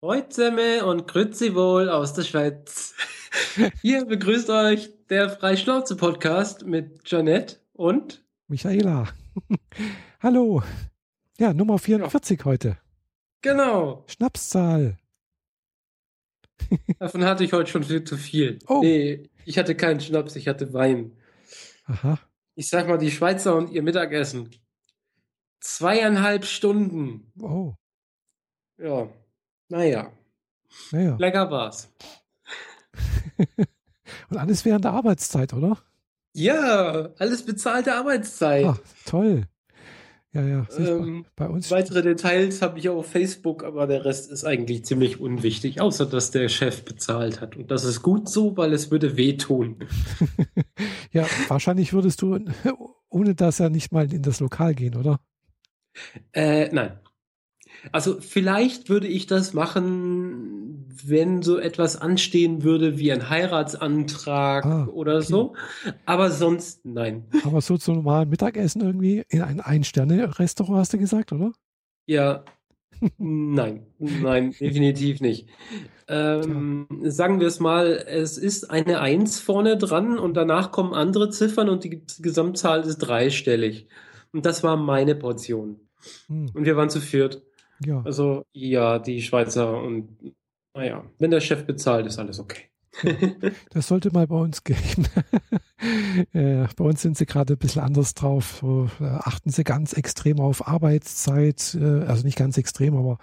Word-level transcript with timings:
Heute 0.00 0.86
und 0.86 1.08
grüezi 1.08 1.56
wohl 1.56 1.88
aus 1.88 2.14
der 2.14 2.22
Schweiz. 2.22 2.94
Hier 3.82 4.04
begrüßt 4.04 4.48
euch 4.48 4.90
der 5.10 5.28
Freischnauze 5.28 5.96
Podcast 5.96 6.64
mit 6.64 7.00
Janette 7.10 7.56
und 7.72 8.24
Michaela. 8.46 9.08
Hallo. 10.20 10.62
Ja, 11.40 11.52
Nummer 11.52 11.80
44 11.80 12.38
ja. 12.38 12.44
heute. 12.44 12.78
Genau. 13.42 14.04
Schnapszahl. 14.06 14.98
Davon 17.00 17.24
hatte 17.24 17.42
ich 17.42 17.52
heute 17.52 17.68
schon 17.68 17.82
viel 17.82 18.04
zu 18.04 18.16
viel. 18.16 18.60
Oh. 18.68 18.78
Nee, 18.80 19.28
ich 19.46 19.58
hatte 19.58 19.74
keinen 19.74 19.98
Schnaps, 19.98 20.36
ich 20.36 20.46
hatte 20.46 20.72
Wein. 20.72 21.16
Aha. 21.86 22.20
Ich 22.54 22.68
sag 22.68 22.86
mal, 22.86 22.98
die 22.98 23.10
Schweizer 23.10 23.56
und 23.56 23.72
ihr 23.72 23.82
Mittagessen. 23.82 24.50
Zweieinhalb 25.58 26.44
Stunden. 26.44 27.32
Oh. 27.40 27.74
Ja. 28.76 29.08
Naja. 29.68 30.12
naja. 30.92 31.16
Lecker 31.18 31.50
war's. 31.50 31.92
Und 34.30 34.36
alles 34.36 34.64
während 34.64 34.84
der 34.84 34.92
Arbeitszeit, 34.92 35.52
oder? 35.52 35.78
Ja, 36.34 37.10
alles 37.18 37.44
bezahlte 37.44 37.94
Arbeitszeit. 37.94 38.66
Ach, 38.66 38.78
toll. 39.04 39.46
Ja, 40.32 40.42
ja. 40.42 40.66
Ähm, 40.78 41.24
bei 41.36 41.48
uns. 41.48 41.70
Weitere 41.70 42.02
Details 42.02 42.60
habe 42.60 42.78
ich 42.78 42.88
auf 42.88 43.06
Facebook, 43.06 43.64
aber 43.64 43.86
der 43.86 44.04
Rest 44.04 44.30
ist 44.30 44.44
eigentlich 44.44 44.84
ziemlich 44.84 45.20
unwichtig, 45.20 45.80
außer 45.80 46.04
dass 46.04 46.30
der 46.30 46.48
Chef 46.48 46.84
bezahlt 46.84 47.40
hat. 47.40 47.56
Und 47.56 47.70
das 47.70 47.84
ist 47.84 48.02
gut 48.02 48.28
so, 48.28 48.56
weil 48.56 48.74
es 48.74 48.90
würde 48.90 49.16
wehtun. 49.16 49.78
ja, 51.12 51.26
wahrscheinlich 51.48 51.94
würdest 51.94 52.20
du 52.20 52.38
ohne 53.08 53.34
das 53.34 53.58
ja 53.58 53.70
nicht 53.70 53.90
mal 53.90 54.12
in 54.12 54.22
das 54.22 54.40
Lokal 54.40 54.74
gehen, 54.74 54.96
oder? 54.96 55.18
Äh, 56.32 56.68
nein. 56.72 57.00
Also 57.92 58.20
vielleicht 58.20 58.88
würde 58.88 59.06
ich 59.06 59.26
das 59.26 59.54
machen, 59.54 60.86
wenn 61.04 61.42
so 61.42 61.58
etwas 61.58 61.96
anstehen 61.96 62.62
würde 62.62 62.98
wie 62.98 63.12
ein 63.12 63.30
Heiratsantrag 63.30 64.66
ah, 64.66 64.88
oder 64.92 65.16
okay. 65.16 65.26
so. 65.26 65.54
Aber 66.04 66.30
sonst 66.30 66.84
nein. 66.84 67.24
Aber 67.44 67.60
so 67.60 67.76
zum 67.76 67.96
normalen 67.96 68.28
Mittagessen 68.28 68.82
irgendwie 68.82 69.24
in 69.28 69.42
ein 69.42 69.60
Ein-Sterne-Restaurant 69.60 70.78
hast 70.78 70.92
du 70.92 70.98
gesagt, 70.98 71.32
oder? 71.32 71.52
Ja. 72.06 72.44
nein, 73.18 73.86
nein, 73.98 74.54
definitiv 74.58 75.20
nicht. 75.20 75.48
Ähm, 76.08 76.88
ja. 77.02 77.10
Sagen 77.10 77.38
wir 77.38 77.46
es 77.46 77.60
mal, 77.60 78.04
es 78.08 78.38
ist 78.38 78.70
eine 78.70 79.00
Eins 79.00 79.38
vorne 79.38 79.76
dran 79.76 80.18
und 80.18 80.34
danach 80.34 80.72
kommen 80.72 80.94
andere 80.94 81.30
Ziffern 81.30 81.68
und 81.68 81.84
die 81.84 82.02
Gesamtzahl 82.18 82.80
ist 82.80 82.98
dreistellig. 82.98 83.86
Und 84.32 84.46
das 84.46 84.64
war 84.64 84.76
meine 84.76 85.14
Portion. 85.14 85.80
Hm. 86.26 86.50
Und 86.54 86.64
wir 86.64 86.76
waren 86.76 86.90
zu 86.90 87.00
viert. 87.00 87.42
Ja. 87.84 88.02
Also 88.04 88.44
ja, 88.52 88.98
die 88.98 89.22
Schweizer 89.22 89.80
und 89.80 90.34
naja, 90.74 91.04
wenn 91.18 91.30
der 91.30 91.40
Chef 91.40 91.64
bezahlt, 91.64 92.06
ist 92.06 92.18
alles 92.18 92.38
okay. 92.38 92.68
das 93.70 93.88
sollte 93.88 94.12
mal 94.12 94.26
bei 94.26 94.36
uns 94.36 94.64
gehen. 94.64 95.08
äh, 96.32 96.66
bei 96.76 96.84
uns 96.84 97.02
sind 97.02 97.16
sie 97.16 97.26
gerade 97.26 97.54
ein 97.54 97.58
bisschen 97.58 97.82
anders 97.82 98.14
drauf. 98.14 98.58
So, 98.60 98.88
äh, 99.00 99.04
achten 99.04 99.50
sie 99.50 99.64
ganz 99.64 99.92
extrem 99.92 100.40
auf 100.40 100.66
Arbeitszeit, 100.66 101.76
äh, 101.80 102.04
also 102.04 102.24
nicht 102.24 102.38
ganz 102.38 102.58
extrem, 102.58 102.96
aber 102.96 103.18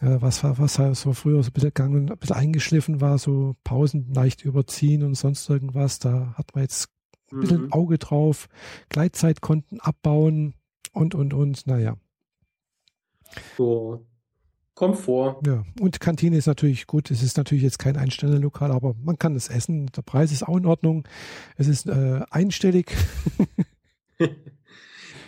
was, 0.00 0.42
was 0.42 0.80
halt 0.80 0.96
so 0.96 1.12
früher 1.12 1.42
so 1.42 1.50
ein 1.50 1.52
bisschen 1.52 1.70
gegangen, 1.70 2.10
ein 2.10 2.18
bisschen 2.18 2.36
eingeschliffen 2.36 3.00
war, 3.00 3.16
so 3.16 3.54
Pausen 3.62 4.12
leicht 4.12 4.44
überziehen 4.44 5.04
und 5.04 5.14
sonst 5.14 5.48
irgendwas. 5.48 6.00
Da 6.00 6.34
hat 6.36 6.54
man 6.54 6.64
jetzt 6.64 6.88
ein 7.32 7.40
bisschen 7.40 7.62
mhm. 7.62 7.72
Auge 7.72 7.98
drauf, 7.98 8.48
Gleitzeitkonten 8.88 9.80
abbauen 9.80 10.54
und, 10.92 11.14
und, 11.14 11.32
und, 11.32 11.66
naja. 11.66 11.96
So, 13.56 14.06
Komfort. 14.74 15.40
Ja, 15.46 15.64
und 15.80 16.00
Kantine 16.00 16.36
ist 16.36 16.46
natürlich 16.46 16.86
gut. 16.86 17.10
Es 17.10 17.22
ist 17.22 17.36
natürlich 17.36 17.62
jetzt 17.62 17.78
kein 17.78 17.96
Einstellerlokal, 17.96 18.72
aber 18.72 18.94
man 19.02 19.18
kann 19.18 19.36
es 19.36 19.48
essen. 19.48 19.86
Der 19.96 20.02
Preis 20.02 20.32
ist 20.32 20.42
auch 20.42 20.56
in 20.56 20.66
Ordnung. 20.66 21.06
Es 21.56 21.68
ist 21.68 21.86
äh, 21.86 22.22
einstellig. 22.30 22.92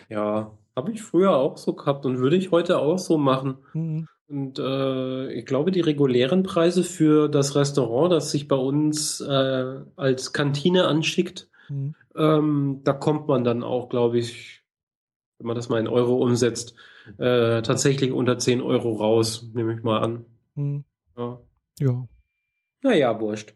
ja, 0.09 0.51
habe 0.75 0.93
ich 0.93 1.03
früher 1.03 1.37
auch 1.37 1.59
so 1.59 1.75
gehabt 1.75 2.07
und 2.07 2.19
würde 2.19 2.37
ich 2.37 2.51
heute 2.51 2.79
auch 2.79 2.99
so 2.99 3.19
machen. 3.19 3.59
Mhm. 3.73 4.09
Und 4.29 4.59
äh, 4.59 5.33
ich 5.33 5.47
glaube, 5.47 5.71
die 5.71 5.81
regulären 5.81 6.43
Preise 6.43 6.83
für 6.83 7.29
das 7.29 7.55
Restaurant, 7.55 8.13
das 8.13 8.33
sich 8.33 8.49
bei 8.49 8.57
uns 8.57 9.21
äh, 9.21 9.81
als 9.95 10.33
Kantine 10.33 10.89
anschickt, 10.89 11.49
mhm. 11.69 11.95
ähm, 12.17 12.81
da 12.83 12.93
kommt 12.93 13.29
man 13.29 13.45
dann 13.45 13.63
auch, 13.63 13.89
glaube 13.89 14.19
ich, 14.19 14.65
wenn 15.39 15.47
man 15.47 15.55
das 15.55 15.69
mal 15.69 15.79
in 15.79 15.87
Euro 15.87 16.17
umsetzt, 16.17 16.75
äh, 17.19 17.63
tatsächlich 17.63 18.13
unter 18.13 18.39
10 18.39 18.61
Euro 18.61 18.93
raus, 18.95 19.49
nehme 19.55 19.75
ich 19.75 19.83
mal 19.83 20.01
an. 20.01 20.25
Hm. 20.55 20.85
Ja. 21.17 21.41
ja. 21.79 22.09
Naja, 22.83 23.21
wurscht. 23.21 23.55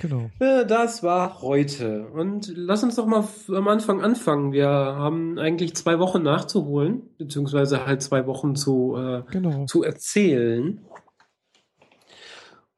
Genau. 0.00 0.30
Äh, 0.40 0.66
das 0.66 1.02
war 1.02 1.42
heute. 1.42 2.08
Und 2.08 2.52
lass 2.54 2.82
uns 2.82 2.96
doch 2.96 3.06
mal 3.06 3.24
am 3.48 3.68
Anfang 3.68 4.02
anfangen. 4.02 4.52
Wir 4.52 4.68
haben 4.68 5.38
eigentlich 5.38 5.74
zwei 5.76 5.98
Wochen 5.98 6.22
nachzuholen, 6.22 7.02
beziehungsweise 7.18 7.86
halt 7.86 8.02
zwei 8.02 8.26
Wochen 8.26 8.56
zu, 8.56 8.96
äh, 8.96 9.22
genau. 9.30 9.66
zu 9.66 9.82
erzählen. 9.82 10.80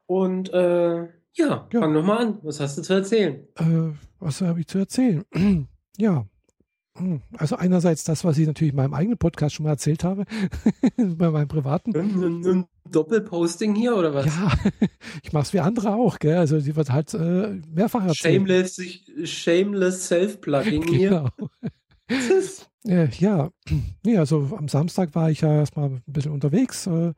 Und 0.05 0.53
äh, 0.53 1.07
ja, 1.33 1.67
ja, 1.71 1.79
fang 1.79 1.93
noch 1.93 2.05
mal 2.05 2.17
an. 2.17 2.39
Was 2.43 2.59
hast 2.59 2.77
du 2.77 2.81
zu 2.81 2.93
erzählen? 2.93 3.47
Äh, 3.55 3.93
was 4.19 4.41
habe 4.41 4.59
ich 4.59 4.67
zu 4.67 4.77
erzählen? 4.77 5.25
ja, 5.97 6.25
also 7.37 7.57
einerseits 7.57 8.03
das, 8.05 8.23
was 8.23 8.37
ich 8.37 8.47
natürlich 8.47 8.71
in 8.71 8.77
meinem 8.77 8.93
eigenen 8.93 9.17
Podcast 9.17 9.55
schon 9.55 9.65
mal 9.65 9.71
erzählt 9.71 10.03
habe, 10.03 10.25
bei 10.97 11.29
meinem 11.29 11.47
privaten. 11.47 11.95
Ein, 11.95 12.45
ein 12.45 12.65
Doppelposting 12.89 13.75
hier 13.75 13.95
oder 13.97 14.13
was? 14.13 14.25
Ja, 14.27 14.51
ich 15.23 15.33
mache 15.33 15.43
es 15.43 15.53
wie 15.53 15.59
andere 15.59 15.95
auch, 15.95 16.19
gell? 16.19 16.37
Also 16.37 16.59
die 16.59 16.75
wird 16.75 16.91
halt 16.91 17.13
äh, 17.13 17.59
mehrfach 17.69 18.05
erzählt. 18.05 18.35
Shameless, 18.35 18.81
shameless 19.23 20.07
Self-Plugging 20.07 20.87
hier. 20.87 21.31
Genau. 22.07 22.17
äh, 22.87 23.09
ja, 23.17 23.49
nee, 24.03 24.17
also 24.17 24.55
am 24.57 24.67
Samstag 24.67 25.15
war 25.15 25.29
ich 25.29 25.41
ja 25.41 25.53
erstmal 25.53 25.89
ein 25.89 26.03
bisschen 26.05 26.31
unterwegs. 26.31 26.87
Äh, 26.87 27.13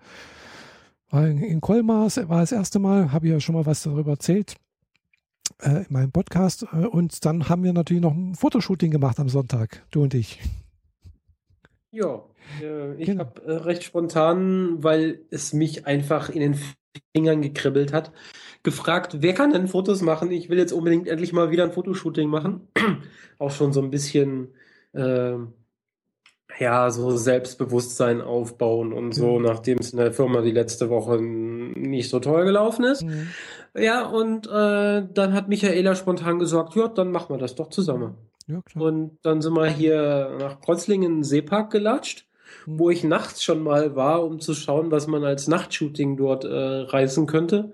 war 1.09 1.27
in, 1.27 1.37
in 1.37 1.61
Colmar, 1.61 2.09
war 2.27 2.41
das 2.41 2.51
erste 2.51 2.79
Mal, 2.79 3.11
habe 3.11 3.27
ich 3.27 3.31
ja 3.31 3.39
schon 3.39 3.55
mal 3.55 3.65
was 3.65 3.83
darüber 3.83 4.11
erzählt 4.11 4.55
äh, 5.61 5.85
in 5.87 5.87
meinem 5.89 6.11
Podcast. 6.11 6.65
Äh, 6.73 6.85
und 6.85 7.25
dann 7.25 7.49
haben 7.49 7.63
wir 7.63 7.73
natürlich 7.73 8.01
noch 8.03 8.13
ein 8.13 8.35
Fotoshooting 8.35 8.91
gemacht 8.91 9.19
am 9.19 9.29
Sonntag, 9.29 9.83
du 9.91 10.03
und 10.03 10.13
ich. 10.13 10.39
Ja, 11.91 12.23
äh, 12.61 12.95
ich 12.95 13.05
genau. 13.05 13.25
habe 13.25 13.41
äh, 13.45 13.51
recht 13.53 13.83
spontan, 13.83 14.83
weil 14.83 15.21
es 15.29 15.53
mich 15.53 15.85
einfach 15.85 16.29
in 16.29 16.41
den 16.41 16.59
Fingern 17.15 17.41
gekribbelt 17.41 17.93
hat, 17.93 18.11
gefragt, 18.63 19.17
wer 19.21 19.33
kann 19.33 19.53
denn 19.53 19.67
Fotos 19.67 20.01
machen? 20.01 20.31
Ich 20.31 20.49
will 20.49 20.57
jetzt 20.57 20.73
unbedingt 20.73 21.07
endlich 21.07 21.33
mal 21.33 21.51
wieder 21.51 21.63
ein 21.63 21.71
Fotoshooting 21.71 22.29
machen. 22.29 22.67
Auch 23.39 23.51
schon 23.51 23.71
so 23.71 23.81
ein 23.81 23.91
bisschen 23.91 24.49
ähm, 24.93 25.53
ja, 26.59 26.89
so 26.89 27.15
Selbstbewusstsein 27.15 28.21
aufbauen 28.21 28.93
und 28.93 29.13
so, 29.13 29.37
mhm. 29.37 29.45
nachdem 29.45 29.77
es 29.79 29.91
in 29.91 29.99
der 29.99 30.11
Firma 30.11 30.41
die 30.41 30.51
letzte 30.51 30.89
Woche 30.89 31.21
nicht 31.21 32.09
so 32.09 32.19
toll 32.19 32.45
gelaufen 32.45 32.85
ist. 32.85 33.03
Mhm. 33.03 33.27
Ja, 33.77 34.05
und 34.05 34.47
äh, 34.47 35.05
dann 35.13 35.33
hat 35.33 35.49
Michaela 35.49 35.95
spontan 35.95 36.39
gesagt, 36.39 36.75
ja, 36.75 36.87
dann 36.87 37.11
machen 37.11 37.35
wir 37.35 37.39
das 37.39 37.55
doch 37.55 37.69
zusammen. 37.69 38.15
Ja, 38.47 38.61
klar. 38.61 38.85
Und 38.85 39.17
dann 39.23 39.41
sind 39.41 39.53
wir 39.53 39.67
hier 39.67 40.35
nach 40.39 40.61
Kreuzlingen 40.61 41.23
Seepark 41.23 41.71
gelatscht, 41.71 42.25
mhm. 42.65 42.79
wo 42.79 42.89
ich 42.89 43.03
nachts 43.03 43.43
schon 43.43 43.61
mal 43.61 43.95
war, 43.95 44.23
um 44.23 44.39
zu 44.39 44.53
schauen, 44.53 44.89
was 44.91 45.07
man 45.07 45.23
als 45.23 45.47
Nachtshooting 45.47 46.17
dort 46.17 46.43
äh, 46.43 46.49
reißen 46.49 47.27
könnte 47.27 47.73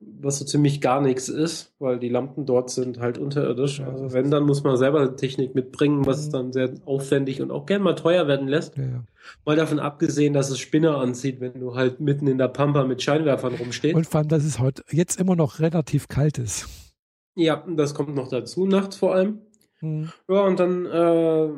was 0.00 0.38
so 0.38 0.44
ziemlich 0.46 0.80
gar 0.80 1.00
nichts 1.02 1.28
ist, 1.28 1.74
weil 1.78 1.98
die 1.98 2.08
Lampen 2.08 2.46
dort 2.46 2.70
sind 2.70 3.00
halt 3.00 3.18
unterirdisch. 3.18 3.80
also 3.80 4.12
wenn, 4.12 4.30
dann 4.30 4.44
muss 4.44 4.64
man 4.64 4.76
selber 4.78 5.14
Technik 5.16 5.54
mitbringen, 5.54 6.06
was 6.06 6.28
mhm. 6.28 6.32
dann 6.32 6.52
sehr 6.52 6.70
aufwendig 6.86 7.42
und 7.42 7.50
auch 7.50 7.66
gern 7.66 7.82
mal 7.82 7.94
teuer 7.94 8.26
werden 8.26 8.48
lässt. 8.48 8.76
Ja, 8.76 8.84
ja. 8.84 9.04
Mal 9.44 9.56
davon 9.56 9.78
abgesehen, 9.78 10.32
dass 10.32 10.50
es 10.50 10.58
Spinner 10.58 10.96
anzieht, 10.96 11.40
wenn 11.40 11.60
du 11.60 11.74
halt 11.74 12.00
mitten 12.00 12.26
in 12.26 12.38
der 12.38 12.48
Pampa 12.48 12.84
mit 12.84 13.02
Scheinwerfern 13.02 13.54
rumstehst. 13.54 13.94
Und 13.94 14.06
vor 14.06 14.20
allem, 14.20 14.28
dass 14.28 14.44
es 14.44 14.58
heute 14.58 14.82
jetzt 14.90 15.20
immer 15.20 15.36
noch 15.36 15.60
relativ 15.60 16.08
kalt 16.08 16.38
ist. 16.38 16.66
Ja, 17.34 17.64
das 17.68 17.94
kommt 17.94 18.14
noch 18.14 18.28
dazu, 18.28 18.66
nachts 18.66 18.96
vor 18.96 19.14
allem. 19.14 19.40
Hm. 19.80 20.10
Ja, 20.28 20.40
und 20.40 20.58
dann 20.58 20.86
äh, 20.86 21.48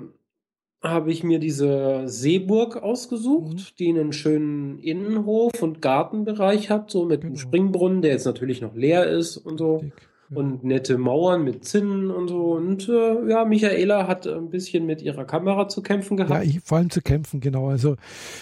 habe 0.82 1.12
ich 1.12 1.23
mir 1.23 1.38
diese 1.38 2.02
Seeburg 2.06 2.76
ausgesucht, 2.82 3.55
mhm. 3.55 3.76
die 3.79 3.88
einen 3.88 4.12
schönen 4.12 4.79
Innenhof 4.81 5.62
und 5.62 5.81
Gartenbereich 5.81 6.70
hat, 6.70 6.90
so 6.90 7.05
mit 7.05 7.20
genau. 7.20 7.32
einem 7.32 7.37
Springbrunnen, 7.38 8.02
der 8.02 8.12
jetzt 8.12 8.26
natürlich 8.26 8.61
noch 8.61 8.75
leer 8.75 9.06
ist 9.06 9.37
und 9.37 9.58
so. 9.58 9.81
Ja. 9.82 9.88
Und 10.34 10.64
nette 10.64 10.96
Mauern 10.96 11.44
mit 11.44 11.67
Zinnen 11.67 12.11
und 12.11 12.29
so. 12.29 12.52
Und 12.52 12.88
äh, 12.88 13.29
ja, 13.29 13.44
Michaela 13.44 14.08
hat 14.08 14.26
ein 14.26 14.49
bisschen 14.49 14.87
mit 14.87 15.02
ihrer 15.02 15.26
Kamera 15.26 15.69
zu 15.69 15.82
kämpfen 15.82 16.17
gehabt. 16.17 16.32
Ja, 16.32 16.43
ich, 16.43 16.61
vor 16.61 16.79
allem 16.79 16.88
zu 16.88 17.02
kämpfen, 17.02 17.40
genau. 17.40 17.69
Also 17.69 17.96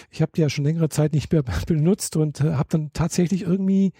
ich 0.09 0.21
habe 0.21 0.31
die 0.33 0.39
ja 0.39 0.49
schon 0.49 0.63
längere 0.63 0.87
Zeit 0.87 1.11
nicht 1.11 1.33
mehr 1.33 1.43
benutzt 1.67 2.15
und 2.15 2.39
äh, 2.39 2.53
habe 2.53 2.69
dann 2.69 2.91
tatsächlich 2.93 3.41
irgendwie 3.41 3.91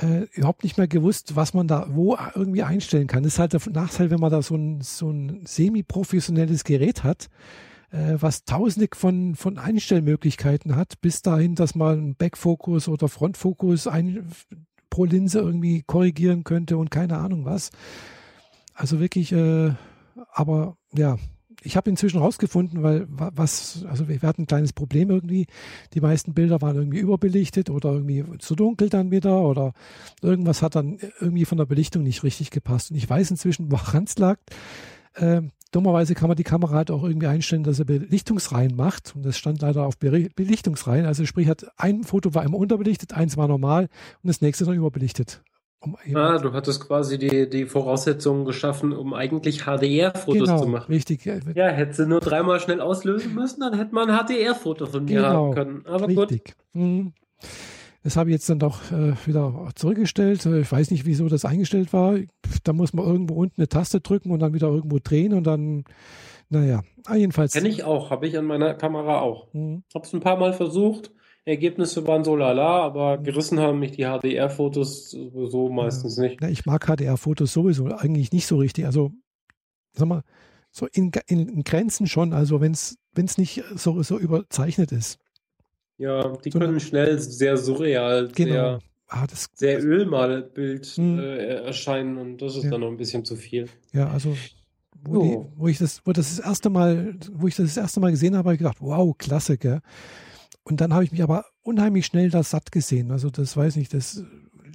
äh, 0.00 0.26
überhaupt 0.32 0.64
nicht 0.64 0.78
mehr 0.78 0.88
gewusst, 0.88 1.36
was 1.36 1.54
man 1.54 1.68
da 1.68 1.86
wo 1.90 2.16
irgendwie 2.34 2.62
einstellen 2.62 3.06
kann. 3.06 3.22
Das 3.22 3.34
ist 3.34 3.38
halt 3.38 3.52
der 3.52 3.60
Nachteil, 3.72 4.10
wenn 4.10 4.20
man 4.20 4.30
da 4.30 4.42
so 4.42 4.54
ein, 4.54 4.80
so 4.80 5.10
ein 5.10 5.44
semi-professionelles 5.44 6.64
Gerät 6.64 7.04
hat. 7.04 7.28
äh, 7.90 8.16
was 8.20 8.44
tausende 8.44 8.88
von, 8.94 9.34
von 9.34 9.58
Einstellmöglichkeiten 9.58 10.76
hat, 10.76 11.00
bis 11.00 11.22
dahin, 11.22 11.54
dass 11.54 11.74
man 11.74 12.14
Backfokus 12.14 12.88
oder 12.88 13.08
Frontfokus 13.08 13.86
ein, 13.86 14.30
pro 14.90 15.04
Linse 15.04 15.40
irgendwie 15.40 15.82
korrigieren 15.82 16.44
könnte 16.44 16.76
und 16.76 16.90
keine 16.90 17.18
Ahnung 17.18 17.44
was. 17.44 17.70
Also 18.74 19.00
wirklich, 19.00 19.32
äh, 19.32 19.72
aber 20.32 20.76
ja, 20.92 21.16
ich 21.62 21.76
habe 21.76 21.90
inzwischen 21.90 22.18
rausgefunden, 22.18 22.82
weil 22.82 23.06
was, 23.08 23.84
also 23.88 24.08
wir 24.08 24.20
hatten 24.22 24.42
ein 24.42 24.46
kleines 24.46 24.72
Problem 24.72 25.10
irgendwie. 25.10 25.46
Die 25.92 26.00
meisten 26.00 26.32
Bilder 26.32 26.62
waren 26.62 26.76
irgendwie 26.76 27.00
überbelichtet 27.00 27.68
oder 27.68 27.92
irgendwie 27.92 28.24
zu 28.38 28.54
dunkel 28.54 28.88
dann 28.88 29.10
wieder 29.10 29.42
oder 29.42 29.72
irgendwas 30.22 30.62
hat 30.62 30.76
dann 30.76 30.98
irgendwie 31.20 31.44
von 31.44 31.58
der 31.58 31.66
Belichtung 31.66 32.04
nicht 32.04 32.22
richtig 32.22 32.50
gepasst. 32.50 32.90
Und 32.90 32.96
ich 32.96 33.08
weiß 33.08 33.30
inzwischen, 33.30 33.72
woran 33.72 34.04
es 34.08 34.18
lag. 34.18 34.38
Äh, 35.14 35.42
dummerweise 35.72 36.14
kann 36.14 36.28
man 36.28 36.36
die 36.36 36.44
Kamera 36.44 36.76
halt 36.76 36.90
auch 36.92 37.02
irgendwie 37.02 37.26
einstellen, 37.26 37.64
dass 37.64 37.80
er 37.80 37.86
Belichtungsreihen 37.86 38.76
macht. 38.76 39.16
Und 39.16 39.24
das 39.24 39.36
stand 39.36 39.60
leider 39.60 39.84
auf 39.84 39.98
Belichtungsreihen. 39.98 41.06
Also 41.06 41.26
sprich, 41.26 41.48
hat 41.48 41.66
ein 41.76 42.04
Foto 42.04 42.34
war 42.34 42.44
immer 42.44 42.58
unterbelichtet, 42.58 43.14
eins 43.14 43.36
war 43.36 43.48
normal 43.48 43.88
und 44.22 44.28
das 44.28 44.40
nächste 44.40 44.64
dann 44.64 44.74
überbelichtet. 44.74 45.42
Um 45.80 45.96
ah, 46.14 46.38
du 46.38 46.52
hattest 46.52 46.84
quasi 46.84 47.18
die, 47.18 47.48
die 47.48 47.64
Voraussetzungen 47.66 48.44
geschaffen, 48.44 48.92
um 48.92 49.14
eigentlich 49.14 49.62
HDR-Fotos 49.62 50.48
genau, 50.48 50.60
zu 50.60 50.66
machen. 50.66 50.92
Richtig. 50.92 51.24
Ja, 51.24 51.68
hätte 51.68 51.94
sie 51.94 52.06
nur 52.06 52.18
dreimal 52.20 52.58
schnell 52.58 52.80
auslösen 52.80 53.32
müssen, 53.34 53.60
dann 53.60 53.76
hätte 53.76 53.94
man 53.94 54.10
ein 54.10 54.26
HDR-Foto 54.26 54.86
von 54.86 55.04
mir 55.04 55.22
genau, 55.22 55.28
haben 55.28 55.54
können. 55.54 55.86
Aber 55.86 56.08
richtig. 56.08 56.44
gut. 56.44 56.54
Mhm. 56.72 57.12
Das 58.02 58.16
habe 58.16 58.30
ich 58.30 58.34
jetzt 58.34 58.48
dann 58.48 58.58
doch 58.58 58.90
äh, 58.90 59.14
wieder 59.26 59.68
zurückgestellt. 59.74 60.46
Äh, 60.46 60.60
ich 60.60 60.72
weiß 60.72 60.90
nicht, 60.90 61.06
wieso 61.06 61.28
das 61.28 61.44
eingestellt 61.44 61.92
war. 61.92 62.16
Da 62.64 62.72
muss 62.72 62.92
man 62.92 63.06
irgendwo 63.06 63.34
unten 63.34 63.60
eine 63.60 63.68
Taste 63.68 64.00
drücken 64.00 64.30
und 64.30 64.40
dann 64.40 64.54
wieder 64.54 64.68
irgendwo 64.68 64.98
drehen 64.98 65.32
und 65.32 65.44
dann, 65.44 65.84
naja, 66.48 66.82
ah, 67.06 67.16
jedenfalls. 67.16 67.52
Kenne 67.52 67.68
ich 67.68 67.84
auch, 67.84 68.10
habe 68.10 68.26
ich 68.26 68.36
an 68.36 68.46
meiner 68.46 68.74
Kamera 68.74 69.20
auch. 69.20 69.52
Mhm. 69.52 69.84
Habe 69.94 70.06
es 70.06 70.12
ein 70.12 70.20
paar 70.20 70.38
Mal 70.38 70.52
versucht. 70.54 71.12
Ergebnisse 71.48 72.06
waren 72.06 72.24
so 72.24 72.36
lala, 72.36 72.82
aber 72.82 73.18
gerissen 73.18 73.58
haben 73.58 73.78
mich 73.80 73.92
die 73.92 74.04
HDR-Fotos 74.04 75.10
so 75.10 75.68
meistens 75.68 76.16
nicht. 76.16 76.40
Ja, 76.40 76.48
ich 76.48 76.66
mag 76.66 76.86
HDR-Fotos 76.86 77.52
sowieso 77.52 77.86
eigentlich 77.86 78.32
nicht 78.32 78.46
so 78.46 78.58
richtig. 78.58 78.86
Also, 78.86 79.12
sag 79.94 80.08
mal, 80.08 80.22
so 80.70 80.86
in, 80.92 81.10
in, 81.26 81.64
Grenzen 81.64 82.06
schon, 82.06 82.32
also 82.32 82.60
wenn 82.60 82.72
es 82.72 83.38
nicht 83.38 83.64
so, 83.74 84.02
so 84.02 84.18
überzeichnet 84.18 84.92
ist. 84.92 85.18
Ja, 85.96 86.36
die 86.36 86.50
so 86.50 86.58
können 86.58 86.78
schnell 86.78 87.18
sehr 87.18 87.56
surreal, 87.56 88.28
genau. 88.34 88.52
sehr, 88.52 88.78
ah, 89.08 89.26
das, 89.26 89.48
sehr 89.54 89.82
Ölmalbild 89.82 90.86
hm. 90.86 91.18
äh, 91.18 91.64
erscheinen 91.64 92.18
und 92.18 92.40
das 92.40 92.56
ist 92.56 92.64
ja. 92.64 92.70
dann 92.70 92.82
noch 92.82 92.88
ein 92.88 92.96
bisschen 92.96 93.24
zu 93.24 93.34
viel. 93.34 93.66
Ja, 93.92 94.08
also 94.08 94.36
wo, 95.02 95.22
die, 95.22 95.58
wo, 95.58 95.68
ich 95.68 95.78
das, 95.78 96.02
wo 96.04 96.12
das, 96.12 96.36
das 96.36 96.44
erste 96.44 96.70
Mal, 96.70 97.16
wo 97.32 97.48
ich 97.48 97.56
das, 97.56 97.66
das 97.66 97.76
erste 97.76 98.00
Mal 98.00 98.10
gesehen 98.10 98.36
habe, 98.36 98.48
habe 98.48 98.54
ich 98.54 98.58
gedacht, 98.58 98.78
wow, 98.80 99.16
klasse, 99.16 99.58
gell? 99.58 99.80
Und 100.68 100.80
dann 100.82 100.92
habe 100.92 101.04
ich 101.04 101.12
mich 101.12 101.22
aber 101.22 101.46
unheimlich 101.62 102.06
schnell 102.06 102.30
da 102.30 102.42
satt 102.42 102.70
gesehen. 102.72 103.10
Also 103.10 103.30
das 103.30 103.56
weiß 103.56 103.76
ich, 103.78 103.88
das 103.88 104.22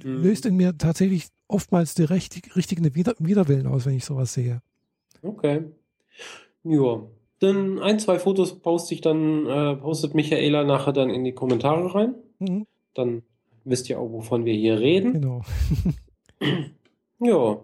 mhm. 0.02 0.22
löst 0.22 0.44
in 0.44 0.56
mir 0.56 0.76
tatsächlich 0.76 1.28
oftmals 1.46 1.94
die 1.94 2.02
richtig, 2.02 2.56
richtigen 2.56 2.94
Wider 2.94 3.14
Widerwillen 3.18 3.66
aus, 3.66 3.86
wenn 3.86 3.94
ich 3.94 4.04
sowas 4.04 4.34
sehe. 4.34 4.60
Okay. 5.22 5.64
Ja. 6.64 7.02
Dann 7.38 7.78
ein, 7.78 7.98
zwei 7.98 8.18
Fotos 8.18 8.58
poste 8.60 8.94
ich 8.94 9.02
dann, 9.02 9.46
äh, 9.46 9.76
postet 9.76 10.14
Michaela 10.14 10.64
nachher 10.64 10.92
dann 10.92 11.10
in 11.10 11.24
die 11.24 11.32
Kommentare 11.32 11.94
rein. 11.94 12.14
Mhm. 12.40 12.66
Dann 12.94 13.22
wisst 13.64 13.88
ihr 13.88 14.00
auch, 14.00 14.10
wovon 14.10 14.44
wir 14.44 14.54
hier 14.54 14.80
reden. 14.80 15.12
Genau. 15.12 15.42
ja. 17.20 17.62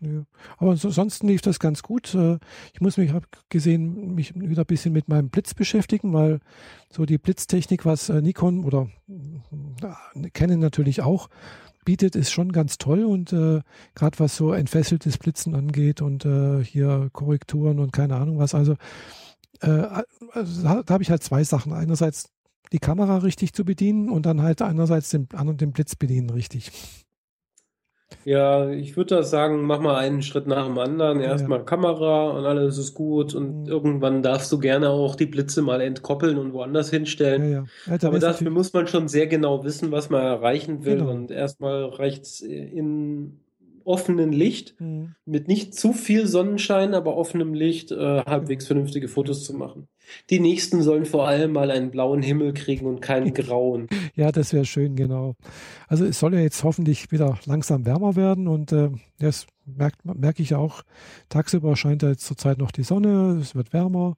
Ja. 0.00 0.24
Aber 0.56 0.70
ansonsten 0.70 1.28
lief 1.28 1.42
das 1.42 1.58
ganz 1.58 1.82
gut. 1.82 2.14
Äh, 2.14 2.38
ich 2.72 2.80
muss 2.80 2.96
mich, 2.96 3.12
habe 3.12 3.26
gesehen, 3.48 4.14
mich 4.14 4.34
wieder 4.34 4.62
ein 4.62 4.66
bisschen 4.66 4.92
mit 4.92 5.08
meinem 5.08 5.28
Blitz 5.28 5.54
beschäftigen, 5.54 6.12
weil 6.12 6.40
so 6.90 7.04
die 7.04 7.18
Blitztechnik, 7.18 7.84
was 7.84 8.08
äh, 8.08 8.22
Nikon 8.22 8.64
oder 8.64 8.88
äh, 9.08 10.30
Canon 10.30 10.58
natürlich 10.58 11.02
auch 11.02 11.28
bietet, 11.84 12.16
ist 12.16 12.30
schon 12.30 12.52
ganz 12.52 12.78
toll 12.78 13.04
und 13.04 13.32
äh, 13.32 13.60
gerade 13.94 14.18
was 14.18 14.36
so 14.36 14.52
entfesseltes 14.52 15.18
Blitzen 15.18 15.54
angeht 15.54 16.00
und 16.02 16.24
äh, 16.24 16.64
hier 16.64 17.10
Korrekturen 17.12 17.78
und 17.78 17.92
keine 17.92 18.16
Ahnung 18.16 18.38
was. 18.38 18.54
Also, 18.54 18.76
äh, 19.60 19.86
also 20.32 20.62
da, 20.62 20.82
da 20.82 20.94
habe 20.94 21.02
ich 21.02 21.10
halt 21.10 21.22
zwei 21.22 21.44
Sachen. 21.44 21.72
Einerseits 21.72 22.30
die 22.72 22.78
Kamera 22.78 23.18
richtig 23.18 23.52
zu 23.52 23.64
bedienen 23.64 24.08
und 24.08 24.24
dann 24.24 24.42
halt 24.42 24.62
einerseits 24.62 25.10
den, 25.10 25.28
den 25.28 25.72
Blitz 25.72 25.96
bedienen 25.96 26.30
richtig. 26.30 26.70
Ja, 28.24 28.68
ich 28.70 28.96
würde 28.96 29.16
das 29.16 29.30
sagen, 29.30 29.62
mach 29.62 29.80
mal 29.80 29.96
einen 29.96 30.22
Schritt 30.22 30.46
nach 30.46 30.66
dem 30.66 30.78
anderen. 30.78 31.20
Erstmal 31.20 31.60
ja. 31.60 31.64
Kamera 31.64 32.30
und 32.30 32.44
alles 32.44 32.76
ist 32.76 32.94
gut 32.94 33.34
und 33.34 33.62
mhm. 33.62 33.66
irgendwann 33.66 34.22
darfst 34.22 34.52
du 34.52 34.58
gerne 34.58 34.90
auch 34.90 35.16
die 35.16 35.26
Blitze 35.26 35.62
mal 35.62 35.80
entkoppeln 35.80 36.38
und 36.38 36.52
woanders 36.52 36.90
hinstellen. 36.90 37.50
Ja, 37.50 37.64
ja. 37.86 38.08
Aber 38.08 38.18
dafür 38.18 38.50
muss 38.50 38.72
man 38.72 38.86
schon 38.86 39.08
sehr 39.08 39.26
genau 39.26 39.64
wissen, 39.64 39.90
was 39.90 40.10
man 40.10 40.22
erreichen 40.22 40.84
will 40.84 40.98
genau. 40.98 41.10
und 41.10 41.30
erstmal 41.30 41.84
reicht 41.86 42.24
es 42.24 42.40
in 42.40 43.40
offenen 43.84 44.32
Licht, 44.32 44.80
mhm. 44.80 45.14
mit 45.24 45.48
nicht 45.48 45.74
zu 45.74 45.92
viel 45.92 46.26
Sonnenschein, 46.26 46.94
aber 46.94 47.16
offenem 47.16 47.54
Licht, 47.54 47.90
äh, 47.90 48.22
halbwegs 48.24 48.66
vernünftige 48.66 49.08
Fotos 49.08 49.44
zu 49.44 49.54
machen. 49.54 49.88
Die 50.30 50.40
nächsten 50.40 50.82
sollen 50.82 51.06
vor 51.06 51.26
allem 51.26 51.52
mal 51.52 51.70
einen 51.70 51.90
blauen 51.90 52.22
Himmel 52.22 52.54
kriegen 52.54 52.86
und 52.86 53.00
keinen 53.00 53.34
grauen. 53.34 53.88
ja, 54.14 54.32
das 54.32 54.52
wäre 54.52 54.64
schön, 54.64 54.96
genau. 54.96 55.34
Also 55.88 56.04
es 56.04 56.18
soll 56.18 56.34
ja 56.34 56.40
jetzt 56.40 56.64
hoffentlich 56.64 57.10
wieder 57.12 57.38
langsam 57.46 57.86
wärmer 57.86 58.16
werden 58.16 58.48
und 58.48 58.72
äh, 58.72 58.90
das 59.18 59.46
merke 60.04 60.42
ich 60.42 60.50
ja 60.50 60.58
auch. 60.58 60.82
Tagsüber 61.28 61.76
scheint 61.76 62.02
ja 62.02 62.10
jetzt 62.10 62.26
zurzeit 62.26 62.58
noch 62.58 62.70
die 62.70 62.82
Sonne, 62.82 63.38
es 63.40 63.54
wird 63.54 63.72
wärmer, 63.72 64.16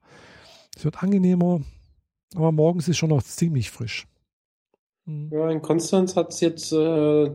es 0.75 0.85
wird 0.85 1.03
angenehmer, 1.03 1.61
aber 2.35 2.51
morgens 2.51 2.87
ist 2.87 2.97
schon 2.97 3.09
noch 3.09 3.23
ziemlich 3.23 3.71
frisch. 3.71 4.07
Mhm. 5.05 5.29
Ja, 5.31 5.49
in 5.49 5.61
Konstanz 5.61 6.15
hat 6.15 6.29
es 6.31 6.39
jetzt 6.39 6.71
äh, 6.71 7.31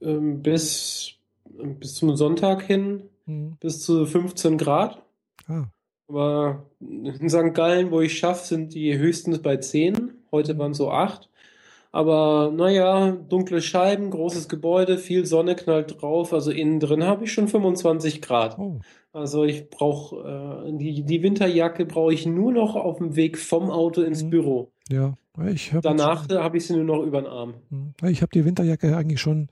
ähm, 0.00 0.42
bis 0.42 1.16
bis 1.54 1.94
zum 1.94 2.16
Sonntag 2.16 2.62
hin 2.62 3.02
mhm. 3.26 3.56
bis 3.60 3.82
zu 3.82 4.06
15 4.06 4.58
Grad. 4.58 5.02
Ah. 5.46 5.64
Aber 6.12 6.66
in 6.80 7.30
St. 7.30 7.54
Gallen, 7.54 7.90
wo 7.90 8.02
ich 8.02 8.18
schaffe, 8.18 8.46
sind 8.46 8.74
die 8.74 8.98
höchstens 8.98 9.40
bei 9.40 9.56
10. 9.56 10.12
Heute 10.30 10.58
waren 10.58 10.74
so 10.74 10.90
8. 10.90 11.30
Aber 11.90 12.52
naja, 12.54 13.12
dunkle 13.12 13.62
Scheiben, 13.62 14.10
großes 14.10 14.50
Gebäude, 14.50 14.98
viel 14.98 15.24
Sonne 15.24 15.56
knallt 15.56 16.02
drauf. 16.02 16.34
Also 16.34 16.50
innen 16.50 16.80
drin 16.80 17.04
habe 17.04 17.24
ich 17.24 17.32
schon 17.32 17.48
25 17.48 18.20
Grad. 18.20 18.58
Oh. 18.58 18.80
Also 19.14 19.44
ich 19.44 19.70
brauche 19.70 20.66
äh, 20.66 20.76
die, 20.76 21.02
die 21.02 21.22
Winterjacke 21.22 21.86
brauche 21.86 22.12
ich 22.12 22.26
nur 22.26 22.52
noch 22.52 22.76
auf 22.76 22.98
dem 22.98 23.16
Weg 23.16 23.38
vom 23.38 23.70
Auto 23.70 24.02
ins 24.02 24.22
mhm. 24.22 24.30
Büro. 24.30 24.72
Ja, 24.90 25.14
ich 25.46 25.72
habe 25.72 25.80
Danach 25.80 26.28
habe 26.28 26.58
ich 26.58 26.66
sie 26.66 26.76
nur 26.76 26.84
noch 26.84 27.02
über 27.02 27.22
den 27.22 27.30
Arm. 27.30 27.54
Mhm. 27.70 27.94
Ich 28.04 28.20
habe 28.20 28.32
die 28.34 28.44
Winterjacke 28.44 28.94
eigentlich 28.94 29.20
schon 29.20 29.48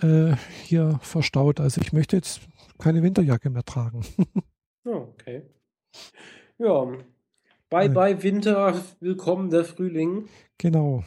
äh, 0.00 0.34
hier 0.64 0.98
verstaut. 1.00 1.60
Also 1.60 1.80
ich 1.80 1.92
möchte 1.92 2.16
jetzt 2.16 2.40
keine 2.78 3.04
Winterjacke 3.04 3.50
mehr 3.50 3.64
tragen. 3.64 4.04
oh, 4.84 4.90
okay. 5.14 5.42
Ja. 6.58 6.86
Bye 7.68 7.90
bye 7.90 8.22
Winter, 8.22 8.80
willkommen 9.00 9.50
der 9.50 9.64
Frühling. 9.64 10.28
Genau. 10.58 11.04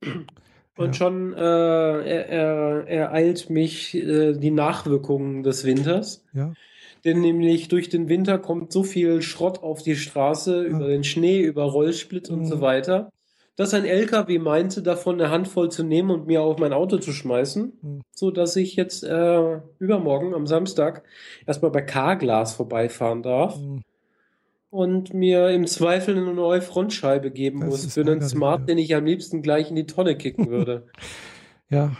Und 0.76 0.86
ja. 0.86 0.92
schon 0.92 1.32
äh, 1.34 1.38
er, 1.38 2.28
er, 2.28 2.88
ereilt 2.88 3.50
mich 3.50 3.94
äh, 3.94 4.32
die 4.32 4.50
Nachwirkungen 4.50 5.42
des 5.42 5.64
Winters. 5.64 6.24
Ja. 6.32 6.52
Denn 7.04 7.20
nämlich 7.20 7.68
durch 7.68 7.88
den 7.88 8.08
Winter 8.08 8.38
kommt 8.38 8.72
so 8.72 8.82
viel 8.82 9.22
Schrott 9.22 9.62
auf 9.62 9.82
die 9.82 9.94
Straße, 9.94 10.64
ja. 10.64 10.68
über 10.68 10.88
den 10.88 11.04
Schnee, 11.04 11.40
über 11.40 11.64
Rollsplit 11.64 12.30
mhm. 12.30 12.38
und 12.38 12.46
so 12.46 12.60
weiter 12.60 13.10
dass 13.56 13.72
ein 13.72 13.84
LKW 13.84 14.38
meinte, 14.38 14.82
davon 14.82 15.20
eine 15.20 15.30
Handvoll 15.30 15.70
zu 15.70 15.84
nehmen 15.84 16.10
und 16.10 16.26
mir 16.26 16.42
auf 16.42 16.58
mein 16.58 16.72
Auto 16.72 16.98
zu 16.98 17.12
schmeißen, 17.12 17.72
mhm. 17.80 18.00
so 18.10 18.30
dass 18.30 18.56
ich 18.56 18.76
jetzt 18.76 19.04
äh, 19.04 19.60
übermorgen 19.78 20.34
am 20.34 20.46
Samstag 20.46 21.04
erstmal 21.46 21.70
bei 21.70 21.82
Carglass 21.82 22.54
vorbeifahren 22.54 23.22
darf 23.22 23.58
mhm. 23.58 23.82
Und 24.74 25.14
mir 25.14 25.50
im 25.50 25.68
Zweifel 25.68 26.16
eine 26.16 26.34
neue 26.34 26.60
Frontscheibe 26.60 27.30
geben 27.30 27.60
das 27.60 27.68
muss 27.70 27.94
für 27.94 28.00
einen 28.00 28.20
Smart, 28.20 28.62
ja. 28.62 28.66
den 28.66 28.78
ich 28.78 28.92
am 28.96 29.04
liebsten 29.04 29.40
gleich 29.40 29.70
in 29.70 29.76
die 29.76 29.86
Tonne 29.86 30.16
kicken 30.16 30.50
würde. 30.50 30.88
ja, 31.70 31.92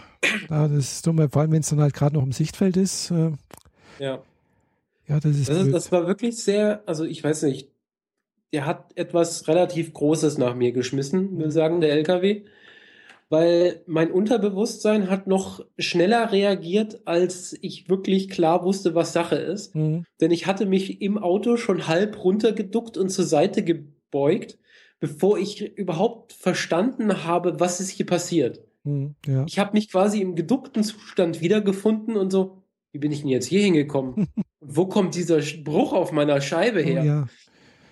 das 0.49 0.71
ist 0.71 1.07
dumm, 1.07 1.29
vor 1.29 1.41
allem 1.41 1.53
wenn 1.53 1.61
es 1.61 1.69
dann 1.69 1.79
halt 1.79 1.93
gerade 1.93 2.15
noch 2.15 2.23
im 2.23 2.33
Sichtfeld 2.33 2.75
ist. 2.75 3.11
Äh, 3.11 3.31
ja. 3.99 4.21
Ja, 5.07 5.19
das 5.21 5.37
ist, 5.37 5.47
das, 5.47 5.67
ist, 5.67 5.71
das 5.71 5.91
war 5.93 6.05
wirklich 6.05 6.35
sehr, 6.43 6.83
also 6.85 7.05
ich 7.05 7.23
weiß 7.23 7.43
nicht, 7.43 7.69
der 8.51 8.65
hat 8.65 8.91
etwas 8.95 9.47
relativ 9.47 9.93
Großes 9.93 10.37
nach 10.37 10.53
mir 10.53 10.73
geschmissen, 10.73 11.39
will 11.39 11.51
sagen, 11.51 11.79
der 11.79 11.93
LKW. 11.93 12.43
Weil 13.29 13.81
mein 13.87 14.11
Unterbewusstsein 14.11 15.09
hat 15.09 15.25
noch 15.25 15.65
schneller 15.79 16.31
reagiert, 16.31 17.01
als 17.05 17.57
ich 17.61 17.89
wirklich 17.89 18.29
klar 18.29 18.63
wusste, 18.63 18.93
was 18.93 19.13
Sache 19.13 19.35
ist. 19.35 19.73
Mhm. 19.75 20.05
Denn 20.21 20.31
ich 20.31 20.45
hatte 20.45 20.65
mich 20.65 21.01
im 21.01 21.17
Auto 21.17 21.57
schon 21.57 21.87
halb 21.87 22.23
runtergeduckt 22.23 22.97
und 22.97 23.09
zur 23.09 23.25
Seite 23.25 23.63
gebeugt, 23.63 24.59
bevor 24.99 25.39
ich 25.39 25.75
überhaupt 25.77 26.33
verstanden 26.33 27.23
habe, 27.25 27.59
was 27.59 27.79
ist 27.79 27.89
hier 27.89 28.05
passiert. 28.05 28.61
Mhm, 28.83 29.15
ja. 29.25 29.43
Ich 29.47 29.59
habe 29.59 29.73
mich 29.73 29.89
quasi 29.89 30.21
im 30.21 30.35
geduckten 30.35 30.83
Zustand 30.83 31.41
wiedergefunden 31.41 32.15
und 32.15 32.31
so, 32.31 32.61
wie 32.91 32.99
bin 32.99 33.11
ich 33.11 33.21
denn 33.21 33.29
jetzt 33.29 33.47
hier 33.47 33.61
hingekommen? 33.61 34.27
Wo 34.61 34.85
kommt 34.85 35.15
dieser 35.15 35.39
Bruch 35.63 35.93
auf 35.93 36.11
meiner 36.11 36.41
Scheibe 36.41 36.81
her? 36.81 37.01
Oh, 37.01 37.05
ja. 37.05 37.27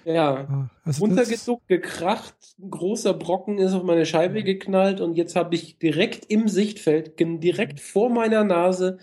Ja, 0.06 0.70
also 0.84 1.06
runtergeduckt, 1.06 1.68
gekracht, 1.68 2.36
ein 2.60 2.70
großer 2.70 3.14
Brocken 3.14 3.58
ist 3.58 3.74
auf 3.74 3.84
meine 3.84 4.06
Scheibe 4.06 4.44
geknallt 4.44 5.02
und 5.02 5.16
jetzt 5.16 5.36
habe 5.36 5.56
ich 5.56 5.78
direkt 5.78 6.26
im 6.30 6.48
Sichtfeld, 6.48 7.20
direkt 7.20 7.80
vor 7.80 8.10
meiner 8.10 8.44
Nase, 8.44 8.98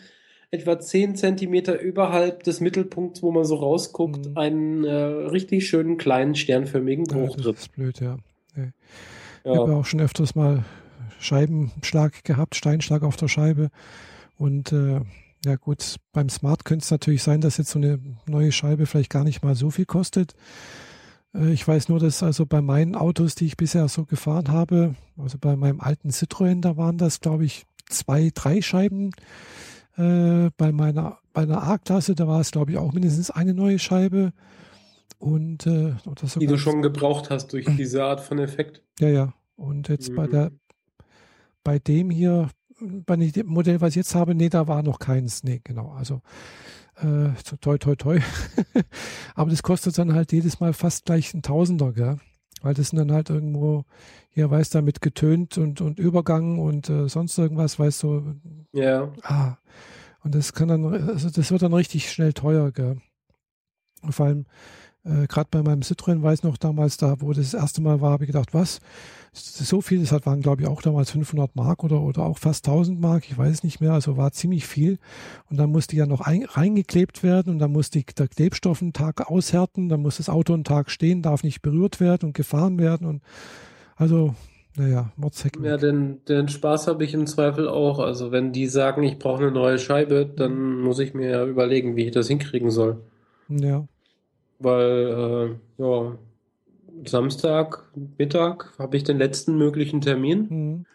etwa 0.51 0.79
10 0.79 1.17
Zentimeter 1.17 1.81
überhalb 1.81 2.43
des 2.43 2.61
Mittelpunkts, 2.61 3.23
wo 3.23 3.31
man 3.31 3.45
so 3.45 3.57
rausguckt, 3.57 4.31
mhm. 4.31 4.37
einen 4.37 4.85
äh, 4.85 4.93
richtig 4.93 5.69
schönen 5.69 5.97
kleinen 5.97 6.35
sternförmigen 6.35 7.05
Bruch 7.05 7.37
ja, 7.37 7.45
das 7.45 7.61
ist 7.61 7.73
blöd, 7.73 8.01
ja. 8.01 8.17
Nee. 8.57 8.71
Ja. 9.45 9.53
Ich 9.53 9.59
habe 9.59 9.77
auch 9.77 9.87
schon 9.87 10.01
öfters 10.01 10.35
mal 10.35 10.65
Scheibenschlag 11.19 12.25
gehabt, 12.25 12.57
Steinschlag 12.57 13.03
auf 13.03 13.17
der 13.17 13.29
Scheibe. 13.29 13.71
Und 14.37 14.73
äh, 14.73 15.01
ja 15.45 15.57
gut, 15.57 15.97
beim 16.13 16.29
Smart 16.29 16.65
könnte 16.65 16.83
es 16.85 16.91
natürlich 16.91 17.23
sein, 17.23 17.41
dass 17.41 17.57
jetzt 17.57 17.71
so 17.71 17.79
eine 17.79 17.99
neue 18.27 18.53
Scheibe 18.53 18.87
vielleicht 18.87 19.11
gar 19.11 19.25
nicht 19.25 19.43
mal 19.43 19.55
so 19.55 19.71
viel 19.71 19.87
kostet. 19.87 20.35
Äh, 21.35 21.53
ich 21.53 21.67
weiß 21.67 21.89
nur, 21.89 21.99
dass 21.99 22.23
also 22.23 22.47
bei 22.47 22.61
meinen 22.61 22.95
Autos, 22.95 23.35
die 23.35 23.47
ich 23.47 23.57
bisher 23.57 23.89
so 23.89 24.05
gefahren 24.05 24.49
habe, 24.49 24.95
also 25.17 25.39
bei 25.39 25.57
meinem 25.57 25.81
alten 25.81 26.11
Citroën, 26.11 26.61
da 26.61 26.77
waren 26.77 26.99
das, 26.99 27.21
glaube 27.21 27.45
ich, 27.45 27.67
zwei, 27.89 28.31
drei 28.35 28.63
Scheiben. 28.63 29.11
Äh, 29.97 30.51
bei 30.57 30.73
meiner 30.73 31.19
bei 31.33 31.43
einer 31.43 31.63
A-Klasse, 31.63 32.15
da 32.15 32.27
war 32.27 32.41
es, 32.41 32.51
glaube 32.51 32.73
ich, 32.73 32.79
auch 32.79 32.93
mindestens 32.93 33.31
eine 33.31 33.55
neue 33.55 33.79
Scheibe. 33.79 34.33
Und 35.19 35.67
äh, 35.67 35.95
die 36.37 36.47
du 36.47 36.57
schon 36.57 36.83
gebraucht 36.83 37.31
hast 37.31 37.53
durch 37.53 37.67
diese 37.77 38.05
Art 38.05 38.21
von 38.21 38.39
Effekt. 38.39 38.83
Ja, 38.99 39.09
ja. 39.09 39.35
Und 39.57 39.89
jetzt 39.89 40.11
mhm. 40.11 40.17
bei 40.17 40.27
der 40.27 40.51
bei 41.63 41.79
dem 41.79 42.11
hier, 42.11 42.49
bei 42.81 43.17
dem 43.17 43.47
Modell, 43.47 43.81
was 43.81 43.91
ich 43.91 43.97
jetzt 43.97 44.15
habe, 44.15 44.35
nee, 44.35 44.49
da 44.49 44.67
war 44.67 44.83
noch 44.83 44.99
keins. 44.99 45.45
Nee, 45.45 45.61
genau. 45.63 45.91
Also 45.91 46.23
äh, 47.03 47.57
toi, 47.61 47.79
toi, 47.79 47.97
toi. 47.97 48.21
Aber 49.35 49.51
das 49.51 49.63
kostet 49.63 49.97
dann 49.99 50.15
halt 50.15 50.33
jedes 50.33 50.61
Mal 50.61 50.73
fast 50.73 51.05
gleich 51.05 51.35
ein 51.35 51.43
Tausender, 51.43 51.93
gell? 51.93 52.19
Weil 52.63 52.75
das 52.75 52.91
sind 52.91 52.99
dann 52.99 53.13
halt 53.13 53.31
irgendwo, 53.31 53.85
hier 54.31 54.51
weiß 54.51 54.71
da 54.71 54.83
mit 54.83 55.01
getönt 55.01 55.57
und, 55.57 55.81
und 55.81 55.99
Übergang 55.99 56.59
und 56.59 56.91
äh, 56.91 57.09
sonst 57.09 57.39
irgendwas, 57.39 57.79
weißt 57.79 58.03
du. 58.03 58.35
Ja. 58.73 59.13
Ah. 59.23 59.57
Und 60.23 60.35
das 60.35 60.53
kann 60.53 60.69
dann, 60.69 60.85
also 60.85 61.31
das 61.31 61.51
wird 61.51 61.63
dann 61.63 61.73
richtig 61.73 62.11
schnell 62.11 62.35
teuer, 62.35 62.71
gell? 62.73 62.99
Vor 64.11 64.27
allem, 64.27 64.47
äh, 65.05 65.27
gerade 65.27 65.49
bei 65.51 65.63
meinem 65.63 65.81
Citroën 65.81 66.23
weiß 66.23 66.43
noch 66.43 66.59
damals, 66.59 66.99
da 66.99 67.21
wo 67.21 67.33
das, 67.33 67.53
das 67.53 67.61
erste 67.61 67.81
Mal 67.81 68.01
war, 68.01 68.13
habe 68.13 68.25
ich 68.25 68.29
gedacht, 68.29 68.53
was? 68.53 68.81
So 69.33 69.81
viel, 69.81 70.05
das 70.05 70.27
waren 70.27 70.43
glaube 70.43 70.63
ich 70.63 70.69
auch 70.69 70.83
damals 70.83 71.13
500 71.13 71.55
Mark 71.55 71.85
oder, 71.85 72.01
oder 72.01 72.23
auch 72.23 72.39
fast 72.39 72.67
1000 72.67 73.01
Mark, 73.01 73.25
ich 73.31 73.39
weiß 73.39 73.51
es 73.51 73.65
nicht 73.65 73.81
mehr, 73.81 73.93
also 73.93 74.17
war 74.17 74.33
ziemlich 74.33 74.67
viel. 74.67 74.99
Und 75.49 75.57
dann 75.57 75.71
musste 75.71 75.97
ja 75.97 76.07
noch 76.07 76.21
ein, 76.21 76.45
reingeklebt 76.45 77.23
werden 77.23 77.53
und 77.53 77.59
dann 77.61 77.73
musste 77.73 78.03
der 78.03 78.29
Klebstoff 78.29 78.83
einen 78.83 78.93
Tag 78.93 79.31
aushärten, 79.31 79.89
dann 79.89 80.03
muss 80.03 80.19
das 80.19 80.29
Auto 80.29 80.53
einen 80.53 80.65
Tag 80.65 80.91
stehen, 80.91 81.23
darf 81.23 81.45
nicht 81.45 81.63
berührt 81.63 82.01
werden 82.01 82.27
und 82.27 82.33
gefahren 82.35 82.79
werden 82.79 83.07
und 83.07 83.23
also 83.97 84.35
naja, 84.77 85.13
Mordshecken. 85.17 85.65
Ja, 85.65 85.77
den, 85.77 86.25
den 86.27 86.49
Spaß 86.49 86.87
habe 86.87 87.05
ich 87.05 87.13
im 87.13 87.27
Zweifel 87.27 87.69
auch. 87.69 87.99
Also 87.99 88.31
wenn 88.31 88.53
die 88.53 88.67
sagen, 88.67 89.03
ich 89.03 89.19
brauche 89.19 89.43
eine 89.43 89.51
neue 89.51 89.79
Scheibe, 89.79 90.25
dann 90.25 90.81
muss 90.81 91.01
ich 91.01 91.13
mir 91.13 91.29
ja 91.29 91.45
überlegen, 91.45 91.97
wie 91.97 92.07
ich 92.07 92.13
das 92.13 92.29
hinkriegen 92.29 92.71
soll. 92.71 93.01
Ja 93.49 93.87
weil 94.61 95.59
äh, 95.79 95.83
ja, 95.83 96.17
Samstag 97.07 97.85
Mittag 98.19 98.73
habe 98.79 98.97
ich 98.97 99.05
den 99.05 99.19
letzten 99.19 99.59
möglichen 99.59 100.01
Termin. 100.01 100.47
Mhm. 100.49 100.87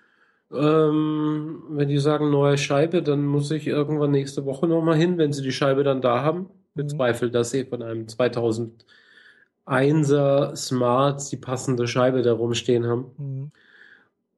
Ähm, 0.53 1.63
wenn 1.69 1.89
die 1.89 1.97
sagen 1.97 2.29
neue 2.29 2.57
Scheibe, 2.57 3.01
dann 3.01 3.25
muss 3.25 3.51
ich 3.51 3.67
irgendwann 3.67 4.11
nächste 4.11 4.45
Woche 4.45 4.67
nochmal 4.67 4.95
hin, 4.95 5.17
wenn 5.17 5.33
sie 5.33 5.41
die 5.41 5.51
Scheibe 5.51 5.83
dann 5.83 6.01
da 6.01 6.21
haben. 6.21 6.39
Mhm. 6.39 6.47
Bezweifelt, 6.75 7.35
dass 7.35 7.51
sie 7.51 7.65
von 7.65 7.81
einem 7.81 8.05
2001er 8.05 10.55
Smart 10.55 11.31
die 11.31 11.37
passende 11.37 11.87
Scheibe 11.87 12.21
da 12.21 12.33
rumstehen 12.33 12.85
haben. 12.85 13.05
Mhm. 13.17 13.51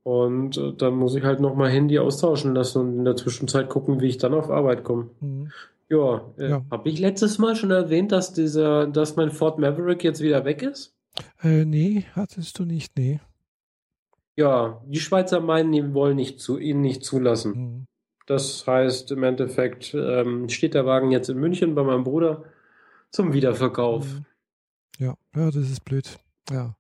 Und 0.04 0.58
äh, 0.58 0.72
dann 0.72 0.96
muss 0.96 1.16
ich 1.16 1.26
halt 1.26 1.42
nochmal 1.42 1.70
hin, 1.70 1.90
die 1.90 2.00
austauschen 2.00 2.56
lassen 2.56 2.80
und 2.80 3.00
in 3.00 3.06
der 3.06 3.18
Zwischenzeit 3.18 3.68
gucken, 3.68 4.00
wie 4.00 4.08
ich 4.08 4.18
dann 4.18 4.34
auf 4.34 4.50
Arbeit 4.50 4.86
komme. 4.86 5.10
Mhm. 5.20 5.52
Ja, 5.90 6.34
äh, 6.38 6.50
ja. 6.50 6.66
habe 6.70 6.90
ich 6.90 7.00
letztes 7.00 7.38
Mal 7.38 7.56
schon 7.56 7.72
erwähnt, 7.72 8.12
dass 8.12 8.34
dieser, 8.34 8.88
dass 8.88 9.16
mein 9.16 9.32
Ford 9.32 9.58
Maverick 9.58 10.04
jetzt 10.04 10.22
wieder 10.22 10.44
weg 10.44 10.62
ist? 10.62 10.96
Äh, 11.42 11.66
nee, 11.66 12.06
hattest 12.14 12.60
du 12.60 12.66
nicht, 12.66 12.98
nee. 12.98 13.20
Ja, 14.36 14.82
die 14.86 15.00
Schweizer 15.00 15.40
meinen, 15.40 15.72
die 15.72 15.94
wollen 15.94 16.16
nicht 16.16 16.40
zu, 16.40 16.58
ihn 16.58 16.82
nicht 16.82 17.04
zulassen. 17.04 17.52
Mhm. 17.54 17.88
Das 18.28 18.68
heißt, 18.68 19.12
im 19.12 19.24
Endeffekt 19.24 19.94
ähm, 19.94 20.50
steht 20.50 20.74
der 20.74 20.86
Wagen 20.86 21.12
jetzt 21.12 21.30
in 21.30 21.38
München 21.38 21.74
bei 21.74 21.84
meinem 21.84 22.04
Bruder 22.04 22.44
zum 23.10 23.34
Wiederverkauf. 23.34 24.06
Mhm. 24.06 24.26
Ja, 25.00 25.16
ja, 25.36 25.46
das 25.46 25.72
ist 25.72 25.86
blöd. 25.86 26.20
Ja. 26.52 26.76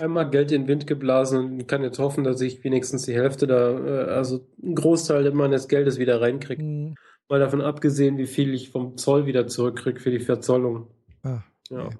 Einmal 0.00 0.30
Geld 0.30 0.52
in 0.52 0.62
den 0.62 0.68
Wind 0.68 0.86
geblasen 0.86 1.38
und 1.38 1.66
kann 1.66 1.82
jetzt 1.82 1.98
hoffen, 1.98 2.22
dass 2.22 2.40
ich 2.40 2.62
wenigstens 2.62 3.04
die 3.04 3.14
Hälfte 3.14 3.46
da, 3.46 3.78
äh, 3.78 4.10
also 4.10 4.46
einen 4.62 4.74
Großteil 4.74 5.30
meines 5.32 5.68
Geldes 5.68 5.98
wieder 5.98 6.20
reinkriege. 6.20 6.62
Mhm. 6.62 6.94
Mal 7.28 7.40
davon 7.40 7.60
abgesehen, 7.60 8.18
wie 8.18 8.26
viel 8.26 8.54
ich 8.54 8.70
vom 8.70 8.96
Zoll 8.96 9.26
wieder 9.26 9.46
zurückkriege 9.46 10.00
für 10.00 10.10
die 10.10 10.20
Verzollung. 10.20 10.86
Ah, 11.22 11.42
ja. 11.70 11.86
Okay. 11.86 11.96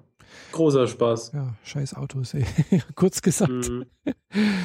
Großer 0.51 0.87
Spaß. 0.87 1.31
Ja, 1.33 1.55
scheiß 1.63 1.93
Autos, 1.95 2.33
ey. 2.33 2.45
Kurz 2.95 3.21
gesagt. 3.21 3.51
Mm, 3.51 3.83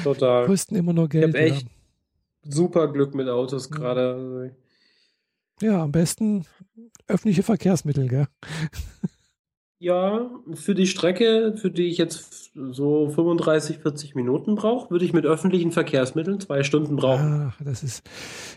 total. 0.03 0.45
Kosten 0.45 0.75
immer 0.75 0.93
nur 0.93 1.09
Geld. 1.09 1.29
Ich 1.29 1.35
habe 1.35 1.45
echt 1.45 1.63
ja. 1.63 2.51
super 2.51 2.91
Glück 2.91 3.13
mit 3.13 3.27
Autos 3.27 3.69
ja. 3.69 3.77
gerade. 3.77 4.55
Ja, 5.61 5.83
am 5.83 5.91
besten 5.91 6.45
öffentliche 7.07 7.43
Verkehrsmittel, 7.43 8.07
gell? 8.07 8.27
Ja, 9.79 10.31
für 10.53 10.75
die 10.75 10.87
Strecke, 10.87 11.55
für 11.57 11.69
die 11.69 11.87
ich 11.87 11.97
jetzt 11.97 12.42
so 12.55 13.09
35, 13.09 13.79
40 13.79 14.15
Minuten 14.15 14.55
brauche, 14.55 14.91
würde 14.91 15.05
ich 15.05 15.13
mit 15.13 15.25
öffentlichen 15.25 15.71
Verkehrsmitteln 15.71 16.39
zwei 16.39 16.63
Stunden 16.63 16.95
brauchen. 16.95 17.51
Ach, 17.51 17.61
das 17.61 17.83
ist, 17.83 18.03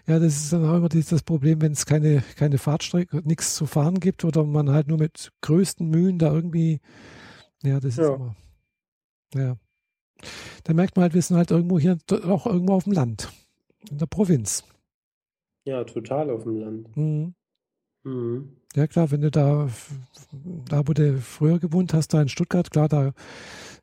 ja, 0.06 0.18
das 0.18 0.36
ist 0.36 0.52
dann 0.52 0.68
auch 0.68 0.76
immer 0.76 0.88
das 0.88 1.22
Problem, 1.22 1.62
wenn 1.62 1.72
es 1.72 1.86
keine, 1.86 2.22
keine 2.36 2.58
Fahrtstrecke, 2.58 3.22
nichts 3.24 3.54
zu 3.54 3.66
fahren 3.66 3.98
gibt 3.98 4.24
oder 4.24 4.44
man 4.44 4.70
halt 4.70 4.88
nur 4.88 4.98
mit 4.98 5.32
größten 5.40 5.88
Mühen 5.88 6.18
da 6.18 6.32
irgendwie, 6.32 6.80
ja, 7.62 7.80
das 7.80 7.92
ist 7.92 7.98
ja. 7.98 8.14
immer, 8.14 8.36
ja. 9.34 9.56
Da 10.64 10.74
merkt 10.74 10.96
man 10.96 11.04
halt, 11.04 11.14
wir 11.14 11.22
sind 11.22 11.36
halt 11.36 11.50
irgendwo 11.50 11.78
hier, 11.78 11.98
auch 12.24 12.46
irgendwo 12.46 12.74
auf 12.74 12.84
dem 12.84 12.92
Land, 12.92 13.30
in 13.90 13.98
der 13.98 14.06
Provinz. 14.06 14.64
Ja, 15.64 15.84
total 15.84 16.30
auf 16.30 16.44
dem 16.44 16.56
Land. 16.58 16.96
Mhm. 16.96 17.34
Mhm. 18.04 18.56
Ja, 18.74 18.86
klar, 18.86 19.10
wenn 19.10 19.22
du 19.22 19.30
da, 19.30 19.68
da 20.68 20.86
wo 20.86 20.92
du 20.92 21.18
früher 21.18 21.58
gewohnt 21.58 21.94
hast, 21.94 22.14
da 22.14 22.20
in 22.20 22.28
Stuttgart, 22.28 22.70
klar, 22.70 22.88
da 22.88 23.12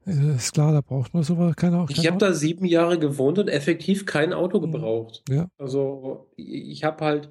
ist 0.06 0.54
klar, 0.54 0.72
da 0.72 0.82
braucht 0.82 1.14
man 1.14 1.24
sowas, 1.24 1.56
keine 1.56 1.76
Ahnung. 1.76 1.90
Ich 1.90 2.08
habe 2.08 2.18
da 2.18 2.34
sieben 2.34 2.66
Jahre 2.66 3.00
gewohnt 3.00 3.40
und 3.40 3.48
effektiv 3.48 4.06
kein 4.06 4.34
Auto 4.34 4.58
mhm. 4.58 4.72
gebraucht. 4.72 5.24
Ja. 5.30 5.48
Also 5.58 6.28
ich 6.36 6.84
habe 6.84 7.04
halt 7.06 7.30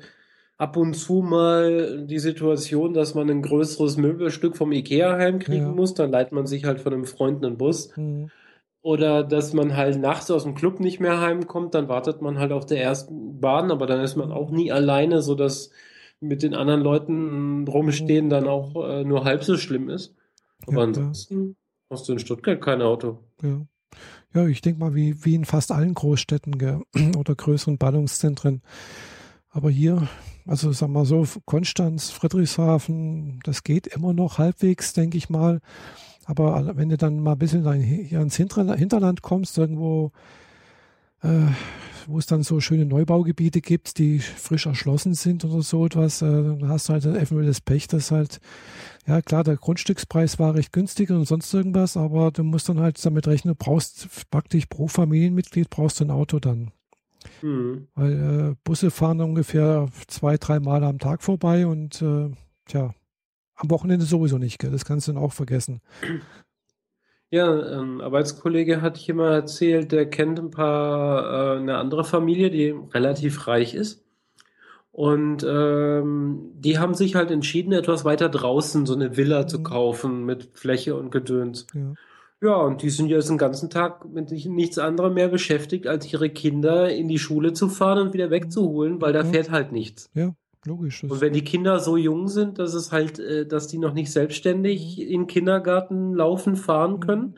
ab 0.58 0.76
und 0.76 0.94
zu 0.94 1.22
mal 1.22 2.06
die 2.06 2.18
Situation, 2.18 2.94
dass 2.94 3.14
man 3.14 3.28
ein 3.28 3.42
größeres 3.42 3.96
Möbelstück 3.96 4.56
vom 4.56 4.72
Ikea 4.72 5.16
heimkriegen 5.16 5.66
ja. 5.68 5.72
muss, 5.72 5.94
dann 5.94 6.10
leiht 6.10 6.32
man 6.32 6.46
sich 6.46 6.64
halt 6.64 6.80
von 6.80 6.92
einem 6.92 7.04
Freund 7.04 7.44
einen 7.44 7.58
Bus. 7.58 7.96
Mhm. 7.96 8.30
Oder 8.80 9.22
dass 9.22 9.52
man 9.52 9.76
halt 9.76 10.00
nachts 10.00 10.30
aus 10.30 10.42
dem 10.42 10.54
Club 10.54 10.80
nicht 10.80 10.98
mehr 10.98 11.20
heimkommt, 11.20 11.74
dann 11.74 11.88
wartet 11.88 12.20
man 12.20 12.38
halt 12.38 12.50
auf 12.52 12.66
der 12.66 12.82
ersten 12.82 13.40
Bahn, 13.40 13.70
aber 13.70 13.86
dann 13.86 14.00
ist 14.00 14.16
man 14.16 14.32
auch 14.32 14.50
nie 14.50 14.72
alleine, 14.72 15.22
so 15.22 15.34
dass 15.34 15.70
mit 16.20 16.42
den 16.42 16.54
anderen 16.54 16.80
Leuten 16.80 17.66
rumstehen 17.66 18.28
dann 18.28 18.48
auch 18.48 18.74
äh, 18.88 19.04
nur 19.04 19.24
halb 19.24 19.44
so 19.44 19.56
schlimm 19.56 19.88
ist. 19.88 20.14
Aber 20.66 20.78
ja, 20.78 20.82
ansonsten. 20.84 21.56
Hast 21.92 22.08
du 22.08 22.12
in 22.12 22.18
Stuttgart 22.18 22.60
kein 22.60 22.82
Auto. 22.82 23.18
Ja. 23.42 23.60
Ja, 24.34 24.46
ich 24.46 24.62
denke 24.62 24.80
mal, 24.80 24.94
wie, 24.94 25.24
wie 25.24 25.34
in 25.34 25.44
fast 25.44 25.70
allen 25.72 25.94
Großstädten 25.94 26.56
gell? 26.56 26.80
oder 27.18 27.34
größeren 27.34 27.76
Ballungszentren. 27.76 28.62
Aber 29.50 29.70
hier, 29.70 30.08
also 30.46 30.72
sagen 30.72 30.94
wir 30.94 31.04
so, 31.04 31.26
Konstanz, 31.44 32.10
Friedrichshafen, 32.10 33.40
das 33.44 33.62
geht 33.62 33.86
immer 33.86 34.14
noch 34.14 34.38
halbwegs, 34.38 34.94
denke 34.94 35.18
ich 35.18 35.28
mal. 35.28 35.60
Aber 36.24 36.76
wenn 36.76 36.88
du 36.88 36.96
dann 36.96 37.20
mal 37.20 37.32
ein 37.32 37.38
bisschen 37.38 37.70
hier 37.72 38.20
ins 38.20 38.36
Hinterland 38.36 39.20
kommst, 39.20 39.58
irgendwo 39.58 40.12
äh, 41.22 41.46
wo 42.06 42.18
es 42.18 42.26
dann 42.26 42.42
so 42.42 42.60
schöne 42.60 42.86
Neubaugebiete 42.86 43.60
gibt, 43.60 43.98
die 43.98 44.18
frisch 44.18 44.66
erschlossen 44.66 45.14
sind 45.14 45.44
oder 45.44 45.62
so 45.62 45.86
etwas, 45.86 46.22
äh, 46.22 46.26
dann 46.26 46.68
hast 46.68 46.88
du 46.88 46.94
halt 46.94 47.04
eventuell 47.04 47.46
das 47.46 47.60
Pech, 47.60 47.86
dass 47.88 48.10
halt, 48.10 48.40
ja 49.06 49.22
klar, 49.22 49.44
der 49.44 49.56
Grundstückspreis 49.56 50.38
war 50.38 50.54
recht 50.54 50.72
günstiger 50.72 51.16
und 51.16 51.26
sonst 51.26 51.52
irgendwas, 51.52 51.96
aber 51.96 52.30
du 52.30 52.42
musst 52.42 52.68
dann 52.68 52.80
halt 52.80 53.04
damit 53.04 53.26
rechnen, 53.26 53.54
du 53.54 53.64
brauchst 53.64 54.08
praktisch 54.30 54.66
pro 54.66 54.88
Familienmitglied 54.88 55.70
brauchst 55.70 56.00
du 56.00 56.04
ein 56.04 56.10
Auto 56.10 56.38
dann. 56.38 56.70
Mhm. 57.40 57.88
Weil 57.94 58.12
äh, 58.50 58.54
Busse 58.64 58.90
fahren 58.90 59.20
ungefähr 59.20 59.88
zwei, 60.08 60.36
drei 60.36 60.60
Mal 60.60 60.82
am 60.84 60.98
Tag 60.98 61.22
vorbei 61.22 61.66
und 61.66 62.02
äh, 62.02 62.30
tja, 62.66 62.94
am 63.54 63.70
Wochenende 63.70 64.06
sowieso 64.06 64.38
nicht, 64.38 64.58
gell? 64.58 64.70
das 64.70 64.84
kannst 64.84 65.06
du 65.06 65.12
dann 65.12 65.22
auch 65.22 65.32
vergessen. 65.32 65.80
Ja, 67.32 67.50
ein 67.50 67.80
ähm, 67.80 68.00
Arbeitskollege 68.02 68.82
hat 68.82 68.98
hier 68.98 69.14
mal 69.14 69.32
erzählt, 69.32 69.90
der 69.90 70.04
kennt 70.08 70.38
ein 70.38 70.50
paar, 70.50 71.54
äh, 71.56 71.58
eine 71.60 71.78
andere 71.78 72.04
Familie, 72.04 72.50
die 72.50 72.74
relativ 72.92 73.46
reich 73.48 73.74
ist. 73.74 74.04
Und 74.90 75.42
ähm, 75.48 76.50
die 76.54 76.78
haben 76.78 76.92
sich 76.92 77.14
halt 77.14 77.30
entschieden, 77.30 77.72
etwas 77.72 78.04
weiter 78.04 78.28
draußen 78.28 78.84
so 78.84 78.94
eine 78.94 79.16
Villa 79.16 79.46
zu 79.46 79.60
Mhm. 79.60 79.64
kaufen 79.64 80.24
mit 80.26 80.50
Fläche 80.52 80.94
und 80.94 81.10
Gedöns. 81.10 81.66
Ja. 81.74 81.94
Ja, 82.42 82.56
und 82.56 82.82
die 82.82 82.90
sind 82.90 83.06
jetzt 83.08 83.30
den 83.30 83.38
ganzen 83.38 83.70
Tag 83.70 84.04
mit 84.12 84.30
nichts 84.30 84.76
anderem 84.78 85.14
mehr 85.14 85.28
beschäftigt, 85.28 85.86
als 85.86 86.12
ihre 86.12 86.28
Kinder 86.28 86.90
in 86.90 87.08
die 87.08 87.20
Schule 87.20 87.52
zu 87.54 87.68
fahren 87.68 87.98
und 88.08 88.12
wieder 88.14 88.30
wegzuholen, 88.30 89.00
weil 89.00 89.12
da 89.14 89.20
Ja. 89.20 89.24
fährt 89.24 89.50
halt 89.50 89.72
nichts. 89.72 90.10
ja, 90.12 90.34
logisch. 90.64 91.02
Und 91.04 91.20
wenn 91.20 91.32
die 91.32 91.44
Kinder 91.44 91.78
so 91.80 91.96
jung 91.96 92.28
sind, 92.28 92.58
dass 92.58 92.74
es 92.74 92.92
halt, 92.92 93.18
äh, 93.18 93.46
dass 93.46 93.66
die 93.68 93.78
noch 93.78 93.92
nicht 93.94 94.10
selbstständig 94.12 95.00
in 95.00 95.22
den 95.22 95.26
Kindergarten 95.26 96.14
laufen, 96.14 96.56
fahren 96.56 96.94
Mhm. 96.94 97.00
können 97.00 97.34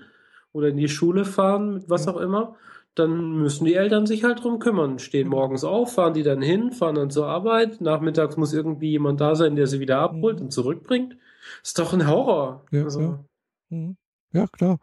oder 0.53 0.69
in 0.69 0.77
die 0.77 0.89
Schule 0.89 1.25
fahren, 1.25 1.83
was 1.89 2.07
Ja. 2.07 2.13
auch 2.13 2.21
immer, 2.21 2.57
dann 2.95 3.33
müssen 3.39 3.65
die 3.65 3.75
Eltern 3.75 4.07
sich 4.07 4.23
halt 4.23 4.45
drum 4.45 4.61
kümmern. 4.61 4.99
Stehen 5.01 5.27
morgens 5.29 5.65
auf, 5.65 5.95
fahren 5.95 6.15
die 6.15 6.23
dann 6.23 6.41
hin, 6.43 6.71
fahren 6.71 6.95
dann 6.95 7.11
zur 7.11 7.27
Arbeit. 7.27 7.81
Nachmittags 7.81 8.37
muss 8.37 8.53
irgendwie 8.53 8.91
jemand 8.91 9.21
da 9.21 9.35
sein, 9.35 9.57
der 9.57 9.67
sie 9.67 9.81
wieder 9.81 9.99
abholt 9.99 10.39
Mhm. 10.39 10.45
und 10.45 10.51
zurückbringt. 10.53 11.17
Ist 11.63 11.79
doch 11.79 11.93
ein 11.93 12.07
Horror. 12.09 12.65
Ja, 12.71 12.85
also, 12.85 13.01
ja. 13.01 13.25
Mhm. 13.71 13.97
Ja, 14.33 14.47
klar. 14.47 14.79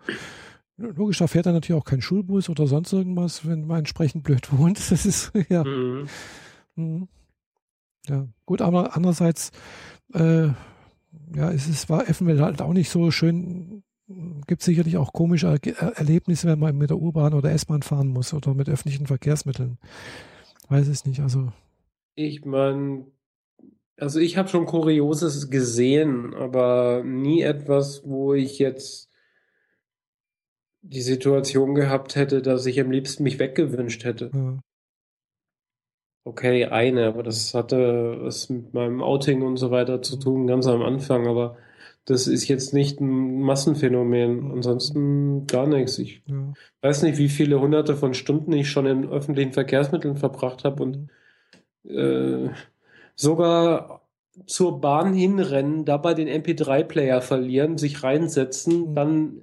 Logisch, 0.77 1.19
da 1.19 1.27
fährt 1.27 1.45
dann 1.45 1.53
natürlich 1.53 1.79
auch 1.79 1.85
kein 1.85 2.01
Schulbus 2.01 2.49
oder 2.49 2.65
sonst 2.67 2.91
irgendwas, 2.91 3.47
wenn 3.47 3.65
man 3.67 3.79
entsprechend 3.79 4.23
blöd 4.23 4.47
wohnt. 4.51 4.77
Das 4.91 5.05
ist, 5.05 5.31
ja. 5.49 5.63
mhm. 5.63 6.07
Mhm. 6.75 7.07
Ja, 8.07 8.27
gut, 8.45 8.61
aber 8.61 8.95
andererseits, 8.95 9.51
äh, 10.13 10.47
ja, 11.35 11.51
es 11.51 11.67
ist, 11.67 11.89
war 11.89 12.09
Effenwelt 12.09 12.41
halt 12.41 12.61
auch 12.61 12.73
nicht 12.73 12.89
so 12.89 13.11
schön. 13.11 13.83
Gibt 14.47 14.61
sicherlich 14.61 14.97
auch 14.97 15.13
komische 15.13 15.47
er 15.47 15.97
Erlebnisse, 15.97 16.47
wenn 16.47 16.59
man 16.59 16.77
mit 16.77 16.89
der 16.89 16.97
U-Bahn 16.97 17.33
oder 17.33 17.51
S-Bahn 17.51 17.81
fahren 17.81 18.09
muss 18.09 18.33
oder 18.33 18.53
mit 18.53 18.67
öffentlichen 18.67 19.07
Verkehrsmitteln. 19.07 19.77
Weiß 20.67 20.87
es 20.87 21.05
nicht. 21.05 21.21
Also, 21.21 21.53
Ich 22.15 22.43
meine, 22.43 23.05
also 23.97 24.19
ich 24.19 24.35
habe 24.35 24.49
schon 24.49 24.65
Kurioses 24.65 25.49
gesehen, 25.49 26.33
aber 26.33 27.03
nie 27.05 27.41
etwas, 27.41 28.01
wo 28.03 28.33
ich 28.33 28.59
jetzt 28.59 29.09
die 30.81 31.01
Situation 31.01 31.75
gehabt 31.75 32.15
hätte, 32.15 32.41
dass 32.41 32.65
ich 32.65 32.81
am 32.81 32.91
liebsten 32.91 33.23
mich 33.23 33.39
weggewünscht 33.39 34.03
hätte. 34.03 34.31
ja, 34.33 34.59
Okay, 36.23 36.65
eine, 36.65 37.07
aber 37.07 37.23
das 37.23 37.53
hatte 37.55 38.17
was 38.21 38.49
mit 38.49 38.73
meinem 38.73 39.01
Outing 39.01 39.41
und 39.41 39.57
so 39.57 39.71
weiter 39.71 40.01
zu 40.03 40.17
tun, 40.17 40.45
ganz 40.45 40.67
am 40.67 40.83
Anfang, 40.83 41.25
aber 41.27 41.57
das 42.05 42.27
ist 42.27 42.47
jetzt 42.47 42.73
nicht 42.73 42.99
ein 43.01 43.41
Massenphänomen. 43.41 44.51
Ansonsten 44.51 45.47
gar 45.47 45.67
nichts. 45.67 45.97
Ich 45.99 46.23
ja. 46.27 46.53
weiß 46.81 47.03
nicht, 47.03 47.17
wie 47.17 47.29
viele 47.29 47.59
hunderte 47.59 47.95
von 47.95 48.13
Stunden 48.13 48.53
ich 48.53 48.69
schon 48.69 48.85
in 48.85 49.09
öffentlichen 49.09 49.53
Verkehrsmitteln 49.53 50.15
verbracht 50.17 50.63
habe 50.63 50.83
und 50.83 51.09
äh, 51.85 52.49
sogar 53.15 54.01
zur 54.45 54.79
Bahn 54.81 55.13
hinrennen, 55.13 55.85
dabei 55.85 56.13
den 56.13 56.27
MP3-Player 56.27 57.21
verlieren, 57.21 57.77
sich 57.77 58.03
reinsetzen, 58.03 58.91
Mhm. 58.91 58.95
dann 58.95 59.41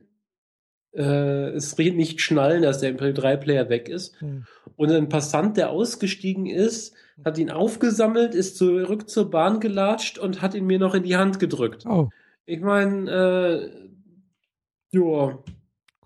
äh, 0.92 1.50
es 1.50 1.76
nicht 1.78 2.20
schnallen, 2.20 2.62
dass 2.62 2.80
der 2.80 2.96
MP3-Player 2.96 3.68
weg 3.68 3.88
ist. 3.88 4.20
Mhm. 4.22 4.44
Und 4.76 4.90
ein 4.90 5.08
Passant, 5.08 5.56
der 5.56 5.70
ausgestiegen 5.70 6.46
ist, 6.46 6.94
hat 7.24 7.38
ihn 7.38 7.50
aufgesammelt, 7.50 8.34
ist 8.34 8.56
zurück 8.56 9.08
zur 9.08 9.30
Bahn 9.30 9.60
gelatscht 9.60 10.18
und 10.18 10.40
hat 10.40 10.54
ihn 10.54 10.66
mir 10.66 10.78
noch 10.78 10.94
in 10.94 11.02
die 11.02 11.16
Hand 11.16 11.38
gedrückt. 11.40 11.84
Oh, 11.86 12.08
Ich 12.46 12.60
meine, 12.60 13.10
äh, 13.10 14.96
ja, 14.96 15.38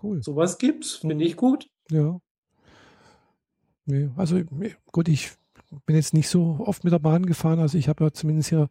cool. 0.01 0.21
sowas 0.23 0.57
gibt's, 0.57 0.95
finde 0.95 1.15
Mhm. 1.15 1.21
ich 1.21 1.37
gut. 1.37 1.69
Ja. 1.91 2.19
Nee, 3.85 4.09
also 4.15 4.41
gut, 4.91 5.07
ich 5.07 5.31
bin 5.85 5.95
jetzt 5.95 6.13
nicht 6.13 6.29
so 6.29 6.57
oft 6.59 6.83
mit 6.83 6.93
der 6.93 6.99
Bahn 6.99 7.25
gefahren. 7.25 7.59
Also 7.59 7.77
ich 7.77 7.87
habe 7.89 8.03
ja 8.03 8.11
zumindest 8.11 8.49
hier 8.49 8.69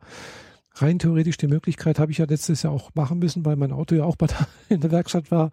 rein 0.75 0.99
theoretisch 0.99 1.37
die 1.37 1.49
Möglichkeit, 1.49 1.99
habe 1.99 2.13
ich 2.13 2.19
ja 2.19 2.25
letztes 2.25 2.63
Jahr 2.63 2.73
auch 2.73 2.91
machen 2.95 3.19
müssen, 3.19 3.45
weil 3.45 3.57
mein 3.57 3.73
Auto 3.73 3.95
ja 3.95 4.05
auch 4.05 4.17
in 4.69 4.81
der 4.81 4.91
Werkstatt 4.91 5.31
war. 5.31 5.51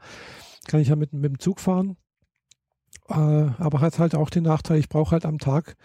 Kann 0.69 0.81
ich 0.81 0.89
ja 0.89 0.95
mit, 0.95 1.13
mit 1.13 1.31
dem 1.31 1.39
Zug 1.39 1.59
fahren. 1.59 1.97
Äh, 3.07 3.13
aber 3.13 3.81
hat 3.81 3.97
halt 3.97 4.13
auch 4.13 4.29
den 4.29 4.43
Nachteil, 4.43 4.77
ich 4.77 4.87
brauche 4.87 5.11
halt 5.11 5.25
am 5.25 5.39
Tag 5.39 5.75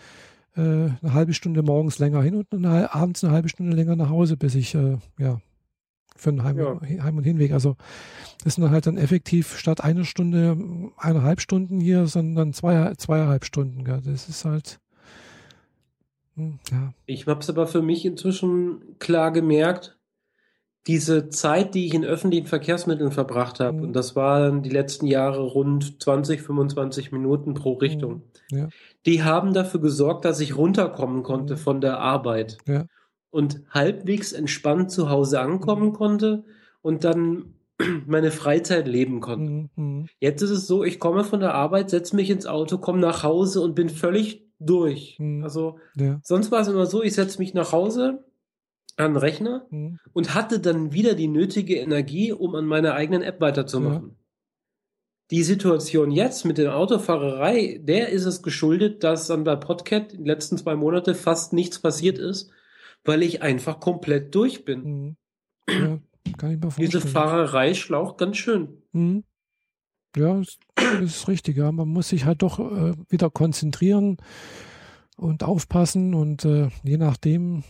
äh, 0.56 0.60
eine 0.60 1.14
halbe 1.14 1.32
Stunde 1.32 1.62
morgens 1.62 1.98
länger 1.98 2.22
hin 2.22 2.34
und 2.34 2.52
eine, 2.52 2.94
abends 2.94 3.24
eine 3.24 3.32
halbe 3.32 3.48
Stunde 3.48 3.74
länger 3.74 3.96
nach 3.96 4.10
Hause, 4.10 4.36
bis 4.36 4.54
ich 4.54 4.74
äh, 4.74 4.98
ja 5.18 5.40
für 6.16 6.30
den 6.30 6.44
Heim, 6.44 6.58
Ja. 6.58 6.80
Heim- 7.02 7.16
und 7.16 7.24
Hinweg. 7.24 7.52
Also 7.52 7.76
das 8.44 8.56
sind 8.56 8.70
halt 8.70 8.86
dann 8.86 8.98
effektiv 8.98 9.56
statt 9.56 9.82
einer 9.82 10.04
Stunde 10.04 10.56
eineinhalb 10.98 11.40
Stunden 11.40 11.80
hier, 11.80 12.06
sondern 12.06 12.52
zwei, 12.52 12.92
zweieinhalb 12.94 13.46
Stunden. 13.46 13.84
Gell. 13.84 14.02
Das 14.04 14.28
ist 14.28 14.44
halt 14.44 14.80
hm, 16.36 16.58
ja. 16.70 16.92
Ich 17.06 17.26
habe 17.26 17.40
es 17.40 17.48
aber 17.48 17.66
für 17.66 17.82
mich 17.82 18.04
inzwischen 18.04 18.98
klar 18.98 19.32
gemerkt, 19.32 19.93
diese 20.86 21.28
Zeit, 21.30 21.74
die 21.74 21.86
ich 21.86 21.94
in 21.94 22.04
öffentlichen 22.04 22.46
Verkehrsmitteln 22.46 23.10
verbracht 23.10 23.58
habe, 23.60 23.78
Mhm. 23.78 23.82
und 23.84 23.92
das 23.94 24.14
waren 24.16 24.62
die 24.62 24.70
letzten 24.70 25.06
Jahre 25.06 25.42
rund 25.42 26.02
20, 26.02 26.42
25 26.42 27.10
Minuten 27.12 27.54
pro 27.54 27.72
Richtung, 27.74 28.22
Ja. 28.50 28.68
die 29.06 29.22
haben 29.22 29.54
dafür 29.54 29.80
gesorgt, 29.80 30.24
dass 30.24 30.40
ich 30.40 30.56
runterkommen 30.56 31.22
konnte 31.22 31.54
Mhm. 31.54 31.58
von 31.58 31.80
der 31.80 31.98
Arbeit 32.00 32.58
Ja. 32.66 32.84
und 33.30 33.62
halbwegs 33.70 34.32
entspannt 34.32 34.90
zu 34.90 35.08
Hause 35.08 35.40
ankommen 35.40 35.88
Mhm. 35.88 35.92
konnte 35.94 36.44
und 36.82 37.04
dann 37.04 37.54
meine 38.06 38.30
Freizeit 38.30 38.86
leben 38.86 39.20
konnte. 39.20 39.50
Mhm, 39.50 39.70
mhm, 39.74 40.06
Jetzt 40.20 40.42
ist 40.42 40.50
es 40.50 40.66
so, 40.68 40.84
ich 40.84 41.00
komme 41.00 41.24
von 41.24 41.40
der 41.40 41.54
Arbeit, 41.54 41.90
setze 41.90 42.14
mich 42.14 42.30
ins 42.30 42.46
Auto, 42.46 42.78
komme 42.78 43.00
nach 43.00 43.22
Hause 43.24 43.62
und 43.62 43.74
bin 43.74 43.88
völlig 43.88 44.46
durch. 44.60 45.16
Mhm. 45.18 45.42
Also 45.42 45.78
ja. 45.96 46.20
sonst 46.22 46.52
war 46.52 46.60
es 46.60 46.68
immer 46.68 46.86
so, 46.86 47.02
ich 47.02 47.14
setze 47.14 47.38
mich 47.38 47.52
nach 47.54 47.72
Hause 47.72 48.22
an 48.96 49.12
den 49.12 49.16
Rechner 49.16 49.66
Mhm, 49.70 49.98
und 50.12 50.34
hatte 50.34 50.60
dann 50.60 50.92
wieder 50.92 51.14
die 51.14 51.28
nötige 51.28 51.76
Energie, 51.76 52.32
um 52.32 52.54
an 52.54 52.66
meiner 52.66 52.94
eigenen 52.94 53.22
App 53.22 53.40
weiterzumachen. 53.40 54.16
Die 55.30 55.42
Situation 55.42 56.10
jetzt 56.10 56.44
mit 56.44 56.58
der 56.58 56.76
Autofahrerei, 56.76 57.80
der 57.82 58.10
ist 58.10 58.24
es 58.26 58.42
geschuldet, 58.42 59.02
dass 59.02 59.26
dann 59.26 59.42
bei 59.44 59.56
Podcat 59.56 60.12
in 60.12 60.18
den 60.20 60.26
letzten 60.26 60.58
zwei 60.58 60.76
Monate 60.76 61.14
fast 61.14 61.52
nichts 61.52 61.78
passiert 61.78 62.18
ist, 62.18 62.50
weil 63.04 63.22
ich 63.22 63.42
einfach 63.42 63.80
komplett 63.80 64.34
durch 64.34 64.64
bin. 64.64 64.84
mhm. 64.84 65.16
Ja, 65.68 65.98
kann 66.36 66.50
ich 66.52 66.56
mir 66.56 66.70
vorstellen. 66.70 66.90
Diese 66.90 67.00
Fahrerei 67.00 67.74
schlaucht 67.74 68.18
ganz 68.18 68.36
schön. 68.36 68.82
Mhm. 68.92 69.24
Ja, 70.16 70.36
das, 70.38 70.58
das 70.76 71.00
ist 71.02 71.28
richtig. 71.28 71.56
Ja. 71.56 71.72
Man 71.72 71.88
muss 71.88 72.10
sich 72.10 72.24
halt 72.24 72.42
doch 72.42 72.60
äh, 72.60 72.94
wieder 73.08 73.30
konzentrieren 73.30 74.18
und 75.16 75.42
aufpassen 75.42 76.14
und 76.14 76.44
äh, 76.44 76.68
je 76.82 76.98
nachdem, 76.98 77.64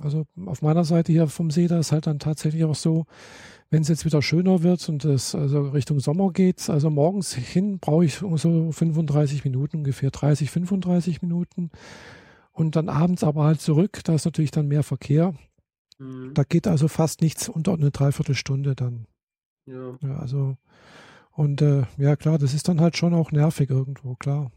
also 0.00 0.26
auf 0.46 0.62
meiner 0.62 0.84
Seite 0.84 1.12
hier 1.12 1.26
vom 1.28 1.50
See, 1.50 1.66
da 1.68 1.78
ist 1.78 1.92
halt 1.92 2.06
dann 2.06 2.18
tatsächlich 2.18 2.64
auch 2.64 2.74
so, 2.74 3.06
wenn 3.70 3.82
es 3.82 3.88
jetzt 3.88 4.04
wieder 4.04 4.22
schöner 4.22 4.62
wird 4.62 4.88
und 4.88 5.04
es 5.04 5.34
also 5.34 5.68
Richtung 5.70 6.00
Sommer 6.00 6.30
geht, 6.32 6.68
also 6.70 6.90
morgens 6.90 7.34
hin 7.34 7.78
brauche 7.80 8.04
ich 8.04 8.14
so 8.36 8.70
35 8.72 9.44
Minuten, 9.44 9.78
ungefähr 9.78 10.10
30, 10.10 10.50
35 10.50 11.22
Minuten. 11.22 11.70
Und 12.52 12.76
dann 12.76 12.88
abends 12.88 13.22
aber 13.24 13.44
halt 13.44 13.60
zurück, 13.60 14.00
da 14.04 14.14
ist 14.14 14.24
natürlich 14.24 14.50
dann 14.50 14.68
mehr 14.68 14.82
Verkehr. 14.82 15.34
Hm, 15.98 16.32
Da 16.34 16.42
geht 16.44 16.66
also 16.66 16.88
fast 16.88 17.20
nichts 17.20 17.48
unter 17.48 17.74
eine 17.74 17.90
Dreiviertelstunde 17.90 18.74
dann. 18.74 19.06
ja. 19.66 19.96
Ja, 20.02 20.16
also, 20.18 20.56
und 21.32 21.60
äh, 21.60 21.84
ja 21.98 22.16
klar, 22.16 22.38
das 22.38 22.54
ist 22.54 22.68
dann 22.68 22.80
halt 22.80 22.96
schon 22.96 23.12
auch 23.14 23.30
nervig 23.32 23.68
irgendwo, 23.70 24.14
klar. 24.14 24.50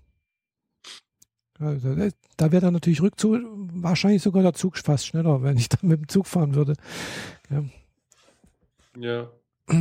Da 1.60 2.52
wäre 2.52 2.62
dann 2.62 2.74
natürlich 2.74 3.02
Rückzug, 3.02 3.42
wahrscheinlich 3.74 4.22
sogar 4.22 4.44
der 4.44 4.54
Zug 4.54 4.78
fast 4.78 5.06
schneller, 5.06 5.44
wenn 5.44 5.58
ich 5.58 5.70
dann 5.70 5.90
mit 5.90 6.00
dem 6.00 6.08
Zug 6.08 6.26
fahren 6.28 6.56
würde. 6.56 6.74
Ja, 7.50 7.64
ja. 9.00 9.28
ja. 9.70 9.80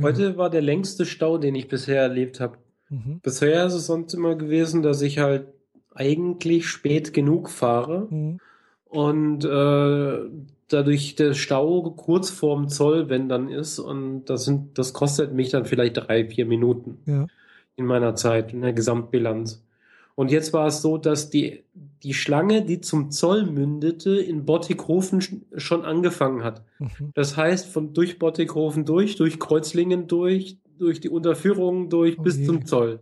Heute 0.00 0.36
war 0.36 0.50
der 0.50 0.62
längste 0.62 1.04
Stau, 1.04 1.36
den 1.38 1.54
ich 1.54 1.68
bisher 1.68 2.00
erlebt 2.00 2.40
habe. 2.40 2.58
Mhm. 2.88 3.20
Bisher 3.22 3.66
ist 3.66 3.74
es 3.74 3.86
sonst 3.86 4.14
immer 4.14 4.34
gewesen, 4.36 4.82
dass 4.82 5.02
ich 5.02 5.18
halt 5.18 5.48
eigentlich 5.94 6.68
spät 6.68 7.12
genug 7.12 7.50
fahre 7.50 8.06
Mhm. 8.10 8.38
und 8.86 9.44
äh, 9.44 10.18
dadurch 10.68 11.16
der 11.16 11.34
Stau 11.34 11.90
kurz 11.90 12.30
vorm 12.30 12.68
Zoll, 12.68 13.08
wenn 13.08 13.28
dann 13.28 13.48
ist, 13.48 13.80
und 13.80 14.26
das 14.26 14.44
sind, 14.44 14.78
das 14.78 14.92
kostet 14.92 15.34
mich 15.34 15.50
dann 15.50 15.64
vielleicht 15.66 15.96
drei, 15.96 16.24
vier 16.24 16.46
Minuten 16.46 16.98
Ja. 17.06 17.26
in 17.74 17.86
meiner 17.86 18.14
Zeit, 18.14 18.52
in 18.52 18.62
der 18.62 18.72
Gesamtbilanz. 18.72 19.64
Und 20.20 20.30
jetzt 20.30 20.52
war 20.52 20.66
es 20.66 20.82
so, 20.82 20.98
dass 20.98 21.30
die, 21.30 21.64
die 22.02 22.12
Schlange, 22.12 22.62
die 22.62 22.82
zum 22.82 23.10
Zoll 23.10 23.46
mündete, 23.46 24.18
in 24.18 24.44
Bottighofen 24.44 25.20
sch- 25.22 25.40
schon 25.56 25.82
angefangen 25.82 26.44
hat. 26.44 26.62
Mhm. 26.78 27.12
Das 27.14 27.38
heißt, 27.38 27.66
von 27.66 27.94
durch 27.94 28.18
Bottighofen 28.18 28.84
durch, 28.84 29.16
durch 29.16 29.40
Kreuzlingen 29.40 30.08
durch, 30.08 30.58
durch 30.78 31.00
die 31.00 31.08
Unterführung 31.08 31.88
durch 31.88 32.18
Oh 32.18 32.22
bis 32.22 32.44
zum 32.44 32.66
Zoll. 32.66 33.00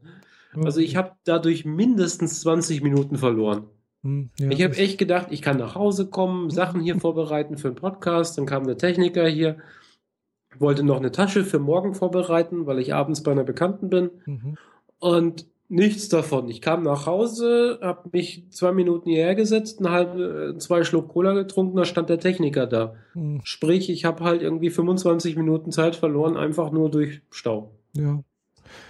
Also 0.63 0.79
ich 0.81 0.95
habe 0.95 1.11
dadurch 1.25 1.65
mindestens 1.65 2.41
20 2.43 2.83
Minuten 2.83 3.17
verloren. 3.17 3.65
Mhm. 4.03 4.31
Ja, 4.39 4.51
ich 4.51 4.63
habe 4.63 4.77
echt 4.77 4.97
gedacht, 4.99 5.27
ich 5.31 5.43
kann 5.43 5.59
nach 5.59 5.75
Hause 5.75 6.07
kommen, 6.11 6.51
Sachen 6.51 6.81
hier 6.81 7.01
vorbereiten 7.01 7.59
für 7.59 7.71
den 7.71 7.75
Podcast. 7.75 8.39
Dann 8.39 8.47
kam 8.47 8.65
der 8.65 8.79
Techniker 8.79 9.27
hier, 9.27 9.57
wollte 10.57 10.85
noch 10.85 10.99
eine 10.99 11.11
Tasche 11.11 11.45
für 11.45 11.59
morgen 11.59 11.97
vorbereiten, 11.97 12.67
weil 12.67 12.79
ich 12.79 12.95
abends 12.95 13.25
bei 13.25 13.33
einer 13.33 13.43
Bekannten 13.43 13.91
bin. 13.91 14.11
Mhm. 14.25 14.57
Und 15.01 15.47
Nichts 15.71 16.09
davon. 16.09 16.49
Ich 16.49 16.63
kam 16.63 16.83
nach 16.83 17.05
Hause, 17.07 17.79
habe 17.83 18.09
mich 18.13 18.45
zwei 18.51 18.73
Minuten 18.73 19.11
hierher 19.11 19.35
gesetzt, 19.35 19.81
eine 19.81 19.91
halbe, 19.91 20.55
zwei 20.59 20.83
Schluck 20.83 21.09
Cola 21.09 21.35
getrunken, 21.35 21.77
da 21.77 21.85
stand 21.85 22.09
der 22.09 22.19
Techniker 22.19 22.67
da. 22.67 22.95
Hm. 23.13 23.43
Sprich, 23.45 23.91
ich 23.91 24.07
habe 24.07 24.25
halt 24.25 24.41
irgendwie 24.41 24.71
25 24.71 25.37
Minuten 25.37 25.71
Zeit 25.71 25.95
verloren, 25.95 26.39
einfach 26.39 26.73
nur 26.73 26.91
durch 26.91 27.21
Stau. 27.31 27.73
Ja. 27.95 28.23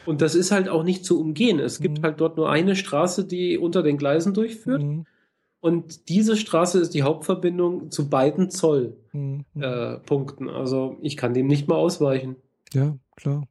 Und 0.06 0.22
das 0.22 0.36
ist 0.36 0.52
halt 0.52 0.68
auch 0.68 0.84
nicht 0.84 1.04
zu 1.04 1.20
umgehen. 1.20 1.58
Es 1.58 1.80
gibt 1.80 1.98
hm. 1.98 2.04
halt 2.04 2.20
dort 2.20 2.36
nur 2.36 2.48
eine 2.48 2.76
Straße, 2.76 3.26
die 3.26 3.58
unter 3.58 3.82
den 3.82 3.96
Gleisen 3.96 4.32
durchführt. 4.32 4.82
Hm. 4.82 5.04
Und 5.60 6.08
diese 6.08 6.36
Straße 6.36 6.78
ist 6.78 6.94
die 6.94 7.02
Hauptverbindung 7.02 7.90
zu 7.90 8.08
beiden 8.08 8.50
Zollpunkten. 8.50 10.48
Äh, 10.48 10.52
also 10.52 10.96
ich 11.00 11.16
kann 11.16 11.34
dem 11.34 11.48
nicht 11.48 11.66
mal 11.66 11.74
ausweichen. 11.74 12.36
Ja, 12.72 12.96
klar. 13.16 13.48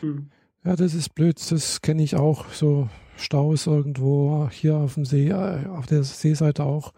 Hm. 0.00 0.30
Ja, 0.64 0.76
das 0.76 0.94
ist 0.94 1.14
blöd. 1.14 1.40
Das 1.50 1.80
kenne 1.80 2.02
ich 2.02 2.16
auch. 2.16 2.48
So 2.52 2.88
Staus 3.16 3.66
irgendwo 3.66 4.48
hier 4.50 4.76
auf 4.76 4.94
dem 4.94 5.04
See, 5.04 5.28
äh, 5.28 5.66
auf 5.68 5.86
der 5.86 6.02
Seeseite 6.04 6.64
auch. 6.64 6.92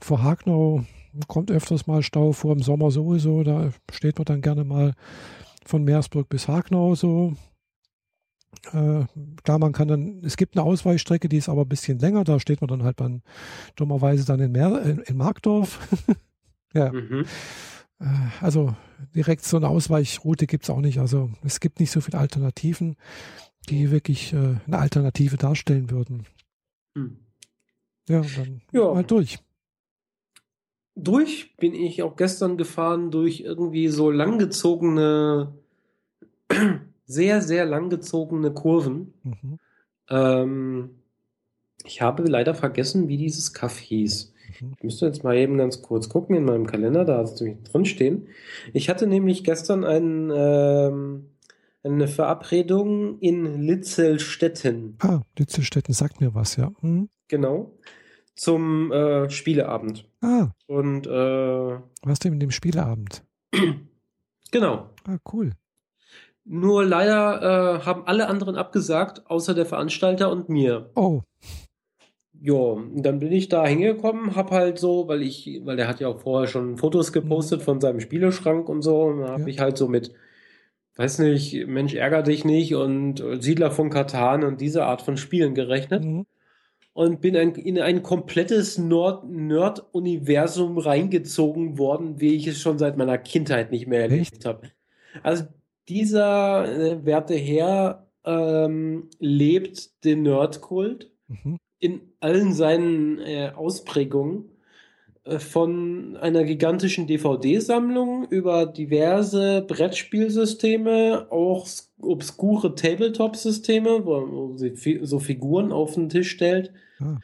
Vor 0.00 0.22
Hagnau 0.22 0.84
kommt 1.26 1.50
öfters 1.50 1.86
mal 1.86 2.02
Stau, 2.02 2.32
vor 2.32 2.52
im 2.52 2.62
Sommer 2.62 2.90
sowieso. 2.90 3.42
Da 3.42 3.70
steht 3.90 4.18
man 4.18 4.26
dann 4.26 4.42
gerne 4.42 4.64
mal 4.64 4.94
von 5.64 5.84
Meersburg 5.84 6.28
bis 6.28 6.48
Hagnau 6.48 6.94
so. 6.94 7.34
Äh, 8.72 9.04
klar, 9.44 9.58
man 9.58 9.72
kann 9.72 9.88
dann, 9.88 10.22
es 10.24 10.36
gibt 10.36 10.56
eine 10.56 10.64
Ausweichstrecke, 10.64 11.28
die 11.28 11.36
ist 11.36 11.48
aber 11.48 11.62
ein 11.62 11.68
bisschen 11.68 11.98
länger, 11.98 12.24
da 12.24 12.40
steht 12.40 12.60
man 12.60 12.68
dann 12.68 12.82
halt 12.82 13.00
dann 13.00 13.22
dummerweise 13.76 14.24
dann 14.24 14.40
in, 14.40 14.52
Meer, 14.52 14.82
in, 14.82 14.98
in 15.00 15.16
Markdorf. 15.16 15.78
ja. 16.74 16.90
Mhm. 16.90 17.26
Äh, 18.00 18.04
also 18.40 18.74
direkt 19.14 19.44
so 19.44 19.56
eine 19.56 19.68
Ausweichroute 19.68 20.46
gibt 20.46 20.64
es 20.64 20.70
auch 20.70 20.80
nicht. 20.80 20.98
Also 20.98 21.30
es 21.44 21.60
gibt 21.60 21.80
nicht 21.80 21.90
so 21.90 22.00
viele 22.00 22.18
Alternativen, 22.18 22.96
die 23.68 23.90
wirklich 23.90 24.32
äh, 24.32 24.56
eine 24.66 24.78
Alternative 24.78 25.36
darstellen 25.36 25.90
würden. 25.90 26.26
Hm. 26.94 27.18
Ja, 28.08 28.22
dann 28.36 28.62
ja. 28.72 28.92
mal 28.92 29.04
durch. 29.04 29.38
Durch 30.94 31.54
bin 31.56 31.74
ich 31.74 32.02
auch 32.02 32.16
gestern 32.16 32.56
gefahren 32.56 33.10
durch 33.10 33.40
irgendwie 33.40 33.88
so 33.88 34.10
langgezogene, 34.10 35.54
sehr, 37.06 37.42
sehr 37.42 37.66
langgezogene 37.66 38.52
Kurven. 38.52 39.14
Mhm. 39.22 39.58
Ähm, 40.08 40.90
ich 41.84 42.02
habe 42.02 42.24
leider 42.24 42.54
vergessen, 42.54 43.08
wie 43.08 43.16
dieses 43.16 43.52
Kaff 43.52 43.78
hieß. 43.78 44.32
Ich 44.48 44.82
müsste 44.82 45.06
jetzt 45.06 45.24
mal 45.24 45.36
eben 45.36 45.58
ganz 45.58 45.82
kurz 45.82 46.08
gucken 46.08 46.36
in 46.36 46.44
meinem 46.44 46.66
Kalender, 46.66 47.04
da 47.04 47.18
hat 47.18 47.26
es 47.26 47.40
nämlich 47.40 47.62
drin 47.64 47.84
stehen. 47.84 48.28
Ich 48.72 48.88
hatte 48.88 49.06
nämlich 49.06 49.44
gestern 49.44 49.84
einen, 49.84 50.30
ähm, 50.34 51.26
eine 51.82 52.08
Verabredung 52.08 53.18
in 53.20 53.62
Litzelstetten. 53.62 54.96
Ah, 55.00 55.22
Litzelstetten 55.38 55.94
sagt 55.94 56.20
mir 56.20 56.34
was, 56.34 56.56
ja. 56.56 56.72
Mhm. 56.80 57.08
Genau. 57.28 57.78
Zum 58.34 58.92
äh, 58.92 59.28
Spieleabend. 59.30 60.08
Ah. 60.20 60.48
Und 60.66 61.06
äh, 61.06 61.78
was 62.02 62.18
denn 62.20 62.32
mit 62.32 62.42
dem 62.42 62.50
Spieleabend? 62.50 63.24
Genau. 64.50 64.88
Ah, 65.06 65.18
cool. 65.32 65.52
Nur 66.44 66.84
leider 66.86 67.42
äh, 67.42 67.84
haben 67.84 68.06
alle 68.06 68.28
anderen 68.28 68.56
abgesagt, 68.56 69.30
außer 69.30 69.52
der 69.52 69.66
Veranstalter 69.66 70.30
und 70.32 70.48
mir. 70.48 70.90
Oh. 70.94 71.20
Ja, 72.40 72.76
dann 72.94 73.18
bin 73.18 73.32
ich 73.32 73.48
da 73.48 73.66
hingekommen, 73.66 74.36
hab 74.36 74.52
halt 74.52 74.78
so, 74.78 75.08
weil 75.08 75.22
ich, 75.22 75.60
weil 75.64 75.76
der 75.76 75.88
hat 75.88 75.98
ja 75.98 76.08
auch 76.08 76.20
vorher 76.20 76.46
schon 76.46 76.76
Fotos 76.76 77.12
gepostet 77.12 77.62
von 77.62 77.80
seinem 77.80 78.00
Spieleschrank 78.00 78.68
und 78.68 78.82
so, 78.82 79.02
und 79.02 79.20
da 79.20 79.30
hab 79.30 79.40
ja. 79.40 79.46
ich 79.48 79.58
halt 79.58 79.76
so 79.76 79.88
mit, 79.88 80.12
weiß 80.96 81.18
nicht, 81.18 81.66
Mensch, 81.66 81.94
ärger 81.94 82.22
dich 82.22 82.44
nicht 82.44 82.76
und 82.76 83.24
Siedler 83.40 83.72
von 83.72 83.90
Katan 83.90 84.44
und 84.44 84.60
diese 84.60 84.84
Art 84.84 85.02
von 85.02 85.16
Spielen 85.16 85.54
gerechnet. 85.54 86.04
Mhm. 86.04 86.26
Und 86.92 87.20
bin 87.20 87.36
ein, 87.36 87.54
in 87.54 87.80
ein 87.80 88.02
komplettes 88.02 88.76
Nerd-Universum 88.76 90.78
reingezogen 90.78 91.78
worden, 91.78 92.20
wie 92.20 92.34
ich 92.34 92.48
es 92.48 92.60
schon 92.60 92.78
seit 92.78 92.96
meiner 92.96 93.18
Kindheit 93.18 93.70
nicht 93.70 93.86
mehr 93.86 94.00
erlebt 94.00 94.44
habe. 94.44 94.72
Also 95.22 95.44
dieser 95.88 96.66
äh, 96.66 97.04
werte 97.04 97.34
Herr 97.34 98.08
ähm, 98.24 99.10
lebt 99.20 100.04
den 100.04 100.22
Nerdkult. 100.22 101.12
Mhm 101.28 101.58
in 101.80 102.00
allen 102.20 102.52
seinen 102.52 103.18
äh, 103.20 103.52
Ausprägungen 103.54 104.44
äh, 105.24 105.38
von 105.38 106.16
einer 106.16 106.44
gigantischen 106.44 107.06
DVD-Sammlung 107.06 108.26
über 108.28 108.66
diverse 108.66 109.64
Brettspielsysteme, 109.66 111.26
auch 111.30 111.68
obskure 112.00 112.74
Tabletop-Systeme, 112.74 114.04
wo, 114.04 114.56
sie 114.56 115.00
so 115.02 115.18
Figuren 115.18 115.72
auf 115.72 115.94
den 115.94 116.08
Tisch 116.08 116.30
stellt, 116.30 116.72
ah. 117.00 117.18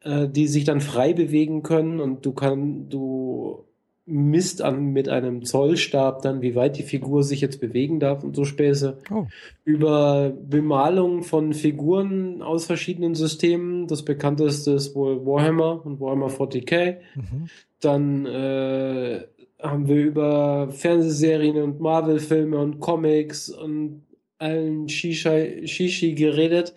äh, 0.00 0.28
die 0.28 0.46
sich 0.46 0.64
dann 0.64 0.80
frei 0.80 1.12
bewegen 1.12 1.62
können 1.62 2.00
und 2.00 2.24
du 2.24 2.32
kann, 2.32 2.88
du 2.88 3.64
misst 4.06 4.62
an 4.62 4.92
mit 4.92 5.08
einem 5.08 5.44
Zollstab 5.44 6.22
dann, 6.22 6.40
wie 6.40 6.54
weit 6.54 6.78
die 6.78 6.84
Figur 6.84 7.24
sich 7.24 7.40
jetzt 7.40 7.60
bewegen 7.60 7.98
darf 7.98 8.22
und 8.22 8.36
so 8.36 8.44
Späße. 8.44 8.98
Oh. 9.10 9.26
Über 9.64 10.30
Bemalung 10.30 11.24
von 11.24 11.52
Figuren 11.52 12.40
aus 12.40 12.66
verschiedenen 12.66 13.16
Systemen. 13.16 13.88
Das 13.88 14.04
bekannteste 14.04 14.72
ist 14.72 14.94
wohl 14.94 15.26
Warhammer 15.26 15.84
und 15.84 16.00
Warhammer 16.00 16.28
40k. 16.28 16.98
Mhm. 17.16 17.48
Dann 17.80 18.26
äh, 18.26 19.24
haben 19.60 19.88
wir 19.88 20.04
über 20.04 20.68
Fernsehserien 20.70 21.56
und 21.56 21.80
Marvel-Filme 21.80 22.58
und 22.58 22.78
Comics 22.78 23.50
und 23.50 24.04
allen 24.38 24.88
Shishi, 24.88 25.66
Shishi 25.66 26.14
geredet. 26.14 26.74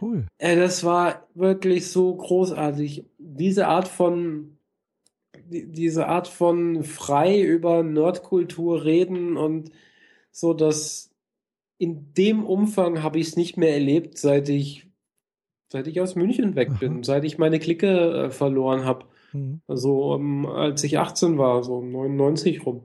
Cool. 0.00 0.26
Äh, 0.38 0.56
das 0.56 0.82
war 0.82 1.28
wirklich 1.34 1.86
so 1.86 2.16
großartig. 2.16 3.04
Diese 3.18 3.68
Art 3.68 3.86
von 3.86 4.53
diese 5.48 6.08
Art 6.08 6.28
von 6.28 6.84
frei 6.84 7.40
über 7.40 7.82
Nerdkultur 7.82 8.84
reden 8.84 9.36
und 9.36 9.70
so, 10.30 10.54
dass 10.54 11.10
in 11.78 12.12
dem 12.14 12.44
Umfang 12.44 13.02
habe 13.02 13.18
ich 13.18 13.28
es 13.28 13.36
nicht 13.36 13.56
mehr 13.56 13.74
erlebt, 13.74 14.18
seit 14.18 14.48
ich 14.48 14.86
seit 15.74 15.88
ich 15.88 16.00
aus 16.00 16.14
München 16.14 16.54
weg 16.54 16.78
bin, 16.78 17.02
seit 17.02 17.24
ich 17.24 17.36
meine 17.36 17.58
Clique 17.58 18.26
äh, 18.26 18.30
verloren 18.30 18.84
habe. 18.84 19.06
Mhm. 19.32 19.60
Also 19.66 20.14
um, 20.14 20.46
als 20.46 20.84
ich 20.84 20.98
18 20.98 21.36
war, 21.36 21.64
so 21.64 21.78
um 21.78 21.90
99 21.90 22.64
rum. 22.64 22.82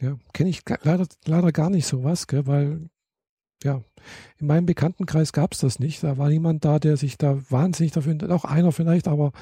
Ja, 0.00 0.18
kenne 0.34 0.50
ich 0.50 0.60
leider, 0.82 1.06
leider 1.24 1.52
gar 1.52 1.70
nicht 1.70 1.86
sowas, 1.86 2.26
gell, 2.26 2.46
weil 2.46 2.90
ja, 3.62 3.82
in 4.38 4.46
meinem 4.46 4.66
Bekanntenkreis 4.66 5.32
gab 5.32 5.52
es 5.52 5.60
das 5.60 5.78
nicht. 5.78 6.02
Da 6.02 6.18
war 6.18 6.28
niemand 6.28 6.64
da, 6.64 6.78
der 6.78 6.96
sich 6.96 7.18
da 7.18 7.38
wahnsinnig 7.50 7.92
dafür, 7.92 8.16
auch 8.30 8.44
einer 8.44 8.72
vielleicht, 8.72 9.08
aber 9.08 9.32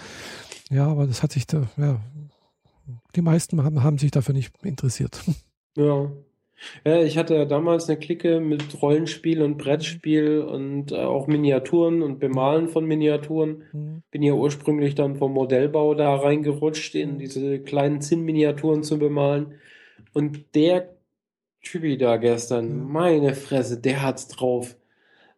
ja, 0.71 0.87
aber 0.87 1.07
das 1.07 1.23
hat 1.23 1.33
sich 1.33 1.47
da, 1.47 1.69
ja, 1.77 2.01
die 3.15 3.23
meisten 3.23 3.63
haben, 3.63 3.83
haben 3.83 3.99
sich 3.99 4.11
dafür 4.11 4.35
nicht 4.35 4.53
interessiert. 4.63 5.21
Ja. 5.77 6.11
Ja, 6.85 7.01
ich 7.03 7.17
hatte 7.17 7.47
damals 7.47 7.89
eine 7.89 7.99
Clique 7.99 8.41
mit 8.41 8.83
Rollenspiel 8.83 9.43
und 9.43 9.59
Brettspiel 9.59 10.41
und 10.41 10.91
äh, 10.91 10.97
auch 10.97 11.29
Miniaturen 11.29 12.03
und 12.03 12.19
Bemalen 12.19 12.69
von 12.69 12.85
Miniaturen. 12.85 13.63
Mhm. 13.73 14.03
Bin 14.11 14.23
ja 14.23 14.33
ursprünglich 14.33 14.97
dann 14.97 15.17
vom 15.17 15.35
Modellbau 15.35 15.95
da 15.95 16.17
reingerutscht, 16.17 16.97
in 16.97 17.19
diese 17.19 17.61
kleinen 17.61 18.01
Zinn-Miniaturen 18.01 18.83
zu 18.83 18.99
bemalen. 18.99 19.55
Und 20.13 20.55
der 20.57 20.97
Typi 21.63 21.97
da 21.97 22.17
gestern, 22.17 22.87
mhm. 22.87 22.93
meine 22.93 23.35
Fresse, 23.35 23.81
der 23.81 24.03
hat's 24.03 24.27
drauf. 24.29 24.77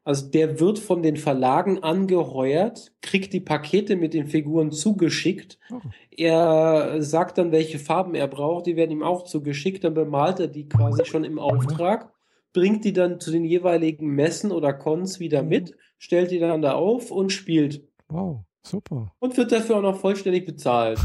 Also 0.02 0.28
der 0.28 0.60
wird 0.60 0.78
von 0.78 1.02
den 1.02 1.16
Verlagen 1.16 1.82
angeheuert, 1.82 2.92
kriegt 3.02 3.32
die 3.32 3.40
Pakete 3.40 3.96
mit 3.96 4.14
den 4.14 4.26
Figuren 4.26 4.72
zugeschickt. 4.72 5.58
Oh. 5.70 5.80
Er 6.10 7.02
sagt 7.02 7.36
dann, 7.36 7.52
welche 7.52 7.78
Farben 7.78 8.14
er 8.14 8.26
braucht, 8.26 8.66
die 8.66 8.76
werden 8.76 8.92
ihm 8.92 9.02
auch 9.02 9.24
zugeschickt, 9.24 9.84
dann 9.84 9.94
bemalt 9.94 10.40
er 10.40 10.48
die 10.48 10.68
quasi 10.68 11.04
schon 11.04 11.24
im 11.24 11.38
Auftrag, 11.38 12.12
bringt 12.52 12.84
die 12.84 12.94
dann 12.94 13.20
zu 13.20 13.30
den 13.30 13.44
jeweiligen 13.44 14.08
Messen 14.08 14.52
oder 14.52 14.72
Cons 14.72 15.20
wieder 15.20 15.42
mit, 15.42 15.76
stellt 15.98 16.30
die 16.30 16.38
dann 16.38 16.62
da 16.62 16.72
auf 16.72 17.10
und 17.10 17.30
spielt. 17.30 17.86
Wow, 18.08 18.44
super. 18.62 19.12
Und 19.18 19.36
wird 19.36 19.52
dafür 19.52 19.76
auch 19.76 19.82
noch 19.82 19.98
vollständig 19.98 20.46
bezahlt. 20.46 20.98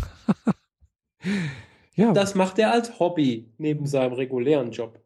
ja. 1.95 2.13
Das 2.13 2.33
macht 2.33 2.59
er 2.59 2.71
als 2.71 2.97
Hobby 2.97 3.51
neben 3.57 3.85
seinem 3.87 4.13
regulären 4.13 4.71
Job. 4.71 5.01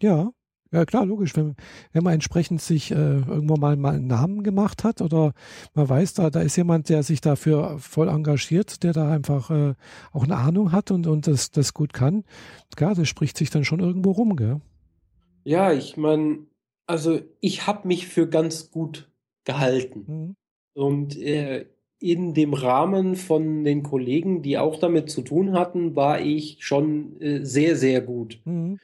Ja, 0.00 0.32
ja, 0.72 0.84
klar, 0.84 1.04
logisch. 1.04 1.36
Wenn, 1.36 1.56
wenn 1.92 2.04
man 2.04 2.14
entsprechend 2.14 2.60
sich 2.60 2.92
äh, 2.92 2.94
irgendwo 2.94 3.56
mal, 3.56 3.76
mal 3.76 3.96
einen 3.96 4.06
Namen 4.06 4.44
gemacht 4.44 4.84
hat 4.84 5.02
oder 5.02 5.32
man 5.74 5.88
weiß, 5.88 6.14
da, 6.14 6.30
da 6.30 6.40
ist 6.40 6.56
jemand, 6.56 6.88
der 6.88 7.02
sich 7.02 7.20
dafür 7.20 7.78
voll 7.78 8.08
engagiert, 8.08 8.84
der 8.84 8.92
da 8.92 9.10
einfach 9.10 9.50
äh, 9.50 9.74
auch 10.12 10.24
eine 10.24 10.36
Ahnung 10.36 10.70
hat 10.70 10.92
und, 10.92 11.08
und 11.08 11.26
das, 11.26 11.50
das 11.50 11.74
gut 11.74 11.92
kann, 11.92 12.24
klar, 12.76 12.94
das 12.94 13.08
spricht 13.08 13.36
sich 13.36 13.50
dann 13.50 13.64
schon 13.64 13.80
irgendwo 13.80 14.12
rum, 14.12 14.36
gell? 14.36 14.60
Ja, 15.42 15.72
ich 15.72 15.96
meine, 15.96 16.46
also 16.86 17.20
ich 17.40 17.66
habe 17.66 17.88
mich 17.88 18.06
für 18.06 18.28
ganz 18.28 18.70
gut 18.70 19.10
gehalten. 19.44 20.04
Mhm. 20.06 20.36
Und 20.74 21.18
äh, 21.18 21.66
in 21.98 22.32
dem 22.32 22.54
Rahmen 22.54 23.16
von 23.16 23.64
den 23.64 23.82
Kollegen, 23.82 24.42
die 24.42 24.56
auch 24.56 24.78
damit 24.78 25.10
zu 25.10 25.22
tun 25.22 25.52
hatten, 25.52 25.96
war 25.96 26.20
ich 26.20 26.58
schon 26.60 27.20
äh, 27.20 27.44
sehr, 27.44 27.74
sehr 27.74 28.00
gut. 28.02 28.40
Mhm 28.44 28.78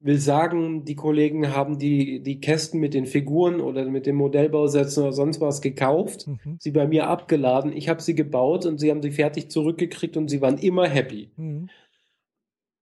will 0.00 0.18
sagen, 0.18 0.84
die 0.84 0.94
Kollegen 0.96 1.54
haben 1.54 1.78
die, 1.78 2.20
die 2.20 2.40
Kästen 2.40 2.80
mit 2.80 2.94
den 2.94 3.06
Figuren 3.06 3.60
oder 3.60 3.84
mit 3.84 4.06
den 4.06 4.16
Modellbausätzen 4.16 5.02
oder 5.02 5.12
sonst 5.12 5.40
was 5.40 5.60
gekauft, 5.60 6.26
mhm. 6.26 6.56
sie 6.58 6.70
bei 6.70 6.86
mir 6.86 7.06
abgeladen, 7.06 7.72
ich 7.72 7.88
habe 7.88 8.00
sie 8.00 8.14
gebaut 8.14 8.64
und 8.64 8.78
sie 8.78 8.90
haben 8.90 9.02
sie 9.02 9.10
fertig 9.12 9.50
zurückgekriegt 9.50 10.16
und 10.16 10.28
sie 10.28 10.40
waren 10.40 10.58
immer 10.58 10.88
happy. 10.88 11.30
Mhm. 11.36 11.68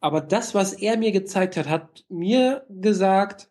Aber 0.01 0.21
das, 0.21 0.55
was 0.55 0.75
er 0.75 0.97
mir 0.97 1.11
gezeigt 1.11 1.57
hat, 1.57 1.69
hat 1.69 2.05
mir 2.09 2.65
gesagt, 2.69 3.51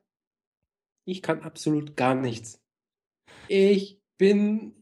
ich 1.04 1.22
kann 1.22 1.42
absolut 1.42 1.98
gar 1.98 2.16
nichts. 2.16 2.62
Ich 3.50 4.02
bin, 4.18 4.74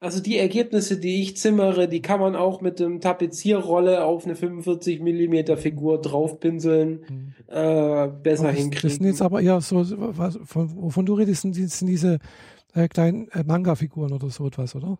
also 0.00 0.20
die 0.20 0.38
Ergebnisse, 0.38 0.98
die 0.98 1.22
ich 1.22 1.36
zimmere, 1.36 1.88
die 1.88 2.02
kann 2.02 2.20
man 2.20 2.36
auch 2.36 2.60
mit 2.60 2.78
dem 2.78 3.00
Tapezierrolle 3.00 4.04
auf 4.04 4.24
eine 4.24 4.36
45 4.36 5.00
Millimeter 5.00 5.56
Figur 5.56 6.00
draufpinseln, 6.00 7.00
mhm. 7.08 7.34
äh, 7.48 8.08
besser 8.08 8.48
das, 8.48 8.56
hinkriegen. 8.56 8.88
Das 8.88 8.94
sind 8.94 9.06
jetzt 9.06 9.22
aber 9.22 9.40
eher 9.40 9.60
so, 9.60 9.84
was, 10.16 10.38
von, 10.44 10.74
wovon 10.76 11.04
du 11.04 11.14
redest, 11.14 11.42
sind, 11.42 11.54
sind 11.54 11.88
diese 11.88 12.18
äh, 12.74 12.86
kleinen 12.86 13.28
äh, 13.32 13.42
Manga-Figuren 13.44 14.12
oder 14.12 14.30
so 14.30 14.46
etwas, 14.46 14.76
oder? 14.76 14.98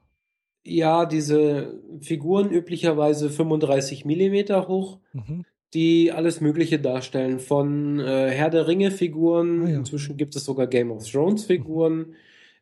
Ja, 0.65 1.07
diese 1.07 1.81
Figuren 2.01 2.51
üblicherweise 2.51 3.31
35 3.31 4.05
Millimeter 4.05 4.67
hoch, 4.67 4.99
mhm. 5.13 5.45
die 5.75 6.11
alles 6.11 6.41
Mögliche 6.41 6.81
darstellen. 6.81 7.39
Von 7.39 8.01
äh, 8.01 8.31
Herr 8.31 8.51
der 8.51 8.67
Ringe-Figuren, 8.67 9.63
ah, 9.65 9.69
ja. 9.69 9.77
inzwischen 9.79 10.17
gibt 10.17 10.35
es 10.35 10.45
sogar 10.45 10.67
Game 10.67 10.91
of 10.91 11.09
Thrones-Figuren. 11.09 11.99
Mhm 11.99 12.15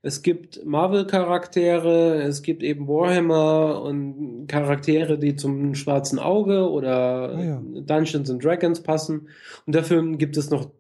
es 0.07 0.23
gibt 0.23 0.65
Marvel-Charaktere, 0.65 2.23
es 2.23 2.43
gibt 2.43 2.63
eben 2.63 2.87
Warhammer 2.87 3.83
und 3.83 4.47
Charaktere, 4.47 5.19
die 5.19 5.35
zum 5.35 5.75
schwarzen 5.75 6.21
Auge 6.21 6.71
oder 6.71 7.35
ah, 7.35 7.45
ja. 7.45 7.63
Dungeons 7.81 8.31
and 8.31 8.45
Dragons 8.45 8.85
passen. 8.85 9.29
Und 9.67 9.75
dafür 9.75 10.17
gibt 10.17 10.37
es 10.37 10.49
noch 10.49 10.71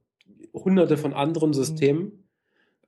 hunderte 0.55 0.97
von 0.97 1.13
anderen 1.13 1.53
Systemen. 1.55 2.03
Mhm. 2.03 2.13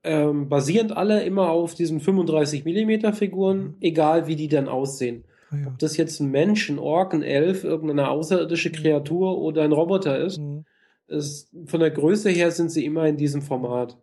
Ähm, 0.04 0.48
basierend 0.48 0.96
alle 0.96 1.24
immer 1.24 1.50
auf 1.50 1.74
diesen 1.74 1.98
35 1.98 2.64
mm 2.64 3.14
Figuren, 3.14 3.58
mhm. 3.58 3.76
egal 3.80 4.28
wie 4.28 4.36
die 4.36 4.46
dann 4.46 4.68
aussehen. 4.68 5.24
Ah, 5.50 5.56
ja. 5.56 5.66
Ob 5.66 5.80
das 5.80 5.96
jetzt 5.96 6.20
ein 6.20 6.30
Mensch, 6.30 6.70
ein 6.70 6.78
Ork, 6.78 7.14
ein 7.14 7.24
Elf, 7.24 7.64
irgendeine 7.64 8.10
außerirdische 8.10 8.68
mhm. 8.68 8.74
Kreatur 8.74 9.38
oder 9.38 9.62
ein 9.62 9.72
Roboter 9.72 10.16
ist, 10.20 10.38
mhm. 10.38 10.66
ist 11.08 11.50
von 11.66 11.80
der 11.80 11.90
Größe 11.90 12.30
her 12.30 12.52
sind 12.52 12.70
sie 12.70 12.84
immer 12.84 13.08
in 13.08 13.16
diesem 13.16 13.42
Format. 13.42 13.98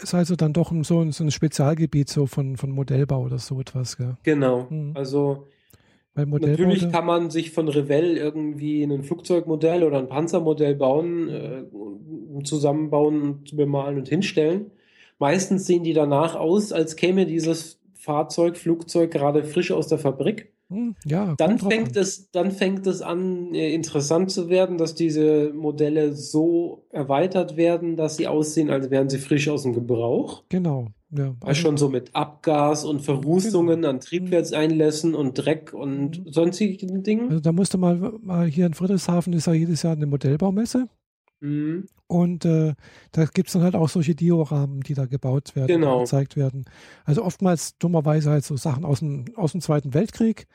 Ist 0.00 0.14
also 0.14 0.36
dann 0.36 0.52
doch 0.52 0.72
so, 0.82 1.10
so 1.10 1.24
ein 1.24 1.30
Spezialgebiet 1.30 2.08
so 2.08 2.26
von, 2.26 2.56
von 2.56 2.70
Modellbau 2.70 3.22
oder 3.22 3.38
so 3.38 3.60
etwas. 3.60 3.96
Gell? 3.96 4.16
Genau. 4.22 4.66
Mhm. 4.70 4.92
Also 4.94 5.46
natürlich 6.14 6.90
kann 6.90 7.06
man 7.06 7.30
sich 7.30 7.52
von 7.52 7.68
Revell 7.68 8.16
irgendwie 8.16 8.82
ein 8.82 9.02
Flugzeugmodell 9.02 9.84
oder 9.84 9.98
ein 9.98 10.08
Panzermodell 10.08 10.74
bauen, 10.74 11.28
äh, 11.28 11.64
zusammenbauen, 12.44 13.44
bemalen 13.52 13.98
und 13.98 14.08
hinstellen. 14.08 14.70
Meistens 15.18 15.66
sehen 15.66 15.82
die 15.82 15.92
danach 15.92 16.36
aus, 16.36 16.72
als 16.72 16.96
käme 16.96 17.26
dieses 17.26 17.80
Fahrzeug, 17.94 18.56
Flugzeug 18.56 19.10
gerade 19.10 19.44
frisch 19.44 19.72
aus 19.72 19.88
der 19.88 19.98
Fabrik. 19.98 20.52
Hm, 20.70 20.96
ja, 21.06 21.34
dann 21.38 21.58
fängt 21.58 21.96
an. 21.96 22.02
es, 22.02 22.30
dann 22.30 22.50
fängt 22.50 22.86
es 22.86 23.00
an, 23.00 23.54
äh, 23.54 23.72
interessant 23.72 24.30
zu 24.30 24.50
werden, 24.50 24.76
dass 24.76 24.94
diese 24.94 25.52
Modelle 25.54 26.14
so 26.14 26.84
erweitert 26.90 27.56
werden, 27.56 27.96
dass 27.96 28.16
sie 28.16 28.26
aussehen, 28.26 28.68
als 28.68 28.90
wären 28.90 29.08
sie 29.08 29.18
frisch 29.18 29.48
aus 29.48 29.62
dem 29.62 29.72
Gebrauch. 29.72 30.44
Genau. 30.50 30.88
Ja, 31.10 31.34
also 31.40 31.58
schon 31.62 31.78
so 31.78 31.88
mit 31.88 32.14
Abgas 32.14 32.84
und 32.84 33.00
Verrußungen 33.00 33.76
genau. 33.76 33.88
an 33.88 34.00
Triebwerkseinlässen 34.00 35.14
und 35.14 35.34
Dreck 35.34 35.72
und 35.72 36.26
mhm. 36.26 36.32
sonstigen 36.32 37.02
Dingen. 37.02 37.30
Also 37.30 37.40
da 37.40 37.52
musste 37.52 37.78
mal, 37.78 38.12
mal 38.20 38.46
hier 38.46 38.66
in 38.66 38.74
Friedrichshafen 38.74 39.32
ist 39.32 39.46
ja 39.46 39.54
jedes 39.54 39.82
Jahr 39.82 39.94
eine 39.94 40.04
Modellbaumesse. 40.04 40.88
Mhm. 41.40 41.86
Und 42.06 42.44
äh, 42.44 42.74
da 43.12 43.24
gibt 43.26 43.48
es 43.48 43.52
dann 43.52 43.62
halt 43.62 43.74
auch 43.74 43.88
solche 43.88 44.14
Dioramen, 44.14 44.80
die 44.80 44.94
da 44.94 45.06
gebaut 45.06 45.54
werden, 45.54 45.68
genau. 45.68 46.00
gezeigt 46.00 46.36
werden. 46.36 46.64
Also 47.04 47.22
oftmals 47.22 47.76
dummerweise 47.78 48.30
halt 48.30 48.44
so 48.44 48.56
Sachen 48.56 48.84
aus 48.84 49.00
dem, 49.00 49.26
aus 49.36 49.52
dem 49.52 49.60
Zweiten 49.60 49.94
Weltkrieg. 49.94 50.46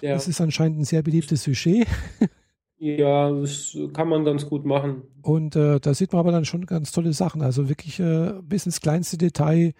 Ja. 0.00 0.12
Das 0.12 0.28
ist 0.28 0.40
anscheinend 0.40 0.80
ein 0.80 0.84
sehr 0.84 1.02
beliebtes 1.02 1.42
Sujet. 1.42 1.86
Ja, 2.80 3.32
das 3.32 3.76
kann 3.92 4.08
man 4.08 4.24
ganz 4.24 4.46
gut 4.46 4.64
machen. 4.64 5.02
Und 5.22 5.56
äh, 5.56 5.80
da 5.80 5.94
sieht 5.94 6.12
man 6.12 6.20
aber 6.20 6.30
dann 6.30 6.44
schon 6.44 6.64
ganz 6.64 6.92
tolle 6.92 7.12
Sachen. 7.12 7.42
Also 7.42 7.68
wirklich 7.68 7.98
äh, 7.98 8.34
bis 8.42 8.66
ins 8.66 8.80
kleinste 8.80 9.18
Detail, 9.18 9.74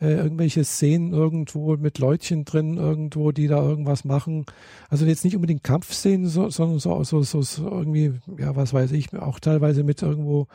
äh, 0.00 0.12
irgendwelche 0.12 0.62
Szenen 0.62 1.12
irgendwo 1.12 1.76
mit 1.76 1.98
Leutchen 1.98 2.44
drin, 2.44 2.76
irgendwo, 2.76 3.32
die 3.32 3.48
da 3.48 3.60
irgendwas 3.60 4.04
machen. 4.04 4.46
Also 4.88 5.06
jetzt 5.06 5.24
nicht 5.24 5.34
unbedingt 5.34 5.64
Kampfszenen, 5.64 6.28
so, 6.28 6.48
sondern 6.48 6.78
so, 6.78 7.02
so, 7.02 7.22
so, 7.22 7.42
so 7.42 7.68
irgendwie, 7.68 8.12
ja, 8.38 8.54
was 8.54 8.72
weiß 8.72 8.92
ich, 8.92 9.12
auch 9.14 9.40
teilweise 9.40 9.82
mit 9.82 10.02
irgendwo. 10.02 10.46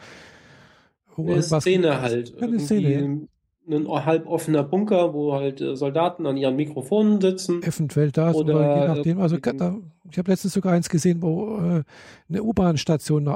Eine 1.18 1.42
Szene 1.42 2.02
halt. 2.02 2.42
Eine 2.42 2.60
Szene 2.60 3.28
ein 3.70 3.88
halb 4.06 4.28
offener 4.28 4.64
Bunker, 4.64 5.14
wo 5.14 5.34
halt 5.34 5.62
äh, 5.62 5.76
Soldaten 5.76 6.26
an 6.26 6.38
ihren 6.38 6.56
Mikrofonen 6.56 7.22
sitzen. 7.22 7.62
Eventuell 7.64 8.12
das 8.12 8.36
oder, 8.36 8.56
oder 8.56 8.82
je 8.82 8.88
nachdem. 8.88 9.20
Also 9.20 9.38
da, 9.38 9.78
ich 10.10 10.18
habe 10.18 10.32
letztens 10.32 10.54
sogar 10.54 10.74
eins 10.74 10.90
gesehen, 10.90 11.22
wo 11.22 11.58
äh, 11.58 11.84
eine 12.30 12.44
U-Bahn-Station 12.44 13.28
äh, 13.28 13.36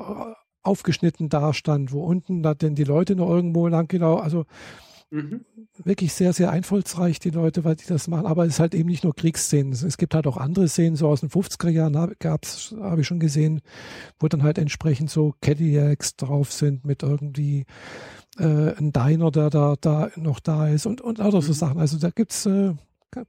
aufgeschnitten 0.63 1.29
dastand, 1.29 1.91
wo 1.91 2.03
unten 2.03 2.41
da 2.41 2.53
denn 2.53 2.75
die 2.75 2.83
Leute 2.83 3.15
noch 3.15 3.29
irgendwo 3.29 3.67
lang 3.67 3.87
genau, 3.87 4.15
also 4.15 4.45
mhm. 5.11 5.45
wirklich 5.83 6.13
sehr, 6.13 6.33
sehr 6.33 6.49
einfallsreich, 6.49 7.19
die 7.19 7.29
Leute, 7.29 7.63
weil 7.63 7.75
die 7.75 7.85
das 7.87 8.07
machen. 8.07 8.25
Aber 8.25 8.45
es 8.45 8.55
ist 8.55 8.59
halt 8.59 8.73
eben 8.73 8.89
nicht 8.89 9.03
nur 9.03 9.15
Kriegsszenen. 9.15 9.73
Es 9.73 9.97
gibt 9.97 10.15
halt 10.15 10.25
auch 10.25 10.37
andere 10.37 10.67
Szenen, 10.67 10.95
so 10.95 11.07
aus 11.07 11.21
den 11.21 11.29
50er 11.29 11.69
Jahren 11.69 12.15
gab 12.19 12.43
es, 12.43 12.75
habe 12.79 13.01
ich 13.01 13.07
schon 13.07 13.19
gesehen, 13.19 13.61
wo 14.19 14.27
dann 14.27 14.43
halt 14.43 14.57
entsprechend 14.57 15.11
so 15.11 15.35
Cadillacs 15.41 16.15
drauf 16.15 16.51
sind 16.51 16.83
mit 16.83 17.03
irgendwie 17.03 17.65
äh, 18.37 18.75
ein 18.77 18.91
Diner, 18.91 19.31
der 19.31 19.49
da, 19.49 19.75
da 19.79 20.11
noch 20.15 20.39
da 20.39 20.67
ist 20.67 20.85
und, 20.85 21.01
und 21.01 21.19
lauter 21.19 21.41
so 21.41 21.49
mhm. 21.49 21.55
Sachen. 21.55 21.79
Also 21.79 21.97
da 21.97 22.09
gibt 22.09 22.31
es 22.31 22.45
äh, 22.45 22.73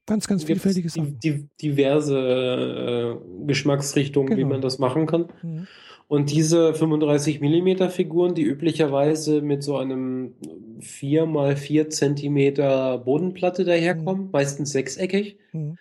ganz, 0.07 0.27
ganz 0.27 0.45
vielfältige 0.45 0.88
Sachen. 0.88 1.19
Die, 1.21 1.49
diverse 1.61 2.19
äh, 2.19 3.47
Geschmacksrichtungen, 3.47 4.31
genau. 4.31 4.38
wie 4.38 4.45
man 4.45 4.61
das 4.61 4.79
machen 4.79 5.07
kann. 5.07 5.27
Mhm. 5.42 5.66
Und 6.09 6.31
diese 6.31 6.73
35 6.73 7.40
mm 7.40 7.88
Figuren, 7.90 8.35
die 8.35 8.42
üblicherweise 8.42 9.42
mit 9.42 9.64
so 9.64 9.77
einem 9.77 10.35
4 10.81 11.27
mal 11.27 11.57
4 11.57 11.90
Zentimeter 11.90 12.99
Bodenplatte 12.99 13.64
daherkommen, 13.64 14.27
mhm. 14.27 14.31
meistens 14.33 14.71
sechseckig, 14.71 15.38
mhm. 15.53 15.79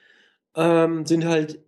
ähm, 0.56 1.06
sind 1.06 1.26
halt 1.26 1.60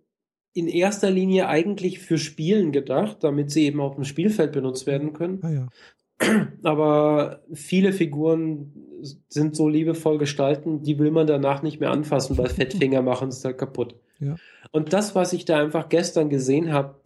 in 0.54 0.66
erster 0.66 1.10
Linie 1.10 1.46
eigentlich 1.46 2.00
für 2.00 2.18
Spielen 2.18 2.72
gedacht, 2.72 3.18
damit 3.20 3.52
sie 3.52 3.64
eben 3.64 3.80
auf 3.80 3.94
dem 3.94 4.02
Spielfeld 4.02 4.50
benutzt 4.50 4.86
werden 4.86 5.12
können. 5.12 5.38
Ah, 5.42 5.50
ja. 5.50 5.68
Aber 6.62 7.40
viele 7.52 7.92
Figuren 7.92 8.72
sind 9.28 9.54
so 9.54 9.68
liebevoll 9.68 10.18
gestalten, 10.18 10.82
die 10.82 10.98
will 10.98 11.10
man 11.10 11.26
danach 11.26 11.62
nicht 11.62 11.80
mehr 11.80 11.90
anfassen, 11.90 12.36
weil 12.38 12.48
Fettfinger 12.48 13.02
machen 13.02 13.28
es 13.28 13.44
halt 13.44 13.58
kaputt. 13.58 13.94
Ja. 14.18 14.36
Und 14.72 14.92
das, 14.92 15.14
was 15.14 15.32
ich 15.32 15.44
da 15.44 15.58
einfach 15.58 15.88
gestern 15.88 16.28
gesehen 16.28 16.72
habe, 16.72 16.96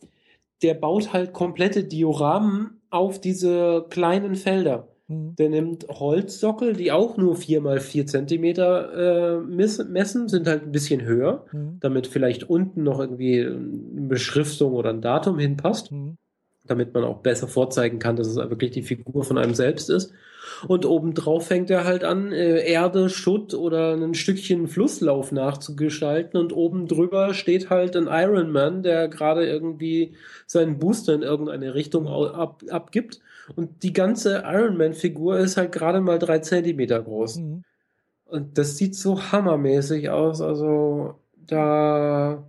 der 0.62 0.74
baut 0.74 1.12
halt 1.12 1.32
komplette 1.32 1.84
Dioramen 1.84 2.80
auf 2.90 3.20
diese 3.20 3.86
kleinen 3.90 4.34
Felder. 4.34 4.88
Mhm. 5.08 5.34
Der 5.36 5.50
nimmt 5.50 5.86
Holzsockel, 5.88 6.74
die 6.74 6.92
auch 6.92 7.16
nur 7.16 7.36
4 7.36 7.60
mal 7.60 7.80
4 7.80 8.06
Zentimeter 8.06 9.36
äh, 9.36 9.40
messen, 9.40 10.28
sind 10.28 10.46
halt 10.46 10.62
ein 10.62 10.72
bisschen 10.72 11.02
höher, 11.02 11.44
mhm. 11.52 11.78
damit 11.80 12.06
vielleicht 12.06 12.48
unten 12.48 12.82
noch 12.82 13.00
irgendwie 13.00 13.40
eine 13.40 14.06
Beschriftung 14.08 14.72
oder 14.72 14.90
ein 14.90 15.02
Datum 15.02 15.38
hinpasst. 15.38 15.92
Mhm 15.92 16.16
damit 16.64 16.94
man 16.94 17.04
auch 17.04 17.18
besser 17.18 17.48
vorzeigen 17.48 17.98
kann, 17.98 18.16
dass 18.16 18.28
es 18.28 18.36
wirklich 18.36 18.70
die 18.70 18.82
Figur 18.82 19.24
von 19.24 19.38
einem 19.38 19.54
selbst 19.54 19.90
ist. 19.90 20.12
Und 20.66 20.86
obendrauf 20.86 21.46
fängt 21.46 21.70
er 21.70 21.84
halt 21.84 22.04
an, 22.04 22.32
äh, 22.32 22.60
Erde, 22.64 23.08
Schutt 23.08 23.54
oder 23.54 23.94
ein 23.94 24.14
Stückchen 24.14 24.68
Flusslauf 24.68 25.32
nachzugestalten. 25.32 26.38
Und 26.38 26.52
oben 26.52 26.86
drüber 26.86 27.34
steht 27.34 27.70
halt 27.70 27.96
ein 27.96 28.08
Iron 28.08 28.50
Man, 28.50 28.82
der 28.82 29.08
gerade 29.08 29.46
irgendwie 29.46 30.14
seinen 30.46 30.78
Booster 30.78 31.14
in 31.14 31.22
irgendeine 31.22 31.74
Richtung 31.74 32.06
ab, 32.08 32.62
abgibt. 32.70 33.20
Und 33.56 33.82
die 33.82 33.92
ganze 33.92 34.44
Iron 34.46 34.76
Man-Figur 34.76 35.38
ist 35.38 35.56
halt 35.56 35.72
gerade 35.72 36.00
mal 36.00 36.18
drei 36.18 36.38
Zentimeter 36.38 37.02
groß. 37.02 37.38
Mhm. 37.38 37.64
Und 38.24 38.56
das 38.58 38.76
sieht 38.76 38.96
so 38.96 39.20
hammermäßig 39.32 40.10
aus. 40.10 40.40
Also 40.40 41.16
da, 41.34 42.48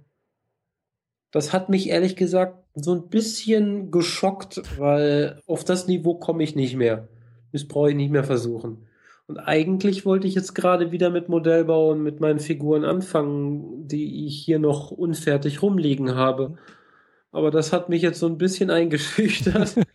das 1.31 1.51
hat 1.51 1.69
mich 1.69 1.89
ehrlich 1.89 2.15
gesagt 2.15 2.62
so 2.75 2.93
ein 2.93 3.09
bisschen 3.09 3.91
geschockt, 3.91 4.61
weil 4.77 5.41
auf 5.45 5.63
das 5.63 5.87
Niveau 5.87 6.15
komme 6.15 6.43
ich 6.43 6.55
nicht 6.55 6.75
mehr. 6.75 7.07
Das 7.51 7.67
brauche 7.67 7.91
ich 7.91 7.95
nicht 7.95 8.11
mehr 8.11 8.23
versuchen. 8.23 8.87
Und 9.27 9.37
eigentlich 9.37 10.05
wollte 10.05 10.27
ich 10.27 10.35
jetzt 10.35 10.53
gerade 10.53 10.91
wieder 10.91 11.09
mit 11.09 11.29
Modellbau 11.29 11.91
und 11.91 12.03
mit 12.03 12.19
meinen 12.19 12.39
Figuren 12.39 12.83
anfangen, 12.83 13.87
die 13.87 14.27
ich 14.27 14.43
hier 14.43 14.59
noch 14.59 14.91
unfertig 14.91 15.61
rumliegen 15.61 16.15
habe. 16.15 16.57
Aber 17.31 17.49
das 17.49 17.71
hat 17.71 17.89
mich 17.89 18.01
jetzt 18.01 18.19
so 18.19 18.27
ein 18.27 18.37
bisschen 18.37 18.69
eingeschüchtert. 18.69 19.75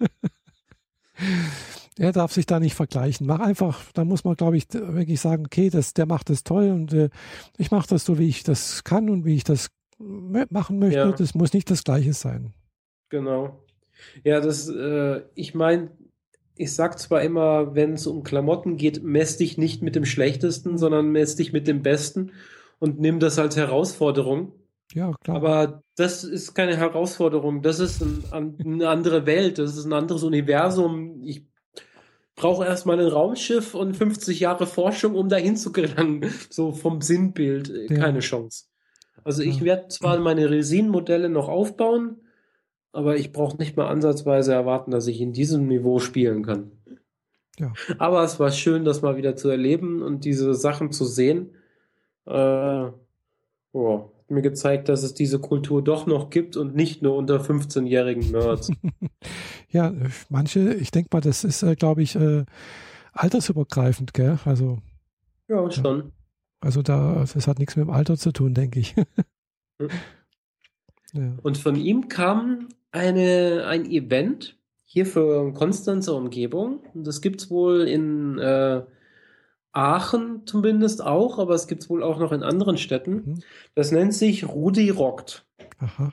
er 1.99 2.13
darf 2.13 2.33
sich 2.33 2.47
da 2.47 2.59
nicht 2.59 2.75
vergleichen. 2.75 3.27
Mach 3.27 3.41
einfach, 3.41 3.81
da 3.93 4.05
muss 4.05 4.25
man, 4.25 4.37
glaube 4.37 4.57
ich, 4.57 4.67
wirklich 4.73 5.21
sagen, 5.21 5.45
okay, 5.47 5.69
das, 5.69 5.95
der 5.95 6.07
macht 6.07 6.31
das 6.31 6.45
toll 6.45 6.71
und 6.71 6.93
äh, 6.93 7.11
ich 7.59 7.71
mache 7.71 7.89
das 7.89 8.05
so, 8.05 8.19
wie 8.19 8.29
ich 8.29 8.45
das 8.45 8.85
kann 8.85 9.11
und 9.11 9.25
wie 9.25 9.35
ich 9.35 9.45
das 9.45 9.69
machen 9.99 10.79
möchte. 10.79 10.99
Ja. 10.99 11.13
Das 11.13 11.35
muss 11.35 11.53
nicht 11.53 11.71
das 11.71 11.85
Gleiche 11.85 12.13
sein. 12.13 12.55
Genau. 13.09 13.65
Ja, 14.25 14.41
das, 14.41 14.69
äh, 14.69 15.23
ich 15.35 15.55
meine, 15.55 15.91
ich 16.57 16.75
sag 16.75 16.99
zwar 16.99 17.23
immer, 17.23 17.75
wenn 17.75 17.95
es 17.95 18.07
um 18.07 18.23
Klamotten 18.23 18.77
geht, 18.77 19.03
mess 19.03 19.37
dich 19.37 19.59
nicht 19.59 19.83
mit 19.83 19.95
dem 19.95 20.05
Schlechtesten, 20.05 20.77
sondern 20.77 21.11
mess 21.11 21.37
dich 21.37 21.53
mit 21.53 21.67
dem 21.67 21.83
Besten 21.83 22.33
und 22.79 23.01
nimm 23.01 23.21
das 23.21 23.39
als 23.39 23.57
Herausforderung. 23.57 24.53
Ja, 24.95 25.13
klar. 25.23 25.37
Aber 25.37 25.83
das 25.97 26.25
ist 26.25 26.55
keine 26.55 26.77
Herausforderung. 26.77 27.63
Das 27.63 27.79
ist 27.79 28.03
ein, 28.03 28.57
eine 28.65 28.89
andere 28.89 29.27
Welt. 29.27 29.59
Das 29.59 29.77
ist 29.77 29.85
ein 29.85 29.93
anderes 29.93 30.23
Universum. 30.23 31.23
Ich 31.23 31.45
brauche 32.35 32.65
erstmal 32.65 32.99
ein 32.99 33.09
Raumschiff 33.09 33.75
und 33.75 33.97
50 33.97 34.41
Jahre 34.41 34.67
Forschung, 34.67 35.15
um 35.15 35.29
dahin 35.29 35.57
zu 35.57 35.73
gelangen. 35.73 36.25
So 36.51 36.73
vom 36.73 37.03
Sinnbild. 37.03 37.69
Äh, 37.69 37.93
ja. 37.93 38.01
Keine 38.01 38.21
Chance. 38.21 38.65
Also 39.25 39.43
ich 39.43 39.63
werde 39.63 39.89
zwar 39.89 40.19
meine 40.21 40.49
Resin-Modelle 40.49 41.29
noch 41.29 41.49
aufbauen, 41.49 42.23
aber 42.93 43.17
ich 43.17 43.33
brauche 43.33 43.57
nicht 43.57 43.77
mal 43.77 43.89
ansatzweise 43.89 44.53
erwarten, 44.53 44.91
dass 44.91 45.07
ich 45.07 45.21
in 45.21 45.33
diesem 45.33 45.67
Niveau 45.67 45.99
spielen 45.99 46.43
kann. 46.43 46.73
Ja. 47.59 47.73
Aber 47.99 48.23
es 48.23 48.39
war 48.39 48.51
schön, 48.51 48.85
das 48.85 49.03
mal 49.03 49.17
wieder 49.17 49.37
zu 49.37 49.49
erleben 49.49 50.03
und 50.03 50.25
diese 50.25 50.55
Sachen 50.55 50.93
zu 50.93 51.05
sehen. 51.05 51.51
Äh, 52.27 52.91
oh, 53.73 54.11
mir 54.29 54.43
gezeigt, 54.43 54.89
dass 54.89 55.03
es 55.03 55.15
diese 55.15 55.39
Kultur 55.39 55.83
doch 55.83 56.07
noch 56.07 56.31
gibt 56.31 56.57
und 56.57 56.75
nicht 56.75 57.03
nur 57.03 57.17
unter 57.17 57.41
15-jährigen 57.41 58.31
Nerds. 58.31 58.71
ja, 59.71 59.93
manche, 60.29 60.75
ich 60.75 60.91
denke 60.91 61.09
mal, 61.13 61.21
das 61.21 61.45
ist, 61.45 61.63
äh, 61.63 61.75
glaube 61.75 62.03
ich, 62.03 62.15
äh, 62.15 62.45
altersübergreifend, 63.13 64.15
gell? 64.15 64.39
Also. 64.45 64.79
Ja, 65.49 65.71
schon. 65.71 65.99
Ja. 65.99 66.11
Also 66.61 66.83
da, 66.83 67.25
das 67.33 67.47
hat 67.47 67.59
nichts 67.59 67.77
mit 67.77 67.87
dem 67.87 67.91
Alter 67.91 68.17
zu 68.17 68.33
tun, 68.33 68.53
denke 68.55 68.81
ich. 68.81 68.97
Hm. 69.79 69.89
ja. 71.13 71.37
Und 71.43 71.57
von 71.57 71.77
ihm 71.77 72.09
kam 72.09 72.69
eine, 72.91 73.67
ein 73.67 73.87
Event 73.87 74.57
hier 74.85 75.07
für 75.07 75.53
Konstanzer 75.53 76.15
Umgebung. 76.15 76.81
Und 76.95 77.07
das 77.07 77.21
gibt 77.21 77.43
es 77.43 77.51
wohl 77.51 77.87
in 77.87 78.39
äh, 78.39 78.83
Aachen 79.73 80.47
zumindest 80.47 81.05
auch, 81.05 81.39
aber 81.39 81.55
es 81.55 81.67
gibt 81.67 81.83
es 81.83 81.91
wohl 81.91 82.03
auch 82.03 82.19
noch 82.19 82.33
in 82.33 82.43
anderen 82.43 82.79
Städten. 82.79 83.13
Mhm. 83.13 83.43
Das 83.75 83.93
nennt 83.93 84.15
sich 84.15 84.49
Rudi 84.49 84.91
Rockt. 84.91 85.47
Aha. 85.79 86.13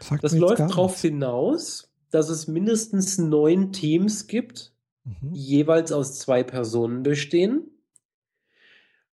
Sagt 0.00 0.24
das 0.24 0.32
läuft 0.32 0.60
darauf 0.60 1.00
hinaus, 1.00 1.92
dass 2.10 2.28
es 2.28 2.48
mindestens 2.48 3.18
neun 3.18 3.72
Teams 3.72 4.26
gibt, 4.26 4.72
mhm. 5.04 5.32
die 5.32 5.40
jeweils 5.40 5.92
aus 5.92 6.18
zwei 6.18 6.42
Personen 6.42 7.02
bestehen, 7.02 7.70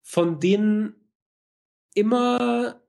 von 0.01 0.39
denen 0.39 0.95
immer 1.93 2.81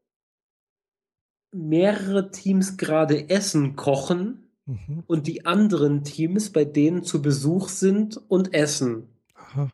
mehrere 1.52 2.30
Teams 2.30 2.76
gerade 2.76 3.28
Essen 3.28 3.76
kochen 3.76 4.50
mhm. 4.66 5.02
und 5.06 5.26
die 5.26 5.46
anderen 5.46 6.04
Teams 6.04 6.50
bei 6.50 6.64
denen 6.64 7.02
zu 7.02 7.22
Besuch 7.22 7.68
sind 7.68 8.20
und 8.28 8.54
essen. 8.54 9.08
Aha. 9.34 9.68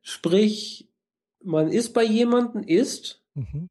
Sprich, 0.00 0.88
man 1.42 1.68
ist 1.68 1.92
bei 1.92 2.04
jemandem, 2.04 2.62
isst, 2.62 3.22
mhm. 3.34 3.68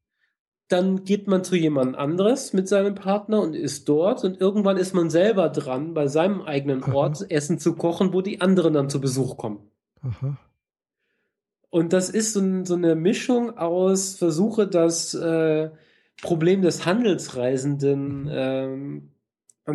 dann 0.67 1.03
geht 1.03 1.27
man 1.27 1.43
zu 1.43 1.55
jemand 1.55 1.95
anderes 1.95 2.53
mit 2.53 2.67
seinem 2.67 2.95
Partner 2.95 3.41
und 3.41 3.55
ist 3.55 3.89
dort 3.89 4.23
und 4.23 4.39
irgendwann 4.39 4.77
ist 4.77 4.93
man 4.93 5.09
selber 5.09 5.49
dran, 5.49 5.93
bei 5.93 6.07
seinem 6.07 6.41
eigenen 6.41 6.83
Aha. 6.83 6.93
Ort 6.93 7.31
Essen 7.31 7.59
zu 7.59 7.75
kochen, 7.75 8.13
wo 8.13 8.21
die 8.21 8.41
anderen 8.41 8.73
dann 8.73 8.89
zu 8.89 9.01
Besuch 9.01 9.37
kommen. 9.37 9.59
Aha. 10.01 10.37
Und 11.69 11.91
das 11.91 12.11
ist 12.11 12.33
so, 12.33 12.63
so, 12.65 12.75
eine 12.75 12.93
Mischung 12.93 13.57
aus 13.57 14.13
Versuche, 14.13 14.67
das 14.67 15.15
äh, 15.15 15.71
Problem 16.21 16.61
des 16.61 16.85
Handelsreisenden 16.85 18.29
ähm, 18.31 19.11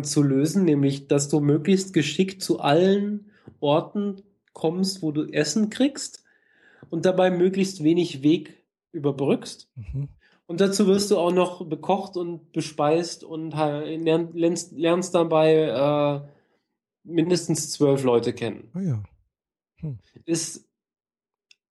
zu 0.03 0.23
lösen, 0.23 0.65
nämlich 0.65 1.07
dass 1.07 1.29
du 1.29 1.39
möglichst 1.39 1.93
geschickt 1.93 2.41
zu 2.41 2.59
allen 2.59 3.31
Orten 3.59 4.21
kommst, 4.53 5.01
wo 5.01 5.11
du 5.11 5.25
Essen 5.25 5.69
kriegst 5.69 6.23
und 6.89 7.05
dabei 7.05 7.31
möglichst 7.31 7.83
wenig 7.83 8.23
Weg 8.23 8.63
überbrückst. 8.91 9.69
Mhm. 9.75 10.09
Und 10.47 10.61
dazu 10.61 10.87
wirst 10.87 11.11
du 11.11 11.17
auch 11.17 11.31
noch 11.31 11.65
bekocht 11.67 12.17
und 12.17 12.51
bespeist 12.51 13.23
und 13.23 13.51
lernst, 13.51 14.71
lernst 14.71 15.13
dabei 15.13 15.53
äh, 15.53 16.27
mindestens 17.03 17.69
zwölf 17.71 18.03
Leute 18.03 18.33
kennen. 18.33 18.71
Oh 18.75 18.79
ja. 18.79 19.03
Hm. 19.81 19.99
Ist 20.25 20.68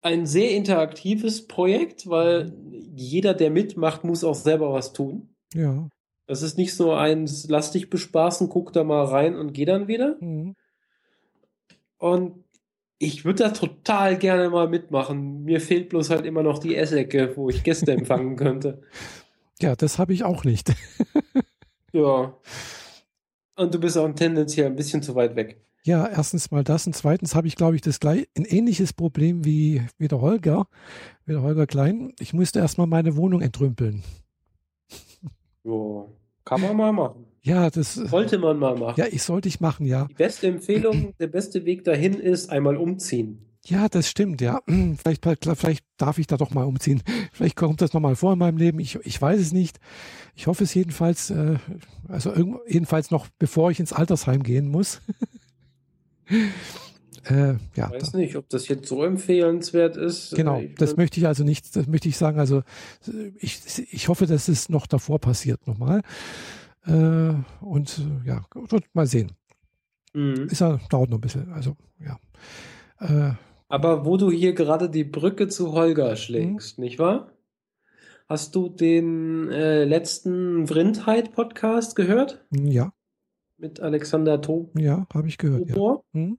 ein 0.02 0.26
sehr 0.26 0.50
interaktives 0.52 1.46
Projekt, 1.46 2.08
weil 2.08 2.46
mhm. 2.46 2.92
jeder, 2.94 3.34
der 3.34 3.50
mitmacht, 3.50 4.04
muss 4.04 4.24
auch 4.24 4.34
selber 4.34 4.72
was 4.72 4.92
tun. 4.92 5.34
Ja. 5.54 5.88
Das 6.26 6.42
ist 6.42 6.58
nicht 6.58 6.74
so 6.74 6.92
ein, 6.92 7.28
lass 7.48 7.72
dich 7.72 7.88
bespaßen, 7.90 8.48
guck 8.48 8.72
da 8.72 8.84
mal 8.84 9.04
rein 9.04 9.34
und 9.34 9.54
geh 9.54 9.64
dann 9.64 9.88
wieder. 9.88 10.16
Mhm. 10.20 10.54
Und 11.98 12.44
ich 12.98 13.24
würde 13.24 13.44
da 13.44 13.50
total 13.50 14.18
gerne 14.18 14.50
mal 14.50 14.68
mitmachen. 14.68 15.44
Mir 15.44 15.60
fehlt 15.60 15.88
bloß 15.88 16.10
halt 16.10 16.26
immer 16.26 16.42
noch 16.42 16.58
die 16.58 16.76
Essecke, 16.76 17.36
wo 17.36 17.48
ich 17.48 17.62
Gäste 17.64 17.92
empfangen 17.92 18.36
könnte. 18.36 18.82
Ja, 19.60 19.74
das 19.74 19.98
habe 19.98 20.12
ich 20.12 20.22
auch 20.22 20.44
nicht. 20.44 20.72
ja. 21.92 22.38
Und 23.56 23.74
du 23.74 23.80
bist 23.80 23.98
auch 23.98 24.08
tendenziell 24.12 24.66
ein 24.66 24.76
bisschen 24.76 25.02
zu 25.02 25.16
weit 25.16 25.34
weg. 25.34 25.60
Ja, 25.88 26.06
erstens 26.06 26.50
mal 26.50 26.64
das 26.64 26.86
und 26.86 26.94
zweitens 26.94 27.34
habe 27.34 27.48
ich, 27.48 27.56
glaube 27.56 27.74
ich, 27.74 27.80
das 27.80 27.98
gleich 27.98 28.28
ein 28.36 28.44
ähnliches 28.44 28.92
Problem 28.92 29.46
wie, 29.46 29.80
wie 29.96 30.06
der 30.06 30.20
Holger, 30.20 30.66
wie 31.24 31.32
der 31.32 31.40
Holger 31.40 31.66
Klein. 31.66 32.12
Ich 32.20 32.34
musste 32.34 32.58
erstmal 32.58 32.86
meine 32.86 33.16
Wohnung 33.16 33.40
entrümpeln. 33.40 34.02
Ja, 35.64 36.04
kann 36.44 36.60
man 36.60 36.76
mal 36.76 36.92
machen. 36.92 37.24
Ja, 37.40 37.70
das 37.70 37.94
sollte 37.94 38.38
man 38.38 38.58
mal 38.58 38.76
machen. 38.76 38.96
Ja, 38.98 39.06
ich 39.10 39.22
sollte 39.22 39.48
ich 39.48 39.60
machen, 39.60 39.86
ja. 39.86 40.04
Die 40.10 40.14
beste 40.14 40.48
Empfehlung, 40.48 41.14
der 41.18 41.28
beste 41.28 41.64
Weg 41.64 41.84
dahin 41.84 42.20
ist 42.20 42.50
einmal 42.50 42.76
umziehen. 42.76 43.46
Ja, 43.64 43.88
das 43.88 44.10
stimmt, 44.10 44.42
ja. 44.42 44.60
Vielleicht, 44.66 45.24
vielleicht 45.24 45.86
darf 45.96 46.18
ich 46.18 46.26
da 46.26 46.36
doch 46.36 46.50
mal 46.50 46.64
umziehen. 46.64 47.02
Vielleicht 47.32 47.56
kommt 47.56 47.80
das 47.80 47.94
nochmal 47.94 48.14
vor 48.14 48.34
in 48.34 48.38
meinem 48.38 48.58
Leben. 48.58 48.78
Ich, 48.78 48.96
ich 49.04 49.22
weiß 49.22 49.40
es 49.40 49.52
nicht. 49.52 49.80
Ich 50.34 50.48
hoffe 50.48 50.64
es 50.64 50.74
jedenfalls, 50.74 51.30
äh, 51.30 51.56
also 52.08 52.34
jedenfalls 52.66 53.10
noch, 53.10 53.28
bevor 53.38 53.70
ich 53.70 53.80
ins 53.80 53.94
Altersheim 53.94 54.42
gehen 54.42 54.68
muss. 54.68 55.00
Äh, 57.24 57.54
ja, 57.74 57.90
ich 57.92 58.02
weiß 58.02 58.14
nicht, 58.14 58.36
ob 58.36 58.48
das 58.48 58.68
jetzt 58.68 58.88
so 58.88 59.04
empfehlenswert 59.04 59.96
ist. 59.96 60.34
Genau, 60.34 60.60
ich 60.60 60.74
das 60.76 60.96
möchte 60.96 61.20
ich 61.20 61.26
also 61.26 61.44
nicht, 61.44 61.76
das 61.76 61.86
möchte 61.86 62.08
ich 62.08 62.16
sagen. 62.16 62.38
Also 62.38 62.62
ich, 63.38 63.60
ich 63.90 64.08
hoffe, 64.08 64.26
dass 64.26 64.48
es 64.48 64.68
noch 64.68 64.86
davor 64.86 65.18
passiert 65.18 65.66
nochmal. 65.66 66.02
Äh, 66.86 67.34
und 67.60 68.00
ja, 68.24 68.46
mal 68.94 69.06
sehen. 69.06 69.32
Mhm. 70.14 70.46
Ist 70.50 70.60
ja, 70.60 70.80
dauert 70.90 71.10
noch 71.10 71.18
ein 71.18 71.22
bisschen. 71.22 71.52
Also, 71.52 71.76
ja. 72.00 72.18
Äh, 73.00 73.34
Aber 73.68 74.06
wo 74.06 74.16
du 74.16 74.30
hier 74.30 74.54
gerade 74.54 74.88
die 74.88 75.04
Brücke 75.04 75.48
zu 75.48 75.72
Holger 75.72 76.16
schlägst, 76.16 76.78
mhm. 76.78 76.84
nicht 76.84 76.98
wahr? 76.98 77.32
Hast 78.26 78.54
du 78.54 78.68
den 78.68 79.50
äh, 79.50 79.84
letzten 79.84 80.66
Vrindheit-Podcast 80.66 81.96
gehört? 81.96 82.44
Ja. 82.50 82.92
Mit 83.58 83.80
Alexander 83.80 84.40
To. 84.40 84.70
Ja, 84.76 85.06
habe 85.12 85.28
ich 85.28 85.36
gehört. 85.36 85.68
Ja. 85.68 85.98
Mhm. 86.12 86.38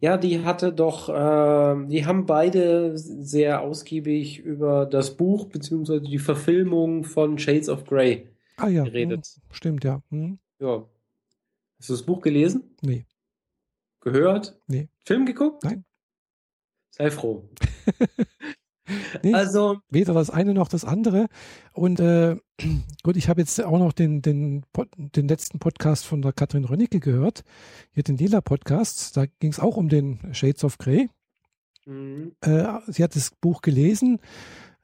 ja. 0.00 0.16
die 0.16 0.44
hatte 0.44 0.72
doch, 0.72 1.08
äh, 1.08 1.86
die 1.88 2.06
haben 2.06 2.24
beide 2.24 2.96
sehr 2.96 3.60
ausgiebig 3.60 4.38
über 4.38 4.86
das 4.86 5.16
Buch 5.16 5.46
beziehungsweise 5.46 6.02
die 6.02 6.18
Verfilmung 6.18 7.02
von 7.02 7.38
Shades 7.38 7.68
of 7.68 7.84
Grey 7.84 8.28
ah, 8.56 8.68
ja. 8.68 8.84
geredet. 8.84 9.26
Hm, 9.26 9.42
stimmt, 9.50 9.84
ja. 9.84 10.02
Hm. 10.10 10.38
Ja. 10.60 10.86
Hast 11.78 11.88
du 11.88 11.92
das 11.94 12.02
Buch 12.02 12.20
gelesen? 12.20 12.76
Nee. 12.80 13.06
Gehört? 14.00 14.58
Nee. 14.68 14.88
Film 15.04 15.26
geguckt? 15.26 15.64
Nein. 15.64 15.84
Sei 16.90 17.10
froh. 17.10 17.48
nee, 19.22 19.34
also 19.34 19.78
weder 19.90 20.14
das 20.14 20.30
eine 20.30 20.54
noch 20.54 20.68
das 20.68 20.84
andere. 20.84 21.28
Und 21.72 22.00
äh, 22.00 22.36
gut, 23.02 23.16
ich 23.16 23.28
habe 23.28 23.40
jetzt 23.40 23.62
auch 23.62 23.78
noch 23.78 23.92
den, 23.92 24.22
den, 24.22 24.64
den 24.96 25.28
letzten 25.28 25.58
Podcast 25.58 26.06
von 26.06 26.22
der 26.22 26.32
Katrin 26.32 26.64
Rönnecke 26.64 27.00
gehört, 27.00 27.44
hier 27.92 28.02
den 28.02 28.16
Lila 28.16 28.40
Podcast. 28.40 29.16
Da 29.16 29.26
ging 29.26 29.50
es 29.50 29.60
auch 29.60 29.76
um 29.76 29.88
den 29.88 30.18
Shades 30.32 30.64
of 30.64 30.78
Grey. 30.78 31.08
Mhm. 31.86 32.32
Äh, 32.40 32.64
sie 32.88 33.02
hat 33.02 33.16
das 33.16 33.30
Buch 33.40 33.62
gelesen 33.62 34.18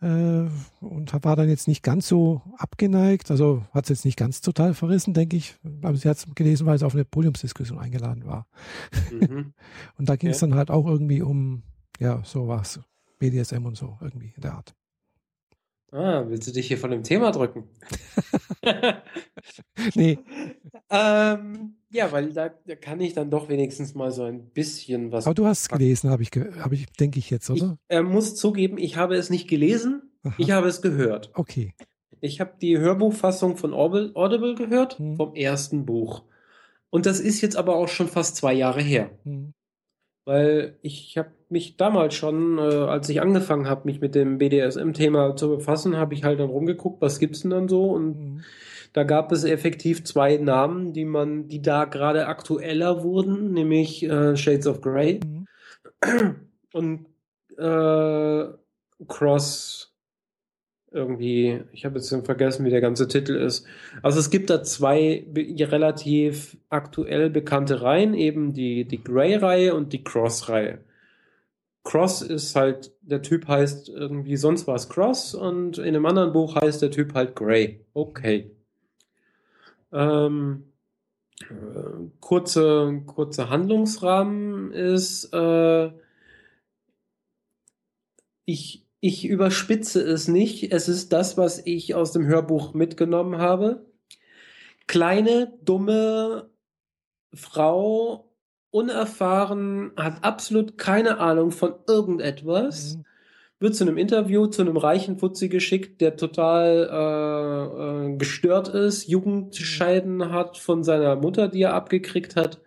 äh, 0.01 0.47
und 0.81 1.25
war 1.25 1.37
dann 1.37 1.49
jetzt 1.49 1.69
nicht 1.69 1.83
ganz 1.83 2.09
so 2.09 2.43
abgeneigt. 2.57 3.31
Also 3.31 3.65
hat 3.73 3.85
es 3.85 3.91
jetzt 3.91 4.05
nicht 4.05 4.19
ganz 4.19 4.41
total 4.41 4.75
verrissen, 4.75 5.15
denke 5.15 5.37
ich. 5.37 5.57
Aber 5.83 5.97
sie 5.97 6.09
hat 6.09 6.19
es 6.19 6.27
gelesen, 6.35 6.67
weil 6.67 6.79
sie 6.79 6.87
auf 6.87 6.95
eine 6.95 7.05
Podiumsdiskussion 7.05 7.79
eingeladen 7.79 8.27
war. 8.27 8.47
Mhm. 9.13 9.53
und 9.99 10.09
da 10.09 10.17
ging 10.17 10.31
es 10.31 10.43
okay. 10.43 10.51
dann 10.51 10.59
halt 10.59 10.71
auch 10.71 10.87
irgendwie 10.87 11.23
um, 11.23 11.63
ja, 11.99 12.23
sowas, 12.25 12.81
BDSM 13.19 13.65
und 13.65 13.77
so, 13.77 13.99
irgendwie 14.01 14.33
in 14.35 14.43
der 14.43 14.55
Art. 14.55 14.75
Ah, 15.93 16.25
willst 16.27 16.49
du 16.49 16.53
dich 16.53 16.67
hier 16.67 16.79
von 16.79 16.91
dem 16.91 17.05
Thema 17.05 17.31
drücken? 17.31 17.65
nee. 19.95 20.19
ähm, 20.91 21.77
ja, 21.91 22.11
weil 22.11 22.33
da, 22.33 22.49
da, 22.49 22.75
kann 22.75 23.01
ich 23.01 23.15
dann 23.15 23.31
doch 23.31 23.49
wenigstens 23.49 23.95
mal 23.95 24.11
so 24.11 24.25
ein 24.25 24.51
bisschen 24.51 25.13
was. 25.13 25.27
Aber 25.27 25.35
du 25.35 25.47
hast 25.47 25.63
es 25.63 25.69
gelesen, 25.69 26.11
habe 26.11 26.23
ich, 26.23 26.31
hab 26.61 26.73
ich 26.73 26.87
denke 26.95 27.19
ich 27.19 27.31
jetzt, 27.31 27.49
oder? 27.49 27.79
Ich 27.89 27.97
äh, 27.97 28.03
muss 28.03 28.35
zugeben, 28.35 28.79
ich 28.79 28.97
habe 28.97 29.15
es 29.15 29.31
nicht 29.31 29.49
gelesen, 29.49 30.03
Aha. 30.25 30.35
ich 30.39 30.51
habe 30.51 30.67
es 30.67 30.83
gehört. 30.83 31.31
Okay. 31.35 31.73
Ich 32.21 32.41
habe 32.41 32.55
die 32.61 32.79
Hörbuchfassung 32.79 33.57
von 33.57 33.73
Audible 33.73 34.55
gehört, 34.57 34.99
hm. 34.99 35.17
vom 35.17 35.35
ersten 35.35 35.87
Buch. 35.87 36.25
Und 36.91 37.07
das 37.07 37.21
ist 37.21 37.41
jetzt 37.41 37.57
aber 37.57 37.77
auch 37.77 37.89
schon 37.89 38.09
fast 38.09 38.37
zwei 38.37 38.55
Jahre 38.55 38.83
her. 38.83 39.11
Hm. 39.25 39.55
Weil 40.27 40.77
ich 40.83 41.17
habe 41.17 41.31
mich 41.49 41.77
damals 41.77 42.15
schon, 42.15 42.59
äh, 42.59 42.63
als 42.63 43.09
ich 43.09 43.23
angefangen 43.23 43.69
habe, 43.69 43.83
mich 43.85 44.01
mit 44.01 44.17
dem 44.17 44.39
BDSM-Thema 44.39 45.37
zu 45.37 45.49
befassen, 45.49 45.97
habe 45.97 46.15
ich 46.15 46.25
halt 46.25 46.41
dann 46.41 46.51
rumgeguckt, 46.51 47.01
was 47.01 47.21
gibt's 47.21 47.43
denn 47.43 47.53
dann 47.53 47.69
so 47.69 47.93
und 47.93 48.19
mhm. 48.19 48.45
da 48.93 49.05
gab 49.05 49.31
es 49.31 49.45
effektiv 49.45 50.03
zwei 50.05 50.37
Namen, 50.37 50.93
die 50.93 51.05
man, 51.05 51.47
die 51.47 51.63
da 51.63 51.85
gerade 51.85 52.27
aktueller 52.27 53.05
wurden, 53.05 53.53
nämlich 53.53 54.03
äh, 54.03 54.37
Shades 54.37 54.67
of 54.67 54.81
Grey 54.81 55.21
mhm. 55.25 55.47
und 56.73 57.07
äh, 57.57 58.47
Cross 59.07 59.86
irgendwie, 60.91 61.63
ich 61.73 61.85
habe 61.85 61.97
jetzt 61.97 62.15
vergessen, 62.25 62.65
wie 62.65 62.71
der 62.71 62.81
ganze 62.81 63.09
Titel 63.09 63.35
ist. 63.35 63.67
Also 64.03 64.19
es 64.19 64.31
gibt 64.31 64.51
da 64.51 64.63
zwei 64.63 65.27
relativ 65.35 66.57
aktuell 66.69 67.31
bekannte 67.31 67.83
Reihen, 67.83 68.15
eben 68.15 68.53
die, 68.53 68.87
die 68.87 69.03
Grey-Reihe 69.03 69.75
und 69.75 69.93
die 69.93 70.05
Cross-Reihe. 70.05 70.79
Cross 71.85 72.23
ist 72.23 72.57
halt, 72.57 72.93
der 73.03 73.23
Typ 73.23 73.47
heißt 73.47 73.89
irgendwie 73.89 74.37
sonst 74.37 74.67
was 74.67 74.89
Cross 74.89 75.35
und 75.35 75.79
in 75.79 75.95
einem 75.95 76.07
anderen 76.07 76.33
Buch 76.33 76.57
heißt 76.57 76.83
der 76.83 76.91
Typ 76.91 77.15
halt 77.15 77.37
Grey. 77.37 77.85
Okay. 77.95 78.51
Ähm, 79.93 80.73
äh, 81.43 82.11
kurze, 82.21 83.03
kurze 83.07 83.51
Handlungsrahmen 83.51 84.73
ist, 84.73 85.33
äh, 85.33 85.91
ich 88.47 88.86
ich 89.01 89.27
überspitze 89.27 90.03
es 90.03 90.29
nicht. 90.29 90.73
Es 90.73 90.89
ist 90.89 91.13
das, 91.13 91.37
was 91.37 91.63
ich 91.65 91.95
aus 91.95 92.13
dem 92.13 92.27
Hörbuch 92.27 92.75
mitgenommen 92.75 93.39
habe. 93.39 93.87
Kleine, 94.87 95.53
dumme 95.63 96.51
Frau, 97.35 98.33
unerfahren, 98.71 99.93
hat 99.97 100.25
absolut 100.25 100.79
keine 100.79 101.19
Ahnung 101.19 101.51
von 101.51 101.75
irgendetwas. 101.87 102.97
Mhm. 102.97 103.05
Wird 103.59 103.75
zu 103.75 103.85
einem 103.85 103.97
Interview 103.97 104.47
zu 104.47 104.63
einem 104.63 104.77
reichen 104.77 105.19
Fuzzi 105.19 105.49
geschickt, 105.49 106.01
der 106.03 106.17
total 106.17 106.91
äh, 106.93 108.13
äh, 108.13 108.17
gestört 108.17 108.69
ist, 108.69 109.09
Jugendscheiden 109.09 110.17
mhm. 110.17 110.33
hat 110.33 110.59
von 110.59 110.85
seiner 110.85 111.17
Mutter, 111.17 111.49
die 111.49 111.63
er 111.63 111.75
abgekriegt 111.75 112.37
hat 112.37 112.61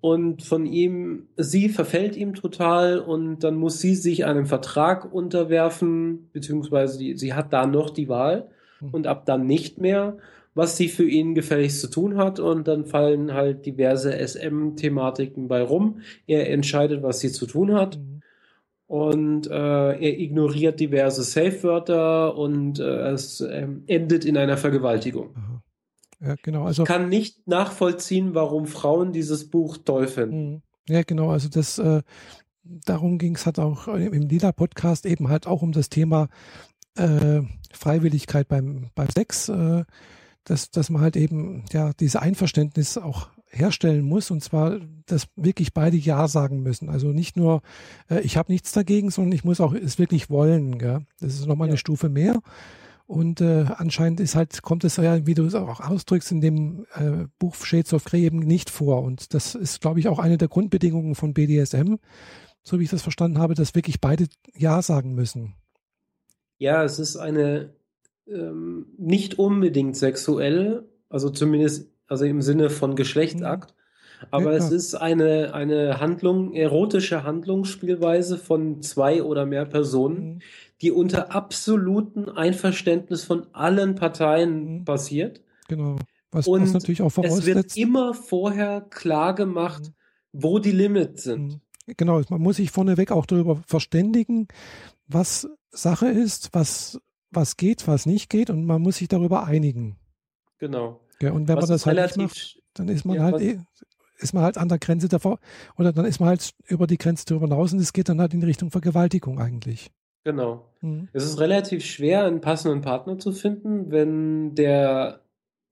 und 0.00 0.42
von 0.42 0.64
ihm, 0.66 1.28
sie 1.36 1.68
verfällt 1.68 2.16
ihm 2.16 2.34
total 2.34 2.98
und 2.98 3.40
dann 3.40 3.56
muss 3.56 3.80
sie 3.80 3.94
sich 3.94 4.24
einem 4.24 4.46
Vertrag 4.46 5.12
unterwerfen, 5.12 6.30
beziehungsweise 6.32 6.98
die, 6.98 7.16
sie 7.16 7.34
hat 7.34 7.52
da 7.52 7.66
noch 7.66 7.90
die 7.90 8.08
Wahl 8.08 8.48
hm. 8.78 8.90
und 8.92 9.06
ab 9.06 9.26
dann 9.26 9.46
nicht 9.46 9.78
mehr, 9.78 10.16
was 10.54 10.76
sie 10.76 10.88
für 10.88 11.08
ihn 11.08 11.34
gefälligst 11.34 11.80
zu 11.80 11.88
tun 11.88 12.16
hat 12.16 12.40
und 12.40 12.66
dann 12.66 12.86
fallen 12.86 13.34
halt 13.34 13.66
diverse 13.66 14.12
SM-Thematiken 14.12 15.48
bei 15.48 15.62
rum. 15.62 16.00
Er 16.26 16.50
entscheidet, 16.50 17.02
was 17.02 17.20
sie 17.20 17.30
zu 17.30 17.46
tun 17.46 17.74
hat. 17.74 17.98
Mhm. 17.98 18.20
Und 18.86 19.46
äh, 19.46 19.52
er 19.52 20.18
ignoriert 20.18 20.80
diverse 20.80 21.22
Safe-Wörter 21.22 22.36
und 22.36 22.80
äh, 22.80 23.10
es 23.12 23.40
äh, 23.40 23.68
endet 23.86 24.24
in 24.24 24.36
einer 24.36 24.56
Vergewaltigung. 24.56 25.30
Aha. 25.36 25.59
Ja, 26.20 26.36
genau. 26.42 26.64
Also, 26.64 26.82
ich 26.82 26.88
kann 26.88 27.08
nicht 27.08 27.46
nachvollziehen, 27.48 28.34
warum 28.34 28.66
Frauen 28.66 29.12
dieses 29.12 29.48
Buch 29.48 29.78
toll 29.78 30.06
finden. 30.06 30.50
Mhm. 30.52 30.62
Ja, 30.88 31.02
genau. 31.02 31.30
Also 31.30 31.48
das, 31.48 31.78
äh, 31.78 32.02
darum 32.64 33.18
ging 33.18 33.36
es 33.36 33.46
halt 33.46 33.58
auch 33.58 33.86
im 33.88 34.22
Lila-Podcast 34.22 35.06
eben 35.06 35.28
halt 35.28 35.46
auch 35.46 35.62
um 35.62 35.72
das 35.72 35.88
Thema 35.88 36.28
äh, 36.96 37.42
Freiwilligkeit 37.72 38.48
beim, 38.48 38.90
beim 38.94 39.08
Sex, 39.08 39.48
äh, 39.48 39.84
dass, 40.44 40.70
dass 40.70 40.90
man 40.90 41.02
halt 41.02 41.16
eben 41.16 41.64
ja 41.72 41.92
diese 41.92 42.20
Einverständnis 42.22 42.98
auch 42.98 43.28
herstellen 43.52 44.02
muss 44.02 44.30
und 44.30 44.42
zwar, 44.42 44.78
dass 45.06 45.28
wirklich 45.36 45.74
beide 45.74 45.96
Ja 45.96 46.28
sagen 46.28 46.62
müssen. 46.62 46.88
Also 46.88 47.08
nicht 47.08 47.36
nur, 47.36 47.62
äh, 48.08 48.20
ich 48.20 48.36
habe 48.36 48.52
nichts 48.52 48.72
dagegen, 48.72 49.10
sondern 49.10 49.32
ich 49.32 49.44
muss 49.44 49.60
auch 49.60 49.74
es 49.74 49.98
wirklich 49.98 50.30
wollen. 50.30 50.78
Gell? 50.78 51.04
Das 51.20 51.34
ist 51.34 51.46
nochmal 51.46 51.68
ja. 51.68 51.72
eine 51.72 51.78
Stufe 51.78 52.08
mehr. 52.08 52.40
Und 53.10 53.40
äh, 53.40 53.64
anscheinend 53.76 54.20
ist 54.20 54.36
halt, 54.36 54.62
kommt 54.62 54.84
es 54.84 54.96
ja, 54.96 55.26
wie 55.26 55.34
du 55.34 55.44
es 55.44 55.56
auch 55.56 55.80
ausdrückst, 55.80 56.30
in 56.30 56.40
dem 56.40 56.86
äh, 56.94 57.26
Buch 57.40 57.56
Shades 57.56 57.92
of 57.92 58.04
Grey 58.04 58.22
eben 58.22 58.38
nicht 58.38 58.70
vor. 58.70 59.02
Und 59.02 59.34
das 59.34 59.56
ist, 59.56 59.80
glaube 59.80 59.98
ich, 59.98 60.06
auch 60.06 60.20
eine 60.20 60.38
der 60.38 60.46
Grundbedingungen 60.46 61.16
von 61.16 61.34
BDSM, 61.34 61.96
so 62.62 62.78
wie 62.78 62.84
ich 62.84 62.90
das 62.90 63.02
verstanden 63.02 63.38
habe, 63.38 63.54
dass 63.54 63.74
wirklich 63.74 64.00
beide 64.00 64.26
Ja 64.54 64.80
sagen 64.80 65.12
müssen. 65.16 65.56
Ja, 66.58 66.84
es 66.84 67.00
ist 67.00 67.16
eine 67.16 67.74
ähm, 68.28 68.86
nicht 68.96 69.40
unbedingt 69.40 69.96
sexuell, 69.96 70.84
also 71.08 71.30
zumindest 71.30 71.90
also 72.06 72.24
im 72.26 72.42
Sinne 72.42 72.70
von 72.70 72.94
Geschlechtsakt, 72.94 73.74
mhm. 74.20 74.26
aber 74.30 74.52
ja, 74.52 74.58
es 74.58 74.70
ist 74.70 74.94
eine, 74.94 75.52
eine 75.52 75.98
Handlung, 75.98 76.52
erotische 76.52 77.24
Handlungsspielweise 77.24 78.38
von 78.38 78.82
zwei 78.82 79.24
oder 79.24 79.46
mehr 79.46 79.64
Personen, 79.64 80.34
mhm 80.34 80.40
die 80.82 80.90
unter 80.90 81.34
absolutem 81.34 82.28
Einverständnis 82.28 83.24
von 83.24 83.46
allen 83.52 83.94
Parteien 83.94 84.78
mhm. 84.78 84.84
passiert. 84.84 85.42
Genau. 85.68 85.96
Was, 86.30 86.46
und 86.46 86.62
was 86.62 86.72
natürlich 86.72 87.02
auch 87.02 87.10
voraussetzt. 87.10 87.48
Es 87.48 87.54
wird 87.54 87.76
immer 87.76 88.14
vorher 88.14 88.80
klar 88.82 89.34
gemacht, 89.34 89.82
mhm. 89.84 90.42
wo 90.42 90.58
die 90.58 90.72
Limits 90.72 91.24
sind. 91.24 91.60
Mhm. 91.86 91.94
Genau, 91.96 92.22
man 92.28 92.40
muss 92.40 92.56
sich 92.56 92.70
vorneweg 92.70 93.10
auch 93.10 93.26
darüber 93.26 93.60
verständigen, 93.66 94.46
was 95.08 95.48
Sache 95.72 96.06
ist, 96.06 96.50
was, 96.52 97.00
was 97.30 97.56
geht, 97.56 97.86
was 97.88 98.06
nicht 98.06 98.30
geht 98.30 98.48
und 98.48 98.64
man 98.64 98.80
muss 98.80 98.96
sich 98.96 99.08
darüber 99.08 99.44
einigen. 99.44 99.96
Genau. 100.58 101.00
Ja, 101.20 101.32
und 101.32 101.48
wenn 101.48 101.56
was 101.56 101.68
man 101.68 101.70
das 101.70 101.86
halt 101.86 102.16
nicht 102.16 102.28
macht, 102.28 102.62
dann 102.74 102.88
ist 102.88 103.04
man 103.04 103.16
ja, 103.16 103.22
halt 103.24 103.40
eh, 103.40 103.58
ist 104.18 104.34
man 104.34 104.44
halt 104.44 104.56
an 104.56 104.68
der 104.68 104.78
Grenze 104.78 105.08
davor 105.08 105.38
oder 105.76 105.92
dann 105.92 106.04
ist 106.04 106.20
man 106.20 106.28
halt 106.28 106.54
über 106.68 106.86
die 106.86 106.98
Grenze 106.98 107.24
drüber 107.26 107.46
hinaus 107.46 107.72
und 107.72 107.80
es 107.80 107.92
geht 107.92 108.08
dann 108.08 108.20
halt 108.20 108.34
in 108.34 108.42
Richtung 108.42 108.70
Vergewaltigung 108.70 109.40
eigentlich. 109.40 109.90
Genau. 110.24 110.66
Mhm. 110.80 111.08
Es 111.12 111.24
ist 111.24 111.40
relativ 111.40 111.84
schwer, 111.84 112.24
einen 112.24 112.40
passenden 112.40 112.82
Partner 112.82 113.18
zu 113.18 113.32
finden, 113.32 113.90
wenn 113.90 114.54
der 114.54 115.20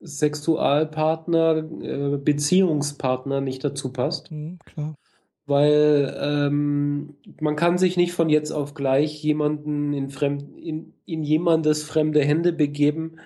Sexualpartner, 0.00 1.64
äh, 1.82 2.16
Beziehungspartner 2.16 3.40
nicht 3.40 3.64
dazu 3.64 3.92
passt. 3.92 4.30
Mhm, 4.30 4.58
klar. 4.64 4.94
Weil 5.46 6.14
ähm, 6.20 7.14
man 7.40 7.56
kann 7.56 7.78
sich 7.78 7.96
nicht 7.96 8.12
von 8.12 8.28
jetzt 8.28 8.50
auf 8.50 8.74
gleich 8.74 9.22
jemanden 9.22 9.94
in, 9.94 10.10
fremd, 10.10 10.44
in, 10.58 10.92
in 11.06 11.22
jemandes 11.22 11.82
fremde 11.82 12.20
Hände 12.20 12.52
begeben, 12.52 13.16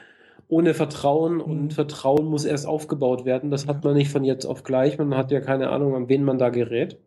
ohne 0.46 0.72
Vertrauen. 0.72 1.34
Mhm. 1.34 1.40
Und 1.40 1.74
Vertrauen 1.74 2.26
muss 2.26 2.44
erst 2.44 2.66
aufgebaut 2.66 3.24
werden. 3.24 3.50
Das 3.50 3.64
ja. 3.64 3.70
hat 3.70 3.84
man 3.84 3.94
nicht 3.94 4.10
von 4.10 4.24
jetzt 4.24 4.46
auf 4.46 4.62
gleich. 4.62 4.98
Man 4.98 5.16
hat 5.16 5.32
ja 5.32 5.40
keine 5.40 5.70
Ahnung, 5.70 5.94
an 5.96 6.08
wen 6.08 6.24
man 6.24 6.38
da 6.38 6.50
gerät. 6.50 6.98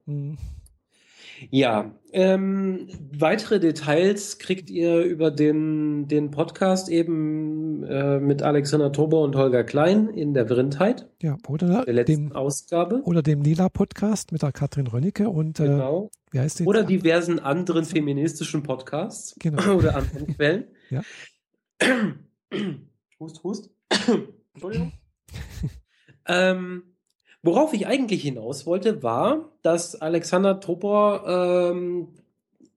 Ja, 1.50 1.92
ähm, 2.12 2.88
weitere 3.12 3.60
Details 3.60 4.40
kriegt 4.40 4.70
ihr 4.70 5.02
über 5.04 5.32
den, 5.32 6.08
den 6.08 6.32
Podcast 6.32 6.90
eben 6.90 7.84
äh, 7.84 8.20
mit 8.20 8.42
Alexander 8.42 8.92
Tober 8.92 9.22
und 9.22 9.36
Holger 9.36 9.64
Klein 9.64 10.10
in 10.10 10.34
der 10.34 10.48
Vrindheit. 10.48 11.10
Ja, 11.22 11.38
oder 11.48 11.84
der 11.84 11.94
letzten 11.94 12.30
dem, 12.30 12.36
Ausgabe. 12.36 13.02
Oder 13.04 13.22
dem 13.22 13.42
Lila-Podcast 13.42 14.32
mit 14.32 14.42
der 14.42 14.52
Katrin 14.52 14.88
Rönnecke 14.88 15.30
und 15.30 15.60
äh, 15.60 15.64
genau. 15.66 16.10
wie 16.32 16.40
heißt 16.40 16.60
die? 16.60 16.66
Oder 16.66 16.84
diversen 16.84 17.40
anderen 17.40 17.86
feministischen 17.86 18.64
Podcasts 18.64 19.36
genau. 19.40 19.74
oder 19.76 19.96
anderen 19.96 20.28
Quellen. 20.28 20.66
Ja. 20.92 21.02
hust, 23.20 23.44
hust. 23.44 23.72
Entschuldigung. 24.54 24.92
ähm, 26.28 26.84
Worauf 27.46 27.74
ich 27.74 27.86
eigentlich 27.86 28.24
hinaus 28.24 28.66
wollte, 28.66 29.04
war, 29.04 29.52
dass 29.62 30.02
Alexander 30.02 30.60
Topor 30.60 31.28
ähm, 31.28 32.08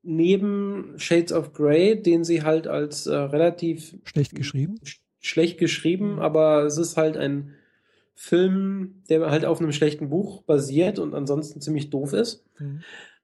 neben 0.02 0.92
Shades 0.98 1.32
of 1.32 1.54
Grey, 1.54 2.02
den 2.02 2.22
sie 2.22 2.42
halt 2.42 2.66
als 2.66 3.06
äh, 3.06 3.16
relativ 3.16 3.96
schlecht 4.04 4.34
geschrieben, 4.34 4.78
sch 4.84 5.00
schlecht 5.20 5.58
geschrieben, 5.58 6.16
mhm. 6.16 6.18
aber 6.18 6.64
es 6.64 6.76
ist 6.76 6.98
halt 6.98 7.16
ein 7.16 7.54
Film, 8.14 9.04
der 9.08 9.30
halt 9.30 9.46
auf 9.46 9.58
einem 9.58 9.72
schlechten 9.72 10.10
Buch 10.10 10.42
basiert 10.42 10.98
und 10.98 11.14
ansonsten 11.14 11.62
ziemlich 11.62 11.88
doof 11.88 12.12
ist. 12.12 12.44
Mhm. 12.58 12.82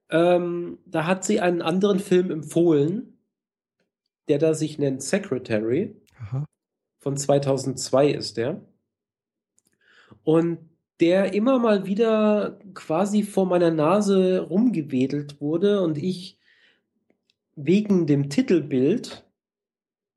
Ähm, 0.08 0.78
da 0.86 1.06
hat 1.06 1.24
sie 1.24 1.40
einen 1.40 1.60
anderen 1.60 1.98
Film 1.98 2.30
empfohlen, 2.30 3.18
der 4.28 4.38
da 4.38 4.54
sich 4.54 4.78
nennt 4.78 5.02
Secretary. 5.02 5.94
Aha. 6.18 6.46
Von 7.00 7.18
2002 7.18 8.12
ist 8.12 8.38
der. 8.38 8.62
Und 10.22 10.58
der 11.00 11.34
immer 11.34 11.58
mal 11.58 11.86
wieder 11.86 12.58
quasi 12.74 13.22
vor 13.22 13.46
meiner 13.46 13.70
Nase 13.70 14.40
rumgewedelt 14.40 15.40
wurde 15.40 15.82
und 15.82 15.98
ich 15.98 16.38
wegen 17.56 18.06
dem 18.06 18.30
Titelbild 18.30 19.24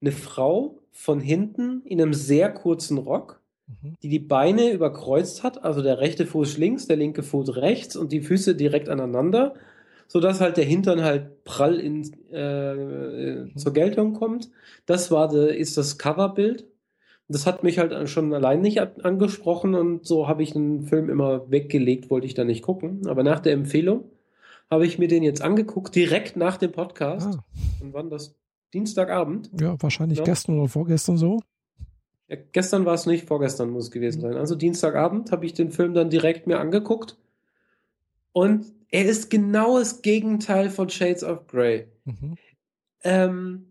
eine 0.02 0.12
Frau 0.12 0.80
von 0.92 1.20
hinten 1.20 1.82
in 1.86 2.02
einem 2.02 2.14
sehr 2.14 2.52
kurzen 2.52 2.98
Rock, 2.98 3.42
mhm. 3.68 3.96
die 4.02 4.10
die 4.10 4.20
Beine 4.20 4.72
überkreuzt 4.72 5.44
hat, 5.44 5.64
also 5.64 5.82
der 5.82 6.00
rechte 6.00 6.26
Fuß 6.26 6.58
links, 6.58 6.88
der 6.88 6.98
linke 6.98 7.24
Fuß 7.24 7.58
rechts 7.58 7.96
und 7.96 8.12
die 8.12 8.22
Füße 8.22 8.56
direkt 8.56 8.90
aneinander, 8.90 9.56
so 10.08 10.20
dass 10.20 10.42
halt 10.42 10.58
der 10.58 10.66
Hintern 10.66 11.04
halt 11.04 11.44
prall 11.44 11.80
in, 11.80 12.12
äh, 12.32 12.74
mhm. 12.74 13.58
zur 13.58 13.74
Geltung 13.74 14.14
kommt. 14.14 14.50
Das 14.86 15.12
war 15.12 15.28
de, 15.28 15.56
ist 15.58 15.78
das 15.78 15.98
Coverbild 15.98 16.66
das 17.28 17.46
hat 17.46 17.64
mich 17.64 17.80
halt 17.80 18.10
schon 18.10 18.34
allein 18.34 18.62
nicht 18.62 18.80
angesprochen 18.80 19.76
und 19.76 20.06
so 20.06 20.28
habe 20.28 20.44
ich 20.44 20.54
den 20.54 20.84
Film 20.84 21.10
immer 21.10 21.50
weggelegt, 21.52 22.10
wollte 22.10 22.28
ich 22.28 22.34
da 22.34 22.44
nicht 22.44 22.62
gucken. 22.62 23.08
Aber 23.08 23.24
nach 23.24 23.40
der 23.40 23.54
Empfehlung 23.54 24.06
habe 24.70 24.86
ich 24.86 24.98
mir 24.98 25.08
den 25.08 25.24
jetzt 25.24 25.42
angeguckt, 25.42 25.96
direkt 25.96 26.38
nach 26.38 26.58
dem 26.58 26.72
Podcast. 26.72 27.28
Ah. 27.28 27.44
Und 27.82 27.94
wann 27.94 28.10
das? 28.10 28.36
Dienstagabend? 28.74 29.50
Ja, 29.60 29.82
wahrscheinlich 29.82 30.20
ja. 30.20 30.26
gestern 30.26 30.60
oder 30.60 30.68
vorgestern 30.68 31.18
so. 31.18 31.40
Ja, 32.28 32.36
gestern 32.52 32.86
war 32.86 32.96
es 32.96 33.06
nicht, 33.06 33.26
vorgestern 33.26 33.70
muss 33.70 33.86
es 33.86 33.92
gewesen 33.92 34.22
sein. 34.22 34.36
Also 34.36 34.56
Dienstagabend 34.56 35.32
habe 35.32 35.46
ich 35.46 35.54
den 35.54 35.72
Film 35.72 35.94
dann 35.94 36.10
direkt 36.10 36.48
mir 36.48 36.60
angeguckt. 36.60 37.18
Und 38.34 38.66
er 38.90 39.06
ist 39.06 39.30
genau 39.30 39.80
das 39.80 40.02
Gegenteil 40.02 40.70
von 40.70 40.90
Shades 40.90 41.24
of 41.24 41.48
Grey. 41.48 41.88
Mhm. 42.04 42.36
Ähm, 43.04 43.66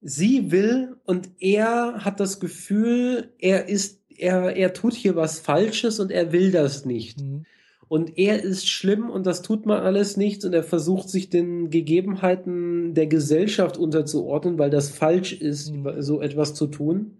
sie 0.00 0.50
will 0.50 0.96
und 1.04 1.30
er 1.38 2.04
hat 2.04 2.20
das 2.20 2.40
Gefühl, 2.40 3.32
er 3.38 3.68
ist, 3.68 4.00
er, 4.08 4.56
er 4.56 4.72
tut 4.72 4.94
hier 4.94 5.16
was 5.16 5.38
Falsches 5.38 6.00
und 6.00 6.10
er 6.10 6.32
will 6.32 6.50
das 6.50 6.84
nicht. 6.84 7.20
Mhm. 7.20 7.44
Und 7.88 8.18
er 8.18 8.42
ist 8.42 8.68
schlimm 8.68 9.08
und 9.08 9.26
das 9.26 9.40
tut 9.40 9.64
man 9.64 9.80
alles 9.80 10.18
nicht 10.18 10.44
und 10.44 10.52
er 10.52 10.62
versucht 10.62 11.08
sich 11.08 11.30
den 11.30 11.70
Gegebenheiten 11.70 12.92
der 12.92 13.06
Gesellschaft 13.06 13.78
unterzuordnen, 13.78 14.58
weil 14.58 14.68
das 14.68 14.90
falsch 14.90 15.32
ist, 15.32 15.72
mhm. 15.72 16.02
so 16.02 16.20
etwas 16.20 16.54
zu 16.54 16.66
tun 16.66 17.18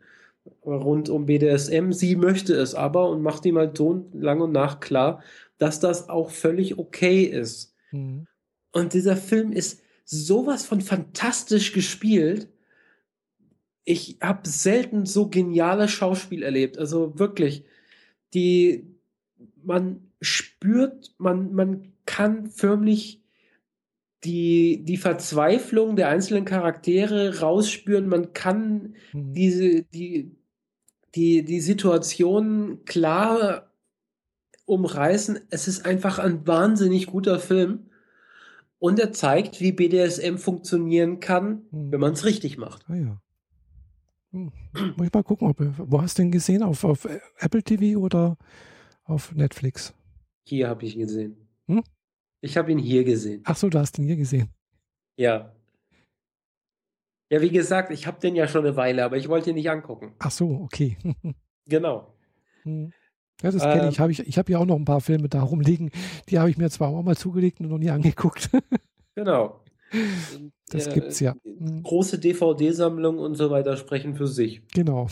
rund 0.64 1.08
um 1.08 1.26
BDSM. 1.26 1.92
Sie 1.92 2.16
möchte 2.16 2.54
es 2.54 2.74
aber 2.74 3.08
und 3.08 3.22
macht 3.22 3.44
ihm 3.46 3.58
halt 3.58 3.76
so 3.76 4.06
lang 4.12 4.40
und 4.40 4.52
nach 4.52 4.80
klar, 4.80 5.22
dass 5.58 5.80
das 5.80 6.08
auch 6.08 6.30
völlig 6.30 6.78
okay 6.78 7.22
ist. 7.22 7.74
Mhm. 7.90 8.26
Und 8.72 8.92
dieser 8.92 9.16
Film 9.16 9.52
ist 9.52 9.80
sowas 10.04 10.64
von 10.64 10.80
fantastisch 10.80 11.72
gespielt. 11.72 12.48
Ich 13.91 14.18
habe 14.20 14.47
selten 14.47 15.07
so 15.07 15.28
geniales 15.28 15.91
Schauspiel 15.91 16.43
erlebt. 16.43 16.76
Also 16.76 17.18
wirklich, 17.18 17.64
die 18.34 18.84
man 19.64 20.01
spürt, 20.20 21.14
man 21.16 21.55
man 21.55 21.93
kann 22.05 22.49
förmlich 22.49 23.22
die, 24.24 24.84
die 24.84 24.99
Verzweiflung 24.99 25.97
der 25.97 26.09
einzelnen 26.09 26.45
Charaktere 26.45 27.41
rausspüren. 27.41 28.09
Man 28.09 28.34
kann 28.34 28.95
mhm. 29.14 29.32
diese, 29.32 29.84
die, 29.84 30.36
die, 31.14 31.43
die 31.45 31.61
Situation 31.61 32.84
klar 32.84 33.72
umreißen. 34.66 35.41
Es 35.49 35.66
ist 35.66 35.86
einfach 35.86 36.18
ein 36.18 36.47
wahnsinnig 36.47 37.07
guter 37.07 37.39
Film. 37.39 37.86
Und 38.78 39.01
er 39.01 39.12
zeigt, 39.12 39.62
wie 39.62 39.72
BDSM 39.72 40.36
funktionieren 40.36 41.20
kann, 41.20 41.62
hm. 41.70 41.91
wenn 41.91 42.01
man 42.01 42.12
es 42.12 42.24
richtig 42.24 42.59
macht. 42.59 42.84
Ah 42.89 42.95
ja. 42.95 43.20
Hm. 44.32 44.52
Muss 44.96 45.06
ich 45.06 45.12
mal 45.12 45.22
gucken, 45.22 45.48
ob, 45.48 45.56
wo 45.60 46.02
hast 46.02 46.18
du 46.18 46.22
den 46.22 46.30
gesehen? 46.30 46.62
Auf, 46.62 46.84
auf 46.84 47.08
Apple 47.38 47.62
TV 47.62 47.98
oder 47.98 48.36
auf 49.04 49.34
Netflix? 49.34 49.94
Hier 50.46 50.68
habe 50.68 50.84
ich 50.84 50.96
ihn 50.96 51.02
gesehen. 51.02 51.48
Hm? 51.66 51.82
Ich 52.40 52.56
habe 52.56 52.70
ihn 52.70 52.78
hier 52.78 53.04
gesehen. 53.04 53.42
Ach 53.44 53.56
so, 53.56 53.68
du 53.68 53.78
hast 53.78 53.98
ihn 53.98 54.04
hier 54.04 54.16
gesehen. 54.16 54.48
Ja. 55.16 55.52
Ja, 57.30 57.40
wie 57.40 57.50
gesagt, 57.50 57.90
ich 57.90 58.06
habe 58.06 58.20
den 58.20 58.36
ja 58.36 58.46
schon 58.48 58.64
eine 58.64 58.76
Weile, 58.76 59.04
aber 59.04 59.16
ich 59.16 59.28
wollte 59.28 59.50
ihn 59.50 59.56
nicht 59.56 59.70
angucken. 59.70 60.14
Ach 60.18 60.30
so, 60.30 60.50
okay. 60.62 60.96
genau. 61.66 62.14
Hm. 62.62 62.92
Ja, 63.42 63.50
das 63.50 63.62
kenne 63.62 63.82
ähm, 63.84 63.88
ich. 63.90 64.00
Hab 64.00 64.10
ich. 64.10 64.20
Ich 64.26 64.38
habe 64.38 64.50
ja 64.50 64.58
auch 64.58 64.66
noch 64.66 64.76
ein 64.76 64.84
paar 64.84 65.00
Filme 65.00 65.28
da 65.28 65.42
rumliegen. 65.42 65.90
Die 66.28 66.38
habe 66.38 66.50
ich 66.50 66.58
mir 66.58 66.70
zwar 66.70 66.88
auch 66.88 67.02
mal 67.02 67.16
zugelegt 67.16 67.60
und 67.60 67.68
noch 67.68 67.78
nie 67.78 67.90
angeguckt. 67.90 68.50
genau. 69.14 69.60
Das 70.70 70.86
äh, 70.86 70.93
gibt's 70.93 71.20
ja. 71.20 71.34
Hm. 71.45 71.82
Große 71.82 72.18
DVD-Sammlung 72.18 73.18
und 73.18 73.36
so 73.36 73.49
weiter 73.51 73.78
sprechen 73.78 74.16
für 74.16 74.26
sich. 74.26 74.61
Genau. 74.74 75.09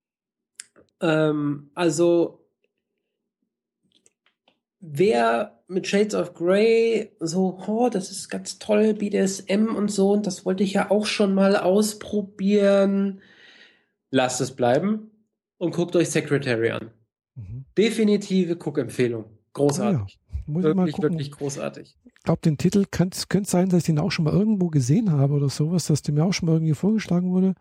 ähm, 1.00 1.70
also 1.74 2.46
wer 4.78 5.62
mit 5.68 5.86
Shades 5.86 6.14
of 6.14 6.34
Grey 6.34 7.12
so, 7.20 7.58
oh, 7.66 7.88
das 7.88 8.10
ist 8.10 8.28
ganz 8.28 8.58
toll, 8.58 8.94
BDSM 8.94 9.74
und 9.74 9.90
so, 9.90 10.12
und 10.12 10.26
das 10.26 10.44
wollte 10.44 10.62
ich 10.62 10.74
ja 10.74 10.90
auch 10.90 11.06
schon 11.06 11.34
mal 11.34 11.56
ausprobieren. 11.56 13.20
Lasst 14.10 14.40
es 14.40 14.54
bleiben 14.54 15.10
und 15.56 15.74
guckt 15.74 15.96
euch 15.96 16.10
Secretary 16.10 16.70
an. 16.70 16.90
Mhm. 17.34 17.64
Definitive 17.78 18.56
Guckempfehlung. 18.56 19.24
Großartig. 19.54 20.18
Ja. 20.54 20.76
wirklich, 20.76 21.02
wirklich 21.02 21.30
großartig. 21.32 21.96
Ich 22.04 22.22
glaube, 22.22 22.40
den 22.42 22.58
Titel 22.58 22.84
könnte 22.90 23.18
es 23.18 23.50
sein, 23.50 23.68
dass 23.68 23.78
ich 23.78 23.84
den 23.84 23.98
auch 23.98 24.10
schon 24.10 24.24
mal 24.24 24.34
irgendwo 24.34 24.68
gesehen 24.68 25.10
habe 25.10 25.34
oder 25.34 25.48
sowas, 25.48 25.86
dass 25.86 26.02
der 26.02 26.14
mir 26.14 26.24
auch 26.24 26.32
schon 26.32 26.46
mal 26.48 26.54
irgendwie 26.54 26.74
vorgeschlagen 26.74 27.30
wurde. 27.32 27.54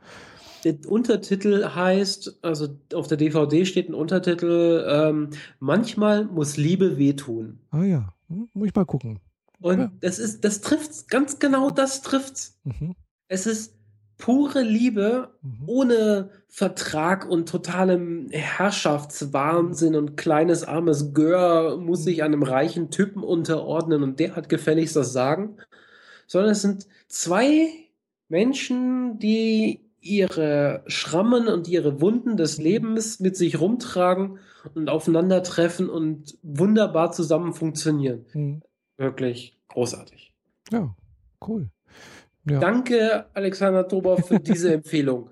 Der 0.63 0.75
Untertitel 0.87 1.69
heißt, 1.73 2.39
also 2.43 2.77
auf 2.93 3.07
der 3.07 3.17
DVD 3.17 3.65
steht 3.65 3.89
ein 3.89 3.95
Untertitel, 3.95 4.85
ähm, 4.87 5.29
manchmal 5.59 6.25
muss 6.25 6.57
Liebe 6.57 6.97
wehtun. 6.97 7.59
Ah 7.71 7.83
ja, 7.83 8.13
hm, 8.27 8.47
muss 8.53 8.67
ich 8.67 8.75
mal 8.75 8.85
gucken. 8.85 9.19
Und 9.59 9.79
ja. 9.79 9.91
das 10.01 10.19
ist, 10.19 10.43
das 10.43 10.61
trifft's, 10.61 11.07
ganz 11.07 11.39
genau 11.39 11.69
das 11.71 12.01
trifft's. 12.01 12.59
Mhm. 12.63 12.95
Es 13.27 13.45
ist 13.45 13.75
pure 14.21 14.61
Liebe 14.61 15.31
mhm. 15.41 15.63
ohne 15.67 16.29
Vertrag 16.47 17.27
und 17.27 17.49
totalem 17.49 18.29
Herrschaftswahnsinn 18.29 19.95
und 19.95 20.15
kleines 20.15 20.63
armes 20.63 21.13
Gör 21.13 21.77
muss 21.77 22.03
sich 22.03 22.23
einem 22.23 22.43
reichen 22.43 22.91
Typen 22.91 23.23
unterordnen 23.23 24.03
und 24.03 24.19
der 24.19 24.35
hat 24.35 24.47
gefälligst 24.47 24.95
das 24.95 25.11
Sagen, 25.11 25.57
sondern 26.27 26.51
es 26.51 26.61
sind 26.61 26.87
zwei 27.07 27.67
Menschen, 28.29 29.19
die 29.19 29.81
ihre 29.99 30.83
Schrammen 30.87 31.47
und 31.47 31.67
ihre 31.67 31.99
Wunden 31.99 32.37
des 32.37 32.57
Lebens 32.57 33.19
mit 33.19 33.35
sich 33.35 33.59
rumtragen 33.59 34.39
und 34.75 34.89
aufeinandertreffen 34.89 35.89
und 35.89 36.37
wunderbar 36.43 37.11
zusammen 37.11 37.53
funktionieren. 37.53 38.25
Mhm. 38.33 38.61
Wirklich 38.97 39.57
großartig. 39.69 40.31
Ja, 40.71 40.95
cool. 41.47 41.69
Ja. 42.45 42.59
Danke, 42.59 43.25
Alexander 43.33 43.87
Tober, 43.87 44.17
für 44.17 44.39
diese 44.39 44.73
Empfehlung. 44.73 45.29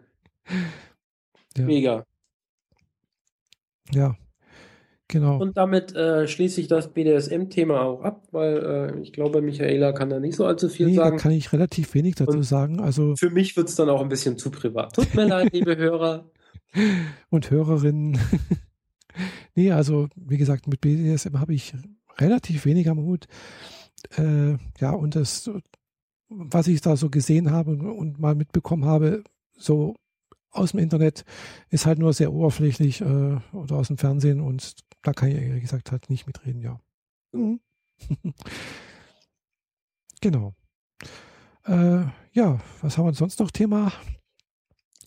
Ja. 1.58 1.66
Mega. 1.66 2.06
Ja, 3.92 4.16
Genau. 5.12 5.40
Und 5.40 5.58
damit 5.58 5.96
äh, 5.96 6.28
schließe 6.28 6.62
ich 6.62 6.68
das 6.68 6.94
BDSM-Thema 6.94 7.82
auch 7.82 8.04
ab, 8.04 8.28
weil 8.32 8.94
äh, 8.96 9.02
ich 9.02 9.12
glaube, 9.12 9.42
Michaela 9.42 9.92
kann 9.92 10.12
da 10.12 10.20
nicht 10.20 10.36
so 10.36 10.46
allzu 10.46 10.70
viel 10.70 10.86
nee, 10.86 10.94
sagen. 10.94 11.18
Da 11.18 11.24
kann 11.24 11.32
ich 11.32 11.52
relativ 11.52 11.96
wenig 11.96 12.14
dazu 12.14 12.38
Und 12.38 12.44
sagen. 12.44 12.80
Also 12.80 13.16
für 13.16 13.32
mich 13.32 13.58
wird 13.58 13.70
es 13.70 13.76
dann 13.76 13.90
auch 13.90 14.02
ein 14.02 14.10
bisschen 14.10 14.38
zu 14.38 14.52
privat. 14.52 14.94
Tut 14.94 15.16
mir 15.16 15.26
leid, 15.26 15.52
liebe 15.52 15.76
Hörer. 15.76 16.30
Und 17.32 17.50
Hörerinnen. 17.50 18.20
nee, 19.56 19.72
also 19.72 20.10
wie 20.16 20.38
gesagt, 20.38 20.68
mit 20.68 20.80
BDSM 20.80 21.40
habe 21.40 21.56
ich 21.56 21.74
relativ 22.20 22.66
wenig 22.66 22.88
am 22.88 23.00
Hut. 23.00 23.26
Äh, 24.16 24.58
ja, 24.80 24.92
und 24.92 25.16
das, 25.16 25.50
was 26.30 26.68
ich 26.68 26.82
da 26.82 26.96
so 26.96 27.10
gesehen 27.10 27.52
habe 27.52 27.72
und 27.72 28.20
mal 28.20 28.36
mitbekommen 28.36 28.86
habe, 28.86 29.24
so 29.58 29.96
aus 30.52 30.72
dem 30.72 30.80
Internet, 30.80 31.26
ist 31.70 31.86
halt 31.86 32.00
nur 32.00 32.14
sehr 32.14 32.34
oberflächlich 32.34 33.02
äh, 33.02 33.38
oder 33.54 33.76
aus 33.76 33.88
dem 33.88 33.98
Fernsehen 33.98 34.42
und 34.42 34.76
da 35.02 35.14
kann 35.14 35.30
ich 35.30 35.36
ehrlich 35.36 35.62
gesagt 35.62 35.92
halt 35.92 36.10
nicht 36.10 36.28
mitreden, 36.28 36.62
ja. 36.62 36.80
Mhm. 37.32 37.60
genau. 40.22 40.54
Äh, 41.66 42.04
ja, 42.34 42.60
was 42.82 42.98
haben 42.98 43.06
wir 43.06 43.14
sonst 43.14 43.40
noch 43.40 43.52
Thema? 43.52 43.92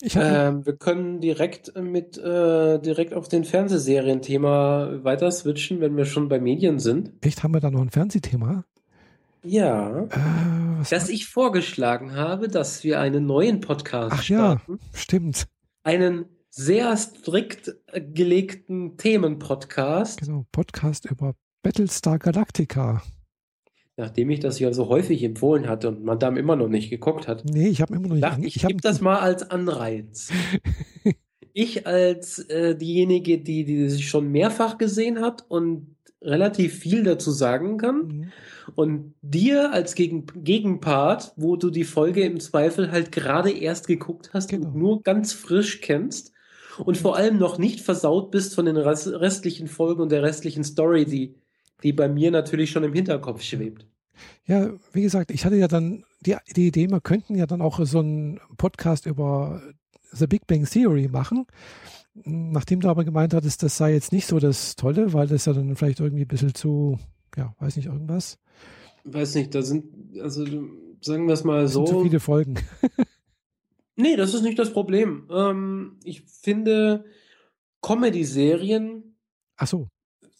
Ähm, 0.01 0.65
wir 0.65 0.75
können 0.75 1.21
direkt 1.21 1.79
mit 1.81 2.17
äh, 2.17 2.79
direkt 2.79 3.13
auf 3.13 3.29
den 3.29 3.45
Fernsehserien-Thema 3.45 5.03
weiter 5.03 5.31
switchen, 5.31 5.79
wenn 5.79 5.95
wir 5.95 6.05
schon 6.05 6.27
bei 6.27 6.39
Medien 6.39 6.79
sind. 6.79 7.13
Echt, 7.21 7.43
haben 7.43 7.53
wir 7.53 7.61
da 7.61 7.71
noch 7.71 7.81
ein 7.81 7.89
Fernsehthema? 7.89 8.65
Ja. 9.43 10.05
Äh, 10.05 10.89
dass 10.89 11.09
ich 11.09 11.27
vorgeschlagen 11.27 12.15
habe, 12.15 12.47
dass 12.47 12.83
wir 12.83 12.99
einen 12.99 13.25
neuen 13.25 13.59
Podcast 13.59 14.15
Ach 14.17 14.23
starten. 14.23 14.79
ja, 14.81 14.99
stimmt. 14.99 15.47
Einen 15.83 16.25
sehr 16.49 16.95
strikt 16.95 17.75
gelegten 18.13 18.97
Themenpodcast. 18.97 20.21
Genau, 20.21 20.45
Podcast 20.51 21.05
über 21.05 21.35
Battlestar 21.61 22.19
Galactica. 22.19 23.03
Nachdem 23.97 24.29
ich 24.29 24.39
das 24.39 24.59
ja 24.59 24.73
so 24.73 24.87
häufig 24.87 25.23
empfohlen 25.23 25.67
hatte 25.67 25.89
und 25.89 26.03
Madame 26.03 26.39
immer 26.39 26.55
noch 26.55 26.67
nicht 26.67 26.89
geguckt 26.89 27.27
hat. 27.27 27.43
Nee, 27.45 27.67
ich 27.67 27.81
habe 27.81 27.95
immer 27.95 28.07
noch 28.07 28.15
nicht. 28.15 28.23
Dachte, 28.23 28.45
ich 28.45 28.55
ich 28.55 28.67
gebe 28.67 28.81
das 28.81 29.01
mal 29.01 29.19
als 29.19 29.49
Anreiz. 29.51 30.31
ich 31.53 31.85
als 31.85 32.39
äh, 32.39 32.75
diejenige, 32.75 33.39
die, 33.39 33.65
die 33.65 33.89
sich 33.89 34.07
schon 34.09 34.31
mehrfach 34.31 34.77
gesehen 34.77 35.21
hat 35.21 35.45
und 35.47 35.95
relativ 36.23 36.79
viel 36.79 37.03
dazu 37.03 37.31
sagen 37.31 37.77
kann. 37.77 38.07
Mhm. 38.07 38.31
Und 38.75 39.13
dir 39.21 39.73
als 39.73 39.95
Gegen 39.95 40.25
Gegenpart, 40.35 41.33
wo 41.35 41.55
du 41.55 41.69
die 41.69 41.83
Folge 41.83 42.23
im 42.23 42.39
Zweifel 42.39 42.91
halt 42.91 43.11
gerade 43.11 43.51
erst 43.51 43.87
geguckt 43.87 44.31
hast 44.33 44.49
genau. 44.49 44.67
und 44.67 44.75
nur 44.75 45.03
ganz 45.03 45.33
frisch 45.33 45.81
kennst, 45.81 46.33
und 46.79 46.97
vor 46.97 47.15
allem 47.15 47.37
noch 47.37 47.57
nicht 47.57 47.81
versaut 47.81 48.31
bist 48.31 48.55
von 48.55 48.65
den 48.65 48.77
restlichen 48.77 49.67
Folgen 49.67 50.01
und 50.01 50.11
der 50.11 50.23
restlichen 50.23 50.63
Story, 50.63 51.05
die, 51.05 51.35
die 51.83 51.93
bei 51.93 52.09
mir 52.09 52.31
natürlich 52.31 52.71
schon 52.71 52.83
im 52.83 52.93
Hinterkopf 52.93 53.41
schwebt. 53.41 53.85
Ja, 54.45 54.71
wie 54.91 55.01
gesagt, 55.01 55.31
ich 55.31 55.45
hatte 55.45 55.55
ja 55.55 55.67
dann 55.67 56.03
die, 56.21 56.35
die 56.55 56.67
Idee, 56.67 56.89
wir 56.89 57.01
könnten 57.01 57.35
ja 57.35 57.45
dann 57.45 57.61
auch 57.61 57.83
so 57.85 57.99
einen 57.99 58.39
Podcast 58.57 59.05
über 59.05 59.61
The 60.11 60.27
Big 60.27 60.47
Bang 60.47 60.65
Theory 60.65 61.07
machen. 61.07 61.45
Nachdem 62.15 62.79
du 62.79 62.89
aber 62.89 63.03
gemeint 63.05 63.33
hattest, 63.33 63.63
das 63.63 63.77
sei 63.77 63.93
jetzt 63.93 64.11
nicht 64.11 64.27
so 64.27 64.39
das 64.39 64.75
Tolle, 64.75 65.13
weil 65.13 65.27
das 65.27 65.45
ja 65.45 65.53
dann 65.53 65.75
vielleicht 65.75 65.99
irgendwie 65.99 66.23
ein 66.25 66.27
bisschen 66.27 66.53
zu, 66.53 66.99
ja, 67.35 67.55
weiß 67.59 67.75
nicht, 67.75 67.87
irgendwas. 67.87 68.37
weiß 69.03 69.35
nicht, 69.35 69.55
da 69.55 69.61
sind, 69.63 69.85
also 70.21 70.45
sagen 71.01 71.27
wir 71.27 71.33
es 71.33 71.43
mal 71.43 71.63
Das 71.63 71.73
so. 71.73 71.85
sind 71.85 71.95
zu 71.97 72.03
viele 72.03 72.19
Folgen. 72.19 72.55
Nee, 73.95 74.15
das 74.15 74.33
ist 74.33 74.41
nicht 74.41 74.57
das 74.57 74.73
Problem. 74.73 75.27
Ähm, 75.31 75.99
ich 76.03 76.23
finde 76.23 77.05
Comedy-Serien, 77.83 79.15
Ach 79.57 79.67
so. 79.67 79.87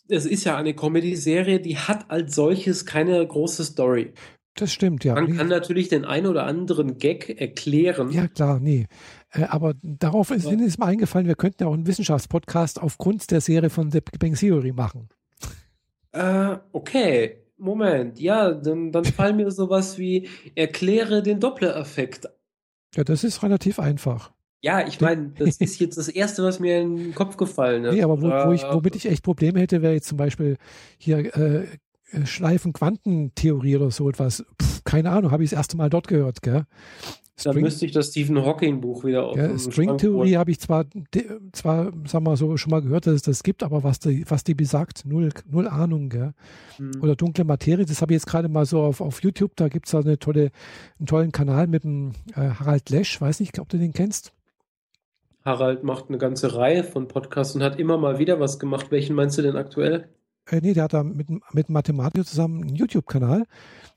es 0.08 0.26
ist 0.26 0.44
ja 0.44 0.58
eine 0.58 0.74
Comedy-Serie, 0.74 1.60
die 1.60 1.78
hat 1.78 2.10
als 2.10 2.34
solches 2.34 2.84
keine 2.88 3.26
große 3.26 3.64
Story. 3.64 4.14
Das 4.56 4.74
stimmt, 4.74 5.04
ja. 5.04 5.14
Man 5.14 5.36
kann 5.38 5.50
natürlich 5.50 5.88
den 5.88 6.04
ein 6.04 6.26
oder 6.26 6.46
anderen 6.46 6.98
Gag 6.98 7.30
erklären. 7.40 8.10
Ja, 8.12 8.28
klar, 8.28 8.60
nee. 8.60 8.88
Äh, 9.34 9.44
aber 9.46 9.74
darauf 9.82 10.32
ist, 10.32 10.46
Ja. 10.46 10.52
ist 10.52 10.78
mir 10.80 10.86
eingefallen, 10.86 11.28
wir 11.28 11.36
könnten 11.36 11.64
ja 11.64 11.68
auch 11.70 11.74
einen 11.74 11.88
Wissenschaftspodcast 11.88 12.82
aufgrund 12.82 13.32
der 13.32 13.42
Serie 13.42 13.70
von 13.70 13.92
The 13.92 14.02
Big 14.02 14.20
Bang 14.20 14.36
Theory 14.36 14.72
machen. 14.72 15.10
Äh, 16.12 16.58
okay, 16.72 17.38
Moment. 17.58 18.20
Ja, 18.20 18.52
dann, 18.52 18.92
dann 18.92 19.06
fallen 19.06 19.36
mir 19.38 19.50
sowas 19.52 19.98
wie 19.98 20.30
erkläre 20.56 21.24
den 21.24 21.40
Doppler-Effekt. 21.40 22.28
Ja, 22.96 23.04
das 23.04 23.24
ist 23.24 23.42
relativ 23.42 23.80
einfach. 23.80 24.32
Ja, 24.62 24.86
ich 24.88 25.02
meine, 25.02 25.34
das 25.38 25.58
ist 25.60 25.80
jetzt 25.80 25.98
das 25.98 26.08
Erste, 26.08 26.44
was 26.44 26.60
mir 26.60 26.80
in 26.82 26.96
den 26.98 27.16
Kopf 27.16 27.36
gefallen 27.38 27.84
ist. 27.86 27.96
Nee, 27.96 28.04
aber 28.04 28.22
wo, 28.22 28.28
wo 28.28 28.52
ich, 28.54 28.64
Äh, 28.64 28.74
womit 28.74 28.96
ich 28.96 29.08
echt 29.08 29.24
Probleme 29.24 29.60
hätte, 29.60 29.82
wäre 29.82 29.94
jetzt 29.94 30.08
zum 30.08 30.18
Beispiel 30.18 30.58
hier 30.98 31.36
äh, 31.36 31.66
äh, 32.12 32.26
Schleifen-Quantentheorie 32.26 33.78
oder 33.78 33.92
so 33.92 34.08
etwas. 34.10 34.46
Pff, 34.62 34.84
keine 34.84 35.10
Ahnung, 35.10 35.32
habe 35.32 35.44
ich 35.44 35.50
das 35.50 35.58
erste 35.58 35.76
Mal 35.78 35.90
dort 35.90 36.08
gehört, 36.08 36.42
gell? 36.44 36.66
Dann 37.44 37.54
String, 37.54 37.64
müsste 37.64 37.86
ich 37.86 37.92
das 37.92 38.10
Stephen 38.10 38.44
Hawking-Buch 38.44 39.04
wieder 39.04 39.26
auf 39.26 39.36
ja, 39.36 39.58
Stringtheorie 39.58 40.38
habe 40.38 40.52
ich 40.52 40.60
zwar, 40.60 40.86
zwar, 41.52 41.92
sagen 42.06 42.26
wir 42.26 42.38
so, 42.38 42.58
schon 42.58 42.70
mal 42.72 42.82
gehört, 42.82 43.08
dass 43.08 43.16
es 43.16 43.22
das 43.24 43.44
gibt, 43.44 43.64
aber 43.64 43.84
was 43.84 44.00
die, 44.00 44.24
was 44.30 44.44
die 44.44 44.54
besagt, 44.54 45.04
null, 45.06 45.30
null 45.50 45.68
Ahnung, 45.68 46.10
gell? 46.10 46.34
holen. 46.80 46.94
Hm. 46.94 47.04
Oder 47.04 47.16
dunkle 47.16 47.44
Materie, 47.44 47.86
das 47.86 48.02
habe 48.02 48.14
ich 48.14 48.18
jetzt 48.18 48.28
gerade 48.28 48.50
mal 48.50 48.66
so 48.66 48.82
auf, 48.82 49.02
auf 49.02 49.22
YouTube, 49.22 49.56
da 49.56 49.68
gibt 49.70 49.88
es 49.88 49.96
eine 49.96 50.18
tolle, 50.18 50.52
einen 51.00 51.08
tollen 51.08 51.32
Kanal 51.32 51.68
mit 51.68 51.84
dem 51.84 52.12
äh, 52.36 52.50
Harald 52.50 52.90
Lesch, 52.90 53.20
weiß 53.20 53.40
nicht, 53.40 53.60
ob 53.60 53.70
du 53.70 53.78
den 53.78 53.94
kennst. 53.94 54.34
Harald 55.46 55.84
macht 55.84 56.06
eine 56.08 56.18
ganze 56.18 56.56
Reihe 56.56 56.84
von 56.84 57.08
Podcasts 57.08 57.54
und 57.54 57.64
hat 57.64 57.78
immer 57.78 57.98
mal 57.98 58.18
wieder 58.18 58.40
was 58.40 58.60
gemacht. 58.60 58.92
Welchen 58.92 59.16
meinst 59.16 59.38
du 59.38 59.42
denn 59.42 59.58
aktuell? 59.58 60.08
Äh, 60.50 60.62
nee, 60.62 60.74
der 60.74 60.84
hat 60.84 60.94
da 60.94 61.04
mit, 61.04 61.28
mit 61.54 61.70
Mathematiker 61.70 62.26
zusammen 62.26 62.62
einen 62.62 62.76
YouTube-Kanal, 62.76 63.46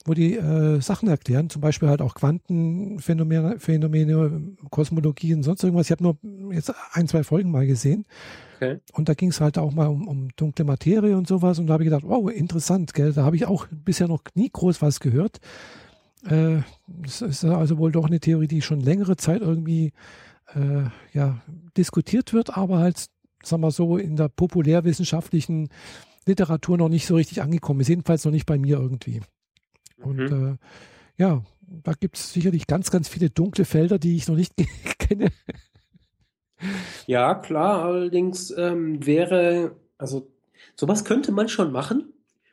wo 0.07 0.15
die 0.15 0.37
äh, 0.37 0.81
Sachen 0.81 1.09
erklären, 1.09 1.51
zum 1.51 1.61
Beispiel 1.61 1.89
halt 1.89 2.01
auch 2.01 2.15
Quantenphänomene, 2.15 3.59
Phänomene, 3.59 4.57
Kosmologie 4.71 5.35
und 5.35 5.43
sonst 5.43 5.63
irgendwas. 5.65 5.87
Ich 5.87 5.93
habe 5.93 6.05
nur 6.05 6.53
jetzt 6.53 6.73
ein, 6.93 7.09
zwei 7.09 7.25
Folgen 7.25 7.51
mal 7.51 7.67
gesehen. 7.67 8.05
Okay. 8.57 8.79
Und 8.93 9.09
da 9.09 9.15
ging 9.15 9.31
es 9.31 9.41
halt 9.41 9.59
auch 9.59 9.73
mal 9.73 9.87
um, 9.87 10.09
um 10.09 10.29
dunkle 10.37 10.65
Materie 10.65 11.17
und 11.17 11.27
sowas. 11.27 11.59
Und 11.59 11.67
da 11.67 11.75
habe 11.75 11.83
ich 11.83 11.91
gedacht, 11.91 12.05
wow, 12.07 12.31
interessant, 12.31 12.95
gell? 12.95 13.13
Da 13.13 13.25
habe 13.25 13.37
ich 13.37 13.47
auch 13.47 13.67
bisher 13.71 14.09
noch 14.09 14.23
nie 14.35 14.51
groß 14.51 14.81
was 14.81 15.01
gehört. 15.01 15.41
Äh, 16.25 16.59
das 16.87 17.23
ist 17.23 17.45
also 17.45 17.79
wohl 17.79 17.93
doch 17.93 18.07
eine 18.07 18.21
Theorie, 18.21 18.49
die 18.49 18.63
schon 18.63 18.81
längere 18.81 19.17
Zeit 19.17 19.43
irgendwie 19.43 19.93
äh, 20.55 20.85
ja, 21.13 21.43
diskutiert 21.77 22.33
wird, 22.33 22.57
aber 22.57 22.79
halt, 22.79 23.07
sagen 23.43 23.63
wir 23.63 23.71
so, 23.71 23.97
in 23.97 24.17
der 24.17 24.29
populärwissenschaftlichen 24.29 25.69
Literatur 26.27 26.77
noch 26.77 26.89
nicht 26.89 27.07
so 27.07 27.15
richtig 27.15 27.43
angekommen 27.43 27.81
ist. 27.81 27.89
Jedenfalls 27.89 28.25
noch 28.25 28.33
nicht 28.33 28.47
bei 28.47 28.59
mir 28.59 28.79
irgendwie. 28.79 29.21
Und 30.01 30.31
Mhm. 30.31 30.59
äh, 31.19 31.23
ja, 31.23 31.43
da 31.83 31.93
gibt 31.93 32.17
es 32.17 32.33
sicherlich 32.33 32.67
ganz, 32.67 32.91
ganz 32.91 33.09
viele 33.09 33.31
dunkle 33.31 33.65
Felder, 33.65 33.99
die 33.99 34.17
ich 34.17 34.29
noch 34.29 34.37
nicht 34.37 34.53
kenne. 34.99 35.31
Ja, 37.07 37.35
klar, 37.35 37.85
allerdings 37.85 38.53
ähm, 38.57 39.05
wäre, 39.07 39.77
also 39.99 40.29
sowas 40.75 41.05
könnte 41.05 41.33
man 41.33 41.49
schon 41.49 41.73
machen. 41.73 42.13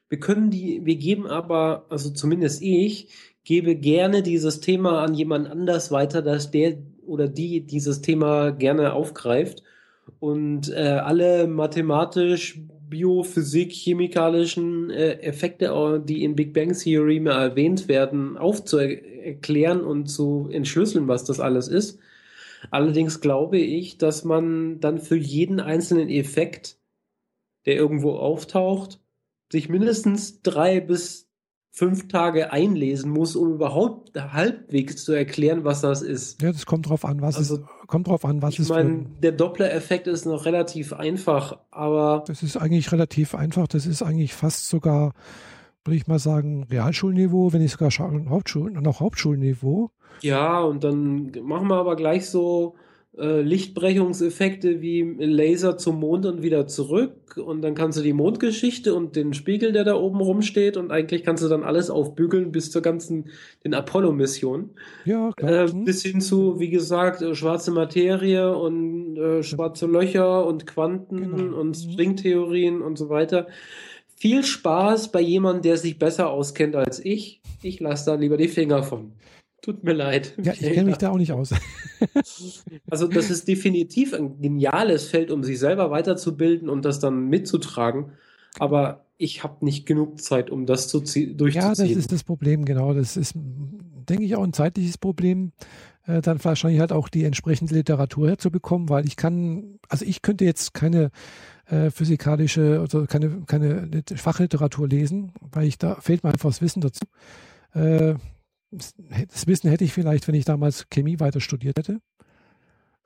Wir 0.10 0.20
können 0.20 0.52
die, 0.52 0.86
wir 0.86 0.96
geben 0.96 1.26
aber, 1.28 1.86
also 1.90 2.10
zumindest 2.12 2.62
ich, 2.62 3.10
gebe 3.44 3.76
gerne 3.76 4.22
dieses 4.24 4.60
Thema 4.60 5.02
an 5.02 5.14
jemand 5.14 5.50
anders 5.50 5.92
weiter, 5.92 6.22
dass 6.22 6.52
der 6.52 6.78
oder 7.06 7.28
die 7.28 7.62
dieses 7.66 8.02
Thema 8.02 8.52
gerne 8.52 8.94
aufgreift 8.94 9.64
und 10.20 10.70
äh, 10.70 11.00
alle 11.04 11.48
mathematisch, 11.48 12.62
Biophysik, 12.94 13.72
chemikalischen 13.74 14.92
äh, 14.92 15.14
Effekte, 15.22 16.02
die 16.06 16.24
in 16.24 16.36
Big 16.36 16.54
Bang 16.54 16.78
Theory 16.78 17.20
mal 17.20 17.50
erwähnt 17.50 17.88
werden, 17.88 18.38
aufzuerklären 18.38 19.82
und 19.82 20.06
zu 20.06 20.48
entschlüsseln, 20.52 21.08
was 21.08 21.24
das 21.24 21.40
alles 21.40 21.68
ist. 21.68 21.98
Allerdings 22.70 23.20
glaube 23.20 23.58
ich, 23.58 23.98
dass 23.98 24.24
man 24.24 24.80
dann 24.80 25.00
für 25.00 25.18
jeden 25.18 25.60
einzelnen 25.60 26.08
Effekt, 26.08 26.78
der 27.66 27.76
irgendwo 27.78 28.12
auftaucht, 28.12 29.00
sich 29.52 29.70
mindestens 29.70 30.44
drei 30.44 30.80
bis 30.80 31.28
fünf 31.76 32.08
Tage 32.08 32.54
einlesen 32.54 33.10
muss, 33.10 33.36
um 33.36 33.54
überhaupt 33.54 34.12
halbwegs 34.16 35.04
zu 35.04 35.12
erklären, 35.12 35.66
was 35.66 35.82
das 35.82 36.04
ist. 36.04 36.40
Ja, 36.40 36.52
das 36.52 36.68
kommt 36.68 36.88
drauf 36.88 37.04
an, 37.04 37.20
was 37.22 37.36
Also, 37.36 37.56
es 37.56 37.88
kommt 37.88 38.08
drauf 38.08 38.26
an, 38.26 38.44
was 38.44 38.54
Ich 38.54 38.60
es 38.60 38.68
für, 38.68 38.76
meine, 38.76 39.08
der 39.24 39.32
Doppler-Effekt 39.32 40.06
ist 40.06 40.26
noch 40.26 40.46
relativ 40.46 40.94
einfach, 40.94 41.58
aber 41.72 42.24
das 42.28 42.44
ist 42.44 42.58
eigentlich 42.58 42.92
relativ 42.92 43.34
einfach. 43.34 43.68
Das 43.68 43.88
ist 43.88 44.04
eigentlich 44.04 44.36
fast 44.36 44.70
sogar, 44.70 45.14
würde 45.84 45.98
ich 45.98 46.06
mal 46.06 46.20
sagen, 46.20 46.64
Realschulniveau, 46.70 47.54
wenn 47.54 47.62
nicht 47.64 47.72
sogar 47.72 47.90
Hauptschul 48.30 48.70
noch 48.70 49.00
Hauptschulniveau. 49.00 49.90
ja, 50.22 50.60
und 50.60 50.84
dann 50.84 51.32
machen 51.42 51.68
wir 51.70 51.78
aber 51.78 51.96
gleich 51.96 52.30
so 52.30 52.76
äh, 53.18 53.42
Lichtbrechungseffekte 53.42 54.82
wie 54.82 55.02
Laser 55.20 55.78
zum 55.78 56.00
Mond 56.00 56.26
und 56.26 56.42
wieder 56.42 56.66
zurück 56.68 57.38
und 57.38 57.62
dann 57.62 57.76
kannst 57.76 57.98
du 58.00 58.04
die 58.04 58.14
Mondgeschichte 58.14 58.96
und 58.96 59.16
den 59.16 59.34
Spiegel, 59.34 59.72
der 59.72 59.84
da 59.84 59.96
oben 59.96 60.20
rumsteht 60.20 60.78
und 60.78 60.92
eigentlich 60.92 61.24
kannst 61.24 61.44
du 61.44 61.48
dann 61.48 61.64
alles 61.64 61.90
aufbügeln 61.90 62.52
bis 62.52 62.72
zur 62.72 62.82
ganzen, 62.82 63.26
den 63.64 63.74
Apollo-Missionen. 63.74 64.72
Ja, 65.06 65.32
klar. 65.36 65.52
Äh, 65.52 65.68
hm. 65.68 65.84
bis 65.86 66.02
hin 66.02 66.22
zu, 66.22 66.60
wie 66.60 66.70
gesagt, 66.70 67.22
äh, 67.22 67.36
schwarze 67.36 67.72
Materie 67.72 68.56
und 68.58 69.18
äh, 69.18 69.44
schwarze 69.44 69.86
Löcher 69.86 70.46
und 70.48 70.66
Quanten 70.66 71.18
Genau. 71.36 71.60
und 71.60 71.70
Mhm. 71.70 71.92
Stringtheorien 71.92 72.82
und 72.82 72.98
so 72.98 73.10
weiter. 73.10 73.48
Viel 74.16 74.44
Spaß 74.44 75.12
bei 75.12 75.22
jemandem, 75.22 75.64
der 75.64 75.78
sich 75.78 76.00
besser 76.00 76.30
auskennt 76.30 76.76
als 76.76 77.04
ich. 77.04 77.42
Ich 77.62 77.80
lasse 77.80 78.06
da 78.12 78.16
lieber 78.16 78.38
die 78.38 78.48
Finger 78.48 78.82
von. 78.84 79.12
Tut 79.64 79.84
mir 79.84 79.94
leid. 79.94 80.36
ja, 80.44 80.54
ich 80.54 80.60
kenne 80.60 80.84
mich 80.84 80.98
da 80.98 81.10
auch 81.10 81.18
nicht 81.18 81.32
aus. 81.32 81.50
Also 82.90 83.08
das 83.08 83.30
ist 83.32 83.48
definitiv 83.48 84.14
ein 84.14 84.42
geniales 84.42 85.06
Feld, 85.08 85.32
um 85.32 85.44
sich 85.44 85.58
selber 85.58 85.90
weiterzubilden 85.90 86.68
und 86.70 86.84
das 86.86 87.00
dann 87.00 87.30
mitzutragen. 87.30 88.12
Aber 88.60 89.06
ich 89.18 89.44
habe 89.44 89.64
nicht 89.66 89.86
genug 89.86 90.20
Zeit, 90.22 90.50
um 90.50 90.66
das 90.66 90.88
zu 90.90 91.00
zie- 91.00 91.28
Ja, 91.28 91.30
das 91.70 91.78
durchzuziehen. 91.78 91.98
ist 92.00 92.12
das 92.12 92.24
Problem, 92.24 92.66
genau. 92.66 92.94
Das 92.94 93.16
ist, 93.18 93.34
denke 93.36 94.24
ich, 94.24 94.36
auch 94.36 94.44
ein 94.44 94.52
zeitliches 94.54 94.98
Problem, 94.98 95.54
äh, 96.06 96.22
dann 96.22 96.44
wahrscheinlich 96.44 96.82
halt 96.82 96.92
auch 96.92 97.08
die 97.08 97.24
entsprechende 97.24 97.74
Literatur 97.74 98.28
herzubekommen, 98.30 98.90
weil 98.90 99.06
ich 99.08 99.16
kann, 99.16 99.80
also 99.88 100.04
ich 100.06 100.22
könnte 100.22 100.44
jetzt 100.46 100.74
keine 100.74 101.10
äh, 101.68 101.90
physikalische 101.90 102.82
oder 102.82 103.08
keine, 103.08 103.44
keine 103.48 103.86
Lit- 103.86 104.14
Fachliteratur 104.20 104.88
lesen, 104.90 105.32
weil 105.42 105.68
ich 105.68 105.78
da 105.78 105.96
fehlt 106.02 106.24
mir 106.24 106.32
einfach 106.32 106.50
das 106.50 106.62
Wissen 106.62 106.82
dazu. 106.82 107.06
Äh, 107.74 108.16
das 108.78 109.48
Wissen 109.48 109.70
hätte 109.70 109.84
ich 109.84 109.94
vielleicht, 109.94 110.28
wenn 110.28 110.36
ich 110.36 110.46
damals 110.46 110.88
Chemie 110.90 111.20
weiter 111.20 111.40
studiert 111.40 111.78
hätte. 111.78 112.00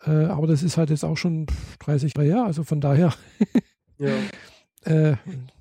Äh, 0.05 0.25
aber 0.25 0.47
das 0.47 0.63
ist 0.63 0.77
halt 0.77 0.89
jetzt 0.89 1.03
auch 1.03 1.17
schon 1.17 1.47
30 1.79 2.13
Jahre 2.15 2.27
her, 2.27 2.43
also 2.45 2.63
von 2.63 2.79
daher, 2.81 3.13
ja. 3.97 4.13
äh, 4.85 5.15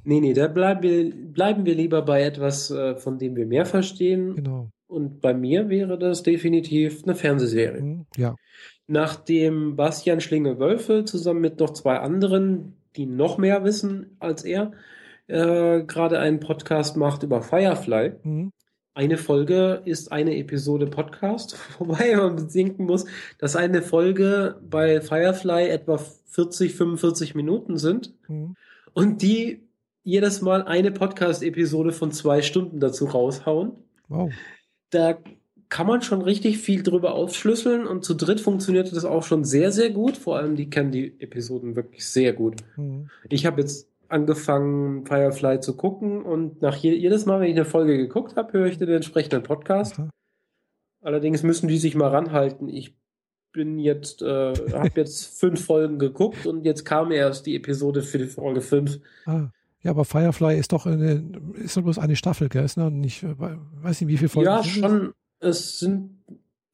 Nee, 0.04 0.20
nee, 0.20 0.34
da 0.34 0.46
bleiben 0.48 0.82
wir, 0.82 1.10
bleiben 1.32 1.64
wir 1.64 1.74
lieber 1.74 2.02
bei 2.02 2.22
etwas, 2.22 2.70
äh, 2.70 2.96
von 2.96 3.18
dem 3.18 3.34
wir 3.36 3.46
mehr 3.46 3.66
verstehen. 3.66 4.34
genau. 4.36 4.70
Und 4.88 5.20
bei 5.20 5.34
mir 5.34 5.68
wäre 5.68 5.98
das 5.98 6.22
definitiv 6.22 7.02
eine 7.02 7.16
Fernsehserie. 7.16 7.80
Hm, 7.80 8.06
Ja, 8.16 8.36
Nachdem 8.86 9.74
Bastian 9.74 10.20
Schlinge-Wölfe 10.20 11.04
zusammen 11.04 11.40
mit 11.40 11.58
noch 11.58 11.70
zwei 11.70 11.98
anderen, 11.98 12.76
die 12.94 13.06
noch 13.06 13.36
mehr 13.36 13.64
wissen 13.64 14.16
als 14.20 14.44
er, 14.44 14.70
äh, 15.26 15.82
gerade 15.82 16.20
einen 16.20 16.38
Podcast 16.38 16.96
macht 16.96 17.24
über 17.24 17.42
Firefly. 17.42 18.12
hm, 18.22 18.52
Eine 18.96 19.18
Folge 19.18 19.82
ist 19.84 20.10
eine 20.10 20.38
Episode 20.38 20.86
Podcast, 20.86 21.58
wobei 21.78 22.16
man 22.16 22.34
bedenken 22.34 22.86
muss, 22.86 23.04
dass 23.36 23.54
eine 23.54 23.82
Folge 23.82 24.58
bei 24.70 25.02
Firefly 25.02 25.68
etwa 25.68 25.98
40, 25.98 26.74
45 26.74 27.34
Minuten 27.34 27.76
sind 27.76 28.14
hm. 28.26 28.56
und 28.94 29.20
die 29.20 29.60
jedes 30.02 30.40
Mal 30.40 30.62
eine 30.62 30.92
Podcast-Episode 30.92 31.92
von 31.92 32.10
zwei 32.10 32.40
Stunden 32.40 32.80
dazu 32.80 33.04
raushauen. 33.04 33.72
wow. 34.08 34.32
Da 34.88 35.18
kann 35.68 35.86
man 35.86 36.00
schon 36.00 36.22
richtig 36.22 36.56
viel 36.56 36.82
drüber 36.82 37.12
aufschlüsseln 37.12 37.86
und 37.86 38.02
zu 38.02 38.14
dritt 38.14 38.40
funktionierte 38.40 38.94
das 38.94 39.04
auch 39.04 39.24
schon 39.24 39.44
sehr, 39.44 39.72
sehr 39.72 39.90
gut. 39.90 40.16
Vor 40.16 40.38
allem, 40.38 40.56
die 40.56 40.70
kennen 40.70 40.90
die 40.90 41.20
Episoden 41.20 41.76
wirklich 41.76 42.06
sehr 42.06 42.32
gut. 42.32 42.62
Hm. 42.76 43.10
Ich 43.28 43.44
habe 43.44 43.60
jetzt 43.60 43.90
angefangen, 44.08 45.06
Firefly 45.06 45.60
zu 45.60 45.76
gucken 45.76 46.22
und 46.22 46.62
nach 46.62 46.76
je 46.76 46.94
jedes 46.94 47.26
Mal, 47.26 47.40
wenn 47.40 47.48
ich 47.50 47.56
eine 47.56 47.64
Folge 47.64 47.96
geguckt 47.96 48.36
habe, 48.36 48.52
höre 48.52 48.66
ich 48.66 48.78
den 48.78 48.88
entsprechenden 48.88 49.42
Podcast. 49.42 49.98
Aha. 49.98 50.10
Allerdings 51.02 51.42
müssen 51.42 51.68
die 51.68 51.78
sich 51.78 51.94
mal 51.94 52.08
ranhalten. 52.08 52.68
Ich 52.68 52.96
bin 53.52 53.78
jetzt, 53.78 54.22
äh, 54.22 54.26
habe 54.72 54.90
jetzt 54.96 55.38
fünf 55.38 55.64
Folgen 55.64 55.98
geguckt 55.98 56.46
und 56.46 56.64
jetzt 56.64 56.84
kam 56.84 57.12
erst 57.12 57.46
die 57.46 57.56
Episode 57.56 58.02
für 58.02 58.18
die 58.18 58.26
Folge 58.26 58.60
fünf. 58.60 58.98
Ah, 59.24 59.48
Ja, 59.82 59.90
aber 59.92 60.04
Firefly 60.04 60.58
ist 60.58 60.72
doch 60.72 60.86
eine, 60.86 61.24
ist 61.54 61.76
doch 61.76 61.82
bloß 61.82 61.98
eine 61.98 62.16
Staffel, 62.16 62.48
gell? 62.48 62.64
Ist 62.64 62.76
noch 62.76 62.90
nicht, 62.90 63.22
äh, 63.22 63.34
weiß 63.38 64.00
nicht, 64.00 64.08
wie 64.08 64.16
viele 64.16 64.28
Folgen. 64.28 64.46
Ja, 64.46 64.64
schon. 64.64 65.12
Es 65.38 65.78
sind, 65.78 66.18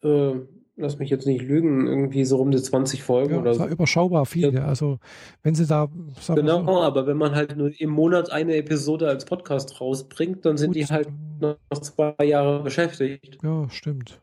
äh, 0.02 0.34
lass 0.76 0.98
mich 0.98 1.10
jetzt 1.10 1.26
nicht 1.26 1.42
lügen, 1.42 1.86
irgendwie 1.86 2.24
so 2.24 2.38
um 2.38 2.50
die 2.50 2.62
20 2.62 3.02
Folgen 3.02 3.34
ja, 3.34 3.40
oder 3.40 3.54
so. 3.54 3.66
überschaubar 3.66 4.26
viel, 4.26 4.54
ja. 4.54 4.64
Also, 4.66 4.98
wenn 5.42 5.54
sie 5.54 5.66
da, 5.66 5.88
Genau, 6.28 6.64
so, 6.64 6.82
aber 6.82 7.06
wenn 7.06 7.16
man 7.16 7.34
halt 7.34 7.56
nur 7.56 7.70
im 7.78 7.90
Monat 7.90 8.30
eine 8.30 8.56
Episode 8.56 9.08
als 9.08 9.24
Podcast 9.24 9.80
rausbringt, 9.80 10.44
dann 10.44 10.56
sind 10.56 10.68
gut, 10.68 10.76
die 10.76 10.86
halt 10.86 11.08
noch 11.40 11.56
zwei 11.80 12.14
Jahre 12.24 12.62
beschäftigt. 12.62 13.38
Ja, 13.42 13.68
stimmt. 13.70 14.20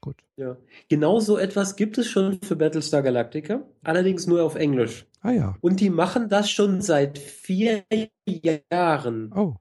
Gut. 0.00 0.16
Ja. 0.36 0.56
Genau 0.88 1.20
so 1.20 1.38
etwas 1.38 1.76
gibt 1.76 1.96
es 1.96 2.08
schon 2.08 2.40
für 2.42 2.56
Battlestar 2.56 3.02
Galactica, 3.02 3.62
allerdings 3.84 4.26
nur 4.26 4.42
auf 4.42 4.56
Englisch. 4.56 5.06
Ah 5.20 5.30
ja. 5.30 5.56
Und 5.60 5.78
die 5.78 5.90
machen 5.90 6.28
das 6.28 6.50
schon 6.50 6.80
seit 6.80 7.18
vier 7.18 7.84
Jahren. 8.26 9.32
Oh. 9.32 9.54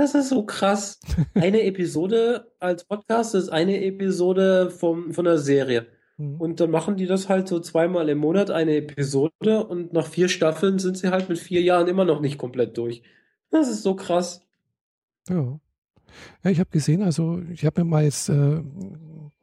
Das 0.00 0.14
ist 0.14 0.30
so 0.30 0.44
krass. 0.44 0.98
Eine 1.34 1.62
Episode 1.64 2.50
als 2.58 2.84
Podcast 2.84 3.34
ist 3.34 3.50
eine 3.50 3.84
Episode 3.84 4.70
vom, 4.70 5.12
von 5.12 5.26
der 5.26 5.36
Serie. 5.36 5.88
Mhm. 6.16 6.40
Und 6.40 6.60
dann 6.60 6.70
machen 6.70 6.96
die 6.96 7.04
das 7.04 7.28
halt 7.28 7.48
so 7.48 7.60
zweimal 7.60 8.08
im 8.08 8.16
Monat 8.16 8.50
eine 8.50 8.76
Episode 8.76 9.66
und 9.66 9.92
nach 9.92 10.06
vier 10.06 10.30
Staffeln 10.30 10.78
sind 10.78 10.96
sie 10.96 11.10
halt 11.10 11.28
mit 11.28 11.38
vier 11.38 11.60
Jahren 11.60 11.86
immer 11.86 12.06
noch 12.06 12.22
nicht 12.22 12.38
komplett 12.38 12.78
durch. 12.78 13.02
Das 13.50 13.68
ist 13.68 13.82
so 13.82 13.94
krass. 13.94 14.40
Ja. 15.28 15.60
Ja, 16.44 16.50
ich 16.50 16.60
habe 16.60 16.70
gesehen, 16.70 17.02
also 17.02 17.42
ich 17.52 17.66
habe 17.66 17.82
mir 17.82 17.90
mal 17.90 18.04
jetzt 18.04 18.30
äh, 18.30 18.62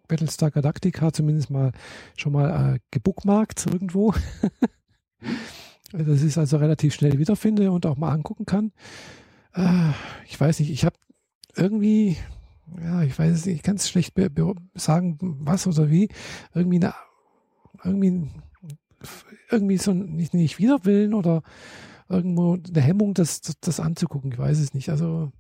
Battlestar 0.07 0.49
Galactica 0.49 1.13
zumindest 1.13 1.51
mal 1.51 1.71
schon 2.15 2.33
mal 2.33 2.77
äh, 2.77 2.79
gebookmarkt 2.89 3.67
irgendwo. 3.67 4.11
das 5.91 6.23
ist 6.23 6.39
also 6.39 6.57
relativ 6.57 6.95
schnell 6.95 7.19
wiederfinde 7.19 7.71
und 7.71 7.85
auch 7.85 7.95
mal 7.95 8.11
angucken 8.11 8.47
kann. 8.47 8.71
Ich 10.27 10.39
weiß 10.39 10.59
nicht, 10.59 10.71
ich 10.71 10.85
habe 10.85 10.95
irgendwie, 11.55 12.17
ja, 12.81 13.01
ich 13.03 13.17
weiß 13.17 13.33
es 13.33 13.45
nicht, 13.45 13.55
ich 13.55 13.63
kann 13.63 13.75
es 13.75 13.89
schlecht 13.89 14.13
sagen, 14.75 15.17
was 15.19 15.65
oder 15.67 15.89
wie. 15.89 16.09
Irgendwie 16.53 16.77
eine, 16.77 16.93
irgendwie, 17.83 18.29
irgendwie 19.49 19.77
so 19.77 19.93
nicht, 19.93 20.33
nicht 20.33 20.59
Widerwillen 20.59 21.13
oder 21.13 21.41
irgendwo 22.09 22.53
eine 22.53 22.81
Hemmung, 22.81 23.13
das, 23.13 23.41
das, 23.41 23.59
das 23.59 23.79
anzugucken. 23.79 24.31
Ich 24.31 24.37
weiß 24.37 24.59
es 24.59 24.73
nicht. 24.73 24.89
Also 24.89 25.31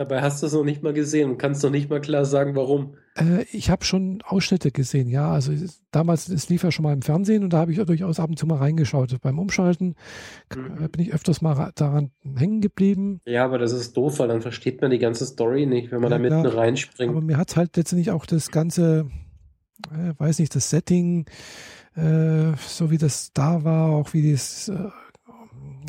Dabei 0.00 0.22
hast 0.22 0.42
du 0.42 0.46
es 0.46 0.54
noch 0.54 0.64
nicht 0.64 0.82
mal 0.82 0.94
gesehen 0.94 1.32
und 1.32 1.36
kannst 1.36 1.62
noch 1.62 1.68
nicht 1.68 1.90
mal 1.90 2.00
klar 2.00 2.24
sagen, 2.24 2.56
warum. 2.56 2.94
Äh, 3.18 3.44
ich 3.52 3.68
habe 3.68 3.84
schon 3.84 4.22
Ausschnitte 4.22 4.70
gesehen, 4.70 5.10
ja. 5.10 5.30
Also 5.30 5.52
damals, 5.90 6.30
es 6.30 6.48
lief 6.48 6.64
ja 6.64 6.72
schon 6.72 6.84
mal 6.84 6.94
im 6.94 7.02
Fernsehen 7.02 7.44
und 7.44 7.52
da 7.52 7.58
habe 7.58 7.70
ich 7.70 7.78
durchaus 7.78 8.18
ab 8.18 8.30
und 8.30 8.38
zu 8.38 8.46
mal 8.46 8.56
reingeschaut. 8.56 9.14
Beim 9.20 9.38
Umschalten 9.38 9.96
mhm. 10.56 10.88
bin 10.88 11.02
ich 11.02 11.12
öfters 11.12 11.42
mal 11.42 11.70
daran 11.74 12.12
hängen 12.34 12.62
geblieben. 12.62 13.20
Ja, 13.26 13.44
aber 13.44 13.58
das 13.58 13.74
ist 13.74 13.94
doof, 13.94 14.20
weil 14.20 14.28
dann 14.28 14.40
versteht 14.40 14.80
man 14.80 14.90
die 14.90 14.98
ganze 14.98 15.26
Story 15.26 15.66
nicht, 15.66 15.92
wenn 15.92 16.00
man 16.00 16.10
ja, 16.10 16.16
da 16.16 16.22
mitten 16.22 16.48
klar. 16.48 16.56
reinspringt. 16.56 17.10
Aber 17.10 17.20
mir 17.20 17.36
hat 17.36 17.54
halt 17.58 17.76
letztendlich 17.76 18.10
auch 18.10 18.24
das 18.24 18.50
ganze, 18.50 19.10
äh, 19.92 20.14
weiß 20.16 20.38
nicht, 20.38 20.54
das 20.54 20.70
Setting, 20.70 21.26
äh, 21.94 22.52
so 22.56 22.90
wie 22.90 22.96
das 22.96 23.34
da 23.34 23.64
war, 23.64 23.90
auch 23.90 24.14
wie 24.14 24.32
das, 24.32 24.70
äh, 24.70 24.78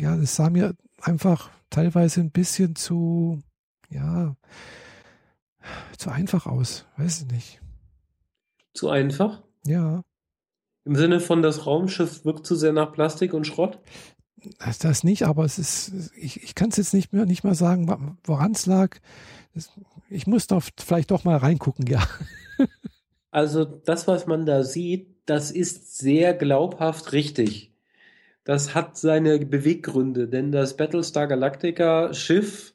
ja, 0.02 0.18
das 0.18 0.36
sah 0.36 0.50
mir 0.50 0.74
einfach 1.00 1.48
teilweise 1.70 2.20
ein 2.20 2.30
bisschen 2.30 2.76
zu 2.76 3.40
ja, 3.92 4.36
zu 5.96 6.10
einfach 6.10 6.46
aus. 6.46 6.86
Weiß 6.96 7.22
ich 7.22 7.32
nicht. 7.32 7.60
Zu 8.74 8.88
einfach? 8.88 9.42
Ja. 9.64 10.02
Im 10.84 10.96
Sinne 10.96 11.20
von, 11.20 11.42
das 11.42 11.66
Raumschiff 11.66 12.24
wirkt 12.24 12.46
zu 12.46 12.56
sehr 12.56 12.72
nach 12.72 12.92
Plastik 12.92 13.34
und 13.34 13.46
Schrott? 13.46 13.78
Das, 14.58 14.78
das 14.78 15.04
nicht, 15.04 15.24
aber 15.24 15.44
es 15.44 15.58
ist, 15.58 16.10
ich, 16.16 16.42
ich 16.42 16.54
kann 16.54 16.70
es 16.70 16.76
jetzt 16.76 16.94
nicht 16.94 17.12
mehr, 17.12 17.26
nicht 17.26 17.44
mal 17.44 17.54
sagen, 17.54 18.16
woran 18.24 18.52
es 18.52 18.66
lag. 18.66 18.98
Ich 20.08 20.26
muss 20.26 20.48
doch 20.48 20.62
vielleicht 20.80 21.12
doch 21.12 21.24
mal 21.24 21.36
reingucken, 21.36 21.86
ja. 21.88 22.02
Also 23.30 23.64
das, 23.64 24.08
was 24.08 24.26
man 24.26 24.44
da 24.44 24.64
sieht, 24.64 25.16
das 25.26 25.50
ist 25.50 25.96
sehr 25.96 26.34
glaubhaft 26.34 27.12
richtig. 27.12 27.72
Das 28.44 28.74
hat 28.74 28.96
seine 28.96 29.38
Beweggründe, 29.38 30.26
denn 30.26 30.50
das 30.50 30.76
Battlestar 30.76 31.28
Galactica 31.28 32.12
Schiff 32.12 32.71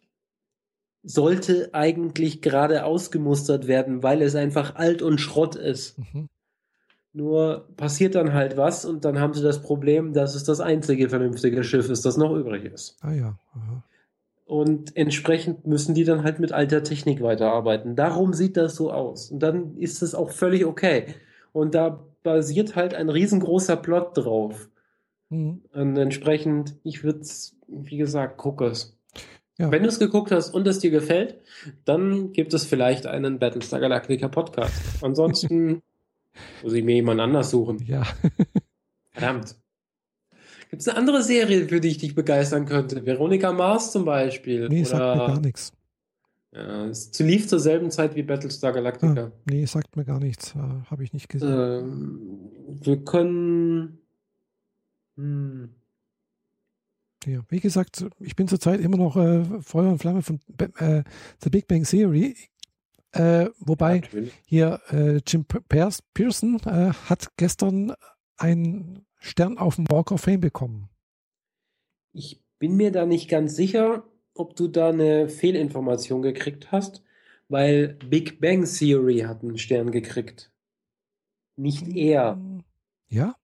sollte 1.07 1.69
eigentlich 1.73 2.41
gerade 2.41 2.83
ausgemustert 2.83 3.65
werden, 3.65 4.03
weil 4.03 4.21
es 4.21 4.35
einfach 4.35 4.75
alt 4.75 5.01
und 5.01 5.19
Schrott 5.21 5.55
ist. 5.55 5.97
Mhm. 5.99 6.27
Nur 7.13 7.69
passiert 7.77 8.13
dann 8.15 8.33
halt 8.33 8.57
was 8.57 8.83
und 8.83 9.05
dann 9.05 9.19
haben 9.19 9.33
sie 9.33 9.41
das 9.41 9.61
Problem, 9.61 10.11
dass 10.11 10.35
es 10.35 10.43
das 10.43 10.59
einzige 10.59 11.07
vernünftige 11.07 11.63
Schiff 11.63 11.89
ist, 11.89 12.05
das 12.05 12.17
noch 12.17 12.35
übrig 12.35 12.65
ist. 12.65 12.97
Ah 13.01 13.13
ja. 13.13 13.39
Aha. 13.53 13.83
Und 14.45 14.95
entsprechend 14.97 15.65
müssen 15.65 15.95
die 15.95 16.03
dann 16.03 16.23
halt 16.23 16.39
mit 16.39 16.51
alter 16.51 16.83
Technik 16.83 17.21
weiterarbeiten. 17.21 17.95
Darum 17.95 18.33
sieht 18.33 18.57
das 18.57 18.75
so 18.75 18.91
aus. 18.91 19.31
Und 19.31 19.39
dann 19.39 19.77
ist 19.77 20.01
es 20.01 20.13
auch 20.13 20.31
völlig 20.31 20.65
okay. 20.65 21.15
Und 21.53 21.73
da 21.73 22.05
basiert 22.23 22.75
halt 22.75 22.93
ein 22.93 23.09
riesengroßer 23.09 23.77
Plot 23.77 24.17
drauf. 24.17 24.69
Mhm. 25.29 25.61
Und 25.73 25.97
entsprechend, 25.97 26.75
ich 26.83 27.03
würde 27.05 27.21
es, 27.21 27.55
wie 27.67 27.97
gesagt, 27.97 28.37
guck 28.37 28.61
es. 28.61 28.96
Ja. 29.57 29.71
Wenn 29.71 29.83
du 29.83 29.89
es 29.89 29.97
geguckt 29.97 30.31
hast 30.31 30.53
und 30.53 30.67
es 30.67 30.79
dir 30.79 30.91
gefällt, 30.91 31.35
dann 31.85 32.31
gibt 32.31 32.53
es 32.53 32.65
vielleicht 32.65 33.07
einen 33.07 33.39
Battlestar 33.39 33.79
Galactica 33.79 34.27
Podcast. 34.27 35.03
Ansonsten 35.03 35.81
muss 36.63 36.73
ich 36.73 36.83
mir 36.83 36.95
jemand 36.95 37.19
anders 37.19 37.49
suchen. 37.49 37.83
Ja. 37.85 38.03
Verdammt. 39.11 39.55
Gibt 40.69 40.81
es 40.81 40.87
eine 40.87 40.97
andere 40.97 41.23
Serie, 41.23 41.67
für 41.67 41.79
die 41.79 41.87
ich 41.87 41.97
dich 41.97 42.13
begeistern 42.13 42.65
könnte? 42.65 43.05
Veronica 43.05 43.51
Mars 43.51 43.91
zum 43.91 44.05
Beispiel? 44.05 44.67
Nee, 44.69 44.81
Oder, 44.81 44.85
sagt 44.85 45.17
mir 45.17 45.27
gar 45.27 45.39
nichts. 45.39 45.73
Ja, 46.53 46.85
es 46.85 47.17
lief 47.19 47.47
zur 47.47 47.59
selben 47.59 47.89
Zeit 47.89 48.15
wie 48.15 48.23
Battlestar 48.23 48.73
Galactica. 48.73 49.25
Ah, 49.25 49.31
nee, 49.45 49.65
sagt 49.65 49.95
mir 49.95 50.05
gar 50.05 50.19
nichts. 50.19 50.55
Äh, 50.55 50.59
Habe 50.89 51.03
ich 51.03 51.13
nicht 51.13 51.29
gesehen. 51.29 51.49
Ähm, 51.49 52.49
wir 52.81 53.03
können. 53.03 53.99
Hm. 55.15 55.69
Ja, 57.27 57.41
wie 57.49 57.59
gesagt, 57.59 58.05
ich 58.21 58.37
bin 58.37 58.47
zurzeit 58.47 58.79
immer 58.79 58.95
noch 58.95 59.17
äh, 59.17 59.43
Feuer 59.61 59.91
und 59.91 59.99
Flamme 59.99 60.21
von 60.21 60.39
äh, 60.77 61.03
The 61.43 61.49
Big 61.49 61.67
Bang 61.67 61.83
Theory. 61.83 62.37
Äh, 63.11 63.49
wobei 63.59 63.99
Natürlich. 63.99 64.33
hier 64.45 64.79
äh, 64.91 65.19
Jim 65.27 65.45
Pearson 65.45 66.59
äh, 66.65 66.93
hat 67.09 67.35
gestern 67.35 67.93
einen 68.37 69.05
Stern 69.19 69.57
auf 69.57 69.75
dem 69.75 69.89
Walk 69.89 70.11
of 70.11 70.21
Fame 70.21 70.39
bekommen. 70.39 70.89
Ich 72.13 72.41
bin 72.59 72.77
mir 72.77 72.91
da 72.91 73.05
nicht 73.05 73.29
ganz 73.29 73.57
sicher, 73.57 74.03
ob 74.33 74.55
du 74.55 74.69
da 74.69 74.89
eine 74.89 75.27
Fehlinformation 75.27 76.21
gekriegt 76.21 76.71
hast, 76.71 77.03
weil 77.49 77.97
Big 78.09 78.39
Bang 78.39 78.63
Theory 78.63 79.19
hat 79.19 79.43
einen 79.43 79.57
Stern 79.57 79.91
gekriegt. 79.91 80.53
Nicht 81.57 81.89
er. 81.89 82.39
Ja? 83.09 83.35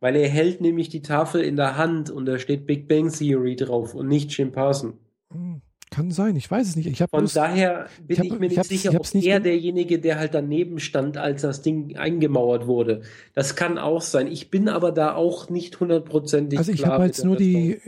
Weil 0.00 0.16
er 0.16 0.28
hält 0.28 0.60
nämlich 0.60 0.88
die 0.88 1.02
Tafel 1.02 1.42
in 1.42 1.56
der 1.56 1.76
Hand 1.76 2.10
und 2.10 2.26
da 2.26 2.38
steht 2.38 2.66
Big 2.66 2.88
Bang 2.88 3.10
Theory 3.10 3.56
drauf 3.56 3.94
und 3.94 4.08
nicht 4.08 4.36
Jim 4.36 4.52
Parson. 4.52 4.94
Hm, 5.32 5.62
kann 5.90 6.10
sein, 6.10 6.36
ich 6.36 6.50
weiß 6.50 6.68
es 6.68 6.76
nicht. 6.76 6.86
Ich 6.86 6.98
Von 6.98 7.20
bloß, 7.20 7.32
daher 7.32 7.86
bin 8.06 8.14
ich, 8.14 8.18
hab, 8.18 8.26
ich 8.26 8.38
mir 8.38 8.48
nicht 8.48 8.64
sicher, 8.64 8.90
ob 8.94 9.06
er 9.14 9.40
derjenige, 9.40 9.98
der 9.98 10.18
halt 10.18 10.34
daneben 10.34 10.80
stand, 10.80 11.16
als 11.16 11.42
das 11.42 11.62
Ding 11.62 11.96
eingemauert 11.96 12.66
wurde. 12.66 13.02
Das 13.34 13.56
kann 13.56 13.78
auch 13.78 14.02
sein. 14.02 14.26
Ich 14.26 14.50
bin 14.50 14.68
aber 14.68 14.92
da 14.92 15.14
auch 15.14 15.48
nicht 15.48 15.78
hundertprozentig 15.80 16.58
Also 16.58 16.72
ich 16.72 16.84
habe 16.84 17.06
jetzt 17.06 17.24
nur 17.24 17.36
die, 17.36 17.80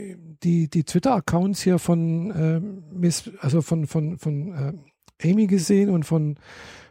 die, 0.43 0.69
die 0.69 0.83
Twitter-Accounts 0.83 1.61
hier 1.61 1.77
von 1.77 2.31
äh, 2.31 2.61
Miss, 2.95 3.29
also 3.39 3.61
von, 3.61 3.85
von, 3.85 4.17
von 4.17 4.81
äh, 5.21 5.29
Amy 5.29 5.47
gesehen 5.47 5.89
und 5.89 6.03
von 6.03 6.37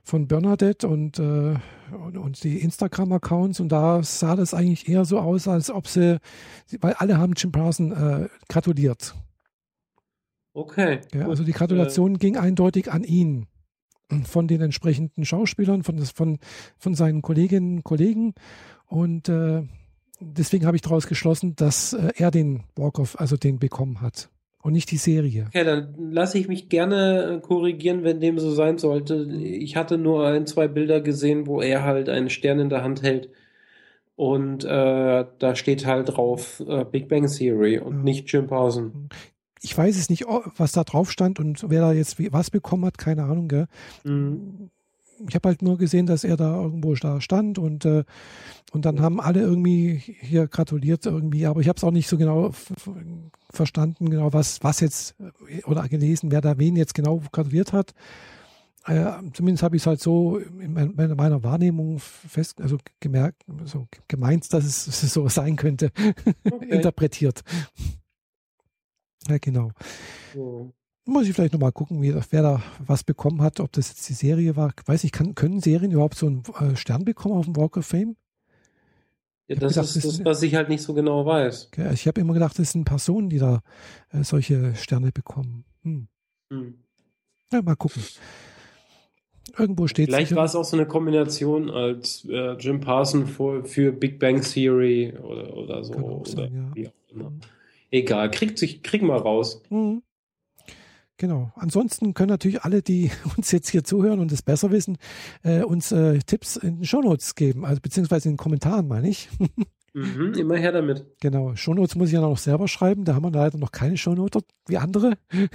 von 0.08 0.26
Bernadette 0.26 0.88
und, 0.88 1.18
äh, 1.18 1.54
und, 1.92 2.16
und, 2.16 2.42
die 2.42 2.58
Instagram-Accounts 2.58 3.60
und 3.60 3.68
da 3.68 4.02
sah 4.02 4.36
das 4.36 4.54
eigentlich 4.54 4.88
eher 4.88 5.04
so 5.04 5.20
aus, 5.20 5.46
als 5.46 5.70
ob 5.70 5.86
sie, 5.86 6.18
weil 6.80 6.94
alle 6.94 7.18
haben 7.18 7.34
Jim 7.36 7.52
Parson 7.52 7.92
äh, 7.92 8.28
gratuliert. 8.48 9.14
Okay. 10.54 11.02
Ja, 11.12 11.28
also 11.28 11.44
die 11.44 11.52
Gratulation 11.52 12.14
äh, 12.14 12.18
ging 12.18 12.36
eindeutig 12.38 12.90
an 12.90 13.04
ihn 13.04 13.48
von 14.24 14.48
den 14.48 14.62
entsprechenden 14.62 15.26
Schauspielern, 15.26 15.82
von, 15.82 15.98
von, 15.98 16.38
von 16.78 16.94
seinen 16.94 17.20
Kolleginnen 17.20 17.76
und 17.76 17.84
Kollegen 17.84 18.34
und 18.86 19.28
äh, 19.28 19.62
deswegen 20.20 20.64
habe 20.64 20.76
ich 20.76 20.82
daraus 20.82 21.06
geschlossen, 21.06 21.54
dass 21.54 21.92
äh, 21.92 22.12
er 22.16 22.30
den 22.30 22.64
Walk-Off, 22.76 23.20
also 23.20 23.36
den 23.36 23.58
bekommen 23.58 24.00
hat 24.00 24.30
und 24.62 24.72
nicht 24.72 24.90
die 24.90 24.96
Serie. 24.96 25.46
Okay, 25.48 25.64
dann 25.64 25.94
lasse 26.10 26.38
ich 26.38 26.48
mich 26.48 26.68
gerne 26.68 27.36
äh, 27.36 27.40
korrigieren, 27.40 28.04
wenn 28.04 28.20
dem 28.20 28.38
so 28.38 28.50
sein 28.50 28.78
sollte. 28.78 29.24
Ich 29.32 29.76
hatte 29.76 29.98
nur 29.98 30.26
ein, 30.26 30.46
zwei 30.46 30.68
Bilder 30.68 31.00
gesehen, 31.00 31.46
wo 31.46 31.60
er 31.60 31.84
halt 31.84 32.08
einen 32.08 32.30
Stern 32.30 32.58
in 32.58 32.68
der 32.68 32.82
Hand 32.82 33.02
hält. 33.02 33.30
Und 34.16 34.64
äh, 34.64 35.24
da 35.38 35.54
steht 35.54 35.86
halt 35.86 36.16
drauf 36.16 36.62
äh, 36.66 36.84
Big 36.84 37.08
Bang 37.08 37.28
Theory 37.28 37.78
und 37.78 37.98
ja. 37.98 38.02
nicht 38.02 38.32
Jim 38.32 38.48
Parsons. 38.48 38.92
Ich 39.62 39.76
weiß 39.76 39.96
es 39.96 40.10
nicht, 40.10 40.24
was 40.56 40.72
da 40.72 40.82
drauf 40.82 41.10
stand 41.12 41.38
und 41.38 41.68
wer 41.68 41.80
da 41.80 41.92
jetzt 41.92 42.16
was 42.32 42.50
bekommen 42.50 42.84
hat, 42.84 42.98
keine 42.98 43.24
Ahnung. 43.24 43.46
Gell? 43.48 43.66
Mhm. 44.02 44.70
Ich 45.26 45.34
habe 45.34 45.48
halt 45.48 45.62
nur 45.62 45.78
gesehen, 45.78 46.06
dass 46.06 46.24
er 46.24 46.36
da 46.36 46.62
irgendwo 46.62 46.94
da 46.94 47.20
stand 47.20 47.58
und, 47.58 47.84
äh, 47.84 48.04
und 48.72 48.84
dann 48.84 49.00
haben 49.00 49.20
alle 49.20 49.40
irgendwie 49.40 49.96
hier 49.96 50.46
gratuliert 50.46 51.06
irgendwie, 51.06 51.46
aber 51.46 51.60
ich 51.60 51.68
habe 51.68 51.76
es 51.76 51.84
auch 51.84 51.90
nicht 51.90 52.08
so 52.08 52.18
genau 52.18 52.50
verstanden, 53.50 54.10
genau 54.10 54.32
was, 54.32 54.62
was 54.62 54.80
jetzt 54.80 55.16
äh, 55.48 55.62
oder 55.64 55.88
gelesen, 55.88 56.30
wer 56.30 56.40
da 56.40 56.58
wen 56.58 56.76
jetzt 56.76 56.94
genau 56.94 57.22
gratuliert 57.32 57.72
hat. 57.72 57.94
Äh, 58.86 59.12
zumindest 59.34 59.62
habe 59.62 59.76
ich 59.76 59.82
es 59.82 59.86
halt 59.86 60.00
so 60.00 60.38
in 60.38 60.72
meiner 60.72 61.42
Wahrnehmung 61.42 61.98
fest, 61.98 62.60
also 62.60 62.78
gemerkt, 63.00 63.44
so 63.64 63.86
gemeint, 64.06 64.50
dass 64.52 64.64
es, 64.64 64.86
dass 64.86 65.02
es 65.02 65.12
so 65.12 65.28
sein 65.28 65.56
könnte, 65.56 65.90
okay. 66.50 66.68
interpretiert. 66.70 67.42
Ja, 69.28 69.36
genau. 69.38 69.72
So. 70.32 70.72
Muss 71.08 71.26
ich 71.26 71.34
vielleicht 71.34 71.54
nochmal 71.54 71.72
gucken, 71.72 72.02
wie, 72.02 72.14
wer 72.14 72.42
da 72.42 72.62
was 72.86 73.02
bekommen 73.02 73.40
hat, 73.40 73.60
ob 73.60 73.72
das 73.72 73.88
jetzt 73.88 74.06
die 74.10 74.12
Serie 74.12 74.56
war. 74.56 74.74
Weiß 74.84 75.04
ich, 75.04 75.12
kann, 75.12 75.34
können 75.34 75.60
Serien 75.60 75.90
überhaupt 75.90 76.16
so 76.16 76.26
einen 76.26 76.42
äh, 76.60 76.76
Stern 76.76 77.06
bekommen 77.06 77.34
auf 77.34 77.46
dem 77.46 77.56
Walk 77.56 77.78
of 77.78 77.86
Fame? 77.86 78.14
Ja, 79.46 79.56
das 79.56 79.72
gedacht, 79.72 79.96
ist 79.96 80.04
das, 80.04 80.24
was 80.26 80.42
ich 80.42 80.54
halt 80.54 80.68
nicht 80.68 80.82
so 80.82 80.92
genau 80.92 81.24
weiß. 81.24 81.68
Okay, 81.72 81.94
ich 81.94 82.06
habe 82.06 82.20
immer 82.20 82.34
gedacht, 82.34 82.58
das 82.58 82.72
sind 82.72 82.84
Personen, 82.84 83.30
die 83.30 83.38
da 83.38 83.62
äh, 84.12 84.22
solche 84.22 84.74
Sterne 84.74 85.10
bekommen. 85.10 85.64
Hm. 85.82 86.08
Hm. 86.50 86.74
Ja, 87.54 87.62
mal 87.62 87.74
gucken. 87.74 88.02
Irgendwo 89.56 89.86
steht 89.86 90.10
Vielleicht 90.10 90.34
war 90.34 90.44
es 90.44 90.54
auch 90.54 90.66
so 90.66 90.76
eine 90.76 90.84
Kombination 90.84 91.70
als 91.70 92.26
äh, 92.28 92.52
Jim 92.58 92.80
Parson 92.80 93.26
für, 93.26 93.64
für, 93.64 93.92
Big 93.92 94.18
Bang 94.18 94.42
Theory 94.42 95.14
oder, 95.22 95.56
oder 95.56 95.84
so. 95.84 95.94
Oder 95.94 96.30
sein, 96.30 96.72
ja. 96.76 96.90
Hm. 97.12 97.40
Egal, 97.90 98.30
kriegt 98.30 98.58
sich, 98.58 98.82
kriegen 98.82 99.06
wir 99.06 99.16
raus. 99.16 99.62
Mhm. 99.70 100.02
Genau. 101.18 101.50
Ansonsten 101.56 102.14
können 102.14 102.30
natürlich 102.30 102.62
alle, 102.62 102.80
die 102.80 103.10
uns 103.36 103.50
jetzt 103.52 103.68
hier 103.68 103.84
zuhören 103.84 104.20
und 104.20 104.32
es 104.32 104.42
besser 104.42 104.70
wissen, 104.70 104.96
äh, 105.42 105.62
uns 105.62 105.92
äh, 105.92 106.20
Tipps 106.20 106.56
in 106.56 106.76
den 106.76 106.84
Shownotes 106.84 107.34
geben, 107.34 107.66
also 107.66 107.80
beziehungsweise 107.82 108.28
in 108.28 108.34
den 108.34 108.38
Kommentaren, 108.38 108.88
meine 108.88 109.08
ich. 109.08 109.28
Mhm, 109.94 110.34
immer 110.34 110.56
her 110.56 110.70
damit. 110.70 111.06
Genau. 111.18 111.56
Shownotes 111.56 111.96
muss 111.96 112.08
ich 112.08 112.14
ja 112.14 112.20
noch 112.20 112.36
selber 112.36 112.68
schreiben. 112.68 113.06
Da 113.06 113.14
haben 113.14 113.24
wir 113.24 113.32
leider 113.32 113.56
noch 113.56 113.72
keine 113.72 113.96
Shownotes 113.96 114.42
wie 114.68 114.76
andere. 114.76 115.14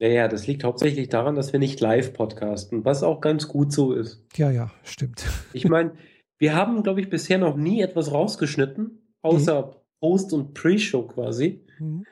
Naja, 0.00 0.28
das 0.28 0.46
liegt 0.46 0.62
hauptsächlich 0.62 1.08
daran, 1.08 1.34
dass 1.34 1.52
wir 1.52 1.58
nicht 1.58 1.80
live 1.80 2.12
podcasten, 2.12 2.84
was 2.84 3.02
auch 3.02 3.20
ganz 3.20 3.48
gut 3.48 3.72
so 3.72 3.92
ist. 3.92 4.24
Ja, 4.36 4.48
ja, 4.48 4.70
stimmt. 4.84 5.26
Ich 5.52 5.68
meine, 5.68 5.92
wir 6.38 6.54
haben, 6.54 6.84
glaube 6.84 7.00
ich, 7.00 7.10
bisher 7.10 7.38
noch 7.38 7.56
nie 7.56 7.82
etwas 7.82 8.12
rausgeschnitten, 8.12 9.12
außer 9.22 9.66
mhm. 9.66 9.72
Post- 10.00 10.32
und 10.32 10.54
Pre-Show 10.54 11.08
quasi. 11.08 11.66
Mhm 11.80 12.04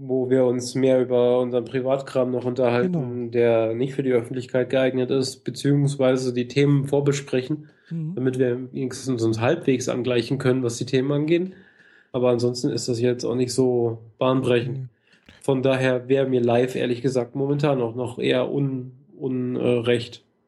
wo 0.00 0.30
wir 0.30 0.44
uns 0.44 0.74
mehr 0.74 1.00
über 1.00 1.40
unseren 1.40 1.64
Privatkram 1.64 2.30
noch 2.30 2.44
unterhalten, 2.44 2.92
genau. 2.92 3.30
der 3.30 3.74
nicht 3.74 3.94
für 3.94 4.02
die 4.02 4.12
Öffentlichkeit 4.12 4.70
geeignet 4.70 5.10
ist, 5.10 5.44
beziehungsweise 5.44 6.32
die 6.32 6.46
Themen 6.46 6.86
vorbesprechen, 6.86 7.68
mhm. 7.90 8.14
damit 8.14 8.38
wir 8.38 8.72
wenigstens 8.72 9.22
uns 9.22 9.40
halbwegs 9.40 9.88
angleichen 9.88 10.38
können, 10.38 10.62
was 10.62 10.76
die 10.76 10.86
Themen 10.86 11.10
angeht. 11.10 11.52
Aber 12.12 12.30
ansonsten 12.30 12.70
ist 12.70 12.88
das 12.88 13.00
jetzt 13.00 13.24
auch 13.24 13.34
nicht 13.34 13.52
so 13.52 13.98
bahnbrechend. 14.18 14.78
Mhm. 14.78 14.88
Von 15.42 15.62
daher 15.62 16.08
wäre 16.08 16.28
mir 16.28 16.40
live 16.40 16.76
ehrlich 16.76 17.02
gesagt 17.02 17.34
momentan 17.34 17.80
auch 17.80 17.94
noch 17.94 18.18
eher 18.18 18.50
unrecht. 18.50 18.92
Un, 19.18 19.56
äh, 19.56 20.00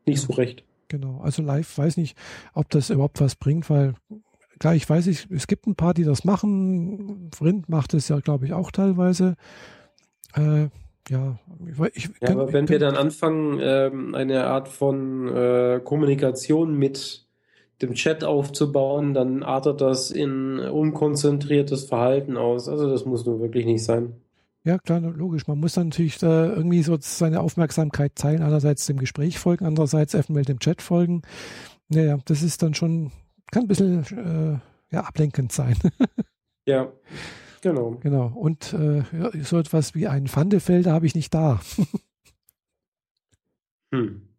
nicht 0.07 0.21
so 0.21 0.33
recht. 0.35 0.63
Genau, 0.89 1.21
also 1.23 1.43
live 1.43 1.79
weiß 1.79 1.97
nicht, 1.97 2.17
ob 2.55 2.69
das 2.71 2.91
überhaupt 2.91 3.21
was 3.21 3.37
bringt, 3.37 3.69
weil 3.71 3.95
klar, 4.61 4.77
ich 4.77 4.89
weiß, 4.89 5.09
ich, 5.09 5.27
es 5.31 5.49
gibt 5.49 5.67
ein 5.67 5.75
paar, 5.75 5.95
die 5.95 6.05
das 6.05 6.25
machen. 6.25 7.31
Rind 7.41 7.69
macht 7.69 7.95
es 7.95 8.09
ja, 8.09 8.21
glaube 8.21 8.47
ich, 8.47 8.53
auch 8.53 8.71
teilweise. 8.71 9.35
Äh, 10.37 10.69
ja, 11.09 11.39
ich, 11.67 11.97
ich, 11.97 12.05
ja, 12.21 12.29
kann, 12.29 12.39
aber 12.39 12.53
wenn 12.53 12.69
wir 12.69 12.79
dann 12.79 12.95
anfangen, 12.95 13.59
ähm, 13.61 14.15
eine 14.15 14.45
Art 14.45 14.69
von 14.69 15.27
äh, 15.27 15.81
Kommunikation 15.83 16.79
mit 16.79 17.27
dem 17.83 17.95
Chat 17.95 18.23
aufzubauen, 18.23 19.15
dann 19.15 19.43
artet 19.43 19.81
das 19.81 20.11
in 20.11 20.61
unkonzentriertes 20.61 21.85
Verhalten 21.85 22.37
aus. 22.37 22.69
Also 22.69 22.89
das 22.89 23.07
muss 23.07 23.25
nur 23.25 23.41
wirklich 23.41 23.65
nicht 23.65 23.83
sein. 23.83 24.13
Ja, 24.63 24.79
klar, 24.79 25.01
logisch. 25.01 25.49
Man 25.49 25.59
muss 25.59 25.73
dann 25.73 25.89
natürlich 25.89 26.23
äh, 26.23 26.27
irgendwie 26.27 26.83
so 26.83 26.97
seine 27.01 27.41
Aufmerksamkeit 27.41 28.15
teilen. 28.15 28.43
Einerseits 28.43 28.85
dem 28.85 28.99
Gespräch 28.99 29.39
folgen, 29.39 29.65
andererseits 29.65 30.13
eventuell 30.13 30.45
dem 30.45 30.61
Chat 30.61 30.83
folgen. 30.83 31.23
Naja, 31.89 32.19
das 32.27 32.43
ist 32.43 32.63
dann 32.63 32.75
schon 32.75 33.11
kann 33.51 33.65
ein 33.65 33.69
bisschen 33.69 34.61
äh, 34.91 34.95
ja, 34.95 35.03
ablenkend 35.03 35.53
sein. 35.53 35.77
ja, 36.67 36.93
genau. 37.63 37.99
Genau. 38.01 38.33
Und 38.35 38.73
äh, 38.73 39.03
so 39.43 39.59
etwas 39.59 39.95
wie 39.95 40.09
ein 40.09 40.27
Pfandefelder 40.27 40.93
habe 40.93 41.07
ich 41.07 41.15
nicht 41.15 41.35
da. 41.35 41.61
hm. 43.93 44.31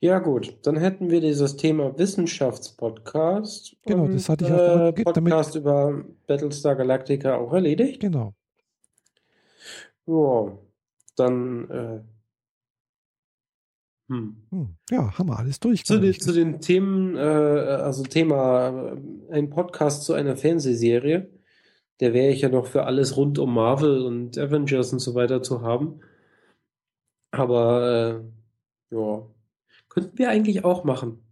Ja, 0.00 0.18
gut. 0.18 0.58
Dann 0.62 0.76
hätten 0.76 1.10
wir 1.10 1.20
dieses 1.20 1.56
Thema 1.56 1.98
Wissenschaftspodcast. 1.98 3.76
Genau, 3.86 4.04
und, 4.04 4.14
das 4.14 4.28
hatte 4.28 4.44
ich 4.44 4.52
auch 4.52 4.88
äh, 4.88 5.04
Podcast 5.04 5.54
damit... 5.54 5.62
über 5.62 6.04
Battlestar 6.26 6.76
Galactica 6.76 7.36
auch 7.36 7.52
erledigt. 7.52 8.00
Genau. 8.00 8.34
Ja, 10.06 10.58
dann 11.16 11.70
äh, 11.70 12.00
hm. 14.08 14.36
hm. 14.50 14.76
Ja, 14.90 15.18
haben 15.18 15.28
wir 15.28 15.38
alles 15.38 15.58
durch. 15.60 15.84
Zu, 15.84 15.98
den, 15.98 16.14
zu 16.14 16.32
den 16.32 16.60
Themen, 16.60 17.16
äh, 17.16 17.20
also 17.20 18.04
Thema, 18.04 18.94
äh, 19.30 19.32
ein 19.32 19.50
Podcast 19.50 20.04
zu 20.04 20.12
einer 20.12 20.36
Fernsehserie. 20.36 21.30
Der 22.00 22.12
wäre 22.12 22.30
ich 22.30 22.42
ja 22.42 22.48
noch 22.48 22.66
für 22.66 22.84
alles 22.84 23.16
rund 23.16 23.38
um 23.38 23.54
Marvel 23.54 24.02
und 24.02 24.38
Avengers 24.38 24.92
und 24.92 24.98
so 25.00 25.14
weiter 25.14 25.42
zu 25.42 25.62
haben. 25.62 26.00
Aber 27.30 28.22
äh, 28.90 28.94
ja, 28.94 29.26
könnten 29.88 30.18
wir 30.18 30.30
eigentlich 30.30 30.64
auch 30.64 30.84
machen. 30.84 31.22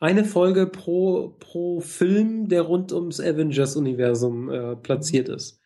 Eine 0.00 0.24
Folge 0.24 0.66
pro, 0.66 1.36
pro 1.40 1.80
Film, 1.80 2.48
der 2.48 2.62
rund 2.62 2.92
ums 2.92 3.20
Avengers-Universum 3.20 4.50
äh, 4.50 4.76
platziert 4.76 5.28
ist. 5.28 5.57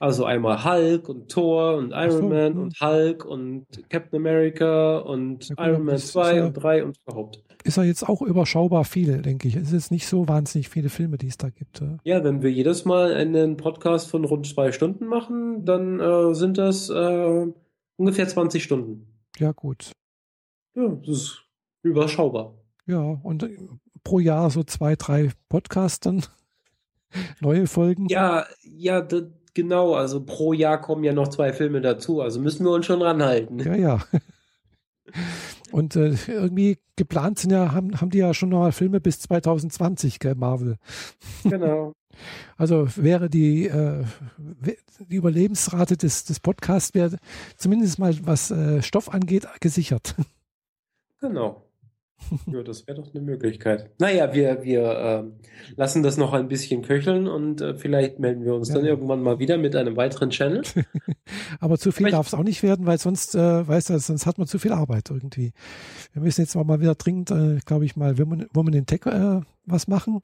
Also 0.00 0.24
einmal 0.24 0.64
Hulk 0.64 1.08
und 1.08 1.28
Thor 1.28 1.76
und 1.76 1.90
Iron 1.90 2.10
so, 2.10 2.28
Man 2.28 2.54
ja. 2.54 2.60
und 2.60 2.80
Hulk 2.80 3.24
und 3.24 3.66
Captain 3.88 4.20
America 4.20 4.98
und 4.98 5.48
ja, 5.48 5.66
Iron 5.66 5.84
Man 5.84 5.98
2 5.98 6.36
ja, 6.36 6.46
und 6.46 6.52
3 6.54 6.84
und 6.84 6.98
überhaupt. 7.04 7.42
Ist 7.64 7.76
ja 7.76 7.82
jetzt 7.82 8.08
auch 8.08 8.22
überschaubar 8.22 8.84
viel, 8.84 9.20
denke 9.22 9.48
ich. 9.48 9.56
Es 9.56 9.68
ist 9.68 9.72
jetzt 9.72 9.90
nicht 9.90 10.06
so 10.06 10.28
wahnsinnig 10.28 10.68
viele 10.68 10.88
Filme, 10.88 11.18
die 11.18 11.26
es 11.26 11.36
da 11.36 11.50
gibt. 11.50 11.82
Ja, 12.04 12.22
wenn 12.22 12.42
wir 12.42 12.52
jedes 12.52 12.84
Mal 12.84 13.12
einen 13.12 13.56
Podcast 13.56 14.08
von 14.08 14.24
rund 14.24 14.46
zwei 14.46 14.70
Stunden 14.70 15.06
machen, 15.06 15.64
dann 15.64 15.98
äh, 15.98 16.34
sind 16.34 16.58
das 16.58 16.90
äh, 16.90 17.46
ungefähr 17.96 18.28
20 18.28 18.62
Stunden. 18.62 19.06
Ja, 19.38 19.50
gut. 19.50 19.90
Ja, 20.76 20.88
das 20.88 21.08
ist 21.08 21.44
überschaubar. 21.82 22.54
Ja, 22.86 23.00
und 23.00 23.42
äh, 23.42 23.58
pro 24.04 24.20
Jahr 24.20 24.48
so 24.50 24.62
zwei, 24.62 24.94
drei 24.94 25.30
Podcasts 25.48 26.00
dann. 26.00 26.24
Neue 27.40 27.66
Folgen? 27.66 28.06
Ja, 28.08 28.46
ja, 28.62 29.00
Genau, 29.54 29.94
also 29.94 30.24
pro 30.24 30.52
Jahr 30.52 30.80
kommen 30.80 31.04
ja 31.04 31.12
noch 31.12 31.28
zwei 31.28 31.52
Filme 31.52 31.80
dazu, 31.80 32.20
also 32.20 32.40
müssen 32.40 32.64
wir 32.64 32.72
uns 32.72 32.86
schon 32.86 33.02
ranhalten. 33.02 33.58
Ja, 33.60 33.74
ja. 33.74 33.98
Und 35.72 35.96
äh, 35.96 36.14
irgendwie 36.26 36.78
geplant 36.96 37.38
sind 37.38 37.50
ja, 37.50 37.72
haben, 37.72 38.00
haben 38.00 38.10
die 38.10 38.18
ja 38.18 38.32
schon 38.34 38.50
noch 38.50 38.70
Filme 38.72 39.00
bis 39.00 39.20
2020, 39.20 40.18
gell, 40.18 40.34
Marvel. 40.34 40.76
Genau. 41.44 41.92
Also 42.56 42.88
wäre 42.96 43.30
die, 43.30 43.68
äh, 43.68 44.04
die 44.98 45.14
Überlebensrate 45.14 45.96
des, 45.96 46.24
des 46.24 46.40
Podcasts 46.40 46.92
wäre 46.92 47.16
zumindest 47.56 48.00
mal, 48.00 48.12
was 48.22 48.50
äh, 48.50 48.82
Stoff 48.82 49.14
angeht, 49.14 49.46
gesichert. 49.60 50.16
Genau. 51.20 51.67
Ja, 52.52 52.62
das 52.62 52.86
wäre 52.86 53.00
doch 53.00 53.14
eine 53.14 53.22
Möglichkeit. 53.22 53.90
Naja, 53.98 54.32
wir, 54.34 54.62
wir 54.62 54.82
äh, 54.82 55.24
lassen 55.76 56.02
das 56.02 56.16
noch 56.16 56.32
ein 56.32 56.48
bisschen 56.48 56.82
köcheln 56.82 57.26
und 57.26 57.60
äh, 57.60 57.74
vielleicht 57.74 58.18
melden 58.18 58.44
wir 58.44 58.54
uns 58.54 58.68
ja. 58.68 58.76
dann 58.76 58.84
irgendwann 58.84 59.22
mal 59.22 59.38
wieder 59.38 59.58
mit 59.58 59.76
einem 59.76 59.96
weiteren 59.96 60.30
Channel. 60.30 60.62
Aber 61.60 61.78
zu 61.78 61.92
viel 61.92 62.10
darf 62.10 62.26
es 62.26 62.34
auch 62.34 62.42
nicht 62.42 62.62
werden, 62.62 62.86
weil 62.86 62.98
sonst, 62.98 63.34
äh, 63.34 63.66
weißt 63.66 63.90
du, 63.90 63.98
sonst 63.98 64.26
hat 64.26 64.38
man 64.38 64.46
zu 64.46 64.58
viel 64.58 64.72
Arbeit 64.72 65.10
irgendwie. 65.10 65.52
Wir 66.12 66.22
müssen 66.22 66.40
jetzt 66.40 66.54
mal 66.54 66.80
wieder 66.80 66.94
dringend, 66.94 67.30
äh, 67.30 67.58
glaube 67.64 67.84
ich 67.84 67.96
mal, 67.96 68.18
Women, 68.18 68.46
Women 68.52 68.74
in 68.74 68.86
Tech 68.86 69.06
äh, 69.06 69.40
was 69.64 69.88
machen. 69.88 70.20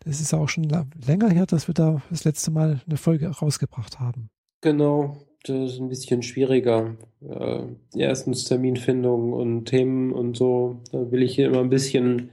Das 0.00 0.20
ist 0.20 0.34
auch 0.34 0.48
schon 0.48 0.68
länger 1.06 1.28
her, 1.30 1.46
dass 1.46 1.68
wir 1.68 1.74
da 1.74 2.02
das 2.10 2.24
letzte 2.24 2.50
Mal 2.50 2.80
eine 2.86 2.96
Folge 2.96 3.28
rausgebracht 3.28 4.00
haben. 4.00 4.30
Genau, 4.62 5.16
das 5.48 5.72
ist 5.72 5.80
ein 5.80 5.88
bisschen 5.88 6.22
schwieriger. 6.22 6.96
Äh, 7.20 7.62
erstens 7.94 8.44
Terminfindung 8.44 9.32
und 9.32 9.66
Themen 9.66 10.12
und 10.12 10.36
so. 10.36 10.80
Da 10.92 11.10
will 11.10 11.22
ich 11.22 11.34
hier 11.34 11.46
immer 11.46 11.60
ein 11.60 11.70
bisschen 11.70 12.30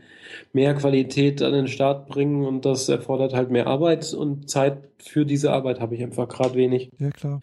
mehr 0.52 0.74
Qualität 0.76 1.42
an 1.42 1.54
den 1.54 1.68
Start 1.68 2.08
bringen 2.08 2.46
und 2.46 2.66
das 2.66 2.90
erfordert 2.90 3.34
halt 3.34 3.52
mehr 3.52 3.68
Arbeit 3.68 4.14
und 4.14 4.50
Zeit 4.50 4.78
für 4.98 5.26
diese 5.26 5.52
Arbeit 5.52 5.80
habe 5.80 5.96
ich 5.96 6.04
einfach 6.04 6.28
gerade 6.28 6.56
wenig. 6.56 6.90
Ja, 7.00 7.10
klar. 7.12 7.42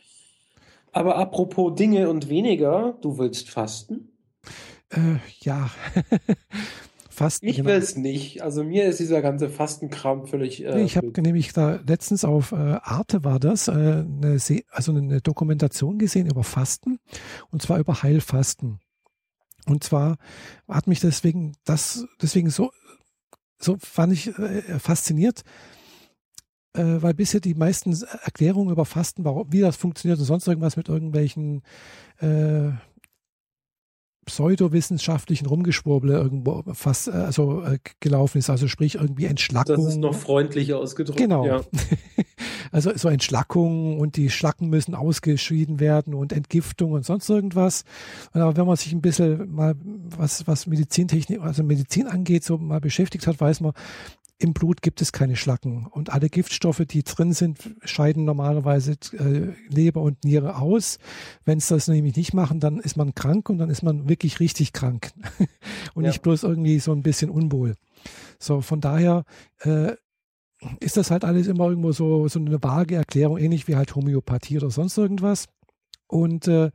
Aber 0.92 1.16
apropos 1.16 1.74
Dinge 1.74 2.08
und 2.10 2.28
weniger, 2.28 2.96
du 3.00 3.18
willst 3.18 3.48
fasten? 3.48 4.08
Äh, 4.90 5.18
ja. 5.40 5.70
Fasten. 7.20 7.46
Ich 7.48 7.62
will 7.62 7.74
es 7.74 7.96
nicht. 7.96 8.42
Also 8.42 8.64
mir 8.64 8.86
ist 8.86 8.98
dieser 8.98 9.20
ganze 9.20 9.50
Fastenkram 9.50 10.26
völlig. 10.26 10.64
Äh, 10.64 10.76
nee, 10.76 10.84
ich 10.84 10.96
habe 10.96 11.12
nämlich 11.20 11.52
da 11.52 11.78
letztens 11.86 12.24
auf 12.24 12.52
äh, 12.52 12.56
Arte 12.56 13.24
war 13.24 13.38
das, 13.38 13.68
äh, 13.68 13.72
eine 13.72 14.38
also 14.70 14.92
eine 14.92 15.20
Dokumentation 15.20 15.98
gesehen 15.98 16.30
über 16.30 16.44
Fasten 16.44 16.98
und 17.50 17.60
zwar 17.60 17.78
über 17.78 18.02
Heilfasten. 18.02 18.80
Und 19.66 19.84
zwar 19.84 20.16
hat 20.66 20.86
mich 20.86 21.00
deswegen 21.00 21.52
das, 21.64 22.06
deswegen 22.22 22.48
so, 22.48 22.70
so 23.58 23.76
fand 23.78 24.14
ich 24.14 24.38
äh, 24.38 24.78
fasziniert, 24.78 25.42
äh, 26.72 27.02
weil 27.02 27.12
bisher 27.12 27.40
die 27.40 27.54
meisten 27.54 27.94
Erklärungen 28.22 28.72
über 28.72 28.86
Fasten, 28.86 29.26
warum, 29.26 29.52
wie 29.52 29.60
das 29.60 29.76
funktioniert 29.76 30.18
und 30.18 30.24
sonst 30.24 30.48
irgendwas 30.48 30.78
mit 30.78 30.88
irgendwelchen 30.88 31.60
äh, 32.20 32.70
pseudowissenschaftlichen 34.26 35.46
Rumgeschwurbel 35.46 36.10
irgendwo 36.10 36.62
fast 36.72 37.08
äh, 37.08 37.12
also 37.12 37.62
äh, 37.62 37.78
gelaufen 38.00 38.38
ist, 38.38 38.50
also 38.50 38.68
sprich 38.68 38.96
irgendwie 38.96 39.24
Entschlackung. 39.24 39.76
Das 39.76 39.94
ist 39.94 39.98
noch 39.98 40.14
freundlicher 40.14 40.78
ausgedrückt. 40.78 41.18
Genau. 41.18 41.46
Ja. 41.46 41.62
also 42.72 42.92
so 42.96 43.08
Entschlackung 43.08 43.98
und 43.98 44.16
die 44.16 44.30
Schlacken 44.30 44.68
müssen 44.68 44.94
ausgeschieden 44.94 45.80
werden 45.80 46.14
und 46.14 46.32
Entgiftung 46.32 46.92
und 46.92 47.04
sonst 47.04 47.28
irgendwas. 47.28 47.84
Aber 48.32 48.56
wenn 48.56 48.66
man 48.66 48.76
sich 48.76 48.92
ein 48.92 49.00
bisschen 49.00 49.52
mal 49.52 49.74
was 50.16 50.46
was 50.46 50.66
Medizintechnik, 50.66 51.40
also 51.40 51.62
Medizin 51.62 52.06
angeht, 52.06 52.44
so 52.44 52.58
mal 52.58 52.80
beschäftigt 52.80 53.26
hat, 53.26 53.40
weiß 53.40 53.60
man, 53.60 53.72
im 54.40 54.54
Blut 54.54 54.80
gibt 54.80 55.02
es 55.02 55.12
keine 55.12 55.36
Schlacken 55.36 55.86
und 55.86 56.10
alle 56.10 56.30
Giftstoffe, 56.30 56.82
die 56.88 57.02
drin 57.02 57.34
sind, 57.34 57.76
scheiden 57.84 58.24
normalerweise 58.24 58.92
äh, 59.12 59.52
Leber 59.68 60.00
und 60.00 60.24
Niere 60.24 60.56
aus. 60.56 60.98
Wenn 61.44 61.58
es 61.58 61.68
das 61.68 61.88
nämlich 61.88 62.16
nicht 62.16 62.32
machen, 62.32 62.58
dann 62.58 62.80
ist 62.80 62.96
man 62.96 63.14
krank 63.14 63.50
und 63.50 63.58
dann 63.58 63.68
ist 63.68 63.82
man 63.82 64.08
wirklich 64.08 64.40
richtig 64.40 64.72
krank 64.72 65.12
und 65.94 66.04
ja. 66.04 66.08
nicht 66.08 66.22
bloß 66.22 66.42
irgendwie 66.44 66.78
so 66.78 66.92
ein 66.92 67.02
bisschen 67.02 67.28
unwohl. 67.28 67.74
So, 68.38 68.62
von 68.62 68.80
daher 68.80 69.24
äh, 69.58 69.92
ist 70.80 70.96
das 70.96 71.10
halt 71.10 71.26
alles 71.26 71.46
immer 71.46 71.68
irgendwo 71.68 71.92
so, 71.92 72.26
so 72.28 72.38
eine 72.38 72.62
vage 72.62 72.96
Erklärung, 72.96 73.36
ähnlich 73.36 73.68
wie 73.68 73.76
halt 73.76 73.94
Homöopathie 73.94 74.56
oder 74.56 74.70
sonst 74.70 74.96
irgendwas. 74.96 75.48
Und 76.06 76.48
äh, 76.48 76.70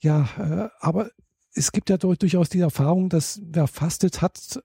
ja, 0.00 0.28
äh, 0.38 0.68
aber 0.80 1.10
es 1.54 1.72
gibt 1.72 1.90
ja 1.90 1.96
durchaus 1.96 2.48
die 2.48 2.60
Erfahrung, 2.60 3.08
dass 3.08 3.40
wer 3.44 3.66
fastet, 3.66 4.22
hat 4.22 4.62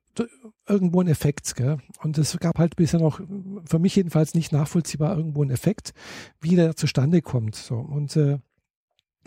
irgendwo 0.68 1.00
einen 1.00 1.10
Effekt. 1.10 1.56
Gell? 1.56 1.78
Und 2.02 2.18
es 2.18 2.38
gab 2.40 2.60
halt 2.60 2.76
bisher 2.76 3.00
noch, 3.00 3.20
für 3.66 3.80
mich 3.80 3.96
jedenfalls 3.96 4.34
nicht 4.34 4.52
nachvollziehbar, 4.52 5.18
irgendwo 5.18 5.42
einen 5.42 5.52
Effekt, 5.52 5.94
wie 6.42 6.56
der 6.56 6.76
zustande 6.76 7.22
kommt. 7.22 7.56
So. 7.56 7.76
Und 7.76 8.16
äh, 8.16 8.40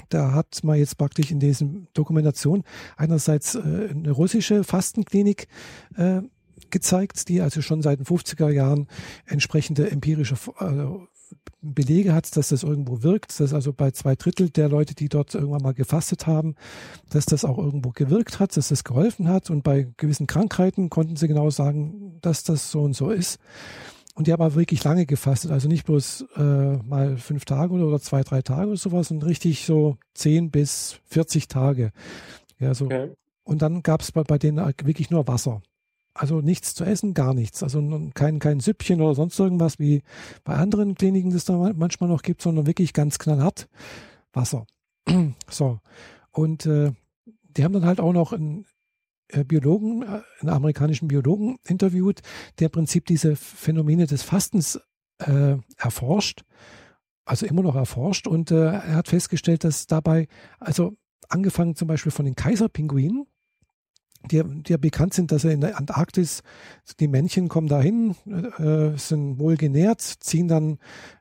da 0.08 0.32
hat 0.32 0.62
man 0.62 0.78
jetzt 0.78 0.98
praktisch 0.98 1.30
in 1.30 1.40
diesen 1.40 1.88
Dokumentation 1.94 2.62
einerseits 2.96 3.54
äh, 3.54 3.88
eine 3.90 4.10
russische 4.10 4.62
Fastenklinik 4.62 5.48
äh, 5.96 6.20
gezeigt, 6.70 7.28
die 7.28 7.40
also 7.40 7.62
schon 7.62 7.82
seit 7.82 7.98
den 7.98 8.06
50er 8.06 8.50
Jahren 8.50 8.88
entsprechende 9.26 9.90
empirische 9.90 10.36
äh, 10.60 11.06
Belege 11.60 12.14
hat, 12.14 12.36
dass 12.36 12.48
das 12.48 12.62
irgendwo 12.62 13.02
wirkt, 13.02 13.38
dass 13.40 13.52
also 13.52 13.72
bei 13.72 13.90
zwei 13.90 14.14
Drittel 14.14 14.50
der 14.50 14.68
Leute, 14.68 14.94
die 14.94 15.08
dort 15.08 15.34
irgendwann 15.34 15.62
mal 15.62 15.74
gefastet 15.74 16.26
haben, 16.26 16.54
dass 17.10 17.26
das 17.26 17.44
auch 17.44 17.58
irgendwo 17.58 17.90
gewirkt 17.90 18.38
hat, 18.38 18.56
dass 18.56 18.68
das 18.68 18.84
geholfen 18.84 19.28
hat 19.28 19.50
und 19.50 19.62
bei 19.62 19.88
gewissen 19.96 20.26
Krankheiten 20.26 20.90
konnten 20.90 21.16
sie 21.16 21.28
genau 21.28 21.50
sagen, 21.50 22.18
dass 22.20 22.44
das 22.44 22.70
so 22.70 22.82
und 22.82 22.94
so 22.94 23.10
ist. 23.10 23.38
Und 24.14 24.26
die 24.26 24.32
haben 24.32 24.42
aber 24.42 24.54
wirklich 24.54 24.82
lange 24.82 25.04
gefastet, 25.04 25.50
also 25.50 25.68
nicht 25.68 25.84
bloß 25.84 26.26
äh, 26.36 26.76
mal 26.78 27.18
fünf 27.18 27.44
Tage 27.44 27.74
oder 27.74 28.00
zwei, 28.00 28.22
drei 28.22 28.40
Tage 28.40 28.68
oder 28.68 28.78
sowas, 28.78 29.08
sondern 29.08 29.28
richtig 29.28 29.66
so 29.66 29.98
zehn 30.14 30.50
bis 30.50 31.00
40 31.04 31.48
Tage. 31.48 31.92
Ja, 32.58 32.72
so. 32.72 32.86
Okay. 32.86 33.10
Und 33.44 33.62
dann 33.62 33.82
gab 33.82 34.00
es 34.00 34.12
bei, 34.12 34.22
bei 34.24 34.38
denen 34.38 34.58
wirklich 34.82 35.10
nur 35.10 35.28
Wasser. 35.28 35.60
Also 36.18 36.40
nichts 36.40 36.74
zu 36.74 36.84
essen, 36.84 37.12
gar 37.12 37.34
nichts. 37.34 37.62
Also 37.62 37.82
kein, 38.14 38.38
kein 38.38 38.60
Süppchen 38.60 39.02
oder 39.02 39.14
sonst 39.14 39.38
irgendwas 39.38 39.78
wie 39.78 40.02
bei 40.44 40.54
anderen 40.54 40.94
Kliniken, 40.94 41.30
das 41.30 41.44
da 41.44 41.72
manchmal 41.74 42.08
noch 42.08 42.22
gibt, 42.22 42.40
sondern 42.40 42.66
wirklich 42.66 42.94
ganz 42.94 43.18
knallhart 43.18 43.68
Wasser. 44.32 44.66
so. 45.50 45.80
Und 46.32 46.64
äh, 46.64 46.92
die 47.24 47.64
haben 47.64 47.74
dann 47.74 47.84
halt 47.84 48.00
auch 48.00 48.14
noch 48.14 48.32
einen 48.32 48.64
äh, 49.28 49.44
Biologen, 49.44 50.02
äh, 50.02 50.22
einen 50.40 50.50
amerikanischen 50.50 51.08
Biologen 51.08 51.58
interviewt, 51.64 52.22
der 52.58 52.66
im 52.66 52.72
Prinzip 52.72 53.04
diese 53.06 53.36
Phänomene 53.36 54.06
des 54.06 54.22
Fastens 54.22 54.80
äh, 55.18 55.56
erforscht, 55.76 56.44
also 57.26 57.44
immer 57.44 57.62
noch 57.62 57.76
erforscht. 57.76 58.26
Und 58.26 58.50
er 58.50 58.94
hat 58.94 59.08
festgestellt, 59.08 59.64
dass 59.64 59.86
dabei, 59.86 60.28
also 60.60 60.96
angefangen 61.28 61.74
zum 61.74 61.88
Beispiel 61.88 62.12
von 62.12 62.24
den 62.24 62.36
Kaiserpinguinen, 62.36 63.26
die, 64.30 64.42
die 64.42 64.72
ja 64.72 64.76
bekannt 64.76 65.14
sind, 65.14 65.32
dass 65.32 65.44
er 65.44 65.52
in 65.52 65.60
der 65.60 65.78
Antarktis, 65.78 66.42
die 67.00 67.08
Männchen 67.08 67.48
kommen 67.48 67.68
dahin, 67.68 68.14
äh, 68.58 68.96
sind 68.96 69.38
wohl 69.38 69.56
genährt, 69.56 70.00
ziehen 70.00 70.48
dann, 70.48 70.78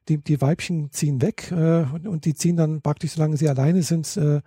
die, 0.09 0.17
die 0.17 0.41
Weibchen 0.41 0.91
ziehen 0.91 1.21
weg 1.21 1.51
äh, 1.51 1.85
und, 1.93 2.07
und, 2.07 2.25
die 2.25 2.33
ziehen 2.33 2.57
dann 2.57 2.81
praktisch, 2.81 3.11
solange 3.11 3.37
sie 3.37 3.49
alleine 3.49 3.83
sind, 3.83 4.17
äh, 4.17 4.41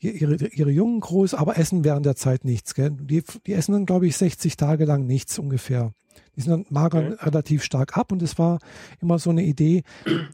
ihre, 0.00 0.36
ihre 0.46 0.70
Jungen 0.70 1.00
groß, 1.00 1.34
aber 1.34 1.58
essen 1.58 1.84
während 1.84 2.06
der 2.06 2.16
Zeit 2.16 2.44
nichts. 2.44 2.74
Gell? 2.74 2.90
Die, 2.90 3.22
die 3.46 3.52
essen 3.52 3.72
dann, 3.72 3.86
glaube 3.86 4.06
ich, 4.06 4.16
60 4.16 4.56
Tage 4.56 4.84
lang 4.84 5.06
nichts 5.06 5.38
ungefähr. 5.38 5.92
Die 6.36 6.40
sind 6.40 6.50
dann 6.50 6.66
magern 6.68 7.12
okay. 7.12 7.24
relativ 7.24 7.62
stark 7.64 7.96
ab 7.96 8.12
und 8.12 8.22
es 8.22 8.38
war 8.38 8.58
immer 9.00 9.18
so 9.18 9.30
eine 9.30 9.42
Idee, 9.44 9.82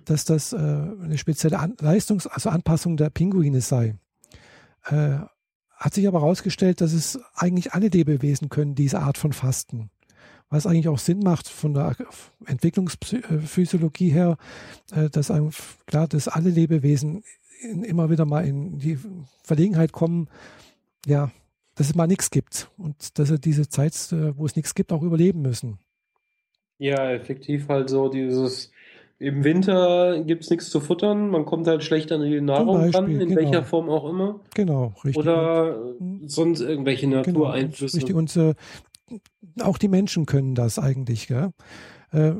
dass 0.05 0.25
das 0.25 0.53
äh, 0.53 0.57
eine 0.57 1.19
spezielle 1.19 1.59
An 1.59 1.75
Leistungs-, 1.81 2.27
also 2.27 2.51
Anpassung 2.51 2.97
der 2.97 3.11
Pinguine 3.11 3.61
sei. 3.61 3.95
Äh, 5.79 5.85
hat 5.85 5.95
sich 5.95 6.07
aber 6.09 6.20
herausgestellt, 6.20 6.81
dass 6.81 6.93
es 6.93 7.18
eigentlich 7.35 7.72
alle 7.72 7.89
Lebewesen 7.89 8.49
können 8.49 8.75
diese 8.75 9.01
Art 9.01 9.18
von 9.18 9.33
Fasten. 9.33 9.91
Was 10.51 10.66
eigentlich 10.66 10.89
auch 10.89 10.99
Sinn 10.99 11.20
macht 11.20 11.49
von 11.49 11.75
der 11.75 11.97
Entwicklungsphysiologie 12.47 14.11
her, 14.11 14.37
äh, 14.93 15.11
dass 15.11 15.31
einem 15.31 15.51
klar, 15.87 16.07
dass 16.09 16.29
alle 16.29 16.51
Lebewesen 16.51 17.25
immer 17.62 18.11
wieder 18.11 18.27
mal 18.27 18.47
in 18.47 18.79
die 18.79 18.99
Verlegenheit 19.43 19.93
kommen, 19.93 20.29
ja, 21.07 21.31
dass 21.75 21.89
es 21.89 21.95
mal 21.95 22.07
nichts 22.07 22.31
gibt 22.31 22.70
und 22.77 23.18
dass 23.18 23.29
sie 23.29 23.39
diese 23.39 23.68
Zeit, 23.68 23.95
äh, 24.12 24.37
wo 24.37 24.47
es 24.47 24.57
nichts 24.57 24.75
gibt, 24.75 24.93
auch 24.93 25.03
überleben 25.03 25.43
müssen. 25.43 25.79
Ja, 26.79 27.11
effektiv 27.11 27.68
halt 27.68 27.89
so 27.89 28.09
dieses 28.09 28.70
im 29.19 29.45
Winter 29.45 30.23
gibt 30.25 30.45
es 30.45 30.51
nichts 30.51 30.71
zu 30.71 30.81
futtern, 30.81 31.31
man 31.31 31.45
kommt 31.45 31.67
halt 31.67 31.85
schlecht 31.85 32.11
an 32.12 32.23
die 32.23 32.41
Nahrung 32.41 32.79
Beispiel, 32.79 33.01
ran, 33.01 33.11
in 33.11 33.29
genau. 33.29 33.41
welcher 33.41 33.65
Form 33.65 33.89
auch 33.89 34.09
immer. 34.09 34.41
Genau, 34.55 34.93
richtig. 35.05 35.17
Oder 35.17 35.95
sonst 36.27 36.61
irgendwelche 36.61 37.07
genau, 37.07 37.19
Natureinflüsse. 37.19 37.99
Genau, 38.01 38.19
richtig, 38.19 38.37
und 38.37 38.37
äh, 38.37 38.55
auch 39.62 39.79
die 39.79 39.89
Menschen 39.89 40.27
können 40.27 40.55
das 40.55 40.79
eigentlich. 40.79 41.29
Gell? 41.29 41.51
Äh, 42.12 42.33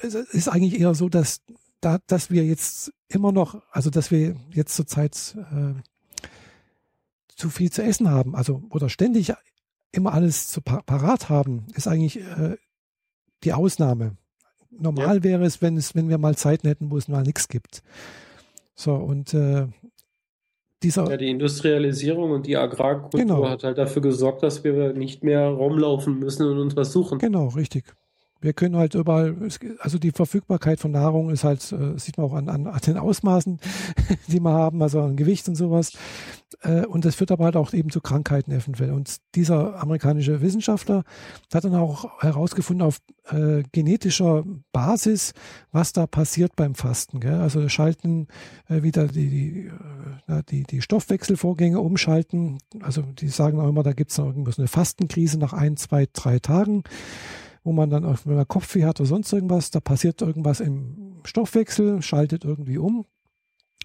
es 0.00 0.14
ist 0.14 0.48
eigentlich 0.48 0.80
eher 0.80 0.94
so, 0.94 1.08
dass, 1.08 1.40
da, 1.80 1.98
dass 2.06 2.30
wir 2.30 2.44
jetzt 2.44 2.92
immer 3.08 3.32
noch, 3.32 3.60
also 3.70 3.90
dass 3.90 4.10
wir 4.10 4.36
jetzt 4.52 4.76
zurzeit 4.76 5.36
äh, 5.36 5.74
zu 7.34 7.50
viel 7.50 7.70
zu 7.70 7.82
essen 7.82 8.08
haben, 8.08 8.36
also 8.36 8.62
oder 8.70 8.88
ständig 8.88 9.32
immer 9.92 10.12
alles 10.12 10.48
zu 10.48 10.60
parat 10.60 11.28
haben, 11.28 11.66
ist 11.74 11.88
eigentlich 11.88 12.20
äh, 12.20 12.56
die 13.42 13.52
Ausnahme 13.52 14.16
normal 14.70 15.16
ja. 15.16 15.24
wäre 15.24 15.44
es, 15.44 15.60
wenn 15.62 15.76
es, 15.76 15.94
wenn 15.94 16.08
wir 16.08 16.18
mal 16.18 16.36
Zeiten 16.36 16.68
hätten, 16.68 16.90
wo 16.90 16.96
es 16.96 17.08
mal 17.08 17.22
nichts 17.22 17.48
gibt. 17.48 17.82
So, 18.74 18.94
und 18.94 19.34
äh, 19.34 19.66
dieser. 20.82 21.08
Ja, 21.10 21.16
die 21.16 21.28
Industrialisierung 21.28 22.30
und 22.30 22.46
die 22.46 22.56
Agrarkultur 22.56 23.20
genau. 23.20 23.48
hat 23.48 23.64
halt 23.64 23.78
dafür 23.78 24.02
gesorgt, 24.02 24.42
dass 24.42 24.64
wir 24.64 24.92
nicht 24.92 25.22
mehr 25.22 25.46
rumlaufen 25.48 26.18
müssen 26.18 26.46
und 26.46 26.58
uns 26.58 26.76
was 26.76 26.92
suchen. 26.92 27.18
Genau, 27.18 27.48
richtig. 27.48 27.94
Wir 28.40 28.52
können 28.52 28.76
halt 28.76 28.94
überall, 28.94 29.36
also 29.80 29.98
die 29.98 30.12
Verfügbarkeit 30.12 30.80
von 30.80 30.92
Nahrung 30.92 31.30
ist 31.30 31.44
halt, 31.44 31.60
äh, 31.72 31.98
sieht 31.98 32.16
man 32.16 32.26
auch 32.26 32.34
an, 32.34 32.48
an, 32.48 32.80
den 32.86 32.96
Ausmaßen, 32.96 33.60
die 34.28 34.40
wir 34.40 34.52
haben, 34.52 34.82
also 34.82 35.00
an 35.00 35.16
Gewicht 35.16 35.48
und 35.48 35.56
sowas. 35.56 35.92
Äh, 36.62 36.86
und 36.86 37.04
das 37.04 37.14
führt 37.14 37.30
aber 37.30 37.44
halt 37.44 37.56
auch 37.56 37.72
eben 37.72 37.90
zu 37.90 38.00
Krankheiten 38.00 38.52
eventuell. 38.52 38.92
Und 38.92 39.18
dieser 39.34 39.80
amerikanische 39.80 40.40
Wissenschaftler 40.40 41.04
hat 41.52 41.64
dann 41.64 41.74
auch 41.74 42.22
herausgefunden 42.22 42.86
auf 42.86 42.98
äh, 43.30 43.62
genetischer 43.72 44.44
Basis, 44.72 45.32
was 45.72 45.92
da 45.92 46.06
passiert 46.06 46.56
beim 46.56 46.74
Fasten. 46.74 47.20
Gell? 47.20 47.40
Also 47.40 47.68
schalten 47.68 48.28
äh, 48.68 48.82
wieder 48.82 49.06
die, 49.06 49.28
die, 49.28 49.70
äh, 50.32 50.42
die, 50.48 50.64
die 50.64 50.82
Stoffwechselvorgänge 50.82 51.80
umschalten. 51.80 52.58
Also 52.80 53.02
die 53.02 53.28
sagen 53.28 53.60
auch 53.60 53.68
immer, 53.68 53.82
da 53.82 53.92
gibt 53.92 54.10
es 54.10 54.18
noch 54.18 54.26
irgendwas, 54.26 54.58
eine 54.58 54.68
Fastenkrise 54.68 55.38
nach 55.38 55.52
ein, 55.52 55.76
zwei, 55.76 56.06
drei 56.12 56.38
Tagen 56.38 56.84
wo 57.62 57.72
man 57.72 57.90
dann, 57.90 58.04
wenn 58.24 58.36
man 58.36 58.48
Kopfweh 58.48 58.84
hat 58.84 59.00
oder 59.00 59.08
sonst 59.08 59.32
irgendwas, 59.32 59.70
da 59.70 59.80
passiert 59.80 60.22
irgendwas 60.22 60.60
im 60.60 61.20
Stoffwechsel, 61.24 62.02
schaltet 62.02 62.44
irgendwie 62.44 62.78
um. 62.78 63.06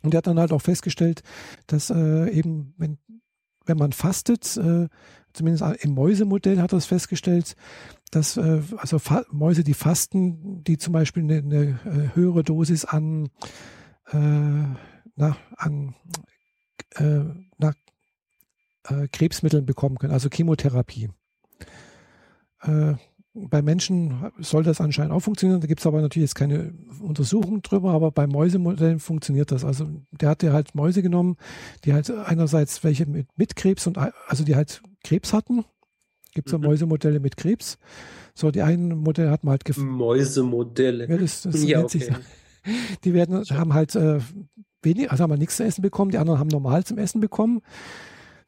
Und 0.01 0.13
er 0.13 0.19
hat 0.19 0.28
dann 0.28 0.39
halt 0.39 0.51
auch 0.51 0.61
festgestellt, 0.61 1.23
dass 1.67 1.89
äh, 1.89 2.30
eben, 2.30 2.73
wenn, 2.78 2.99
wenn 3.65 3.78
man 3.78 3.91
fastet, 3.91 4.55
äh, 4.57 4.88
zumindest 5.34 5.84
im 5.84 5.93
Mäusemodell 5.93 6.61
hat 6.61 6.73
er 6.73 6.78
es 6.78 6.86
festgestellt, 6.86 7.55
dass 8.11 8.38
äh, 8.38 8.61
also 8.78 8.99
Fa 8.99 9.26
Mäuse, 9.32 9.63
die 9.63 9.73
fasten, 9.73 10.63
die 10.63 10.78
zum 10.78 10.93
Beispiel 10.93 11.23
eine, 11.23 11.38
eine 11.38 11.80
äh, 11.86 12.15
höhere 12.15 12.43
Dosis 12.43 12.86
an, 12.86 13.30
äh, 14.11 14.17
na, 15.15 15.38
an 15.57 15.95
äh, 16.95 17.26
na, 17.57 17.73
Krebsmitteln 19.11 19.65
bekommen 19.65 19.97
können, 19.97 20.13
also 20.13 20.30
Chemotherapie. 20.30 21.09
Bei 23.38 23.61
Menschen 23.61 24.31
soll 24.39 24.63
das 24.63 24.79
anscheinend 24.79 25.11
auch 25.11 25.19
funktionieren. 25.19 25.59
Da 25.59 25.67
gibt 25.67 25.81
es 25.81 25.86
aber 25.86 26.01
natürlich 26.01 26.29
jetzt 26.29 26.36
keine 26.36 26.73
Untersuchung 27.01 27.61
drüber, 27.61 27.91
aber 27.91 28.11
bei 28.11 28.27
Mäusemodellen 28.27 28.99
funktioniert 28.99 29.51
das. 29.51 29.65
Also 29.65 29.88
der 30.11 30.29
hatte 30.29 30.53
halt 30.53 30.73
Mäuse 30.73 31.01
genommen, 31.01 31.36
die 31.83 31.93
halt 31.93 32.09
einerseits 32.09 32.83
welche 32.86 33.05
mit, 33.05 33.27
mit 33.36 33.57
Krebs 33.57 33.88
und 33.88 33.97
also 33.97 34.45
die 34.45 34.55
halt 34.55 34.81
Krebs 35.03 35.33
hatten. 35.33 35.65
Gibt 36.33 36.47
es 36.47 36.53
ja 36.53 36.57
mhm. 36.59 36.65
Mäusemodelle 36.65 37.19
mit 37.19 37.36
Krebs. 37.36 37.77
So, 38.33 38.51
die 38.51 38.61
einen 38.61 38.97
Modelle 38.97 39.31
hat 39.31 39.43
man 39.43 39.51
halt 39.51 39.77
Mäusemodelle. 39.77 41.09
Ja, 41.09 41.17
das, 41.17 41.41
das 41.41 41.63
ja, 41.63 41.83
okay. 41.83 42.13
die 43.03 43.13
werden, 43.13 43.43
haben 43.43 43.73
halt 43.73 43.95
äh, 43.95 44.19
wenig, 44.81 45.11
also 45.11 45.23
haben 45.23 45.31
wir 45.31 45.38
nichts 45.38 45.57
zu 45.57 45.63
essen 45.63 45.81
bekommen, 45.81 46.11
die 46.11 46.17
anderen 46.17 46.39
haben 46.39 46.47
normal 46.47 46.86
zum 46.86 46.97
Essen 46.97 47.19
bekommen. 47.19 47.61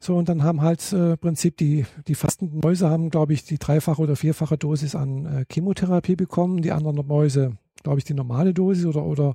So, 0.00 0.16
und 0.16 0.28
dann 0.28 0.44
haben 0.44 0.62
halt 0.62 0.92
äh, 0.92 1.16
Prinzip 1.16 1.56
die, 1.56 1.84
die 2.06 2.14
fastenden 2.14 2.60
Mäuse 2.60 2.88
haben, 2.88 3.10
glaube 3.10 3.32
ich, 3.32 3.44
die 3.44 3.58
dreifache 3.58 4.00
oder 4.00 4.14
vierfache 4.14 4.56
Dosis 4.56 4.94
an 4.94 5.26
äh, 5.26 5.44
Chemotherapie 5.50 6.14
bekommen. 6.14 6.62
Die 6.62 6.70
anderen 6.70 7.04
Mäuse, 7.06 7.56
glaube 7.82 7.98
ich, 7.98 8.04
die 8.04 8.14
normale 8.14 8.54
Dosis 8.54 8.86
oder, 8.86 9.04
oder 9.04 9.34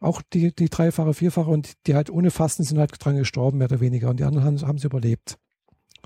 auch 0.00 0.20
die, 0.20 0.54
die 0.54 0.68
dreifache, 0.68 1.14
vierfache 1.14 1.50
und 1.50 1.86
die 1.86 1.94
halt 1.94 2.10
ohne 2.10 2.30
Fasten 2.30 2.62
sind 2.62 2.78
halt 2.78 2.92
dran 3.02 3.16
gestorben, 3.16 3.58
mehr 3.58 3.68
oder 3.68 3.80
weniger. 3.80 4.10
Und 4.10 4.20
die 4.20 4.24
anderen 4.24 4.44
haben, 4.44 4.60
haben 4.60 4.78
sie 4.78 4.86
überlebt. 4.86 5.38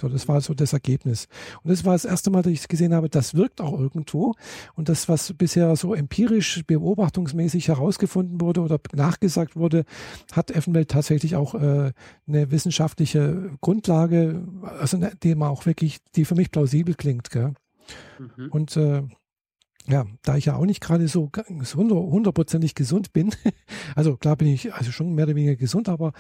So, 0.01 0.09
das 0.09 0.29
war 0.29 0.41
so 0.41 0.55
das 0.55 0.73
Ergebnis. 0.73 1.29
Und 1.63 1.71
das 1.71 1.85
war 1.85 1.93
das 1.93 2.05
erste 2.05 2.31
Mal, 2.31 2.43
dass 2.43 2.53
ich 2.53 2.69
gesehen 2.69 2.95
habe, 2.95 3.09
das 3.09 3.35
wirkt 3.35 3.61
auch 3.61 3.79
irgendwo. 3.79 4.35
Und 4.75 4.89
das, 4.89 5.09
was 5.09 5.33
bisher 5.33 5.75
so 5.77 5.95
empirisch, 5.95 6.63
beobachtungsmäßig 6.67 7.69
herausgefunden 7.69 8.41
wurde 8.41 8.61
oder 8.61 8.79
nachgesagt 8.95 9.57
wurde, 9.57 9.85
hat 10.33 10.51
Effenwelt 10.51 10.91
tatsächlich 10.91 11.37
auch 11.37 11.55
äh, 11.55 11.93
eine 12.27 12.51
wissenschaftliche 12.51 13.51
Grundlage, 13.61 14.47
also 14.79 14.99
eine, 14.99 15.13
die 15.23 15.35
man 15.35 15.49
auch 15.49 15.67
wirklich, 15.67 15.99
die 16.15 16.25
für 16.25 16.35
mich 16.35 16.51
plausibel 16.51 16.95
klingt. 16.95 17.31
Gell? 17.31 17.55
Mhm. 18.19 18.49
Und 18.51 18.77
äh, 18.77 19.03
ja, 19.89 20.05
da 20.23 20.37
ich 20.37 20.47
ja 20.47 20.57
auch 20.57 20.67
nicht 20.67 20.81
gerade 20.81 21.07
so 21.09 21.31
hundertprozentig 21.63 22.75
gesund 22.75 23.13
bin, 23.13 23.33
also 23.95 24.17
klar 24.17 24.37
bin 24.37 24.49
ich 24.49 24.75
also 24.75 24.91
schon 24.91 25.15
mehr 25.15 25.27
oder 25.27 25.37
weniger 25.37 25.57
gesund, 25.57 25.89
aber 25.89 26.13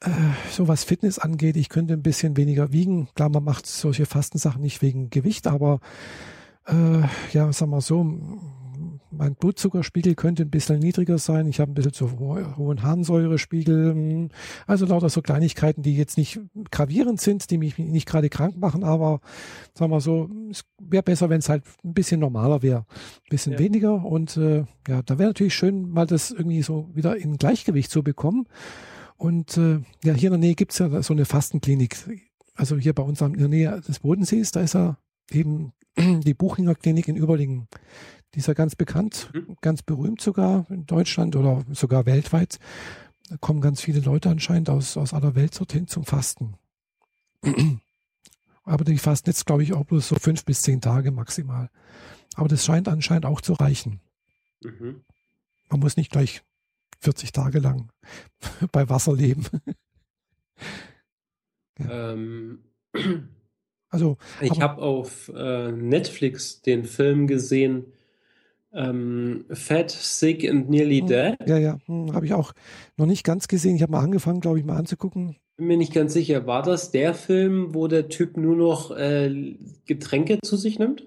äh, 0.00 0.10
so 0.50 0.68
was 0.68 0.84
Fitness 0.84 1.18
angeht, 1.18 1.56
ich 1.56 1.68
könnte 1.68 1.94
ein 1.94 2.02
bisschen 2.02 2.36
weniger 2.36 2.72
wiegen. 2.72 3.08
Klar, 3.14 3.28
man 3.30 3.44
macht 3.44 3.66
solche 3.66 4.06
Fastensachen 4.06 4.60
nicht 4.60 4.82
wegen 4.82 5.10
Gewicht, 5.10 5.46
aber 5.46 5.80
äh, 6.66 7.02
ja, 7.32 7.52
sagen 7.52 7.70
wir 7.70 7.80
so, 7.80 8.04
mein 9.10 9.34
Blutzuckerspiegel 9.34 10.14
könnte 10.14 10.42
ein 10.42 10.50
bisschen 10.50 10.78
niedriger 10.78 11.18
sein. 11.18 11.46
Ich 11.46 11.60
habe 11.60 11.70
ein 11.70 11.74
bisschen 11.74 11.92
zu 11.92 12.18
hohen 12.18 12.82
Harnsäurespiegel. 12.82 14.28
Also 14.66 14.86
lauter 14.86 15.08
so 15.08 15.22
Kleinigkeiten, 15.22 15.82
die 15.82 15.96
jetzt 15.96 16.18
nicht 16.18 16.40
gravierend 16.70 17.20
sind, 17.20 17.50
die 17.50 17.58
mich 17.58 17.78
nicht 17.78 18.06
gerade 18.06 18.28
krank 18.28 18.56
machen, 18.58 18.84
aber 18.84 19.20
sagen 19.74 19.92
wir 19.92 20.00
so, 20.00 20.28
es 20.50 20.64
wäre 20.78 21.02
besser, 21.02 21.30
wenn 21.30 21.38
es 21.38 21.48
halt 21.48 21.64
ein 21.84 21.94
bisschen 21.94 22.20
normaler 22.20 22.62
wäre. 22.62 22.80
Ein 22.80 23.30
bisschen 23.30 23.54
ja. 23.54 23.58
weniger. 23.58 24.04
Und 24.04 24.36
äh, 24.36 24.64
ja, 24.88 25.02
da 25.02 25.18
wäre 25.18 25.30
natürlich 25.30 25.54
schön, 25.54 25.90
mal 25.90 26.06
das 26.06 26.30
irgendwie 26.30 26.62
so 26.62 26.90
wieder 26.94 27.16
in 27.16 27.36
Gleichgewicht 27.36 27.90
zu 27.90 28.02
bekommen. 28.02 28.46
Und 29.16 29.56
äh, 29.56 29.80
ja, 30.04 30.14
hier 30.14 30.28
in 30.28 30.40
der 30.40 30.48
Nähe 30.48 30.54
gibt's 30.54 30.78
ja 30.78 31.02
so 31.02 31.12
eine 31.12 31.24
Fastenklinik. 31.24 31.96
Also 32.54 32.76
hier 32.76 32.94
bei 32.94 33.02
uns 33.02 33.20
in 33.20 33.34
der 33.34 33.48
Nähe 33.48 33.80
des 33.80 34.00
Bodensees, 34.00 34.50
da 34.52 34.60
ist 34.60 34.74
ja 34.74 34.98
eben 35.30 35.72
die 35.98 36.34
Buchinger 36.34 36.74
Klinik 36.74 37.08
in 37.08 37.16
Überlingen. 37.16 37.68
Die 38.34 38.40
ist 38.40 38.48
ja 38.48 38.54
ganz 38.54 38.76
bekannt, 38.76 39.30
mhm. 39.32 39.56
ganz 39.60 39.82
berühmt 39.82 40.20
sogar 40.20 40.66
in 40.70 40.86
Deutschland 40.86 41.36
oder 41.36 41.64
sogar 41.72 42.06
weltweit. 42.06 42.58
Da 43.28 43.36
kommen 43.38 43.60
ganz 43.60 43.80
viele 43.80 44.00
Leute 44.00 44.28
anscheinend 44.28 44.70
aus, 44.70 44.96
aus 44.96 45.14
aller 45.14 45.34
Welt 45.34 45.58
dorthin 45.58 45.88
zum 45.88 46.04
Fasten. 46.04 46.54
Aber 48.64 48.84
die 48.84 48.98
fasten 48.98 49.30
jetzt, 49.30 49.46
glaube 49.46 49.62
ich, 49.62 49.72
auch 49.72 49.84
bloß 49.84 50.08
so 50.08 50.16
fünf 50.16 50.44
bis 50.44 50.62
zehn 50.62 50.80
Tage 50.80 51.12
maximal. 51.12 51.70
Aber 52.34 52.48
das 52.48 52.64
scheint 52.64 52.88
anscheinend 52.88 53.24
auch 53.24 53.40
zu 53.40 53.54
reichen. 53.54 54.00
Mhm. 54.62 55.02
Man 55.70 55.80
muss 55.80 55.96
nicht 55.96 56.10
gleich 56.10 56.42
40 57.00 57.32
Tage 57.32 57.58
lang 57.58 57.90
bei 58.72 58.88
Wasser 58.88 59.14
leben. 59.14 59.44
ja. 61.78 62.12
ähm, 62.12 62.60
also, 63.88 64.16
ich 64.40 64.60
habe 64.60 64.82
auf 64.82 65.30
äh, 65.34 65.72
Netflix 65.72 66.60
den 66.60 66.84
Film 66.84 67.26
gesehen, 67.26 67.92
ähm, 68.72 69.44
Fat, 69.50 69.90
Sick 69.90 70.48
and 70.48 70.68
Nearly 70.68 71.00
hm, 71.00 71.06
Dead. 71.06 71.36
Ja, 71.46 71.56
ja, 71.56 71.78
hm, 71.86 72.12
habe 72.12 72.26
ich 72.26 72.34
auch 72.34 72.52
noch 72.96 73.06
nicht 73.06 73.24
ganz 73.24 73.48
gesehen. 73.48 73.76
Ich 73.76 73.82
habe 73.82 73.92
mal 73.92 74.02
angefangen, 74.02 74.40
glaube 74.40 74.58
ich, 74.58 74.64
mal 74.64 74.76
anzugucken. 74.76 75.36
Bin 75.56 75.68
mir 75.68 75.78
nicht 75.78 75.94
ganz 75.94 76.12
sicher. 76.12 76.46
War 76.46 76.62
das 76.62 76.90
der 76.90 77.14
Film, 77.14 77.74
wo 77.74 77.88
der 77.88 78.08
Typ 78.08 78.36
nur 78.36 78.56
noch 78.56 78.90
äh, 78.94 79.56
Getränke 79.86 80.38
zu 80.42 80.56
sich 80.56 80.78
nimmt? 80.78 81.06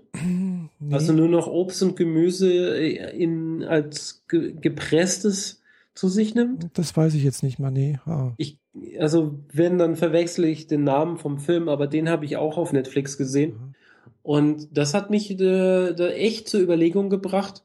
Nee. 0.80 0.94
Also 0.94 1.14
nur 1.14 1.28
noch 1.28 1.46
Obst 1.46 1.84
und 1.84 1.96
Gemüse 1.96 2.76
in, 2.78 3.64
als 3.64 4.24
ge 4.28 4.56
gepresstes 4.60 5.59
zu 5.96 6.08
sich 6.08 6.36
nimmt. 6.36 6.68
Das 6.74 6.96
weiß 6.96 7.14
ich 7.14 7.24
jetzt 7.24 7.44
nicht 7.44 7.60
mal, 7.60 7.72
nee. 7.72 8.00
Ah. 8.06 8.34
Ich, 8.38 8.58
also, 9.00 9.40
wenn, 9.52 9.78
dann 9.78 9.96
verwechsel 9.96 10.46
ich 10.46 10.68
den 10.68 10.84
Namen 10.84 11.18
vom 11.18 11.40
Film, 11.40 11.70
aber 11.70 11.88
den 11.88 12.10
habe 12.10 12.26
ich 12.26 12.38
auch 12.38 12.58
auf 12.58 12.74
Netflix 12.74 13.18
gesehen. 13.18 13.52
Mhm. 13.52 13.76
Und 14.22 14.78
das 14.78 14.94
hat 14.94 15.10
mich 15.10 15.32
äh, 15.32 15.94
da 15.94 16.10
echt 16.10 16.48
zur 16.48 16.62
Überlegung 16.62 17.10
gebracht, 17.10 17.64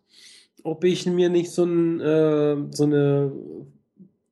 ob 0.63 0.85
ich 0.85 1.07
mir 1.07 1.29
nicht 1.29 1.51
so, 1.51 1.65
ein, 1.65 2.01
äh, 2.01 2.57
so 2.71 2.85
eine 2.85 3.33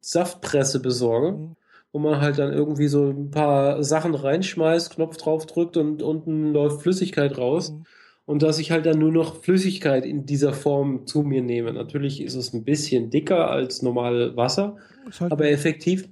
Saftpresse 0.01 0.81
besorge, 0.81 1.33
mhm. 1.33 1.57
wo 1.93 1.99
man 1.99 2.21
halt 2.21 2.39
dann 2.39 2.53
irgendwie 2.53 2.89
so 2.89 3.11
ein 3.11 3.31
paar 3.31 3.85
Sachen 3.85 4.15
reinschmeißt, 4.15 4.95
Knopf 4.95 5.17
drauf 5.17 5.47
drückt 5.47 5.77
und 5.77 6.03
unten 6.03 6.53
läuft 6.53 6.83
Flüssigkeit 6.83 7.37
raus. 7.39 7.73
Mhm 7.73 7.85
und 8.25 8.43
dass 8.43 8.59
ich 8.59 8.71
halt 8.71 8.87
dann 8.87 8.99
nur 8.99 9.13
noch 9.13 9.43
Flüssigkeit 9.43 10.07
in 10.07 10.27
dieser 10.27 10.53
Form 10.53 11.07
zu 11.07 11.23
mir 11.23 11.43
nehme. 11.43 11.73
Natürlich 11.73 12.23
ist 12.23 12.35
es 12.35 12.53
ein 12.53 12.65
bisschen 12.65 13.11
dicker 13.11 13.51
als 13.51 13.83
normal 13.83 14.37
Wasser, 14.37 14.77
halt 15.19 15.33
aber 15.33 15.51
effektiv. 15.51 16.09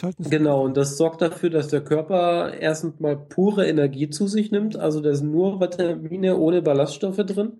Halt 0.00 0.14
genau, 0.18 0.64
und 0.64 0.76
das 0.76 0.96
sorgt 0.96 1.22
dafür, 1.22 1.50
dass 1.50 1.68
der 1.68 1.82
Körper 1.82 2.54
erstens 2.54 3.00
mal 3.00 3.16
pure 3.16 3.66
Energie 3.66 4.08
zu 4.10 4.28
sich 4.28 4.52
nimmt. 4.52 4.76
Also 4.76 5.00
da 5.00 5.14
sind 5.14 5.32
nur 5.32 5.60
Vitamine 5.60 6.36
ohne 6.36 6.62
Ballaststoffe 6.62 7.16
drin. 7.16 7.54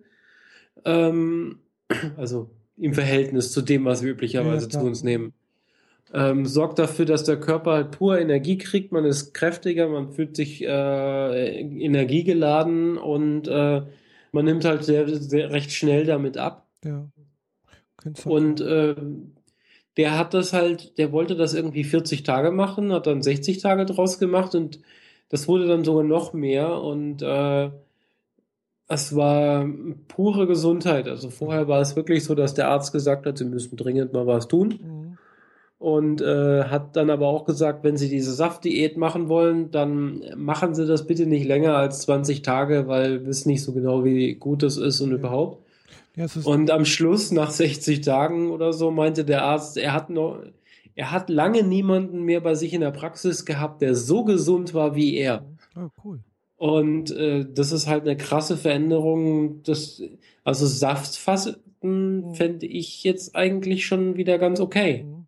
Ähm, 0.84 1.58
also 2.16 2.50
im 2.76 2.94
Verhältnis 2.94 3.52
zu 3.52 3.60
dem, 3.60 3.84
was 3.84 4.02
wir 4.02 4.12
üblicherweise 4.12 4.66
ja, 4.66 4.70
zu 4.70 4.80
uns 4.80 5.02
nehmen 5.02 5.34
ähm, 6.14 6.44
sorgt 6.44 6.78
dafür, 6.78 7.06
dass 7.06 7.24
der 7.24 7.40
Körper 7.40 7.72
halt 7.72 7.90
pur 7.92 8.18
Energie 8.18 8.58
kriegt, 8.58 8.92
man 8.92 9.04
ist 9.04 9.32
kräftiger, 9.32 9.88
man 9.88 10.12
fühlt 10.12 10.36
sich 10.36 10.62
äh, 10.62 11.60
energiegeladen 11.60 12.98
und 12.98 13.48
äh, 13.48 13.82
man 14.30 14.44
nimmt 14.44 14.64
halt 14.64 14.84
sehr, 14.84 15.08
sehr 15.08 15.50
recht 15.50 15.72
schnell 15.72 16.04
damit 16.04 16.36
ab. 16.36 16.66
Ja. 16.84 17.08
Und 18.24 18.60
äh, 18.60 18.94
der 19.96 20.18
hat 20.18 20.34
das 20.34 20.52
halt, 20.52 20.98
der 20.98 21.12
wollte 21.12 21.36
das 21.36 21.54
irgendwie 21.54 21.84
40 21.84 22.24
Tage 22.24 22.50
machen, 22.50 22.92
hat 22.92 23.06
dann 23.06 23.22
60 23.22 23.58
Tage 23.58 23.86
draus 23.86 24.18
gemacht 24.18 24.54
und 24.54 24.80
das 25.28 25.48
wurde 25.48 25.66
dann 25.66 25.84
sogar 25.84 26.04
noch 26.04 26.34
mehr 26.34 26.82
und 26.82 27.22
äh, 27.22 27.70
es 28.88 29.16
war 29.16 29.66
pure 30.08 30.46
Gesundheit. 30.46 31.08
Also 31.08 31.30
vorher 31.30 31.68
war 31.68 31.80
es 31.80 31.96
wirklich 31.96 32.24
so, 32.24 32.34
dass 32.34 32.52
der 32.52 32.68
Arzt 32.68 32.92
gesagt 32.92 33.24
hat, 33.24 33.38
sie 33.38 33.46
müssen 33.46 33.76
dringend 33.76 34.12
mal 34.12 34.26
was 34.26 34.48
tun. 34.48 34.78
Mhm 34.82 35.01
und 35.82 36.20
äh, 36.20 36.62
hat 36.64 36.94
dann 36.94 37.10
aber 37.10 37.26
auch 37.26 37.44
gesagt, 37.44 37.82
wenn 37.82 37.96
Sie 37.96 38.08
diese 38.08 38.32
Saftdiät 38.32 38.96
machen 38.96 39.28
wollen, 39.28 39.72
dann 39.72 40.22
machen 40.36 40.76
Sie 40.76 40.86
das 40.86 41.08
bitte 41.08 41.26
nicht 41.26 41.44
länger 41.44 41.74
als 41.74 42.02
20 42.02 42.42
Tage, 42.42 42.86
weil 42.86 43.22
wir 43.22 43.26
wissen 43.26 43.48
nicht 43.48 43.64
so 43.64 43.72
genau, 43.72 44.04
wie 44.04 44.34
gut 44.34 44.62
das 44.62 44.76
ist 44.76 45.00
und 45.00 45.10
ja. 45.10 45.16
überhaupt. 45.16 45.66
Ja, 46.14 46.26
und 46.44 46.70
am 46.70 46.84
Schluss, 46.84 47.32
nach 47.32 47.50
60 47.50 48.00
Tagen 48.02 48.52
oder 48.52 48.72
so, 48.72 48.92
meinte 48.92 49.24
der 49.24 49.42
Arzt, 49.42 49.76
er 49.76 49.92
hat 49.92 50.08
noch, 50.08 50.38
er 50.94 51.10
hat 51.10 51.28
lange 51.28 51.64
niemanden 51.64 52.22
mehr 52.22 52.40
bei 52.40 52.54
sich 52.54 52.74
in 52.74 52.82
der 52.82 52.92
Praxis 52.92 53.44
gehabt, 53.44 53.82
der 53.82 53.96
so 53.96 54.22
gesund 54.22 54.74
war 54.74 54.94
wie 54.94 55.16
er. 55.16 55.44
Oh, 55.74 55.88
cool. 56.04 56.20
Und 56.58 57.10
äh, 57.10 57.44
das 57.52 57.72
ist 57.72 57.88
halt 57.88 58.02
eine 58.02 58.16
krasse 58.16 58.56
Veränderung. 58.56 59.64
Das, 59.64 60.00
also 60.44 60.64
Saftfasten 60.64 62.28
mhm. 62.28 62.34
fände 62.36 62.66
ich 62.66 63.02
jetzt 63.02 63.34
eigentlich 63.34 63.84
schon 63.84 64.16
wieder 64.16 64.38
ganz 64.38 64.60
okay. 64.60 65.02
Mhm. 65.02 65.21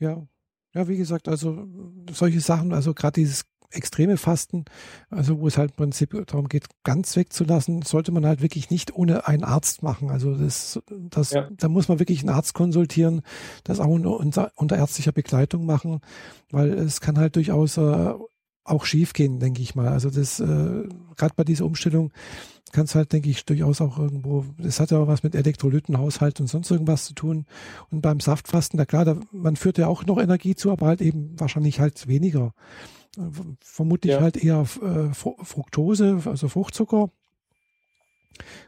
Ja, 0.00 0.26
ja, 0.74 0.88
wie 0.88 0.96
gesagt, 0.96 1.28
also 1.28 1.66
solche 2.12 2.40
Sachen, 2.40 2.72
also 2.72 2.94
gerade 2.94 3.20
dieses 3.20 3.44
extreme 3.72 4.16
Fasten, 4.16 4.64
also 5.10 5.40
wo 5.40 5.46
es 5.46 5.56
halt 5.56 5.70
im 5.70 5.76
Prinzip 5.76 6.10
darum 6.26 6.48
geht, 6.48 6.66
ganz 6.82 7.14
wegzulassen, 7.16 7.82
sollte 7.82 8.12
man 8.12 8.26
halt 8.26 8.42
wirklich 8.42 8.70
nicht 8.70 8.94
ohne 8.94 9.26
einen 9.26 9.44
Arzt 9.44 9.82
machen. 9.82 10.10
Also 10.10 10.34
das, 10.34 10.80
das, 10.88 11.30
ja. 11.30 11.48
da 11.50 11.68
muss 11.68 11.88
man 11.88 11.98
wirklich 11.98 12.20
einen 12.20 12.30
Arzt 12.30 12.54
konsultieren, 12.54 13.22
das 13.64 13.80
auch 13.80 13.88
unter, 13.88 14.52
unter 14.56 14.76
ärztlicher 14.76 15.12
Begleitung 15.12 15.66
machen, 15.66 16.00
weil 16.50 16.72
es 16.72 17.00
kann 17.00 17.18
halt 17.18 17.36
durchaus 17.36 17.76
äh, 17.76 18.14
auch 18.64 18.84
schief 18.84 19.12
gehen, 19.12 19.38
denke 19.38 19.62
ich 19.62 19.74
mal. 19.74 19.88
Also 19.88 20.10
das, 20.10 20.40
äh, 20.40 20.88
gerade 21.16 21.34
bei 21.36 21.44
dieser 21.44 21.64
Umstellung, 21.64 22.12
kann 22.72 22.84
es 22.84 22.94
halt, 22.94 23.12
denke 23.12 23.28
ich, 23.28 23.44
durchaus 23.44 23.80
auch 23.80 23.98
irgendwo, 23.98 24.44
das 24.58 24.80
hat 24.80 24.90
ja 24.90 24.98
auch 24.98 25.08
was 25.08 25.22
mit 25.22 25.34
Elektrolytenhaushalt 25.34 26.40
und 26.40 26.46
sonst 26.46 26.70
irgendwas 26.70 27.06
zu 27.06 27.14
tun. 27.14 27.46
Und 27.90 28.00
beim 28.00 28.20
Saftfasten, 28.20 28.78
na 28.78 28.86
klar, 28.86 29.04
da, 29.04 29.16
man 29.32 29.56
führt 29.56 29.78
ja 29.78 29.88
auch 29.88 30.06
noch 30.06 30.18
Energie 30.18 30.54
zu, 30.54 30.70
aber 30.70 30.86
halt 30.86 31.00
eben 31.00 31.38
wahrscheinlich 31.38 31.80
halt 31.80 32.06
weniger. 32.06 32.54
Vermutlich 33.60 34.12
ja. 34.12 34.20
halt 34.20 34.36
eher 34.36 34.64
äh, 34.82 35.12
Fructose, 35.12 36.20
also 36.24 36.48
Fruchtzucker. 36.48 37.10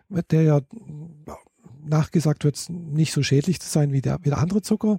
der 0.09 0.43
ja 0.43 0.61
nachgesagt 1.85 2.45
wird, 2.45 2.59
nicht 2.69 3.13
so 3.13 3.23
schädlich 3.23 3.61
zu 3.61 3.69
sein 3.69 3.93
wie 3.93 4.01
der, 4.01 4.19
wie 4.23 4.31
der 4.31 4.39
andere 4.39 4.63
Zucker. 4.63 4.99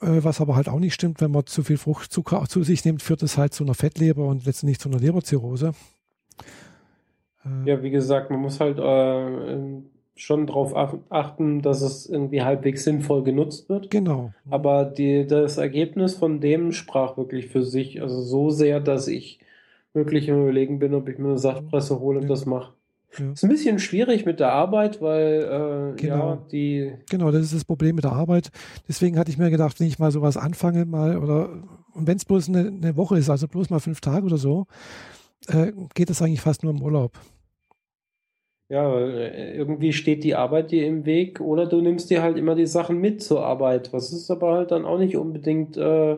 Äh, 0.00 0.22
was 0.22 0.40
aber 0.40 0.56
halt 0.56 0.68
auch 0.68 0.78
nicht 0.78 0.94
stimmt, 0.94 1.20
wenn 1.20 1.30
man 1.30 1.46
zu 1.46 1.64
viel 1.64 1.78
Fruchtzucker 1.78 2.44
zu 2.48 2.62
sich 2.62 2.84
nimmt, 2.84 3.02
führt 3.02 3.22
es 3.22 3.38
halt 3.38 3.54
zu 3.54 3.64
einer 3.64 3.74
Fettleber 3.74 4.26
und 4.26 4.44
letztendlich 4.44 4.78
zu 4.78 4.88
einer 4.88 4.98
Leberzirrhose. 4.98 5.72
Äh, 7.44 7.70
ja, 7.70 7.82
wie 7.82 7.90
gesagt, 7.90 8.30
man 8.30 8.40
muss 8.40 8.60
halt 8.60 8.78
äh, 8.78 9.80
schon 10.14 10.46
darauf 10.46 10.74
achten, 11.10 11.62
dass 11.62 11.82
es 11.82 12.08
irgendwie 12.08 12.42
halbwegs 12.42 12.84
sinnvoll 12.84 13.22
genutzt 13.24 13.68
wird. 13.68 13.90
Genau. 13.90 14.32
Aber 14.50 14.84
die, 14.84 15.26
das 15.26 15.58
Ergebnis 15.58 16.14
von 16.14 16.40
dem 16.40 16.72
sprach 16.72 17.16
wirklich 17.16 17.48
für 17.48 17.62
sich. 17.62 18.02
Also 18.02 18.20
so 18.20 18.50
sehr, 18.50 18.80
dass 18.80 19.08
ich 19.08 19.40
wirklich 19.94 20.28
im 20.28 20.42
Überlegen 20.42 20.78
bin, 20.78 20.94
ob 20.94 21.08
ich 21.08 21.18
mir 21.18 21.28
eine 21.28 21.38
Saftpresse 21.38 21.98
hole 22.00 22.18
und 22.18 22.24
ja. 22.24 22.28
das 22.28 22.46
mache. 22.46 22.72
Ja. 23.18 23.32
Ist 23.32 23.42
ein 23.42 23.50
bisschen 23.50 23.78
schwierig 23.78 24.24
mit 24.24 24.40
der 24.40 24.52
Arbeit, 24.52 25.02
weil 25.02 25.94
äh, 25.96 26.00
genau. 26.00 26.30
ja, 26.30 26.38
die. 26.50 26.92
Genau, 27.10 27.30
das 27.30 27.42
ist 27.42 27.54
das 27.54 27.64
Problem 27.64 27.96
mit 27.96 28.04
der 28.04 28.12
Arbeit. 28.12 28.50
Deswegen 28.88 29.18
hatte 29.18 29.30
ich 29.30 29.36
mir 29.36 29.50
gedacht, 29.50 29.78
wenn 29.80 29.86
ich 29.86 29.98
mal 29.98 30.10
sowas 30.10 30.38
anfange, 30.38 30.86
mal 30.86 31.18
oder 31.18 31.50
und 31.94 32.06
wenn 32.06 32.16
es 32.16 32.24
bloß 32.24 32.48
eine, 32.48 32.68
eine, 32.68 32.96
Woche 32.96 33.18
ist, 33.18 33.28
also 33.28 33.48
bloß 33.48 33.68
mal 33.68 33.80
fünf 33.80 34.00
Tage 34.00 34.24
oder 34.24 34.38
so, 34.38 34.66
äh, 35.48 35.72
geht 35.94 36.10
das 36.10 36.22
eigentlich 36.22 36.40
fast 36.40 36.62
nur 36.62 36.72
im 36.72 36.82
Urlaub. 36.82 37.18
Ja, 38.68 38.98
äh, 38.98 39.56
irgendwie 39.56 39.92
steht 39.92 40.24
die 40.24 40.34
Arbeit 40.34 40.70
dir 40.70 40.86
im 40.86 41.04
Weg 41.04 41.40
oder 41.40 41.66
du 41.66 41.80
nimmst 41.80 42.10
dir 42.10 42.22
halt 42.22 42.38
immer 42.38 42.54
die 42.54 42.66
Sachen 42.66 43.00
mit 43.00 43.22
zur 43.22 43.44
Arbeit, 43.44 43.92
was 43.92 44.12
ist 44.12 44.30
aber 44.30 44.54
halt 44.54 44.70
dann 44.70 44.84
auch 44.84 44.98
nicht 44.98 45.16
unbedingt 45.16 45.76
äh, 45.76 46.16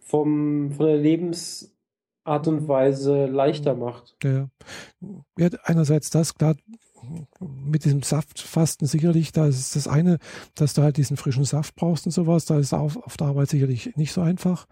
vom, 0.00 0.72
von 0.72 0.86
der 0.86 0.96
Lebens 0.96 1.72
Art 2.24 2.48
und 2.48 2.66
Weise 2.68 3.26
leichter 3.26 3.74
mhm. 3.74 3.80
macht. 3.80 4.16
Ja. 4.22 4.48
ja, 5.38 5.48
einerseits 5.62 6.10
das, 6.10 6.34
klar, 6.34 6.56
mit 7.40 7.84
diesem 7.84 8.02
Saftfasten 8.02 8.86
sicherlich, 8.86 9.32
da 9.32 9.46
ist 9.46 9.76
das 9.76 9.86
eine, 9.86 10.18
dass 10.54 10.74
du 10.74 10.82
halt 10.82 10.96
diesen 10.96 11.16
frischen 11.16 11.44
Saft 11.44 11.76
brauchst 11.76 12.06
und 12.06 12.12
sowas, 12.12 12.46
da 12.46 12.58
ist 12.58 12.72
auf, 12.72 12.96
auf 12.96 13.16
der 13.16 13.28
Arbeit 13.28 13.48
sicherlich 13.48 13.94
nicht 13.96 14.12
so 14.12 14.22
einfach. 14.22 14.66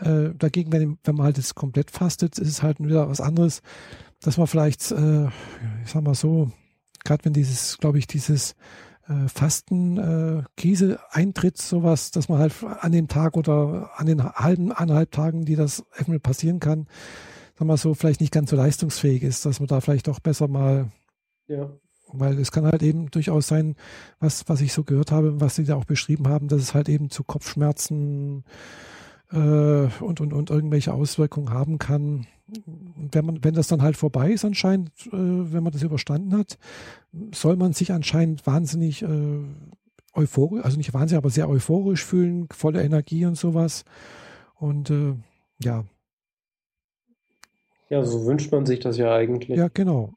Äh, 0.00 0.34
dagegen, 0.36 0.72
wenn, 0.72 0.98
wenn 1.04 1.14
man 1.14 1.26
halt 1.26 1.36
jetzt 1.36 1.54
komplett 1.54 1.90
fastet, 1.90 2.38
ist 2.38 2.48
es 2.48 2.62
halt 2.62 2.80
wieder 2.80 3.08
was 3.08 3.20
anderes, 3.20 3.62
dass 4.20 4.38
man 4.38 4.46
vielleicht, 4.46 4.90
äh, 4.92 5.26
ich 5.84 5.90
sag 5.90 6.02
mal 6.02 6.14
so, 6.14 6.50
gerade 7.04 7.24
wenn 7.24 7.32
dieses, 7.32 7.78
glaube 7.78 7.98
ich, 7.98 8.06
dieses 8.06 8.54
äh, 9.08 9.28
Fastenkrise 9.28 10.94
äh, 10.94 10.98
eintritt, 11.10 11.58
sowas, 11.58 12.10
dass 12.10 12.28
man 12.28 12.38
halt 12.38 12.54
an 12.62 12.92
dem 12.92 13.08
Tag 13.08 13.36
oder 13.36 13.90
an 13.96 14.06
den 14.06 14.22
halben, 14.24 14.72
anderthalb 14.72 15.10
Tagen, 15.10 15.44
die 15.44 15.56
das 15.56 15.84
eventuell 15.94 16.20
passieren 16.20 16.60
kann, 16.60 16.86
sagen 17.58 17.68
wir 17.68 17.76
so, 17.76 17.94
vielleicht 17.94 18.20
nicht 18.20 18.32
ganz 18.32 18.50
so 18.50 18.56
leistungsfähig 18.56 19.22
ist, 19.22 19.44
dass 19.44 19.60
man 19.60 19.66
da 19.66 19.80
vielleicht 19.80 20.08
doch 20.08 20.20
besser 20.20 20.48
mal, 20.48 20.90
ja. 21.46 21.70
weil 22.12 22.38
es 22.38 22.52
kann 22.52 22.64
halt 22.64 22.82
eben 22.82 23.10
durchaus 23.10 23.48
sein, 23.48 23.74
was, 24.18 24.48
was 24.48 24.60
ich 24.62 24.72
so 24.72 24.84
gehört 24.84 25.12
habe, 25.12 25.40
was 25.40 25.56
Sie 25.56 25.64
da 25.64 25.76
auch 25.76 25.84
beschrieben 25.84 26.28
haben, 26.28 26.48
dass 26.48 26.62
es 26.62 26.74
halt 26.74 26.88
eben 26.88 27.10
zu 27.10 27.22
Kopfschmerzen 27.22 28.44
und, 29.32 30.20
und, 30.20 30.32
und 30.32 30.50
irgendwelche 30.50 30.92
Auswirkungen 30.92 31.50
haben 31.50 31.78
kann 31.78 32.26
wenn 33.12 33.24
man, 33.24 33.44
wenn 33.44 33.54
das 33.54 33.68
dann 33.68 33.82
halt 33.82 33.96
vorbei 33.96 34.30
ist 34.32 34.44
anscheinend, 34.44 34.90
äh, 35.06 35.12
wenn 35.12 35.62
man 35.62 35.72
das 35.72 35.82
überstanden 35.82 36.36
hat, 36.36 36.58
soll 37.32 37.56
man 37.56 37.72
sich 37.72 37.92
anscheinend 37.92 38.46
wahnsinnig 38.46 39.02
äh, 39.02 39.40
euphorisch, 40.14 40.64
also 40.64 40.76
nicht 40.76 40.92
wahnsinnig, 40.92 41.18
aber 41.18 41.30
sehr 41.30 41.48
euphorisch 41.48 42.04
fühlen, 42.04 42.48
volle 42.50 42.82
Energie 42.82 43.26
und 43.26 43.36
sowas. 43.36 43.84
Und 44.54 44.90
äh, 44.90 45.14
ja. 45.62 45.84
Ja, 47.88 48.04
so 48.04 48.26
wünscht 48.26 48.52
man 48.52 48.66
sich 48.66 48.80
das 48.80 48.96
ja 48.98 49.14
eigentlich. 49.14 49.56
Ja, 49.56 49.68
genau. 49.68 50.14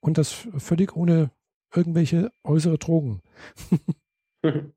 Und 0.00 0.18
das 0.18 0.32
völlig 0.58 0.96
ohne 0.96 1.30
irgendwelche 1.74 2.30
äußere 2.44 2.78
Drogen. 2.78 3.22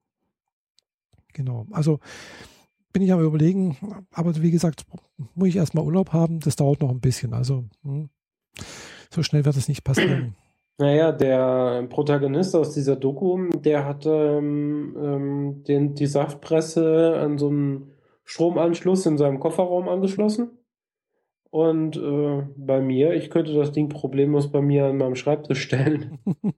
genau. 1.33 1.65
Also 1.71 1.99
bin 2.91 3.03
ich 3.03 3.11
am 3.11 3.23
überlegen, 3.23 3.77
aber 4.13 4.35
wie 4.41 4.51
gesagt, 4.51 4.85
muss 5.35 5.49
ich 5.49 5.55
erstmal 5.57 5.85
Urlaub 5.85 6.13
haben, 6.13 6.39
das 6.39 6.55
dauert 6.55 6.81
noch 6.81 6.89
ein 6.89 7.01
bisschen. 7.01 7.33
Also 7.33 7.65
hm, 7.83 8.09
so 9.11 9.23
schnell 9.23 9.45
wird 9.45 9.57
es 9.57 9.67
nicht 9.67 9.83
passieren. 9.83 10.35
Naja, 10.77 11.11
der 11.11 11.85
Protagonist 11.89 12.55
aus 12.55 12.73
dieser 12.73 12.95
Doku, 12.95 13.49
der 13.49 13.85
hat 13.85 14.05
ähm, 14.05 14.95
ähm, 14.97 15.63
den, 15.67 15.93
die 15.93 16.05
Saftpresse 16.05 17.17
an 17.19 17.37
so 17.37 17.49
einen 17.49 17.91
Stromanschluss 18.23 19.05
in 19.05 19.17
seinem 19.17 19.41
Kofferraum 19.41 19.89
angeschlossen. 19.89 20.51
Und 21.51 21.97
äh, 21.97 22.47
bei 22.55 22.79
mir, 22.79 23.13
ich 23.13 23.29
könnte 23.29 23.53
das 23.55 23.73
Ding 23.73 23.89
problemlos 23.89 24.51
bei 24.51 24.61
mir 24.61 24.85
an 24.85 24.97
meinem 24.97 25.15
Schreibtisch 25.15 25.61
stellen. 25.61 26.19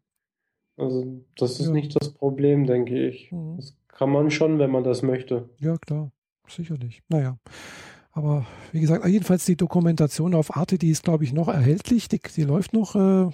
also 0.78 1.24
das 1.36 1.60
ist 1.60 1.68
ja. 1.68 1.74
nicht 1.74 2.00
das 2.00 2.14
Problem, 2.14 2.68
denke 2.68 3.08
ich. 3.08 3.32
Mhm. 3.32 3.56
Das 3.56 3.76
kann 3.88 4.12
man 4.12 4.30
schon, 4.30 4.60
wenn 4.60 4.70
man 4.70 4.84
das 4.84 5.02
möchte. 5.02 5.50
Ja, 5.58 5.78
klar 5.78 6.12
sicherlich. 6.52 7.02
Naja. 7.10 7.38
Aber 8.12 8.46
wie 8.72 8.82
gesagt, 8.82 9.06
jedenfalls 9.08 9.46
die 9.46 9.56
Dokumentation 9.56 10.36
auf 10.36 10.56
Arte, 10.56 10.78
die 10.78 10.90
ist, 10.90 11.04
glaube 11.04 11.24
ich, 11.24 11.34
noch 11.34 11.48
erhältlich. 11.48 12.10
Die, 12.10 12.20
die 12.20 12.44
läuft 12.44 12.74
noch 12.74 12.96
äh, 12.96 13.32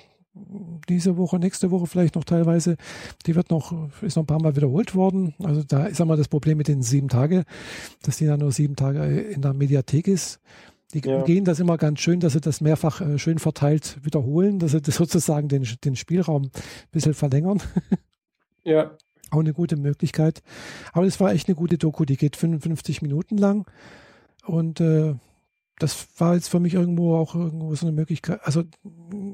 diese 0.88 1.18
Woche, 1.18 1.40
nächste 1.40 1.72
Woche 1.72 1.88
vielleicht 1.88 2.16
noch 2.16 2.24
teilweise. 2.24 2.78
Die 3.26 3.36
wird 3.36 3.50
noch, 3.50 3.74
ist 4.02 4.16
noch 4.16 4.24
ein 4.24 4.28
paar 4.28 4.42
Mal 4.42 4.56
wiederholt 4.56 4.96
worden. 4.96 5.34
Also 5.44 5.64
da 5.64 5.86
ist 5.86 6.00
einmal 6.00 6.18
das 6.18 6.28
Problem 6.28 6.58
mit 6.58 6.68
den 6.68 6.84
sieben 6.84 7.10
Tagen, 7.10 7.44
dass 8.04 8.18
die 8.18 8.26
dann 8.26 8.40
nur 8.40 8.52
sieben 8.52 8.76
Tage 8.76 9.04
in 9.04 9.42
der 9.42 9.54
Mediathek 9.54 10.08
ist. 10.08 10.40
Die 10.94 11.02
ja. 11.02 11.24
gehen 11.24 11.44
das 11.44 11.60
immer 11.60 11.78
ganz 11.78 12.00
schön, 12.00 12.20
dass 12.20 12.34
sie 12.34 12.42
das 12.42 12.62
mehrfach 12.62 13.02
äh, 13.02 13.20
schön 13.20 13.40
verteilt 13.40 13.98
wiederholen, 14.04 14.60
dass 14.60 14.72
sie 14.72 14.82
das 14.82 14.96
sozusagen 14.98 15.48
den, 15.48 15.68
den 15.84 15.96
Spielraum 15.96 16.44
ein 16.44 16.52
bisschen 16.92 17.14
verlängern. 17.14 17.62
Ja. 18.64 18.92
Auch 19.32 19.40
eine 19.40 19.54
gute 19.54 19.76
Möglichkeit. 19.76 20.42
Aber 20.94 21.06
es 21.06 21.20
war 21.20 21.32
echt 21.32 21.48
eine 21.48 21.56
gute 21.56 21.78
Doku, 21.78 22.06
die 22.06 22.18
geht 22.18 22.36
55 22.36 23.02
Minuten 23.02 23.38
lang. 23.38 23.70
Und 24.46 24.80
äh, 24.80 25.16
das 25.80 26.08
war 26.18 26.36
jetzt 26.36 26.50
für 26.50 26.60
mich 26.60 26.74
irgendwo 26.74 27.16
auch 27.16 27.36
irgendwo 27.36 27.76
so 27.76 27.86
eine 27.86 27.96
Möglichkeit, 27.96 28.40
also 28.44 28.64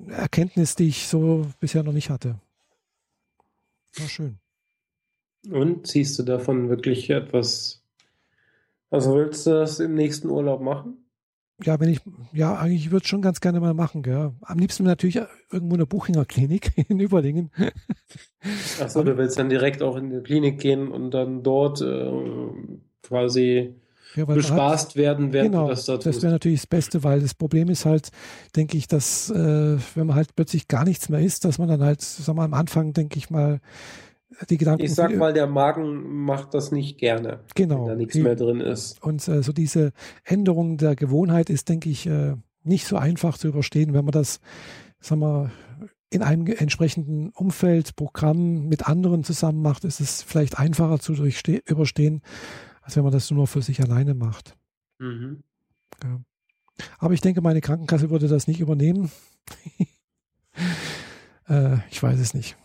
Erkenntnis, 0.10 0.76
die 0.76 0.88
ich 0.88 1.08
so 1.08 1.48
bisher 1.60 1.84
noch 1.84 1.94
nicht 1.94 2.10
hatte. 2.10 2.40
War 3.98 4.08
schön. 4.08 4.40
Und 5.50 5.88
siehst 5.88 6.18
du 6.20 6.24
davon 6.24 6.70
wirklich 6.70 7.10
etwas? 7.10 7.84
Also 8.90 9.16
willst 9.16 9.46
du 9.46 9.52
das 9.52 9.80
im 9.80 9.96
nächsten 9.96 10.30
Urlaub 10.30 10.62
machen? 10.62 11.03
Ja, 11.66 11.80
wenn 11.80 11.90
ich, 11.90 12.02
ja, 12.32 12.56
eigentlich 12.56 12.92
würde 12.92 13.04
es 13.04 13.10
schon 13.10 13.22
ganz 13.22 13.42
gerne 13.42 13.60
mal 13.60 13.74
machen, 13.74 14.04
gell. 14.04 14.32
Am 14.42 14.60
liebsten 14.60 14.84
natürlich 14.84 15.22
irgendwo 15.52 15.76
eine 15.76 15.86
Buchinger-Klinik 15.86 16.72
in 16.90 17.00
Überlingen. 17.00 17.52
Achso, 18.80 19.04
du 19.04 19.18
willst 19.18 19.40
dann 19.40 19.50
direkt 19.50 19.82
auch 19.82 19.96
in 19.96 20.10
die 20.10 20.22
Klinik 20.22 20.60
gehen 20.60 20.90
und 20.90 21.12
dann 21.12 21.44
dort 21.44 21.82
äh, 21.82 22.12
quasi 23.02 23.76
ja, 24.16 24.26
bespaßt 24.26 24.90
hat, 24.90 24.96
werden, 24.96 25.34
während 25.34 25.52
genau, 25.52 25.66
du 25.66 25.72
das 25.72 25.86
da 25.86 25.96
tust. 25.96 26.08
Das 26.08 26.22
wäre 26.22 26.34
natürlich 26.34 26.62
das 26.62 26.68
Beste, 26.68 27.04
weil 27.04 27.22
das 27.22 27.34
Problem 27.34 27.70
ist 27.70 27.86
halt, 27.86 28.10
denke 28.56 28.78
ich, 28.78 28.88
dass 28.88 29.30
äh, 29.30 29.78
wenn 29.96 30.08
man 30.08 30.16
halt 30.16 30.36
plötzlich 30.36 30.68
gar 30.68 30.84
nichts 30.84 31.10
mehr 31.10 31.20
isst, 31.20 31.46
dass 31.46 31.58
man 31.58 31.68
dann 31.68 31.82
halt, 31.82 32.02
sag 32.02 32.36
mal, 32.36 32.46
am 32.46 32.54
Anfang, 32.54 32.94
denke 32.94 33.18
ich 33.18 33.30
mal, 33.30 33.60
die 34.50 34.58
Gedanken. 34.58 34.84
Ich 34.84 34.94
sag 34.94 35.16
mal, 35.16 35.34
der 35.34 35.48
Magen 35.48 36.24
macht 36.24 36.54
das 36.54 36.72
nicht 36.72 36.98
gerne, 36.98 37.40
genau, 37.56 37.82
wenn 37.82 37.88
da 37.88 37.96
nichts 37.96 38.16
mehr 38.16 38.36
drin 38.36 38.62
ist. 38.62 39.02
Und 39.04 39.28
äh, 39.28 39.44
so 39.44 39.52
diese 39.52 39.92
Änderung 40.24 40.78
der 40.78 40.96
Gewohnheit 40.96 41.50
ist, 41.50 41.70
denke 41.70 41.90
ich, 41.90 42.08
äh, 42.08 42.36
nicht 42.64 42.86
so 42.86 42.98
einfach 42.98 43.38
zu 43.38 43.48
überstehen, 43.48 43.94
wenn 43.94 44.06
man 44.06 44.12
das, 44.12 44.40
sagen 45.00 45.22
wir, 45.22 45.52
in 46.10 46.22
einem 46.22 46.46
entsprechenden 46.48 47.30
Umfeld, 47.30 47.96
Programm 47.96 48.68
mit 48.68 48.88
anderen 48.88 49.24
zusammen 49.24 49.62
macht, 49.62 49.84
ist 49.84 50.00
es 50.00 50.22
vielleicht 50.22 50.60
einfacher 50.60 51.00
zu 51.00 51.14
überstehen, 51.14 52.22
als 52.82 52.96
wenn 52.96 53.04
man 53.04 53.12
das 53.12 53.32
nur 53.32 53.48
für 53.48 53.62
sich 53.62 53.82
alleine 53.82 54.14
macht. 54.14 54.56
Mhm. 55.00 55.44
Ja. 56.04 56.22
Aber 57.00 57.14
ich 57.14 57.22
denke, 57.22 57.42
meine 57.42 57.62
Krankenkasse 57.62 58.10
würde 58.10 58.28
das 58.28 58.48
nicht 58.48 58.60
übernehmen. 58.60 59.12
äh, 61.48 61.78
ich 61.90 62.02
weiß 62.02 62.20
es 62.20 62.34
nicht. 62.34 62.58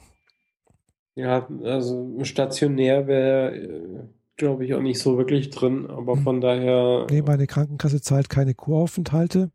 Ja, 1.18 1.48
also 1.64 2.16
stationär 2.22 3.08
wäre, 3.08 4.08
glaube 4.36 4.64
ich, 4.64 4.74
auch 4.74 4.80
nicht 4.80 5.00
so 5.00 5.18
wirklich 5.18 5.50
drin, 5.50 5.88
aber 5.88 6.14
hm. 6.14 6.22
von 6.22 6.40
daher. 6.40 7.08
Nee, 7.10 7.22
meine 7.22 7.48
Krankenkasse 7.48 8.00
zahlt 8.00 8.28
keine 8.28 8.54
Kuraufenthalte. 8.54 9.50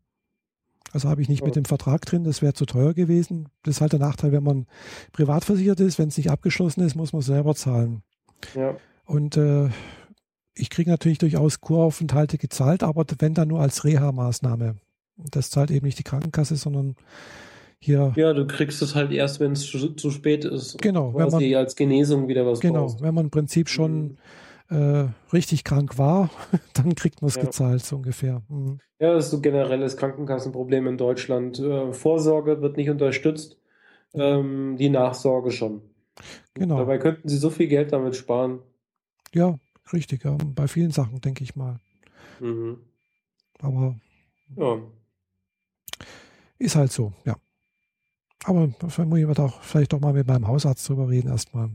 Also 0.91 1.07
habe 1.07 1.21
ich 1.21 1.29
nicht 1.29 1.43
mit 1.43 1.55
dem 1.55 1.63
Vertrag 1.63 2.05
drin, 2.05 2.25
das 2.25 2.41
wäre 2.41 2.51
zu 2.53 2.65
teuer 2.65 2.93
gewesen. 2.93 3.47
Das 3.63 3.77
ist 3.77 3.81
halt 3.81 3.93
der 3.93 4.01
Nachteil, 4.01 4.33
wenn 4.33 4.43
man 4.43 4.67
privat 5.13 5.45
versichert 5.45 5.79
ist, 5.79 5.97
wenn 5.99 6.09
es 6.09 6.17
nicht 6.17 6.29
abgeschlossen 6.29 6.81
ist, 6.81 6.95
muss 6.95 7.13
man 7.13 7.21
selber 7.21 7.55
zahlen. 7.55 8.03
Ja. 8.55 8.75
Und 9.05 9.37
äh, 9.37 9.69
ich 10.55 10.69
kriege 10.69 10.91
natürlich 10.91 11.17
durchaus 11.17 11.61
Kuraufenthalte 11.61 12.37
gezahlt, 12.37 12.83
aber 12.83 13.05
wenn 13.19 13.33
dann 13.33 13.47
nur 13.47 13.61
als 13.61 13.85
Reha-Maßnahme. 13.85 14.75
Das 15.15 15.49
zahlt 15.49 15.71
eben 15.71 15.85
nicht 15.85 15.97
die 15.97 16.03
Krankenkasse, 16.03 16.57
sondern 16.57 16.97
hier. 17.83 18.13
Ja, 18.15 18.33
du 18.33 18.47
kriegst 18.47 18.81
es 18.81 18.95
halt 18.95 19.11
erst, 19.11 19.39
wenn 19.39 19.51
es 19.53 19.65
zu, 19.65 19.93
zu, 19.93 20.11
spät 20.11 20.45
ist. 20.45 20.81
Genau. 20.81 21.13
Wenn 21.13 21.29
man 21.29 21.55
als 21.55 21.75
Genesung 21.75 22.27
wieder 22.27 22.45
was 22.45 22.59
Genau, 22.59 22.81
brauchst. 22.85 23.01
wenn 23.01 23.13
man 23.13 23.25
im 23.25 23.31
Prinzip 23.31 23.69
schon 23.69 24.17
mhm. 24.69 24.75
äh, 24.75 25.05
richtig 25.33 25.63
krank 25.63 25.97
war, 25.97 26.29
dann 26.73 26.95
kriegt 26.95 27.21
man 27.21 27.29
es 27.29 27.35
ja. 27.35 27.43
gezahlt, 27.43 27.83
so 27.83 27.97
ungefähr. 27.97 28.41
Mhm. 28.49 28.79
Ja, 28.99 29.13
das 29.13 29.25
ist 29.25 29.31
so 29.31 29.41
generelles 29.41 29.97
Krankenkassenproblem 29.97 30.87
in 30.87 30.97
Deutschland. 30.97 31.59
Äh, 31.59 31.91
Vorsorge 31.93 32.61
wird 32.61 32.77
nicht 32.77 32.89
unterstützt. 32.89 33.57
ähm, 34.13 34.75
die 34.77 34.89
Nachsorge 34.89 35.51
schon. 35.51 35.81
Genau. 36.53 36.77
Dabei 36.77 36.99
könnten 36.99 37.27
sie 37.27 37.37
so 37.37 37.49
viel 37.49 37.67
Geld 37.67 37.91
damit 37.91 38.15
sparen. 38.15 38.59
Ja, 39.33 39.57
richtig. 39.91 40.23
Ja. 40.23 40.37
Bei 40.55 40.67
vielen 40.67 40.91
Sachen, 40.91 41.19
denke 41.19 41.43
ich 41.43 41.55
mal. 41.55 41.79
Mhm. 42.39 42.77
Aber 43.59 43.95
Ja. 44.55 44.77
ist 46.59 46.75
halt 46.75 46.91
so, 46.91 47.13
ja. 47.25 47.35
Aber 48.43 48.67
da 48.79 49.05
muss 49.05 49.19
ich 49.19 49.35
doch 49.35 49.61
vielleicht 49.61 49.93
doch 49.93 49.99
mal 49.99 50.13
mit 50.13 50.27
meinem 50.27 50.47
Hausarzt 50.47 50.87
drüber 50.87 51.09
reden 51.09 51.29
erstmal. 51.29 51.69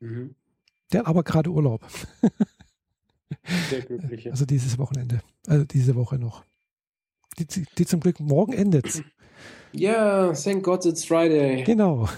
Mhm. 0.00 0.34
Der 0.92 1.00
hat 1.00 1.06
aber 1.06 1.22
gerade 1.22 1.50
Urlaub. 1.50 1.82
Der 3.70 3.82
Glückliche. 3.82 4.30
Also 4.30 4.44
dieses 4.44 4.78
Wochenende. 4.78 5.20
Also 5.46 5.64
diese 5.64 5.94
Woche 5.94 6.18
noch. 6.18 6.44
Die, 7.38 7.46
die, 7.46 7.86
zum 7.86 8.00
Glück 8.00 8.18
morgen 8.20 8.52
endet. 8.52 9.02
Ja, 9.72 10.32
thank 10.32 10.64
God 10.64 10.84
it's 10.84 11.04
Friday. 11.04 11.62
Genau. 11.62 12.08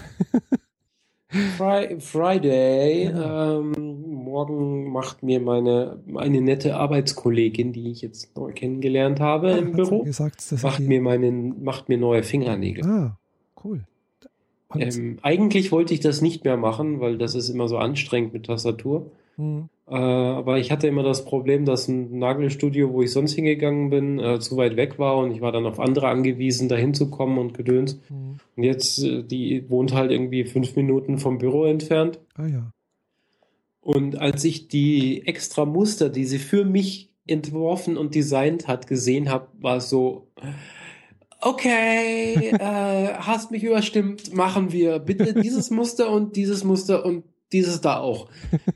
Fri 1.57 1.99
Friday. 1.99 3.07
Genau. 3.07 3.61
Ähm, 3.61 4.12
morgen 4.23 4.91
macht 4.91 5.23
mir 5.23 5.39
meine 5.39 5.99
eine 6.15 6.41
nette 6.41 6.75
Arbeitskollegin, 6.75 7.73
die 7.73 7.91
ich 7.91 8.01
jetzt 8.01 8.35
neu 8.37 8.51
kennengelernt 8.53 9.19
habe 9.19 9.53
Ah, 9.53 9.57
im 9.57 9.71
Büro, 9.73 10.03
gesagt, 10.03 10.43
macht 10.61 10.79
mir 10.81 11.01
meinen, 11.01 11.63
macht 11.63 11.89
mir 11.89 11.97
neue 11.97 12.23
Fingernägel. 12.23 12.85
Ah, 12.85 13.17
cool. 13.63 13.81
Ähm, 14.75 15.19
eigentlich 15.21 15.71
wollte 15.71 15.93
ich 15.93 15.99
das 15.99 16.21
nicht 16.21 16.43
mehr 16.45 16.57
machen, 16.57 16.99
weil 16.99 17.17
das 17.19 17.35
ist 17.35 17.49
immer 17.49 17.67
so 17.67 17.77
anstrengend 17.77 18.33
mit 18.33 18.47
Tastatur. 18.47 19.11
hm, 19.35 19.69
Äh, 19.87 19.95
aber 19.95 20.57
ich 20.57 20.71
hatte 20.71 20.87
immer 20.87 21.03
das 21.03 21.25
Problem, 21.25 21.65
dass 21.65 21.87
ein 21.87 22.17
Nagelstudio, 22.17 22.91
wo 22.93 23.01
ich 23.03 23.11
sonst 23.11 23.33
hingegangen 23.33 23.89
bin, 23.89 24.17
äh, 24.17 24.39
zu 24.39 24.55
weit 24.57 24.75
weg 24.77 24.97
war 24.97 25.17
und 25.17 25.31
ich 25.31 25.41
war 25.41 25.51
dann 25.51 25.65
auf 25.67 25.79
andere 25.79 26.07
angewiesen, 26.07 26.69
da 26.69 26.75
hinzukommen 26.75 27.37
und 27.37 27.53
gedöns. 27.53 27.99
hm. 28.07 28.37
Und 28.55 28.63
jetzt, 28.63 29.03
äh, 29.03 29.21
die 29.23 29.69
wohnt 29.69 29.93
halt 29.93 30.09
irgendwie 30.09 30.45
fünf 30.45 30.75
Minuten 30.75 31.17
vom 31.19 31.37
Büro 31.37 31.65
entfernt. 31.65 32.19
Ah 32.35 32.47
ja. 32.47 32.71
Und 33.83 34.19
als 34.19 34.43
ich 34.45 34.69
die 34.69 35.27
extra 35.27 35.65
Muster, 35.65 36.09
die 36.09 36.23
sie 36.23 36.39
für 36.39 36.63
mich 36.63 37.11
entworfen 37.27 37.97
und 37.97 38.15
designt 38.15 38.67
hat, 38.67 38.87
gesehen 38.87 39.29
habe, 39.29 39.47
war 39.59 39.77
es 39.77 39.89
so, 39.89 40.29
okay, 41.41 42.33
äh, 42.59 43.13
hast 43.15 43.51
mich 43.51 43.63
überstimmt, 43.63 44.33
machen 44.33 44.71
wir 44.71 44.99
bitte 44.99 45.33
dieses 45.33 45.69
Muster 45.69 46.09
und 46.09 46.37
dieses 46.37 46.63
Muster 46.63 47.05
und 47.05 47.25
dieses 47.51 47.81
da 47.81 47.97
auch. 47.99 48.29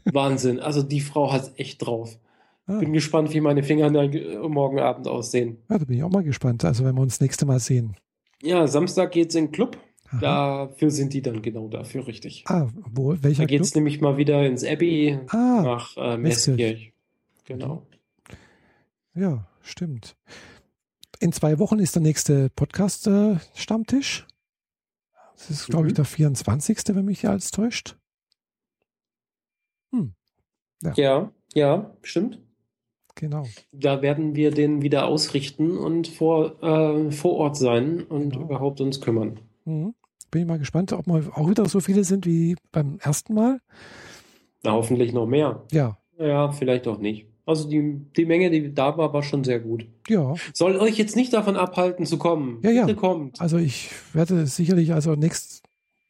Wahnsinn. 0.06 0.60
Also 0.60 0.84
die 0.84 1.02
Frau 1.02 1.32
hat 1.32 1.52
echt 1.56 1.86
drauf. 1.86 2.20
Ah, 2.68 2.80
Bin 2.80 2.92
gespannt, 2.92 3.34
wie 3.34 3.40
meine 3.40 3.64
Fingernägel 3.64 4.48
morgen 4.50 4.80
Abend 4.80 5.08
aussehen. 5.08 5.58
ja, 5.70 5.78
da 5.78 5.86
bin 5.86 5.98
ich 5.98 6.04
auch 6.04 6.10
mal 6.10 6.24
gespannt. 6.24 6.66
Also 6.66 6.84
wenn 6.84 6.96
wir 6.96 7.02
uns 7.02 7.14
das 7.14 7.22
nächste 7.22 7.46
Mal 7.46 7.60
sehen. 7.60 7.96
Ja, 8.44 8.68
Samstag 8.68 9.12
geht's 9.12 9.36
in 9.36 9.46
den 9.46 9.52
Club. 9.54 9.78
Aha. 10.10 10.20
Dafür 10.68 10.90
sind 10.92 11.14
die 11.14 11.22
dann 11.22 11.42
genau 11.42 11.68
dafür 11.68 12.08
richtig. 12.08 12.44
Ah, 12.48 12.68
wo? 12.74 13.14
Da 13.14 13.24
Welcher 13.24 13.46
geht's 13.46 13.72
Club? 13.72 13.76
nämlich 13.82 14.00
mal 14.02 14.18
wieder 14.18 14.46
ins 14.46 14.64
Abbey 14.64 15.20
Ah, 15.30 15.62
nach 15.64 15.98
äh. 15.98 16.18
Meßkirch. 16.18 16.94
Genau. 17.46 17.86
ja, 19.14 19.46
stimmt. 19.62 20.16
In 21.20 21.32
zwei 21.32 21.60
Wochen 21.60 21.80
ist 21.80 21.96
der 21.96 22.02
nächste 22.04 22.50
Podcast-Stammtisch. 22.52 24.28
das 25.36 25.50
ist, 25.50 25.68
glaube 25.68 25.88
ich, 25.88 25.94
Mhm. 25.94 25.96
der 25.98 26.06
24., 26.06 26.96
wenn 26.96 27.06
mich 27.06 27.28
alles 27.28 27.52
täuscht. 27.52 27.96
Ja, 30.96 31.32
ja, 31.56 31.92
stimmt. 32.04 32.40
Genau. 33.16 33.48
Da 33.72 34.04
werden 34.04 34.36
wir 34.36 34.52
den 34.52 34.84
wieder 34.84 35.08
ausrichten 35.08 35.76
und 35.76 36.08
vor, 36.08 36.62
äh, 36.62 37.12
vor 37.12 37.34
Ort 37.38 37.58
sein 37.58 38.04
und 38.04 38.30
Genau. 38.34 38.46
überhaupt 38.46 38.80
uns 38.80 39.02
kümmern. 39.02 39.40
Mhm. 39.68 39.94
Bin 40.32 40.42
ich 40.42 40.48
mal 40.48 40.60
gespannt, 40.60 40.92
ob 40.94 41.08
wir 41.08 41.38
auch 41.38 41.50
wieder 41.50 41.66
so 41.68 41.80
viele 41.80 42.04
sind 42.04 42.26
wie 42.26 42.56
beim 42.72 42.98
ersten 43.00 43.34
Mal. 43.34 43.60
Na, 44.64 44.72
hoffentlich 44.74 45.14
noch 45.14 45.26
mehr. 45.28 45.64
Ja, 45.72 45.98
Ja, 46.20 46.52
vielleicht 46.52 46.88
auch 46.88 46.98
nicht. 46.98 47.28
Also 47.46 47.70
die, 47.70 48.02
die 48.18 48.26
Menge, 48.26 48.50
die 48.50 48.74
da 48.74 48.98
war, 48.98 49.14
war 49.14 49.24
schon 49.24 49.44
sehr 49.46 49.60
gut. 49.62 49.88
ja. 50.10 50.34
Soll 50.54 50.76
euch 50.78 50.98
jetzt 50.98 51.16
nicht 51.16 51.32
davon 51.32 51.56
abhalten 51.56 52.06
zu 52.06 52.18
kommen. 52.18 52.60
Ja, 52.62 52.72
ja. 52.72 52.86
Bitte 52.86 52.98
kommt. 53.00 53.40
Also 53.40 53.58
ich 53.58 53.92
werde 54.12 54.46
sicherlich, 54.48 54.94
also 54.94 55.16
nächst, 55.16 55.64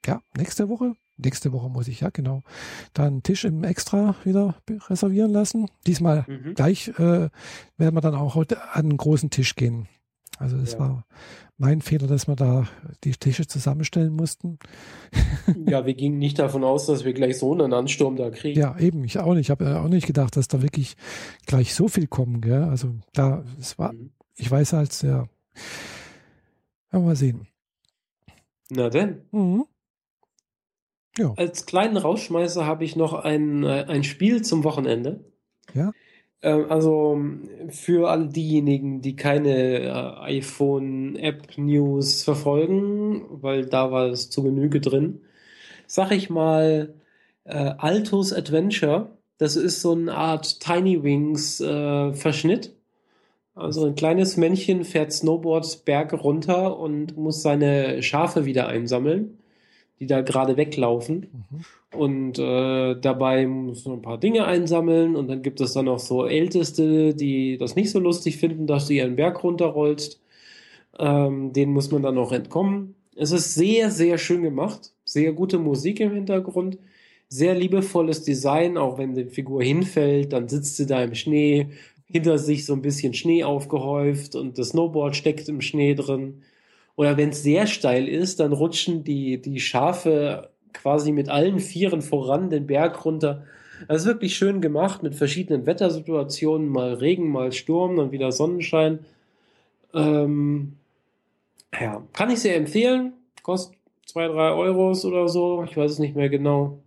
ja, 0.03 0.19
nächste 0.35 0.67
Woche, 0.67 0.93
nächste 1.17 1.51
Woche 1.51 1.69
muss 1.69 1.87
ich, 1.87 1.99
ja, 1.99 2.09
genau, 2.09 2.41
dann 2.93 3.07
einen 3.07 3.23
Tisch 3.23 3.45
im 3.45 3.63
Extra 3.63 4.15
wieder 4.23 4.55
reservieren 4.89 5.31
lassen. 5.31 5.67
Diesmal 5.85 6.25
Mhm. 6.27 6.55
gleich 6.55 6.87
äh, 6.97 7.29
werden 7.77 7.95
wir 7.95 8.01
dann 8.01 8.15
auch 8.15 8.33
heute 8.33 8.59
an 8.73 8.85
einen 8.85 8.97
großen 8.97 9.29
Tisch 9.29 9.55
gehen. 9.55 9.87
Also 10.37 10.57
das 10.57 10.73
Ja. 10.73 10.79
war 10.79 11.05
mein 11.57 11.81
Fehler, 11.81 12.07
dass 12.07 12.27
wir 12.27 12.35
da 12.35 12.67
die 13.03 13.11
Tische 13.11 13.47
zusammenstellen 13.47 14.13
mussten. 14.13 14.59
Ja, 15.67 15.85
wir 15.85 15.93
gingen 15.93 16.17
nicht 16.19 16.37
davon 16.39 16.63
aus, 16.63 16.85
dass 16.85 17.05
wir 17.05 17.13
gleich 17.13 17.37
so 17.39 17.53
einen 17.53 17.73
Ansturm 17.73 18.15
da 18.17 18.29
kriegen. 18.29 18.59
Ja, 18.59 18.77
eben, 18.77 19.03
ich 19.03 19.17
auch 19.19 19.33
nicht. 19.33 19.47
Ich 19.47 19.49
habe 19.49 19.79
auch 19.79 19.87
nicht 19.87 20.05
gedacht, 20.07 20.35
dass 20.35 20.47
da 20.49 20.61
wirklich 20.61 20.95
gleich 21.45 21.73
so 21.73 21.87
viel 21.87 22.07
kommen, 22.07 22.41
gell? 22.41 22.63
Also 22.63 22.95
da, 23.13 23.43
es 23.59 23.77
war, 23.79 23.93
Mhm. 23.93 24.11
ich 24.35 24.49
weiß 24.51 24.73
halt, 24.73 25.01
ja, 25.03 25.27
wir 26.91 26.99
mal 26.99 27.15
sehen. 27.15 27.47
Na 28.69 28.89
denn. 28.89 29.21
Mhm. 29.31 29.65
Als 31.35 31.65
kleinen 31.65 31.97
Rausschmeißer 31.97 32.65
habe 32.65 32.83
ich 32.83 32.95
noch 32.95 33.13
ein, 33.13 33.63
äh, 33.63 33.85
ein 33.87 34.03
Spiel 34.03 34.43
zum 34.43 34.63
Wochenende. 34.63 35.23
Ja. 35.73 35.91
Ähm, 36.41 36.65
Also 36.69 37.19
für 37.69 38.09
alle 38.09 38.27
diejenigen, 38.27 39.01
die 39.01 39.15
keine 39.15 39.81
äh, 39.81 40.37
iPhone-App-News 40.37 42.23
verfolgen, 42.23 43.25
weil 43.41 43.65
da 43.65 43.91
war 43.91 44.07
es 44.07 44.29
zu 44.29 44.43
Genüge 44.43 44.79
drin, 44.81 45.21
sag 45.87 46.11
ich 46.11 46.29
mal 46.29 46.93
äh, 47.45 47.73
Altos 47.77 48.33
Adventure. 48.33 49.09
Das 49.37 49.55
ist 49.55 49.81
so 49.81 49.93
eine 49.93 50.15
Art 50.15 50.59
Tiny 50.59 51.03
Wings 51.03 51.61
äh. 51.61 52.73
Also 53.55 53.85
ein 53.87 53.95
kleines 53.95 54.37
Männchen 54.37 54.83
fährt 54.83 55.11
Snowboard 55.13 55.85
Berge 55.85 56.15
runter 56.17 56.77
und 56.79 57.17
muss 57.17 57.41
seine 57.41 58.03
Schafe 58.03 58.45
wieder 58.45 58.67
einsammeln, 58.67 59.39
die 59.99 60.07
da 60.07 60.21
gerade 60.21 60.57
weglaufen. 60.57 61.27
Mhm. 61.31 61.99
Und 61.99 62.39
äh, 62.39 62.99
dabei 62.99 63.47
muss 63.47 63.85
man 63.85 63.99
ein 63.99 64.01
paar 64.01 64.19
Dinge 64.19 64.45
einsammeln 64.45 65.15
und 65.15 65.27
dann 65.27 65.41
gibt 65.41 65.61
es 65.61 65.73
dann 65.73 65.85
noch 65.85 65.99
so 65.99 66.25
Älteste, 66.25 67.15
die 67.15 67.57
das 67.57 67.75
nicht 67.75 67.89
so 67.89 67.99
lustig 67.99 68.37
finden, 68.37 68.67
dass 68.67 68.87
du 68.87 68.93
ihren 68.93 69.15
Berg 69.15 69.43
runterrollst. 69.43 70.21
Ähm, 70.99 71.53
denen 71.53 71.73
muss 71.73 71.91
man 71.91 72.03
dann 72.03 72.15
noch 72.15 72.31
entkommen. 72.31 72.95
Es 73.15 73.31
ist 73.31 73.55
sehr, 73.55 73.89
sehr 73.89 74.17
schön 74.17 74.43
gemacht. 74.43 74.91
Sehr 75.05 75.33
gute 75.33 75.57
Musik 75.57 75.99
im 75.99 76.13
Hintergrund. 76.13 76.77
Sehr 77.29 77.55
liebevolles 77.55 78.23
Design, 78.23 78.77
auch 78.77 78.97
wenn 78.97 79.15
die 79.15 79.25
Figur 79.25 79.63
hinfällt, 79.63 80.33
dann 80.33 80.47
sitzt 80.47 80.77
sie 80.77 80.85
da 80.85 81.03
im 81.03 81.13
Schnee, 81.13 81.67
hinter 82.05 82.37
sich 82.37 82.65
so 82.65 82.73
ein 82.73 82.81
bisschen 82.81 83.13
Schnee 83.13 83.43
aufgehäuft 83.43 84.35
und 84.35 84.57
das 84.57 84.69
Snowboard 84.69 85.15
steckt 85.15 85.49
im 85.49 85.61
Schnee 85.61 85.93
drin. 85.93 86.43
Oder 86.97 87.15
wenn 87.15 87.29
es 87.29 87.43
sehr 87.43 87.67
steil 87.67 88.07
ist, 88.09 88.41
dann 88.41 88.51
rutschen 88.51 89.03
die, 89.03 89.39
die 89.39 89.59
Schafe 89.59 90.49
quasi 90.73 91.11
mit 91.11 91.29
allen 91.29 91.59
Vieren 91.59 92.01
voran 92.01 92.49
den 92.49 92.67
Berg 92.67 93.05
runter. 93.05 93.43
Das 93.87 94.01
ist 94.01 94.07
wirklich 94.07 94.35
schön 94.35 94.61
gemacht 94.61 95.03
mit 95.03 95.13
verschiedenen 95.13 95.67
Wettersituationen, 95.67 96.67
mal 96.67 96.95
Regen, 96.95 97.29
mal 97.29 97.51
Sturm, 97.51 97.97
dann 97.97 98.11
wieder 98.11 98.31
Sonnenschein. 98.31 99.05
Ähm, 99.93 100.73
ja, 101.79 102.03
kann 102.13 102.31
ich 102.31 102.39
sehr 102.39 102.57
empfehlen. 102.57 103.13
Kostet 103.43 103.77
zwei, 104.07 104.27
drei 104.27 104.51
Euros 104.53 105.05
oder 105.05 105.27
so. 105.27 105.63
Ich 105.69 105.77
weiß 105.77 105.91
es 105.91 105.99
nicht 105.99 106.15
mehr 106.15 106.29
genau. 106.29 106.79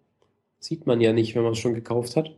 Sieht 0.59 0.89
man 0.89 1.01
ja 1.01 1.13
nicht, 1.13 1.37
wenn 1.37 1.45
man 1.45 1.53
es 1.53 1.59
schon 1.59 1.75
gekauft 1.75 2.17
hat. 2.17 2.35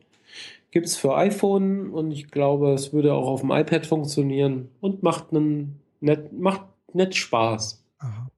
Gibt 0.70 0.86
es 0.86 0.96
für 0.98 1.16
iPhone 1.16 1.88
und 1.88 2.12
ich 2.12 2.30
glaube, 2.30 2.74
es 2.74 2.92
würde 2.92 3.14
auch 3.14 3.28
auf 3.28 3.40
dem 3.40 3.50
iPad 3.50 3.86
funktionieren 3.86 4.68
und 4.82 5.02
macht 5.02 5.30
einen 5.30 5.80
nett, 6.00 6.32
macht 6.32 6.62
nett 6.94 7.14
Spaß. 7.14 7.82
Aha. 7.98 8.30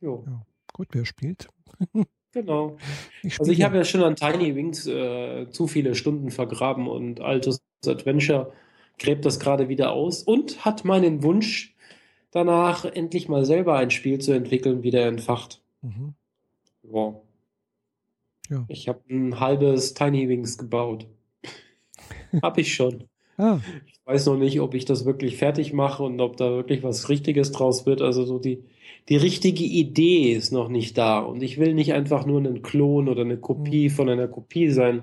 Jo, 0.00 0.24
Ja. 0.26 0.46
Gut, 0.72 0.88
wer 0.92 1.04
spielt? 1.04 1.48
genau. 2.32 2.76
Ich 3.22 3.38
Also 3.38 3.52
ich 3.52 3.62
habe 3.62 3.76
ja 3.76 3.84
schon 3.84 4.02
an 4.02 4.16
Tiny 4.16 4.54
Wings 4.56 4.86
äh, 4.86 5.48
zu 5.50 5.66
viele 5.66 5.94
Stunden 5.94 6.30
vergraben 6.30 6.88
und 6.88 7.20
Altus 7.20 7.60
Adventure 7.86 8.52
gräbt 8.98 9.24
das 9.24 9.38
gerade 9.38 9.68
wieder 9.68 9.92
aus 9.92 10.22
und 10.22 10.64
hat 10.64 10.84
meinen 10.84 11.22
Wunsch 11.22 11.74
danach 12.30 12.84
endlich 12.84 13.28
mal 13.28 13.44
selber 13.44 13.76
ein 13.76 13.90
Spiel 13.90 14.18
zu 14.20 14.32
entwickeln 14.32 14.82
wieder 14.82 15.06
entfacht. 15.06 15.62
Mhm. 15.82 16.14
Ja. 16.82 17.14
Ja. 18.50 18.64
Ich 18.68 18.88
habe 18.88 19.00
ein 19.08 19.40
halbes 19.40 19.94
Tiny 19.94 20.28
Wings 20.28 20.58
gebaut. 20.58 21.06
Hab 22.42 22.58
ich 22.58 22.74
schon. 22.74 23.04
Ah, 23.36 23.58
weiß 24.04 24.26
noch 24.26 24.36
nicht, 24.36 24.60
ob 24.60 24.74
ich 24.74 24.84
das 24.84 25.04
wirklich 25.04 25.36
fertig 25.36 25.72
mache 25.72 26.02
und 26.02 26.20
ob 26.20 26.36
da 26.36 26.50
wirklich 26.50 26.82
was 26.82 27.08
Richtiges 27.08 27.52
draus 27.52 27.86
wird. 27.86 28.02
Also 28.02 28.24
so 28.24 28.38
die, 28.38 28.64
die 29.08 29.16
richtige 29.16 29.64
Idee 29.64 30.32
ist 30.32 30.52
noch 30.52 30.68
nicht 30.68 30.98
da. 30.98 31.20
Und 31.20 31.42
ich 31.42 31.58
will 31.58 31.74
nicht 31.74 31.92
einfach 31.94 32.26
nur 32.26 32.38
einen 32.38 32.62
Klon 32.62 33.08
oder 33.08 33.22
eine 33.22 33.38
Kopie 33.38 33.90
von 33.90 34.08
einer 34.08 34.28
Kopie 34.28 34.70
sein. 34.70 35.02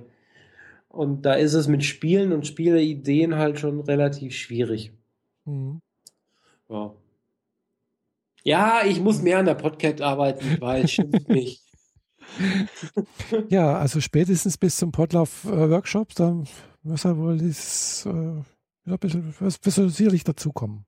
Und 0.90 1.24
da 1.24 1.34
ist 1.34 1.54
es 1.54 1.68
mit 1.68 1.84
Spielen 1.86 2.34
und 2.34 2.46
Spieleideen 2.48 3.36
halt 3.36 3.60
schon 3.60 3.80
relativ 3.82 4.34
schwierig. 4.36 4.92
mhm. 5.46 5.82
Ja. 6.70 6.94
Ja, 8.44 8.82
ich 8.86 9.00
muss 9.00 9.22
mehr 9.22 9.38
an 9.40 9.46
der 9.46 9.56
Podcast 9.56 10.02
arbeiten, 10.02 10.60
weiß, 10.60 10.92
stimmt 10.92 11.30
nicht. 11.30 11.62
ja, 13.50 13.78
also 13.78 14.00
spätestens 14.02 14.58
bis 14.58 14.78
zum 14.78 14.92
Podlove-Workshop, 14.92 16.12
äh, 16.12 16.16
dann 16.16 16.48
muss 16.82 17.06
er 17.06 17.18
wohl 17.18 17.38
das, 17.38 18.06
äh, 18.08 18.42
wieder 18.84 18.96
ein 18.96 19.00
bisschen, 19.00 19.34
bisschen 19.64 19.90
sicherlich 19.90 20.24
dazukommen. 20.24 20.86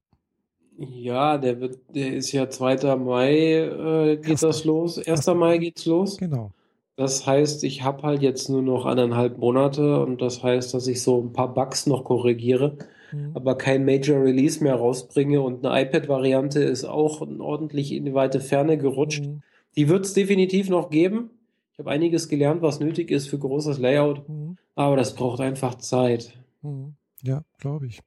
Ja, 0.77 1.37
der 1.37 1.59
wird, 1.59 1.79
der 1.93 2.15
ist 2.15 2.31
ja 2.31 2.49
2. 2.49 2.95
Mai 2.95 3.33
äh, 3.33 4.15
geht 4.17 4.31
Erster. 4.31 4.47
das 4.47 4.63
los. 4.63 4.97
1. 4.97 5.27
Mai 5.27 5.57
geht's 5.59 5.85
los. 5.85 6.17
Genau. 6.17 6.51
Das 6.95 7.25
heißt, 7.25 7.63
ich 7.63 7.83
habe 7.83 8.03
halt 8.03 8.21
jetzt 8.21 8.49
nur 8.49 8.61
noch 8.61 8.85
anderthalb 8.85 9.37
Monate 9.39 9.99
und 10.01 10.21
das 10.21 10.43
heißt, 10.43 10.73
dass 10.73 10.87
ich 10.87 11.01
so 11.01 11.19
ein 11.21 11.33
paar 11.33 11.53
Bugs 11.53 11.87
noch 11.87 12.03
korrigiere, 12.03 12.77
mhm. 13.11 13.31
aber 13.33 13.55
kein 13.55 13.83
Major 13.83 14.23
Release 14.23 14.63
mehr 14.63 14.75
rausbringe 14.75 15.41
und 15.41 15.65
eine 15.65 15.81
iPad-Variante 15.83 16.61
ist 16.63 16.85
auch 16.85 17.21
ordentlich 17.21 17.91
in 17.93 18.05
die 18.05 18.13
weite 18.13 18.39
Ferne 18.39 18.77
gerutscht. 18.77 19.25
Mhm. 19.25 19.41
Die 19.75 19.89
wird 19.89 20.05
es 20.05 20.13
definitiv 20.13 20.69
noch 20.69 20.91
geben. 20.91 21.31
Ich 21.71 21.79
habe 21.79 21.89
einiges 21.89 22.29
gelernt, 22.29 22.61
was 22.61 22.79
nötig 22.79 23.09
ist 23.09 23.27
für 23.27 23.39
großes 23.39 23.79
Layout, 23.79 24.29
mhm. 24.29 24.57
aber 24.75 24.95
das 24.95 25.15
braucht 25.15 25.39
einfach 25.39 25.75
Zeit. 25.75 26.37
Mhm. 26.61 26.93
Ja, 27.23 27.43
glaube 27.57 27.87
ich. 27.87 28.01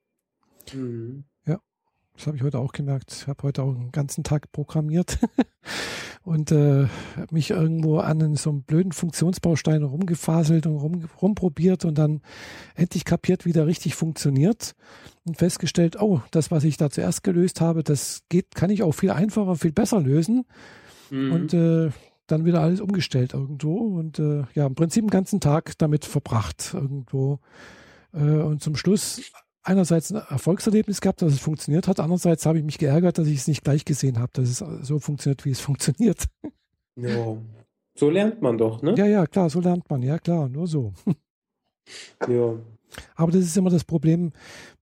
Mhm. 0.74 1.24
Ja, 1.46 1.58
das 2.14 2.26
habe 2.26 2.36
ich 2.36 2.42
heute 2.42 2.58
auch 2.58 2.72
gemerkt. 2.72 3.12
Ich 3.12 3.26
habe 3.26 3.42
heute 3.42 3.62
auch 3.62 3.74
einen 3.74 3.90
ganzen 3.90 4.24
Tag 4.24 4.52
programmiert 4.52 5.18
und 6.22 6.52
äh, 6.52 6.86
mich 7.30 7.50
irgendwo 7.50 7.98
an 7.98 8.36
so 8.36 8.50
einem 8.50 8.62
blöden 8.62 8.92
Funktionsbaustein 8.92 9.82
rumgefaselt 9.82 10.66
und 10.66 10.76
rum, 10.76 11.08
rumprobiert 11.22 11.86
und 11.86 11.96
dann 11.96 12.20
endlich 12.74 13.06
kapiert, 13.06 13.46
wie 13.46 13.52
der 13.52 13.66
richtig 13.66 13.94
funktioniert 13.94 14.74
und 15.24 15.38
festgestellt, 15.38 15.96
oh, 15.98 16.20
das, 16.30 16.50
was 16.50 16.64
ich 16.64 16.76
da 16.76 16.90
zuerst 16.90 17.24
gelöst 17.24 17.62
habe, 17.62 17.82
das 17.82 18.22
geht, 18.28 18.54
kann 18.54 18.70
ich 18.70 18.82
auch 18.82 18.92
viel 18.92 19.10
einfacher, 19.10 19.56
viel 19.56 19.72
besser 19.72 20.00
lösen. 20.00 20.44
Mhm. 21.10 21.32
Und 21.32 21.54
äh, 21.54 21.90
dann 22.26 22.44
wieder 22.44 22.60
alles 22.60 22.80
umgestellt 22.80 23.34
irgendwo 23.34 23.78
und 23.98 24.18
äh, 24.18 24.42
ja, 24.54 24.66
im 24.66 24.74
Prinzip 24.74 25.04
den 25.04 25.10
ganzen 25.10 25.40
Tag 25.40 25.78
damit 25.78 26.04
verbracht 26.04 26.72
irgendwo. 26.74 27.38
Äh, 28.16 28.20
und 28.20 28.62
zum 28.62 28.76
Schluss 28.76 29.30
einerseits 29.62 30.12
ein 30.12 30.22
Erfolgserlebnis 30.28 31.00
gehabt, 31.00 31.22
dass 31.22 31.32
es 31.32 31.40
funktioniert 31.40 31.88
hat, 31.88 32.00
andererseits 32.00 32.46
habe 32.46 32.58
ich 32.58 32.64
mich 32.64 32.78
geärgert, 32.78 33.18
dass 33.18 33.26
ich 33.26 33.38
es 33.38 33.48
nicht 33.48 33.64
gleich 33.64 33.84
gesehen 33.84 34.18
habe, 34.18 34.30
dass 34.32 34.48
es 34.48 34.86
so 34.86 34.98
funktioniert, 34.98 35.44
wie 35.44 35.50
es 35.50 35.60
funktioniert. 35.60 36.24
Ja, 36.96 37.36
so 37.94 38.10
lernt 38.10 38.42
man 38.42 38.58
doch, 38.58 38.82
ne? 38.82 38.94
Ja, 38.96 39.06
ja, 39.06 39.26
klar, 39.26 39.50
so 39.50 39.60
lernt 39.60 39.88
man, 39.90 40.02
ja 40.02 40.18
klar, 40.18 40.48
nur 40.48 40.66
so. 40.66 40.92
Ja. 42.28 42.56
Aber 43.14 43.32
das 43.32 43.42
ist 43.42 43.56
immer 43.56 43.70
das 43.70 43.84
Problem 43.84 44.32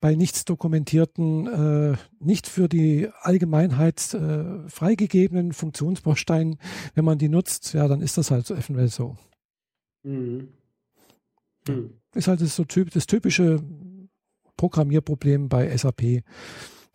bei 0.01 0.15
nichts 0.15 0.45
dokumentierten, 0.45 1.47
äh, 1.93 1.97
nicht 2.21 2.47
für 2.47 2.69
die 2.69 3.09
Allgemeinheit 3.21 4.15
äh, 4.15 4.69
freigegebenen 4.69 5.53
Funktionsbausteinen. 5.53 6.59
Wenn 6.95 7.05
man 7.05 7.19
die 7.19 7.29
nutzt, 7.29 7.75
ja, 7.75 7.89
dann 7.89 8.03
ist 8.03 8.17
das 8.19 8.31
halt 8.31 8.47
so 8.47 8.55
eventuell 8.55 8.89
so. 8.89 9.17
Mhm. 10.03 10.49
Mhm. 11.69 11.91
Ist 12.15 12.29
halt 12.29 12.41
das, 12.41 12.55
so 12.57 12.65
typ, 12.65 12.91
das 12.91 13.07
typische 13.07 13.63
Programmierproblem 14.57 15.49
bei 15.49 15.77
SAP, 15.77 16.23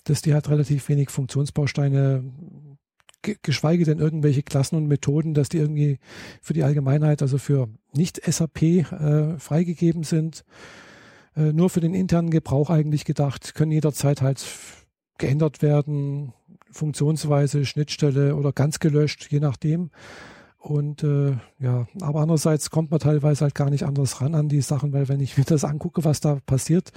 dass 0.05 0.21
die 0.21 0.33
halt 0.33 0.49
relativ 0.49 0.87
wenig 0.89 1.09
Funktionsbausteine 1.09 2.23
geschweige 3.21 3.83
denn 3.83 3.99
irgendwelche 3.99 4.43
Klassen 4.43 4.75
und 4.75 4.87
Methoden, 4.87 5.33
dass 5.33 5.49
die 5.49 5.57
irgendwie 5.57 5.99
für 6.41 6.53
die 6.53 6.63
Allgemeinheit, 6.63 7.21
also 7.21 7.37
für 7.37 7.67
nicht-SAP 7.93 8.61
äh, 8.61 9.37
freigegeben 9.37 10.03
sind. 10.03 10.45
Äh, 11.35 11.53
nur 11.53 11.69
für 11.69 11.81
den 11.81 11.93
internen 11.93 12.29
Gebrauch 12.29 12.69
eigentlich 12.69 13.05
gedacht, 13.05 13.55
können 13.55 13.71
jederzeit 13.71 14.21
halt 14.21 14.45
geändert 15.17 15.61
werden, 15.61 16.33
Funktionsweise, 16.71 17.65
Schnittstelle 17.65 18.35
oder 18.35 18.53
ganz 18.53 18.79
gelöscht, 18.79 19.27
je 19.29 19.39
nachdem. 19.39 19.89
Und 20.59 21.03
äh, 21.03 21.37
ja, 21.59 21.87
aber 22.01 22.19
andererseits 22.19 22.69
kommt 22.69 22.91
man 22.91 22.99
teilweise 22.99 23.45
halt 23.45 23.55
gar 23.55 23.69
nicht 23.69 23.83
anders 23.83 24.21
ran 24.21 24.35
an 24.35 24.49
die 24.49 24.61
Sachen, 24.61 24.91
weil 24.91 25.07
wenn 25.07 25.21
ich 25.21 25.37
mir 25.37 25.45
das 25.45 25.63
angucke, 25.63 26.03
was 26.03 26.19
da 26.19 26.39
passiert, 26.45 26.91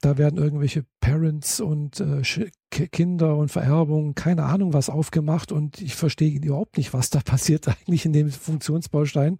da 0.00 0.16
werden 0.16 0.38
irgendwelche 0.38 0.84
Parents 1.00 1.60
und 1.60 2.00
äh, 2.00 2.22
Kinder 2.70 3.36
und 3.36 3.50
Vererbungen, 3.50 4.14
keine 4.14 4.44
Ahnung 4.44 4.72
was 4.72 4.90
aufgemacht 4.90 5.50
und 5.50 5.80
ich 5.80 5.96
verstehe 5.96 6.30
überhaupt 6.30 6.76
nicht, 6.76 6.94
was 6.94 7.10
da 7.10 7.18
passiert 7.24 7.66
eigentlich 7.66 8.04
in 8.04 8.12
dem 8.12 8.30
Funktionsbaustein. 8.30 9.38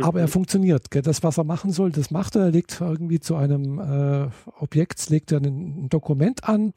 Aber 0.00 0.18
er 0.18 0.26
mhm. 0.26 0.32
funktioniert. 0.32 0.90
Gell? 0.90 1.02
Das, 1.02 1.22
was 1.22 1.38
er 1.38 1.44
machen 1.44 1.70
soll, 1.70 1.92
das 1.92 2.10
macht 2.10 2.34
er. 2.34 2.46
Er 2.46 2.50
legt 2.50 2.80
irgendwie 2.80 3.20
zu 3.20 3.36
einem 3.36 3.78
äh, 3.78 4.28
Objekt, 4.58 5.08
legt 5.08 5.30
er 5.30 5.40
ein, 5.40 5.84
ein 5.84 5.88
Dokument 5.88 6.42
an 6.48 6.72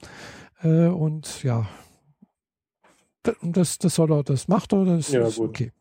äh, 0.62 0.88
und 0.88 1.42
ja, 1.42 1.68
das, 3.42 3.78
das 3.78 3.96
soll 3.96 4.12
er, 4.12 4.24
das 4.24 4.48
macht 4.48 4.74
er, 4.74 4.86
das 4.86 5.12
ja, 5.12 5.28
ist 5.28 5.38
gut. 5.38 5.50
okay. 5.50 5.72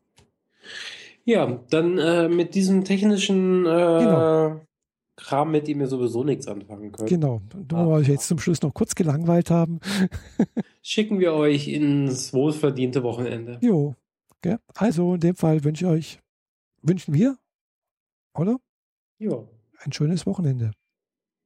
Ja, 1.25 1.59
dann 1.69 1.97
äh, 1.97 2.29
mit 2.29 2.55
diesem 2.55 2.83
technischen 2.83 3.65
äh, 3.65 3.69
genau. 3.69 4.61
Kram, 5.17 5.51
mit 5.51 5.67
dem 5.67 5.79
wir 5.79 5.87
sowieso 5.87 6.23
nichts 6.23 6.47
anfangen 6.47 6.91
können. 6.91 7.09
Genau, 7.09 7.41
da 7.67 7.85
wir 7.85 7.95
euch 7.95 8.07
jetzt 8.07 8.27
zum 8.27 8.39
Schluss 8.39 8.61
noch 8.61 8.73
kurz 8.73 8.95
gelangweilt 8.95 9.49
haben. 9.49 9.79
Schicken 10.81 11.19
wir 11.19 11.33
euch 11.33 11.67
ins 11.67 12.33
wohlverdiente 12.33 13.03
Wochenende. 13.03 13.57
Jo, 13.61 13.95
gell? 14.41 14.59
also 14.75 15.15
in 15.15 15.19
dem 15.19 15.35
Fall 15.35 15.63
wünsche 15.63 15.85
ich 15.85 15.91
euch 15.91 16.19
wünschen 16.81 17.13
wir, 17.13 17.37
oder? 18.33 18.59
Ja. 19.19 19.43
Ein 19.79 19.91
schönes 19.91 20.25
Wochenende. 20.25 20.71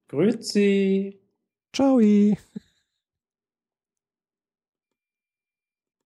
Grüezi. 0.07 1.19
Ciao. 1.73 1.99